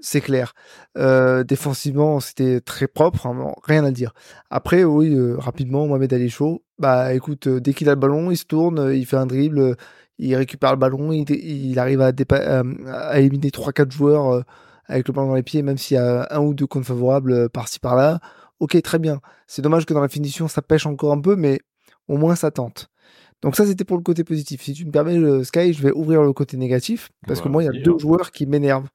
c'est 0.00 0.20
clair. 0.20 0.54
Euh, 0.96 1.42
défensivement, 1.44 2.20
c'était 2.20 2.60
très 2.60 2.86
propre, 2.86 3.26
hein, 3.26 3.54
rien 3.64 3.84
à 3.84 3.90
dire. 3.90 4.14
Après, 4.50 4.84
oui, 4.84 5.16
rapidement, 5.38 5.86
Mohamed 5.86 6.12
Ali 6.12 6.30
chaud. 6.30 6.62
Bah, 6.78 7.14
écoute, 7.14 7.48
dès 7.48 7.74
qu'il 7.74 7.88
a 7.88 7.94
le 7.94 8.00
ballon, 8.00 8.30
il 8.30 8.36
se 8.36 8.44
tourne, 8.44 8.92
il 8.94 9.06
fait 9.06 9.16
un 9.16 9.26
dribble, 9.26 9.76
il 10.18 10.36
récupère 10.36 10.72
le 10.72 10.78
ballon, 10.78 11.12
il, 11.12 11.28
il 11.30 11.78
arrive 11.78 12.00
à, 12.02 12.12
à 12.86 13.18
éliminer 13.18 13.50
3-4 13.50 13.90
joueurs 13.90 14.44
avec 14.86 15.08
le 15.08 15.14
ballon 15.14 15.28
dans 15.28 15.34
les 15.34 15.42
pieds, 15.42 15.62
même 15.62 15.78
s'il 15.78 15.96
y 15.96 15.98
a 16.00 16.28
un 16.30 16.40
ou 16.40 16.54
deux 16.54 16.66
comptes 16.66 16.84
favorables 16.84 17.48
par-ci 17.50 17.80
par-là. 17.80 18.20
Ok, 18.60 18.80
très 18.82 18.98
bien. 18.98 19.20
C'est 19.46 19.62
dommage 19.62 19.86
que 19.86 19.94
dans 19.94 20.00
la 20.00 20.08
finition, 20.08 20.48
ça 20.48 20.62
pêche 20.62 20.86
encore 20.86 21.12
un 21.12 21.20
peu, 21.20 21.36
mais 21.36 21.60
au 22.08 22.16
moins 22.16 22.34
ça 22.34 22.50
tente. 22.50 22.90
Donc 23.42 23.54
ça, 23.54 23.64
c'était 23.66 23.84
pour 23.84 23.96
le 23.96 24.02
côté 24.02 24.24
positif. 24.24 24.62
Si 24.62 24.72
tu 24.72 24.84
me 24.84 24.90
permets, 24.90 25.16
le 25.16 25.44
Sky, 25.44 25.72
je 25.72 25.82
vais 25.82 25.92
ouvrir 25.92 26.22
le 26.22 26.32
côté 26.32 26.56
négatif, 26.56 27.10
parce 27.26 27.40
que 27.40 27.48
moi, 27.48 27.62
il 27.62 27.66
y 27.66 27.68
a 27.68 27.82
deux 27.82 27.98
joueurs 27.98 28.32
qui 28.32 28.46
m'énervent 28.46 28.88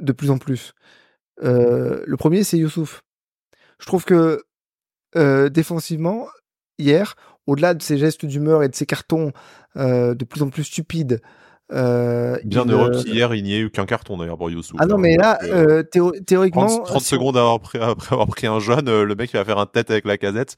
de 0.00 0.12
plus 0.12 0.30
en 0.30 0.38
plus. 0.38 0.72
Euh, 1.44 2.02
le 2.04 2.16
premier, 2.16 2.42
c'est 2.42 2.58
Youssouf. 2.58 3.02
Je 3.78 3.86
trouve 3.86 4.04
que 4.04 4.42
euh, 5.16 5.48
défensivement, 5.48 6.26
hier, 6.78 7.14
au-delà 7.46 7.74
de 7.74 7.82
ses 7.82 7.98
gestes 7.98 8.26
d'humeur 8.26 8.62
et 8.62 8.68
de 8.68 8.74
ses 8.74 8.86
cartons 8.86 9.32
euh, 9.76 10.14
de 10.14 10.24
plus 10.24 10.42
en 10.42 10.50
plus 10.50 10.64
stupides, 10.64 11.20
euh, 11.72 12.38
Bien 12.44 12.64
heureux 12.64 12.90
euh, 12.94 13.02
qu'hier 13.02 13.34
il 13.34 13.44
n'y 13.44 13.54
ait 13.54 13.60
eu 13.60 13.70
qu'un 13.70 13.84
carton 13.84 14.16
d'ailleurs 14.16 14.38
pour 14.38 14.50
Youssou. 14.50 14.76
Ah 14.78 14.86
non, 14.86 14.96
mais 14.96 15.16
là, 15.16 15.38
euh, 15.44 15.82
théoriquement. 15.82 16.66
30, 16.66 17.02
secondes 17.02 17.36
après, 17.36 17.78
après, 17.82 18.14
avoir 18.14 18.26
pris 18.26 18.46
un 18.46 18.58
jeune, 18.58 19.02
le 19.02 19.14
mec 19.14 19.30
il 19.32 19.36
va 19.36 19.44
faire 19.44 19.58
un 19.58 19.66
tête 19.66 19.90
avec 19.90 20.06
la 20.06 20.16
casette. 20.16 20.56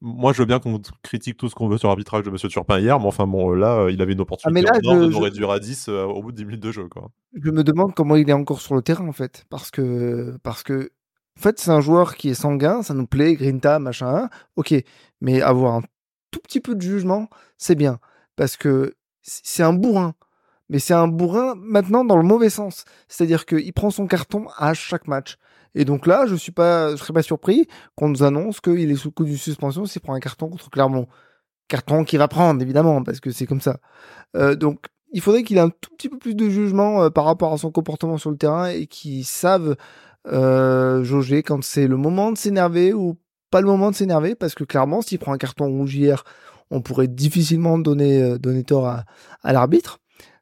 Moi 0.00 0.32
je 0.32 0.38
veux 0.38 0.46
bien 0.46 0.58
qu'on 0.58 0.80
critique 1.02 1.36
tout 1.36 1.48
ce 1.48 1.54
qu'on 1.54 1.68
veut 1.68 1.78
sur 1.78 1.88
l'arbitrage 1.88 2.24
de 2.24 2.30
Monsieur 2.30 2.48
Turpin 2.48 2.78
hier, 2.78 2.98
mais 2.98 3.06
enfin 3.06 3.26
bon, 3.26 3.52
là 3.52 3.88
il 3.90 4.00
avait 4.00 4.14
une 4.14 4.20
opportunité 4.20 4.68
ah, 4.72 4.78
de 4.78 5.06
nous 5.06 5.18
réduire 5.18 5.50
à 5.50 5.58
10 5.58 5.88
au 5.88 6.22
bout 6.22 6.32
de 6.32 6.36
10 6.36 6.44
minutes 6.44 6.62
de 6.62 6.72
jeu. 6.72 6.88
Quoi. 6.88 7.10
Je 7.34 7.50
me 7.50 7.62
demande 7.62 7.94
comment 7.94 8.16
il 8.16 8.28
est 8.28 8.34
encore 8.34 8.60
sur 8.60 8.74
le 8.74 8.82
terrain 8.82 9.06
en 9.06 9.12
fait. 9.12 9.44
Parce 9.50 9.70
que, 9.70 10.36
parce 10.42 10.62
que 10.62 10.90
en 11.38 11.42
fait, 11.42 11.60
c'est 11.60 11.70
un 11.70 11.80
joueur 11.80 12.16
qui 12.16 12.30
est 12.30 12.34
sanguin, 12.34 12.82
ça 12.82 12.94
nous 12.94 13.06
plaît, 13.06 13.34
Grinta, 13.34 13.78
machin, 13.78 14.30
ok. 14.56 14.74
Mais 15.20 15.42
avoir 15.42 15.74
un 15.74 15.82
tout 16.30 16.40
petit 16.40 16.60
peu 16.60 16.74
de 16.74 16.80
jugement, 16.80 17.28
c'est 17.58 17.74
bien. 17.74 17.98
Parce 18.36 18.56
que 18.56 18.94
c'est 19.22 19.62
un 19.62 19.74
bourrin 19.74 20.14
mais 20.68 20.78
c'est 20.78 20.94
un 20.94 21.08
bourrin 21.08 21.54
maintenant 21.56 22.04
dans 22.04 22.16
le 22.16 22.22
mauvais 22.22 22.50
sens. 22.50 22.84
C'est-à-dire 23.08 23.46
qu'il 23.46 23.72
prend 23.72 23.90
son 23.90 24.06
carton 24.06 24.46
à 24.56 24.74
chaque 24.74 25.08
match. 25.08 25.36
Et 25.74 25.84
donc 25.84 26.06
là, 26.06 26.26
je 26.26 26.34
suis 26.34 26.52
pas, 26.52 26.96
serais 26.96 27.12
pas 27.12 27.22
surpris 27.22 27.66
qu'on 27.96 28.08
nous 28.08 28.22
annonce 28.22 28.60
qu'il 28.60 28.90
est 28.90 28.96
sous 28.96 29.10
coup 29.10 29.24
de 29.24 29.34
suspension 29.34 29.84
s'il 29.84 30.00
prend 30.02 30.14
un 30.14 30.20
carton 30.20 30.48
contre 30.48 30.70
Clermont. 30.70 31.06
Carton 31.68 32.04
qu'il 32.04 32.18
va 32.18 32.28
prendre, 32.28 32.62
évidemment, 32.62 33.02
parce 33.02 33.20
que 33.20 33.30
c'est 33.30 33.46
comme 33.46 33.60
ça. 33.60 33.78
Euh, 34.36 34.54
donc, 34.54 34.86
il 35.12 35.20
faudrait 35.20 35.42
qu'il 35.42 35.56
ait 35.56 35.60
un 35.60 35.70
tout 35.70 35.90
petit 35.96 36.08
peu 36.08 36.18
plus 36.18 36.34
de 36.34 36.48
jugement 36.48 37.02
euh, 37.02 37.10
par 37.10 37.24
rapport 37.24 37.52
à 37.52 37.58
son 37.58 37.70
comportement 37.70 38.18
sur 38.18 38.30
le 38.30 38.36
terrain 38.36 38.68
et 38.68 38.86
qu'il 38.86 39.24
savent 39.24 39.76
euh, 40.28 41.04
jauger 41.04 41.42
quand 41.42 41.62
c'est 41.62 41.86
le 41.86 41.96
moment 41.96 42.32
de 42.32 42.38
s'énerver 42.38 42.92
ou 42.92 43.16
pas 43.50 43.60
le 43.60 43.66
moment 43.66 43.90
de 43.90 43.96
s'énerver, 43.96 44.34
parce 44.34 44.54
que 44.54 44.64
clairement, 44.64 45.02
s'il 45.02 45.18
prend 45.18 45.32
un 45.32 45.38
carton 45.38 45.66
rouge 45.66 45.94
hier, 45.94 46.24
on 46.70 46.80
pourrait 46.80 47.08
difficilement 47.08 47.78
donner, 47.78 48.22
euh, 48.22 48.38
donner 48.38 48.64
tort 48.64 48.86
à, 48.86 49.04
à 49.42 49.52
l'arbitre. 49.52 49.98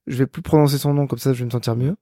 Je 0.07 0.17
vais 0.17 0.27
plus 0.27 0.43
prononcer 0.43 0.79
son 0.79 0.95
nom 0.95 1.07
comme 1.07 1.19
ça, 1.19 1.33
je 1.33 1.41
vais 1.41 1.45
me 1.47 1.51
sentir 1.51 1.77
mieux. 1.77 1.97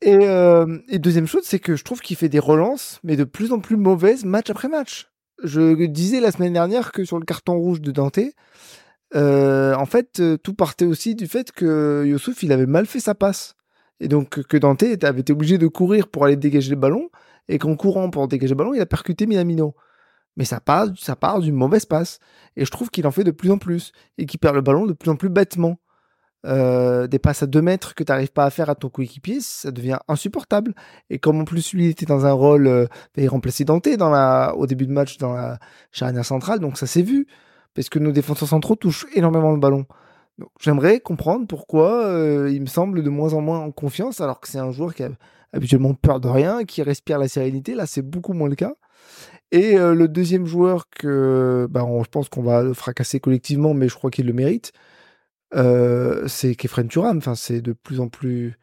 Et, 0.00 0.16
euh, 0.22 0.78
et 0.88 0.98
deuxième 0.98 1.26
chose, 1.26 1.44
c'est 1.44 1.58
que 1.58 1.76
je 1.76 1.84
trouve 1.84 2.00
qu'il 2.00 2.16
fait 2.16 2.28
des 2.28 2.38
relances, 2.38 3.00
mais 3.02 3.16
de 3.16 3.24
plus 3.24 3.52
en 3.52 3.60
plus 3.60 3.76
mauvaises 3.76 4.24
match 4.24 4.50
après 4.50 4.68
match. 4.68 5.10
Je 5.42 5.86
disais 5.86 6.20
la 6.20 6.32
semaine 6.32 6.52
dernière 6.52 6.92
que 6.92 7.04
sur 7.04 7.18
le 7.18 7.24
carton 7.24 7.56
rouge 7.58 7.80
de 7.80 7.92
Dante, 7.92 8.20
euh, 9.14 9.74
en 9.74 9.86
fait, 9.86 10.20
euh, 10.20 10.36
tout 10.36 10.54
partait 10.54 10.84
aussi 10.84 11.14
du 11.14 11.26
fait 11.26 11.52
que 11.52 12.04
Youssouf, 12.06 12.42
il 12.42 12.52
avait 12.52 12.66
mal 12.66 12.86
fait 12.86 13.00
sa 13.00 13.14
passe. 13.14 13.54
Et 14.00 14.08
donc 14.08 14.42
que 14.42 14.56
Dante 14.56 14.84
avait 15.02 15.20
été 15.20 15.32
obligé 15.32 15.58
de 15.58 15.66
courir 15.66 16.08
pour 16.08 16.24
aller 16.24 16.36
dégager 16.36 16.70
le 16.70 16.76
ballon, 16.76 17.10
et 17.48 17.58
qu'en 17.58 17.74
courant 17.76 18.10
pour 18.10 18.28
dégager 18.28 18.50
le 18.50 18.56
ballon, 18.56 18.74
il 18.74 18.80
a 18.80 18.86
percuté 18.86 19.26
Minamino. 19.26 19.74
Mais 20.36 20.44
ça 20.44 20.60
part, 20.60 20.88
ça 20.96 21.16
part 21.16 21.40
d'une 21.40 21.56
mauvaise 21.56 21.86
passe. 21.86 22.20
Et 22.56 22.64
je 22.64 22.70
trouve 22.70 22.90
qu'il 22.90 23.06
en 23.06 23.10
fait 23.10 23.24
de 23.24 23.32
plus 23.32 23.50
en 23.50 23.58
plus, 23.58 23.92
et 24.18 24.26
qu'il 24.26 24.38
perd 24.38 24.54
le 24.54 24.62
ballon 24.62 24.86
de 24.86 24.92
plus 24.92 25.10
en 25.10 25.16
plus 25.16 25.30
bêtement. 25.30 25.78
Euh, 26.46 27.08
des 27.08 27.18
passes 27.18 27.42
à 27.42 27.46
2 27.46 27.60
mètres 27.60 27.96
que 27.96 28.04
tu 28.04 28.12
n'arrives 28.12 28.30
pas 28.30 28.44
à 28.44 28.50
faire 28.50 28.70
à 28.70 28.76
ton 28.76 28.88
coéquipier, 28.88 29.40
ça 29.40 29.72
devient 29.72 29.98
insupportable. 30.06 30.72
Et 31.10 31.18
comme 31.18 31.40
en 31.40 31.44
plus 31.44 31.72
lui 31.72 31.86
était 31.86 32.06
dans 32.06 32.26
un 32.26 32.32
rôle, 32.32 32.68
euh, 32.68 32.86
bah, 33.16 33.22
il 33.22 33.28
remplaçait 33.28 33.64
Dante 33.64 33.88
au 33.88 34.66
début 34.66 34.86
de 34.86 34.92
match 34.92 35.18
dans 35.18 35.34
la 35.34 35.58
charnière 35.90 36.24
centrale, 36.24 36.60
donc 36.60 36.78
ça 36.78 36.86
s'est 36.86 37.02
vu, 37.02 37.26
parce 37.74 37.88
que 37.88 37.98
nos 37.98 38.12
défenseurs 38.12 38.48
centraux 38.48 38.76
touchent 38.76 39.06
énormément 39.14 39.50
le 39.50 39.58
ballon. 39.58 39.86
Donc 40.38 40.50
j'aimerais 40.60 41.00
comprendre 41.00 41.48
pourquoi 41.48 42.04
euh, 42.06 42.48
il 42.52 42.60
me 42.60 42.66
semble 42.66 43.02
de 43.02 43.10
moins 43.10 43.34
en 43.34 43.40
moins 43.40 43.58
en 43.58 43.72
confiance, 43.72 44.20
alors 44.20 44.40
que 44.40 44.46
c'est 44.48 44.58
un 44.58 44.70
joueur 44.70 44.94
qui 44.94 45.02
a 45.02 45.10
habituellement 45.52 45.94
peur 45.94 46.20
de 46.20 46.28
rien, 46.28 46.64
qui 46.64 46.82
respire 46.82 47.18
la 47.18 47.26
sérénité. 47.26 47.74
Là, 47.74 47.86
c'est 47.86 48.02
beaucoup 48.02 48.32
moins 48.32 48.48
le 48.48 48.54
cas. 48.54 48.74
Et 49.50 49.78
le 49.78 50.08
deuxième 50.08 50.44
joueur 50.44 50.90
que, 50.90 51.66
bah, 51.70 51.86
je 52.02 52.08
pense 52.10 52.28
qu'on 52.28 52.42
va 52.42 52.62
le 52.62 52.74
fracasser 52.74 53.18
collectivement, 53.18 53.72
mais 53.72 53.88
je 53.88 53.94
crois 53.94 54.10
qu'il 54.10 54.26
le 54.26 54.34
mérite, 54.34 54.72
euh, 55.54 56.26
c'est 56.26 56.54
Kefren 56.54 56.88
Turam. 56.88 57.18
Enfin, 57.18 57.34
c'est 57.34 57.60
de 57.60 57.72
plus 57.72 58.00
en 58.00 58.08
plus 58.08 58.58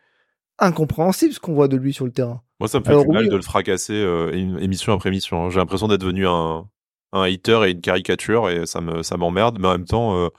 incompréhensible 0.60 1.34
ce 1.34 1.40
qu'on 1.40 1.54
voit 1.54 1.68
de 1.68 1.78
lui 1.78 1.94
sur 1.94 2.06
le 2.06 2.12
terrain. 2.12 2.42
Moi, 2.60 2.70
ça 2.70 2.80
me 2.80 2.86
fait 2.86 2.98
du 2.98 3.08
mal 3.12 3.28
de 3.28 3.36
le 3.36 3.42
fracasser 3.42 3.94
euh, 3.94 4.32
émission 4.60 4.94
après 4.94 5.10
émission. 5.10 5.46
Hein. 5.46 5.50
J'ai 5.50 5.60
l'impression 5.60 5.88
d'être 5.88 6.02
devenu 6.02 6.26
un, 6.28 6.70
un 7.12 7.22
hater 7.24 7.66
et 7.66 7.72
une 7.72 7.82
caricature 7.82 8.50
et 8.50 8.66
ça 8.66 8.82
me 8.82 9.04
ça 9.04 9.18
m'emmerde. 9.18 9.58
Mais 9.60 9.68
en 9.68 9.72
même 9.74 9.86
temps, 9.86 10.18
euh, 10.18 10.30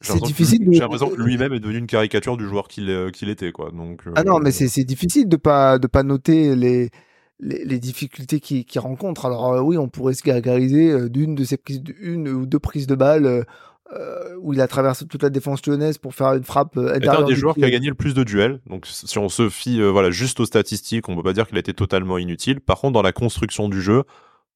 c'est 0.00 0.20
difficile. 0.22 0.66
J'ai 0.70 0.80
l'impression 0.80 1.10
que 1.10 1.20
lui-même 1.22 1.52
est 1.52 1.60
devenu 1.60 1.78
une 1.78 1.86
caricature 1.86 2.36
du 2.36 2.46
joueur 2.46 2.66
qu'il 2.66 2.90
euh, 2.90 3.10
qu'il 3.10 3.28
était, 3.28 3.52
quoi. 3.52 3.70
Donc. 3.70 4.02
ah 4.16 4.24
non, 4.24 4.40
mais 4.40 4.50
c'est 4.50 4.84
difficile 4.84 5.28
de 5.28 5.36
pas 5.36 5.78
de 5.78 5.86
pas 5.86 6.02
noter 6.02 6.56
les 6.56 6.90
les, 7.38 7.64
les 7.64 7.78
difficultés 7.78 8.40
qu'il 8.40 8.80
rencontre. 8.80 9.26
Alors 9.26 9.64
oui, 9.64 9.78
on 9.78 9.88
pourrait 9.88 10.14
se 10.14 10.22
gargariser 10.22 11.08
d'une 11.08 11.34
de 11.34 11.44
ces 11.44 11.56
prises, 11.56 11.82
une 12.00 12.28
ou 12.28 12.46
deux 12.46 12.60
prises 12.60 12.86
de 12.86 12.94
balles 12.94 13.26
euh, 13.26 13.42
où 14.40 14.52
il 14.52 14.60
a 14.60 14.68
traversé 14.68 15.06
toute 15.06 15.22
la 15.22 15.30
défense 15.30 15.64
lyonnaise 15.66 15.98
pour 15.98 16.14
faire 16.14 16.34
une 16.34 16.44
frappe 16.44 16.76
euh, 16.76 16.98
C'est 17.00 17.08
un 17.08 17.22
des 17.22 17.34
joueurs 17.34 17.54
qui 17.54 17.64
a 17.64 17.70
gagné 17.70 17.88
le 17.88 17.94
plus 17.94 18.14
de 18.14 18.24
duels. 18.24 18.60
Donc 18.66 18.86
si 18.86 19.18
on 19.18 19.28
se 19.28 19.48
fie 19.48 19.80
euh, 19.80 19.90
voilà 19.90 20.10
juste 20.10 20.40
aux 20.40 20.46
statistiques, 20.46 21.08
on 21.08 21.16
peut 21.16 21.22
pas 21.22 21.32
dire 21.32 21.46
qu'il 21.46 21.56
a 21.56 21.60
été 21.60 21.74
totalement 21.74 22.18
inutile. 22.18 22.60
Par 22.60 22.78
contre, 22.78 22.94
dans 22.94 23.02
la 23.02 23.12
construction 23.12 23.68
du 23.68 23.80
jeu, 23.80 24.02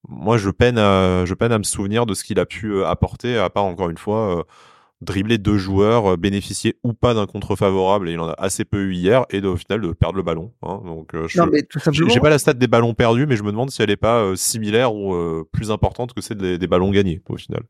moi 0.09 0.37
je 0.39 0.51
peine 0.51 0.79
à 0.79 1.25
je 1.25 1.35
peine 1.35 1.53
à 1.53 1.59
me 1.59 1.65
souvenir 1.65 2.07
de 2.07 2.15
ce 2.15 2.25
qu'il 2.25 2.39
a 2.41 2.47
pu 2.47 2.83
apporter 2.85 3.39
à 3.39 3.51
part 3.51 3.65
encore 3.65 3.91
une 3.91 3.99
fois 3.99 4.45
dribbler 5.03 5.37
deux 5.37 5.59
joueurs, 5.59 6.17
bénéficier 6.17 6.79
ou 6.83 6.95
pas 6.95 7.13
d'un 7.13 7.27
contre 7.27 7.55
favorable, 7.55 8.09
et 8.09 8.13
il 8.13 8.19
en 8.19 8.29
a 8.29 8.35
assez 8.39 8.65
peu 8.65 8.79
eu 8.85 8.95
hier, 8.95 9.27
et 9.29 9.45
au 9.45 9.59
final 9.59 9.83
de 9.83 9.93
perdre 9.93 10.17
le 10.17 10.23
ballon. 10.23 10.55
Hein. 10.63 10.81
Donc, 10.87 11.11
je, 11.27 11.39
j'ai 11.91 12.19
pas 12.19 12.31
la 12.31 12.39
stat 12.39 12.55
des 12.55 12.67
ballons 12.67 12.95
perdus, 12.95 13.27
mais 13.27 13.37
je 13.37 13.43
me 13.43 13.51
demande 13.51 13.71
si 13.71 13.83
elle 13.83 13.91
est 13.91 13.99
pas 13.99 14.35
similaire 14.37 14.95
ou 14.95 15.45
plus 15.53 15.71
importante 15.71 16.15
que 16.15 16.23
celle 16.23 16.39
des, 16.39 16.57
des, 16.57 16.67
ballons 16.67 16.91
gagnés 16.91 17.21
au 17.29 17.37
final. 17.37 17.65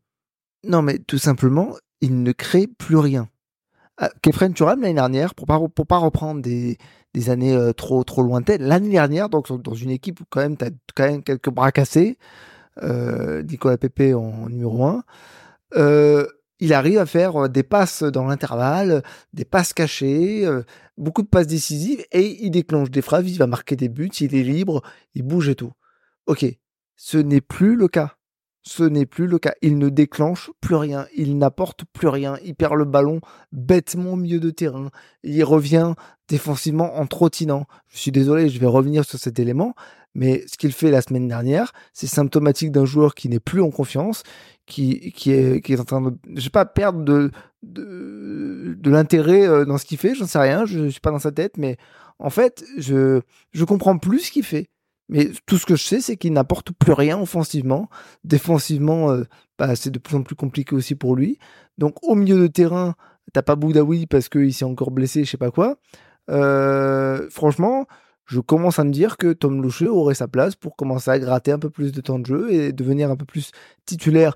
Non, 0.67 0.83
mais 0.83 0.99
tout 0.99 1.19
simplement, 1.19 1.77
il 2.01 2.23
ne 2.23 2.33
crée 2.33 2.67
plus 2.67 2.97
rien. 2.97 3.29
Euh, 4.03 4.09
Kefren 4.23 4.53
Turam, 4.53 4.81
l'année 4.81 4.95
dernière, 4.95 5.35
pour 5.35 5.47
pas, 5.47 5.61
pas 5.89 5.99
reprendre 5.99 6.43
des, 6.43 6.77
années 7.29 7.55
euh, 7.55 7.73
trop, 7.73 8.03
trop 8.05 8.23
lointaines, 8.23 8.63
l'année 8.63 8.91
dernière, 8.91 9.29
donc 9.29 9.51
dans 9.63 9.75
une 9.75 9.91
équipe 9.91 10.21
où 10.21 10.25
quand 10.29 10.41
même, 10.41 10.57
tu 10.57 10.67
quand 10.95 11.05
même 11.05 11.23
quelques 11.23 11.51
bras 11.51 11.73
cassés, 11.73 12.19
euh, 12.83 13.43
Nicolas 13.43 13.79
Pepe 13.79 14.15
en 14.15 14.49
numéro 14.49 14.85
1, 14.85 15.05
euh, 15.77 16.27
il 16.59 16.75
arrive 16.75 16.99
à 16.99 17.07
faire 17.07 17.49
des 17.49 17.63
passes 17.63 18.03
dans 18.03 18.25
l'intervalle, 18.27 19.03
des 19.33 19.45
passes 19.45 19.73
cachées, 19.73 20.47
beaucoup 20.97 21.23
de 21.23 21.29
passes 21.29 21.47
décisives, 21.47 22.05
et 22.13 22.45
il 22.45 22.51
déclenche 22.51 22.91
des 22.91 23.03
phrases, 23.03 23.31
il 23.31 23.39
va 23.39 23.47
marquer 23.47 23.77
des 23.77 23.89
buts, 23.89 24.09
il 24.21 24.35
est 24.35 24.43
libre, 24.43 24.83
il 25.15 25.23
bouge 25.23 25.49
et 25.49 25.55
tout. 25.55 25.73
Ok, 26.27 26.45
ce 26.97 27.19
n'est 27.19 27.43
plus 27.43 27.77
le 27.77 27.89
cas 27.89 28.16
ce 28.67 28.83
n'est 28.83 29.07
plus 29.07 29.29
le 29.29 29.39
cas. 29.39 29.55
Il 29.63 29.79
ne 29.79 29.89
déclenche 29.89 30.51
plus 30.61 30.75
rien, 30.75 31.07
il 31.17 31.39
n'apporte 31.39 31.85
plus 31.93 32.09
rien, 32.09 32.37
il 32.45 32.55
perd 32.57 32.75
le 32.75 32.85
ballon 32.85 33.21
bêtement 33.53 34.15
au 34.15 34.17
milieu 34.17 34.41
de 34.41 34.51
terrain, 34.51 34.91
il 35.23 35.45
revient 35.45 35.95
défensivement 36.29 36.99
en 36.99 37.07
trottinant. 37.07 37.67
Je 37.89 37.99
suis 37.99 38.11
désolé, 38.11 38.49
je 38.49 38.59
vais 38.59 38.67
revenir 38.67 39.05
sur 39.05 39.21
cet 39.21 39.39
élément, 39.39 39.75
mais 40.15 40.45
ce 40.49 40.57
qu'il 40.57 40.73
fait 40.73 40.91
la 40.91 41.01
semaine 41.01 41.29
dernière, 41.29 41.73
c'est 41.93 42.09
symptomatique 42.09 42.73
d'un 42.73 42.85
joueur 42.85 43.15
qui 43.15 43.29
n'est 43.29 43.39
plus 43.39 43.63
en 43.63 43.71
confiance, 43.71 44.25
qui, 44.67 45.13
qui, 45.13 45.31
est, 45.31 45.61
qui 45.65 45.73
est 45.73 45.81
en 45.81 45.85
train 45.85 46.01
de, 46.01 46.19
je 46.35 46.41
sais 46.41 46.51
pas, 46.51 46.65
perdre 46.65 47.05
de, 47.05 47.31
de, 47.63 48.75
de 48.77 48.91
l'intérêt 48.91 49.65
dans 49.65 49.79
ce 49.79 49.85
qu'il 49.85 49.99
fait. 49.99 50.17
J'en 50.17 50.27
sais 50.27 50.41
rien, 50.41 50.67
je, 50.67 50.87
je 50.87 50.89
suis 50.89 51.01
pas 51.01 51.13
dans 51.13 51.21
sa 51.21 51.31
tête, 51.31 51.57
mais 51.57 51.77
en 52.19 52.31
fait, 52.31 52.65
je 52.79 53.21
je 53.53 53.65
comprends 53.65 53.99
plus 53.99 54.21
ce 54.21 54.31
qu'il 54.33 54.45
fait. 54.45 54.69
Mais 55.09 55.31
tout 55.47 55.57
ce 55.59 55.67
que 55.67 55.77
je 55.77 55.85
sais, 55.85 56.01
c'est 56.01 56.17
qu'il 56.17 56.33
n'apporte 56.33 56.73
plus 56.73 56.93
rien 56.93 57.21
offensivement. 57.21 57.89
Défensivement, 58.25 59.11
euh, 59.11 59.25
bah, 59.59 59.77
c'est 59.77 59.91
de 59.91 59.99
plus 59.99 60.17
en 60.17 60.23
plus 60.23 60.35
compliqué 60.35 60.75
aussi 60.75 60.95
pour 60.95 61.15
lui. 61.15 61.39
Donc 61.79 62.03
au 62.03 62.15
milieu 62.15 62.39
de 62.39 62.47
terrain, 62.47 62.95
t'as 63.33 63.43
pas 63.43 63.57
Boudaoui 63.57 64.07
parce 64.07 64.29
qu'il 64.29 64.53
s'est 64.53 64.65
encore 64.65 64.91
blessé, 64.91 65.25
je 65.25 65.31
sais 65.31 65.37
pas 65.37 65.51
quoi. 65.51 65.79
Euh, 66.29 67.29
franchement, 67.31 67.87
je 68.25 68.41
commence 68.41 68.79
à 68.81 68.85
me 68.85 68.91
dire 68.91 69.17
que 69.17 69.33
Tom 69.33 69.63
Loucher 69.63 69.87
aurait 69.87 70.15
sa 70.15 70.27
place 70.27 70.57
pour 70.57 70.75
commencer 70.75 71.11
à 71.11 71.19
gratter 71.19 71.53
un 71.53 71.59
peu 71.59 71.71
plus 71.71 71.93
de 71.93 72.01
temps 72.01 72.19
de 72.19 72.27
jeu 72.27 72.53
et 72.53 72.73
devenir 72.73 73.11
un 73.11 73.17
peu 73.17 73.25
plus 73.25 73.53
titulaire. 73.85 74.35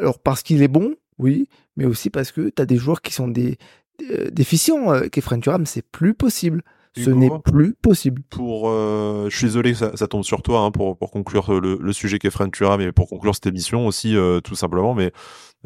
Alors 0.00 0.18
parce 0.18 0.42
qu'il 0.42 0.62
est 0.62 0.68
bon, 0.68 0.94
oui, 1.18 1.48
mais 1.76 1.84
aussi 1.84 2.10
parce 2.10 2.32
que 2.32 2.48
t'as 2.48 2.66
des 2.66 2.76
joueurs 2.76 3.02
qui 3.02 3.12
sont 3.12 3.28
des, 3.28 3.58
des 3.98 4.30
déficients. 4.32 4.92
Euh, 4.92 5.08
Kefren 5.08 5.40
Turam, 5.40 5.66
c'est 5.66 5.82
plus 5.82 6.14
possible. 6.14 6.62
Ce 6.96 7.10
n'est 7.10 7.30
plus 7.44 7.74
possible. 7.74 8.22
Pour, 8.30 8.68
euh, 8.68 9.28
je 9.30 9.36
suis 9.36 9.46
désolé 9.46 9.74
ça, 9.74 9.96
ça 9.96 10.06
tombe 10.06 10.24
sur 10.24 10.42
toi 10.42 10.60
hein, 10.60 10.70
pour, 10.70 10.96
pour 10.96 11.10
conclure 11.10 11.60
le, 11.60 11.78
le 11.80 11.92
sujet 11.92 12.18
Kefren 12.18 12.50
Turam 12.50 12.80
mais 12.80 12.92
pour 12.92 13.08
conclure 13.08 13.34
cette 13.34 13.46
émission 13.46 13.86
aussi 13.86 14.16
euh, 14.16 14.40
tout 14.40 14.54
simplement. 14.54 14.94
Mais 14.94 15.12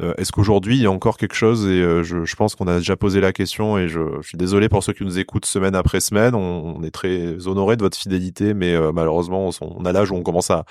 euh, 0.01 0.13
est-ce 0.17 0.31
qu'aujourd'hui 0.31 0.77
il 0.77 0.83
y 0.83 0.85
a 0.85 0.91
encore 0.91 1.17
quelque 1.17 1.35
chose 1.35 1.67
et 1.67 1.81
euh, 1.81 2.03
je, 2.03 2.25
je, 2.25 2.35
pense 2.35 2.55
qu'on 2.55 2.67
a 2.67 2.77
déjà 2.77 2.95
posé 2.95 3.21
la 3.21 3.33
question 3.33 3.77
et 3.77 3.87
je, 3.87 3.99
je, 4.21 4.27
suis 4.27 4.37
désolé 4.37 4.69
pour 4.69 4.83
ceux 4.83 4.93
qui 4.93 5.03
nous 5.03 5.19
écoutent 5.19 5.45
semaine 5.45 5.75
après 5.75 5.99
semaine. 5.99 6.35
On, 6.35 6.77
on 6.77 6.83
est 6.83 6.91
très 6.91 7.47
honoré 7.47 7.77
de 7.77 7.81
votre 7.81 7.97
fidélité, 7.97 8.53
mais 8.53 8.75
malheureusement 8.91 9.49
on, 9.49 9.51
on 9.61 9.85
a 9.85 9.91
l'âge 9.91 10.11
où 10.11 10.15
on 10.15 10.23
commence 10.23 10.51
à, 10.51 10.65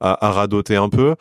à, 0.00 0.26
à 0.26 0.30
radoter 0.30 0.76
un 0.76 0.88
peu. 0.88 1.14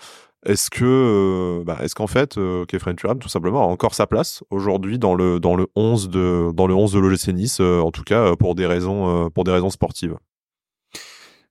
Est-ce 0.45 0.69
que, 0.69 0.85
euh, 0.85 1.63
bah, 1.63 1.77
est-ce 1.81 1.95
qu'en 1.95 2.05
fait, 2.05 2.37
euh, 2.37 2.65
Kefren 2.65 2.95
Turam, 2.95 3.17
tout 3.17 3.29
simplement, 3.29 3.63
a 3.63 3.65
encore 3.65 3.95
sa 3.95 4.05
place 4.05 4.43
aujourd'hui 4.51 4.99
dans 4.99 5.15
le 5.15 5.39
dans 5.39 5.55
le 5.55 5.67
11 5.75 6.09
de 6.09 6.51
dans 6.53 6.67
le 6.67 6.75
11 6.75 6.93
de 6.93 7.31
Nice, 7.31 7.57
euh, 7.61 7.79
en 7.79 7.91
tout 7.91 8.03
cas 8.03 8.35
pour 8.35 8.53
des 8.53 8.67
raisons 8.67 9.29
pour 9.31 9.43
des 9.43 9.51
raisons 9.51 9.71
sportives? 9.71 10.15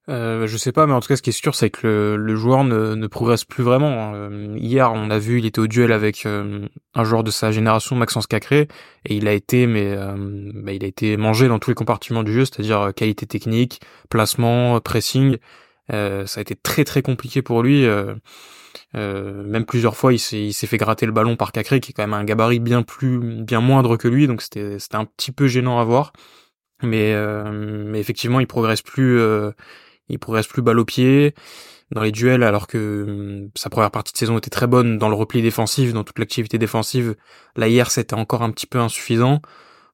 Euh, 0.07 0.45
je 0.45 0.55
sais 0.55 0.71
pas, 0.71 0.85
mais 0.85 0.93
en 0.93 0.99
tout 0.99 1.07
cas, 1.07 1.15
ce 1.15 1.23
qui 1.23 1.31
est 1.31 1.33
sûr, 1.33 1.55
c'est 1.55 1.71
que 1.71 2.15
le, 2.17 2.35
joueur 2.35 2.63
ne, 2.63 3.07
progresse 3.07 3.43
plus 3.43 3.63
vraiment. 3.63 4.13
Euh, 4.13 4.55
hier, 4.55 4.93
on 4.93 5.09
a 5.09 5.17
vu, 5.17 5.39
il 5.39 5.47
était 5.47 5.59
au 5.59 5.65
duel 5.67 5.91
avec 5.91 6.27
un 6.27 7.03
joueur 7.03 7.23
de 7.23 7.31
sa 7.31 7.51
génération, 7.51 7.95
Maxence 7.95 8.27
Cacré, 8.27 8.67
et 9.05 9.15
il 9.15 9.27
a 9.27 9.33
été, 9.33 9.65
mais 9.65 9.95
bah, 10.53 10.73
il 10.73 10.83
a 10.83 10.87
été 10.87 11.17
mangé 11.17 11.47
dans 11.47 11.59
tous 11.59 11.71
les 11.71 11.75
compartiments 11.75 12.23
du 12.23 12.31
jeu, 12.31 12.45
c'est-à-dire 12.45 12.93
qualité 12.95 13.25
technique, 13.25 13.81
placement, 14.09 14.79
pressing. 14.79 15.37
Ça 15.89 16.39
a 16.39 16.41
été 16.41 16.55
très 16.55 16.83
très 16.83 17.01
compliqué 17.01 17.41
pour 17.41 17.63
lui. 17.63 17.85
Euh, 18.95 19.43
même 19.43 19.65
plusieurs 19.65 19.95
fois, 19.95 20.13
il 20.13 20.19
s'est, 20.19 20.51
fait 20.51 20.77
gratter 20.77 21.05
le 21.05 21.11
ballon 21.11 21.35
par 21.35 21.51
Cacré, 21.51 21.79
qui 21.79 21.91
est 21.91 21.93
quand 21.93 22.03
même 22.03 22.13
un 22.13 22.23
gabarit 22.23 22.59
bien 22.59 22.83
plus, 22.83 23.19
bien 23.19 23.61
moindre 23.61 23.97
que 23.97 24.07
lui, 24.07 24.27
donc 24.27 24.41
c'était, 24.41 24.77
un 24.93 25.05
petit 25.05 25.31
peu 25.31 25.47
gênant 25.47 25.79
à 25.79 25.83
voir. 25.83 26.13
Mais, 26.83 27.13
euh, 27.13 27.93
effectivement, 27.93 28.39
il 28.39 28.47
progresse 28.47 28.81
plus, 28.81 29.19
euh, 29.19 29.51
il 30.09 30.19
progresse 30.19 30.47
plus 30.47 30.61
balle 30.61 30.79
au 30.79 30.85
pied 30.85 31.33
dans 31.91 32.01
les 32.01 32.11
duels, 32.11 32.43
alors 32.43 32.67
que 32.67 33.47
sa 33.55 33.69
première 33.69 33.91
partie 33.91 34.11
de 34.11 34.17
saison 34.17 34.37
était 34.37 34.49
très 34.49 34.67
bonne 34.67 34.97
dans 34.97 35.09
le 35.09 35.15
repli 35.15 35.41
défensif, 35.41 35.93
dans 35.93 36.03
toute 36.03 36.19
l'activité 36.19 36.57
défensive. 36.57 37.15
Là 37.55 37.67
hier, 37.67 37.91
c'était 37.91 38.15
encore 38.15 38.41
un 38.41 38.51
petit 38.51 38.67
peu 38.67 38.79
insuffisant. 38.79 39.41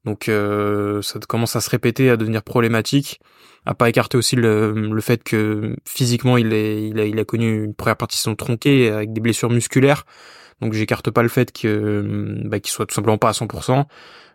Donc 0.05 0.25
ça 0.25 1.19
commence 1.27 1.55
à 1.55 1.61
se 1.61 1.69
répéter, 1.69 2.09
à 2.09 2.17
devenir 2.17 2.43
problématique 2.43 3.19
à 3.65 3.75
pas 3.75 3.89
écarter 3.89 4.17
aussi 4.17 4.35
le, 4.35 4.99
fait 5.01 5.23
que 5.23 5.75
physiquement 5.85 6.37
il, 6.37 7.19
a, 7.19 7.25
connu 7.25 7.63
une 7.65 7.73
première 7.73 7.97
partie 7.97 8.17
son 8.17 8.35
tronquée 8.35 8.89
avec 8.89 9.13
des 9.13 9.21
blessures 9.21 9.49
musculaires. 9.49 10.05
Donc 10.61 10.73
j'écarte 10.73 11.09
pas 11.09 11.23
le 11.23 11.29
fait 11.29 11.51
que 11.51 12.39
bah, 12.45 12.59
qu'il 12.59 12.71
soit 12.71 12.85
tout 12.85 12.93
simplement 12.93 13.17
pas 13.17 13.29
à 13.29 13.31
100%, 13.31 13.85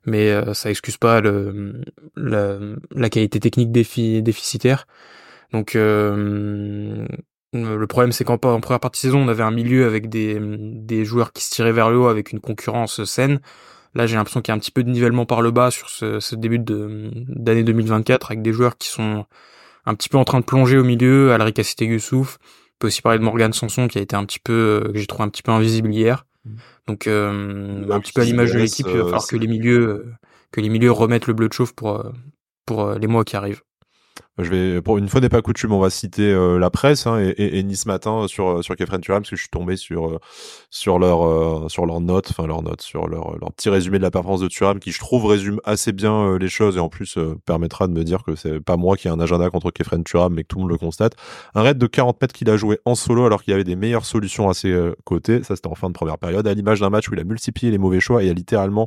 mais 0.06 0.30
euh, 0.30 0.54
ça 0.54 0.70
excuse 0.70 0.96
pas 0.96 1.20
le, 1.20 1.82
la, 2.16 3.10
qualité 3.10 3.40
technique 3.40 3.70
défi, 3.72 4.22
déficitaire. 4.22 4.86
Donc 5.52 5.76
euh, 5.76 7.06
le 7.52 7.86
problème 7.86 8.12
c'est 8.12 8.24
qu'en 8.24 8.34
en 8.34 8.60
première 8.60 8.80
partie 8.80 9.00
saison 9.00 9.20
on 9.20 9.28
avait 9.28 9.44
un 9.44 9.52
milieu 9.52 9.86
avec 9.86 10.08
des, 10.08 10.38
des 10.40 11.04
joueurs 11.04 11.32
qui 11.32 11.44
se 11.44 11.50
tiraient 11.50 11.72
vers 11.72 11.90
le 11.90 11.98
haut 11.98 12.08
avec 12.08 12.32
une 12.32 12.40
concurrence 12.40 13.04
saine. 13.04 13.40
Là, 13.96 14.06
j'ai 14.06 14.16
l'impression 14.16 14.42
qu'il 14.42 14.52
y 14.52 14.54
a 14.54 14.56
un 14.56 14.58
petit 14.58 14.70
peu 14.70 14.84
de 14.84 14.90
nivellement 14.90 15.24
par 15.24 15.40
le 15.40 15.50
bas 15.50 15.70
sur 15.70 15.88
ce, 15.88 16.20
ce 16.20 16.36
début 16.36 16.58
d'année 16.58 17.64
2024 17.64 18.30
avec 18.30 18.42
des 18.42 18.52
joueurs 18.52 18.76
qui 18.76 18.88
sont 18.88 19.24
un 19.86 19.94
petit 19.94 20.10
peu 20.10 20.18
en 20.18 20.24
train 20.24 20.38
de 20.38 20.44
plonger 20.44 20.76
au 20.76 20.84
milieu. 20.84 21.32
Alrika 21.32 21.64
Cité 21.64 21.86
Youssouf. 21.86 22.38
On 22.42 22.76
peut 22.78 22.86
aussi 22.88 23.00
parler 23.00 23.18
de 23.18 23.24
Morgan 23.24 23.54
Sanson 23.54 23.88
qui 23.88 23.96
a 23.96 24.02
été 24.02 24.14
un 24.14 24.26
petit 24.26 24.38
peu, 24.38 24.82
euh, 24.84 24.92
que 24.92 24.98
j'ai 24.98 25.06
trouvé 25.06 25.24
un 25.24 25.30
petit 25.30 25.42
peu 25.42 25.50
invisible 25.50 25.90
hier. 25.90 26.26
Mmh. 26.44 26.50
Donc, 26.88 27.06
euh, 27.06 27.90
un 27.90 28.00
petit 28.00 28.12
peu 28.12 28.20
à 28.20 28.24
l'image 28.24 28.52
de 28.52 28.58
l'équipe, 28.58 28.86
il 28.86 28.98
va 28.98 29.04
falloir 29.04 29.26
que 29.26 29.36
les 29.36 29.46
milieux, 29.46 29.88
euh, 29.88 30.14
que 30.52 30.60
les 30.60 30.68
milieux 30.68 30.92
remettent 30.92 31.26
le 31.26 31.32
bleu 31.32 31.48
de 31.48 31.54
chauffe 31.54 31.72
pour, 31.72 32.04
pour 32.66 32.90
les 32.92 33.06
mois 33.06 33.24
qui 33.24 33.34
arrivent. 33.34 33.62
Je 34.38 34.50
vais, 34.50 34.82
pour 34.82 34.98
une 34.98 35.08
fois 35.08 35.22
n'est 35.22 35.30
pas 35.30 35.40
coutume, 35.40 35.72
on 35.72 35.80
va 35.80 35.88
citer 35.88 36.30
euh, 36.30 36.58
la 36.58 36.68
presse 36.68 37.06
hein, 37.06 37.18
et, 37.18 37.28
et, 37.28 37.58
et, 37.58 37.62
Nice 37.62 37.86
Matin 37.86 38.28
sur 38.28 38.62
sur 38.62 38.76
Kefren 38.76 39.00
Turam 39.00 39.22
parce 39.22 39.30
que 39.30 39.36
je 39.36 39.40
suis 39.40 39.48
tombé 39.48 39.76
sur 39.76 40.08
euh, 40.08 40.18
sur 40.68 40.98
leur 40.98 41.26
euh, 41.26 41.68
sur 41.70 41.86
leur 41.86 42.02
note, 42.02 42.28
enfin 42.28 42.46
leur 42.46 42.60
note, 42.62 42.82
sur 42.82 43.08
leur 43.08 43.38
leur 43.38 43.50
petit 43.54 43.70
résumé 43.70 43.96
de 43.96 44.02
la 44.02 44.10
performance 44.10 44.40
de 44.40 44.48
Turam 44.48 44.78
qui 44.78 44.92
je 44.92 44.98
trouve 44.98 45.24
résume 45.24 45.58
assez 45.64 45.92
bien 45.92 46.36
les 46.36 46.48
choses 46.48 46.76
et 46.76 46.80
en 46.80 46.90
plus 46.90 47.18
permettra 47.46 47.88
de 47.88 47.94
me 47.94 48.04
dire 48.04 48.24
que 48.24 48.34
c'est 48.34 48.60
pas 48.60 48.76
moi 48.76 48.98
qui 48.98 49.08
ai 49.08 49.10
un 49.10 49.20
agenda 49.20 49.48
contre 49.48 49.70
Kefren 49.70 50.04
Turam 50.04 50.34
mais 50.34 50.42
que 50.42 50.48
tout 50.48 50.58
le 50.58 50.64
monde 50.64 50.70
le 50.70 50.78
constate. 50.78 51.14
Un 51.54 51.62
raid 51.62 51.78
de 51.78 51.86
40 51.86 52.20
mètres 52.20 52.34
qu'il 52.34 52.50
a 52.50 52.58
joué 52.58 52.78
en 52.84 52.94
solo 52.94 53.24
alors 53.24 53.42
qu'il 53.42 53.52
y 53.52 53.54
avait 53.54 53.64
des 53.64 53.76
meilleures 53.76 54.04
solutions 54.04 54.50
à 54.50 54.54
ses 54.54 54.92
côtés. 55.04 55.44
Ça 55.44 55.56
c'était 55.56 55.68
en 55.68 55.74
fin 55.74 55.88
de 55.88 55.94
première 55.94 56.18
période, 56.18 56.46
à 56.46 56.52
l'image 56.52 56.80
d'un 56.80 56.90
match 56.90 57.08
où 57.08 57.14
il 57.14 57.20
a 57.20 57.24
multiplié 57.24 57.72
les 57.72 57.78
mauvais 57.78 58.00
choix 58.00 58.22
et 58.22 58.28
a 58.28 58.34
littéralement 58.34 58.86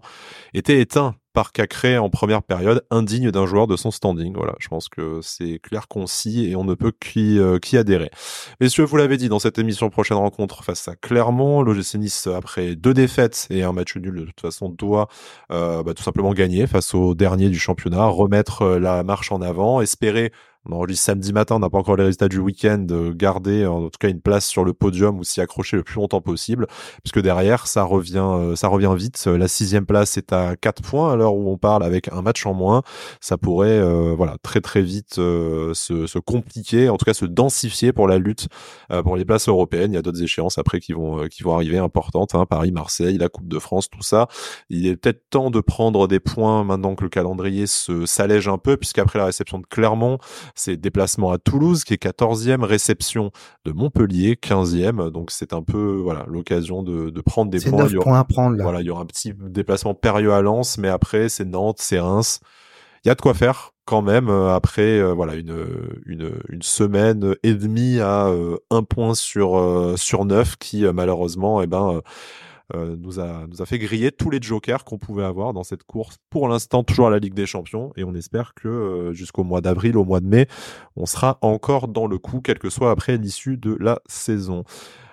été 0.54 0.80
éteint 0.80 1.16
par 1.34 1.52
Cacré 1.52 1.98
en 1.98 2.10
première 2.10 2.44
période, 2.44 2.86
indigne 2.90 3.32
d'un 3.32 3.46
joueur 3.46 3.68
de 3.68 3.76
son 3.76 3.92
standing. 3.92 4.34
Voilà, 4.36 4.56
je 4.60 4.68
pense 4.68 4.90
que 4.90 5.22
c'est 5.40 5.60
clair, 5.60 5.88
concis 5.88 6.50
et 6.50 6.56
on 6.56 6.64
ne 6.64 6.74
peut 6.74 6.92
qu'y 6.92 7.40
euh, 7.40 7.60
adhérer. 7.74 8.12
Messieurs, 8.60 8.84
vous 8.84 8.98
l'avez 8.98 9.18
dit, 9.18 9.30
dans 9.30 9.40
cette 9.40 9.58
émission 9.58 9.90
prochaine 9.90 10.18
rencontre 10.18 10.64
face 10.64 10.88
à 10.88 10.96
Clermont, 10.96 11.62
l'OGC 11.62 12.28
après 12.36 12.76
deux 12.76 12.94
défaites 12.94 13.48
et 13.50 13.64
un 13.64 13.72
match 13.72 13.96
nul, 13.96 14.16
de 14.16 14.26
toute 14.26 14.42
façon, 14.42 14.70
doit 14.70 15.08
euh, 15.52 15.84
bah, 15.84 15.94
tout 15.94 16.04
simplement 16.04 16.34
gagner 16.34 16.68
face 16.68 16.94
au 16.94 17.16
dernier 17.16 17.50
du 17.50 17.60
championnat, 17.60 18.06
remettre 18.06 18.64
euh, 18.64 18.80
la 18.80 19.04
marche 19.04 19.32
en 19.32 19.42
avant, 19.42 19.82
espérer 19.82 20.32
on 20.66 20.74
enregistre 20.74 21.06
samedi 21.06 21.32
matin, 21.32 21.56
on 21.56 21.60
n'a 21.60 21.70
pas 21.70 21.78
encore 21.78 21.96
les 21.96 22.04
résultats 22.04 22.28
du 22.28 22.40
week-end, 22.40 22.86
garder 23.16 23.66
en 23.66 23.84
tout 23.84 23.98
cas 24.00 24.10
une 24.10 24.22
place 24.22 24.46
sur 24.46 24.66
le 24.66 24.74
podium 24.74 25.18
ou 25.18 25.24
s'y 25.24 25.40
accrocher 25.40 25.78
le 25.78 25.84
plus 25.84 25.96
longtemps 25.96 26.22
possible, 26.22 26.68
puisque 27.04 27.22
derrière 27.22 27.66
ça 27.66 27.84
revient, 27.84 28.18
euh, 28.18 28.56
ça 28.56 28.68
revient 28.68 28.94
vite. 28.96 29.26
La 29.26 29.48
sixième 29.48 29.86
place 29.86 30.18
est 30.18 30.34
à 30.34 30.56
4 30.58 30.82
points 30.82 31.14
à 31.14 31.16
l'heure 31.16 31.34
où 31.34 31.50
on 31.50 31.58
parle 31.58 31.84
avec 31.84 32.12
un 32.12 32.22
match 32.22 32.46
en 32.46 32.54
moins. 32.54 32.84
Ça 33.22 33.38
pourrait, 33.38 33.70
euh, 33.70 34.14
voilà, 34.16 34.36
très 34.44 34.60
très 34.60 34.82
vite 34.82 35.18
euh, 35.18 35.74
se, 35.74 36.08
se, 36.08 36.20
compliquer, 36.20 36.90
en 36.90 36.98
tout 36.98 37.06
cas 37.06 37.14
se 37.14 37.26
densifier 37.26 37.94
pour 37.94 38.08
la 38.08 38.18
lutte 38.18 38.48
pour 39.04 39.16
les 39.16 39.26
places 39.26 39.48
européennes. 39.48 39.94
Il 39.94 39.96
y 39.96 40.00
a 40.00 40.02
d'autres 40.02 40.22
échéances 40.22 40.58
après 40.58 40.80
qui 40.80 40.94
vont 40.94 41.28
qui 41.28 41.44
vont 41.44 41.54
arriver 41.54 41.78
importantes, 41.78 42.36
hein, 42.36 42.46
Paris, 42.46 42.72
Marseille, 42.72 43.18
la 43.18 43.30
Coupe 43.30 43.48
de 43.48 43.60
France, 43.60 43.90
tout 43.90 44.02
ça. 44.02 44.28
Il 44.70 44.88
est 44.88 44.98
peut-être 44.98 45.30
temps 45.30 45.52
de 45.52 45.62
prendre 45.62 46.08
des 46.08 46.20
points 46.20 46.64
maintenant 46.64 46.96
que 46.96 47.04
le 47.04 47.10
calendrier 47.10 47.68
se 47.68 48.06
s'allège 48.06 48.48
un 48.48 48.58
peu, 48.58 48.78
puisqu'après 48.78 49.20
la 49.20 49.26
réception 49.26 49.60
de 49.60 49.66
Clermont 49.66 50.18
c'est 50.56 50.78
déplacement 50.78 51.32
à 51.32 51.38
Toulouse 51.38 51.84
qui 51.84 51.94
est 51.94 52.04
14e, 52.04 52.64
réception 52.64 53.32
de 53.66 53.72
Montpellier 53.72 54.36
15e. 54.36 55.10
Donc 55.12 55.32
c'est 55.32 55.54
un 55.54 55.64
peu 55.64 56.00
voilà 56.02 56.26
l'occasion 56.28 56.84
de, 56.84 57.10
de, 57.10 57.22
prendre 57.22 57.52
des 57.52 57.60
points. 57.60 57.84
9 57.84 57.96
points 57.96 58.20
à 58.20 58.24
prendre 58.24 58.56
là. 58.56 58.64
Voilà, 58.64 58.82
il 58.82 58.88
y 58.88 58.90
aura 58.90 59.02
un 59.02 59.06
petit 59.06 59.34
déplacement 59.36 59.94
périlleux 59.94 60.34
à 60.34 60.42
Lens, 60.42 60.78
mais 60.78 60.90
après 60.90 61.30
c'est 61.30 61.46
Nantes, 61.46 61.78
c'est 61.80 62.00
Reims. 62.00 62.40
Il 63.06 63.08
y 63.08 63.12
a 63.12 63.16
de 63.16 63.22
quoi 63.22 63.34
faire 63.34 63.74
quand 63.90 64.04
même 64.04 64.30
euh, 64.30 64.54
après 64.54 65.00
euh, 65.00 65.14
voilà 65.14 65.34
une, 65.34 65.66
une, 66.06 66.32
une 66.50 66.62
semaine 66.62 67.34
et 67.42 67.56
demie 67.56 68.00
à 68.00 68.28
euh, 68.28 68.58
un 68.70 68.84
point 68.84 69.16
sur 69.16 69.98
sur 69.98 70.26
neuf 70.26 70.58
qui 70.58 70.86
malheureusement 70.94 71.64
eh 71.64 71.68
ben 71.68 72.02
euh, 72.76 72.96
nous, 72.98 73.20
a, 73.20 73.48
fait 73.66 73.80
griller 73.80 74.12
tous 74.12 74.30
les 74.30 74.42
jokers 74.42 74.84
qu'on 74.84 74.98
pouvait 74.98 75.24
avoir 75.24 75.54
dans 75.54 75.64
cette 75.64 75.84
course. 75.84 76.18
Pour 76.30 76.48
l'instant, 76.48 76.84
toujours 76.84 77.08
à 77.08 77.10
la 77.10 77.20
Ligue 77.20 77.34
des 77.34 77.46
Champions. 77.46 77.92
Et 77.96 78.04
on 78.04 78.14
espère 78.14 78.54
que 78.54 78.68
euh, 78.68 79.14
jusqu'au 79.14 79.44
mois 79.44 79.62
d'avril, 79.62 79.98
au 79.98 80.06
mois 80.06 80.20
de 80.20 80.28
mai, 80.28 80.48
on 80.96 81.06
sera 81.06 81.40
encore 81.42 81.88
dans 81.88 82.08
le 82.08 82.18
coup, 82.18 82.42
quel 82.42 82.60
que 82.60 82.70
soit 82.70 82.92
après 82.92 83.18
l'issue 83.18 83.58
de 83.58 83.76
la 83.80 84.00
saison. 84.08 84.64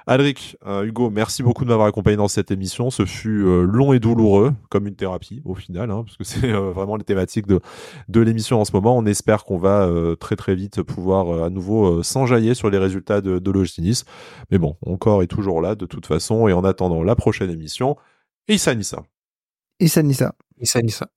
Alric, 0.09 0.57
euh, 0.65 0.85
Hugo, 0.85 1.11
merci 1.11 1.43
beaucoup 1.43 1.65
de 1.65 1.71
m'avoir 1.71 1.89
accompagné 1.89 2.17
dans 2.17 2.29
cette 2.29 2.53
émission. 2.53 2.91
Ce 2.91 3.05
fut 3.05 3.45
euh, 3.45 3.63
long 3.63 3.93
et 3.93 3.99
douloureux, 3.99 4.55
comme 4.71 4.87
une 4.87 4.95
thérapie 4.95 5.43
au 5.45 5.57
final, 5.57 5.91
hein, 5.91 6.05
parce 6.05 6.17
que 6.17 6.23
c'est 6.25 6.53
euh, 6.53 6.71
vraiment 6.71 6.95
les 6.95 7.03
thématiques 7.03 7.49
de, 7.49 7.61
de 8.09 8.21
l'émission 8.21 8.61
en 8.61 8.65
ce 8.65 8.71
moment. 8.73 8.97
On 8.97 9.05
espère 9.05 9.45
qu'on 9.45 9.59
va 9.59 9.91
très 10.21 10.37
très 10.37 10.55
vite 10.55 10.83
pouvoir 10.83 11.45
à 11.45 11.51
nouveau 11.51 12.05
s'enjailler 12.05 12.55
sur 12.55 12.71
les 12.71 12.79
résultats 12.79 13.21
de, 13.21 13.41
de. 13.41 13.53
Mais 14.51 14.59
bon, 14.59 14.77
encore 14.87 15.23
est 15.23 15.27
toujours 15.27 15.61
là 15.61 15.75
de 15.75 15.87
toute 15.87 16.07
façon. 16.07 16.47
Et 16.47 16.53
en 16.53 16.63
attendant 16.63 17.03
la 17.03 17.17
prochaine 17.17 17.51
émission, 17.51 17.97
Issa 18.49 18.75
Nissa. 18.75 19.03
Issa 19.81 20.03
Nissa. 20.03 20.35
Issa 20.61 20.83
Nissa. 20.83 21.09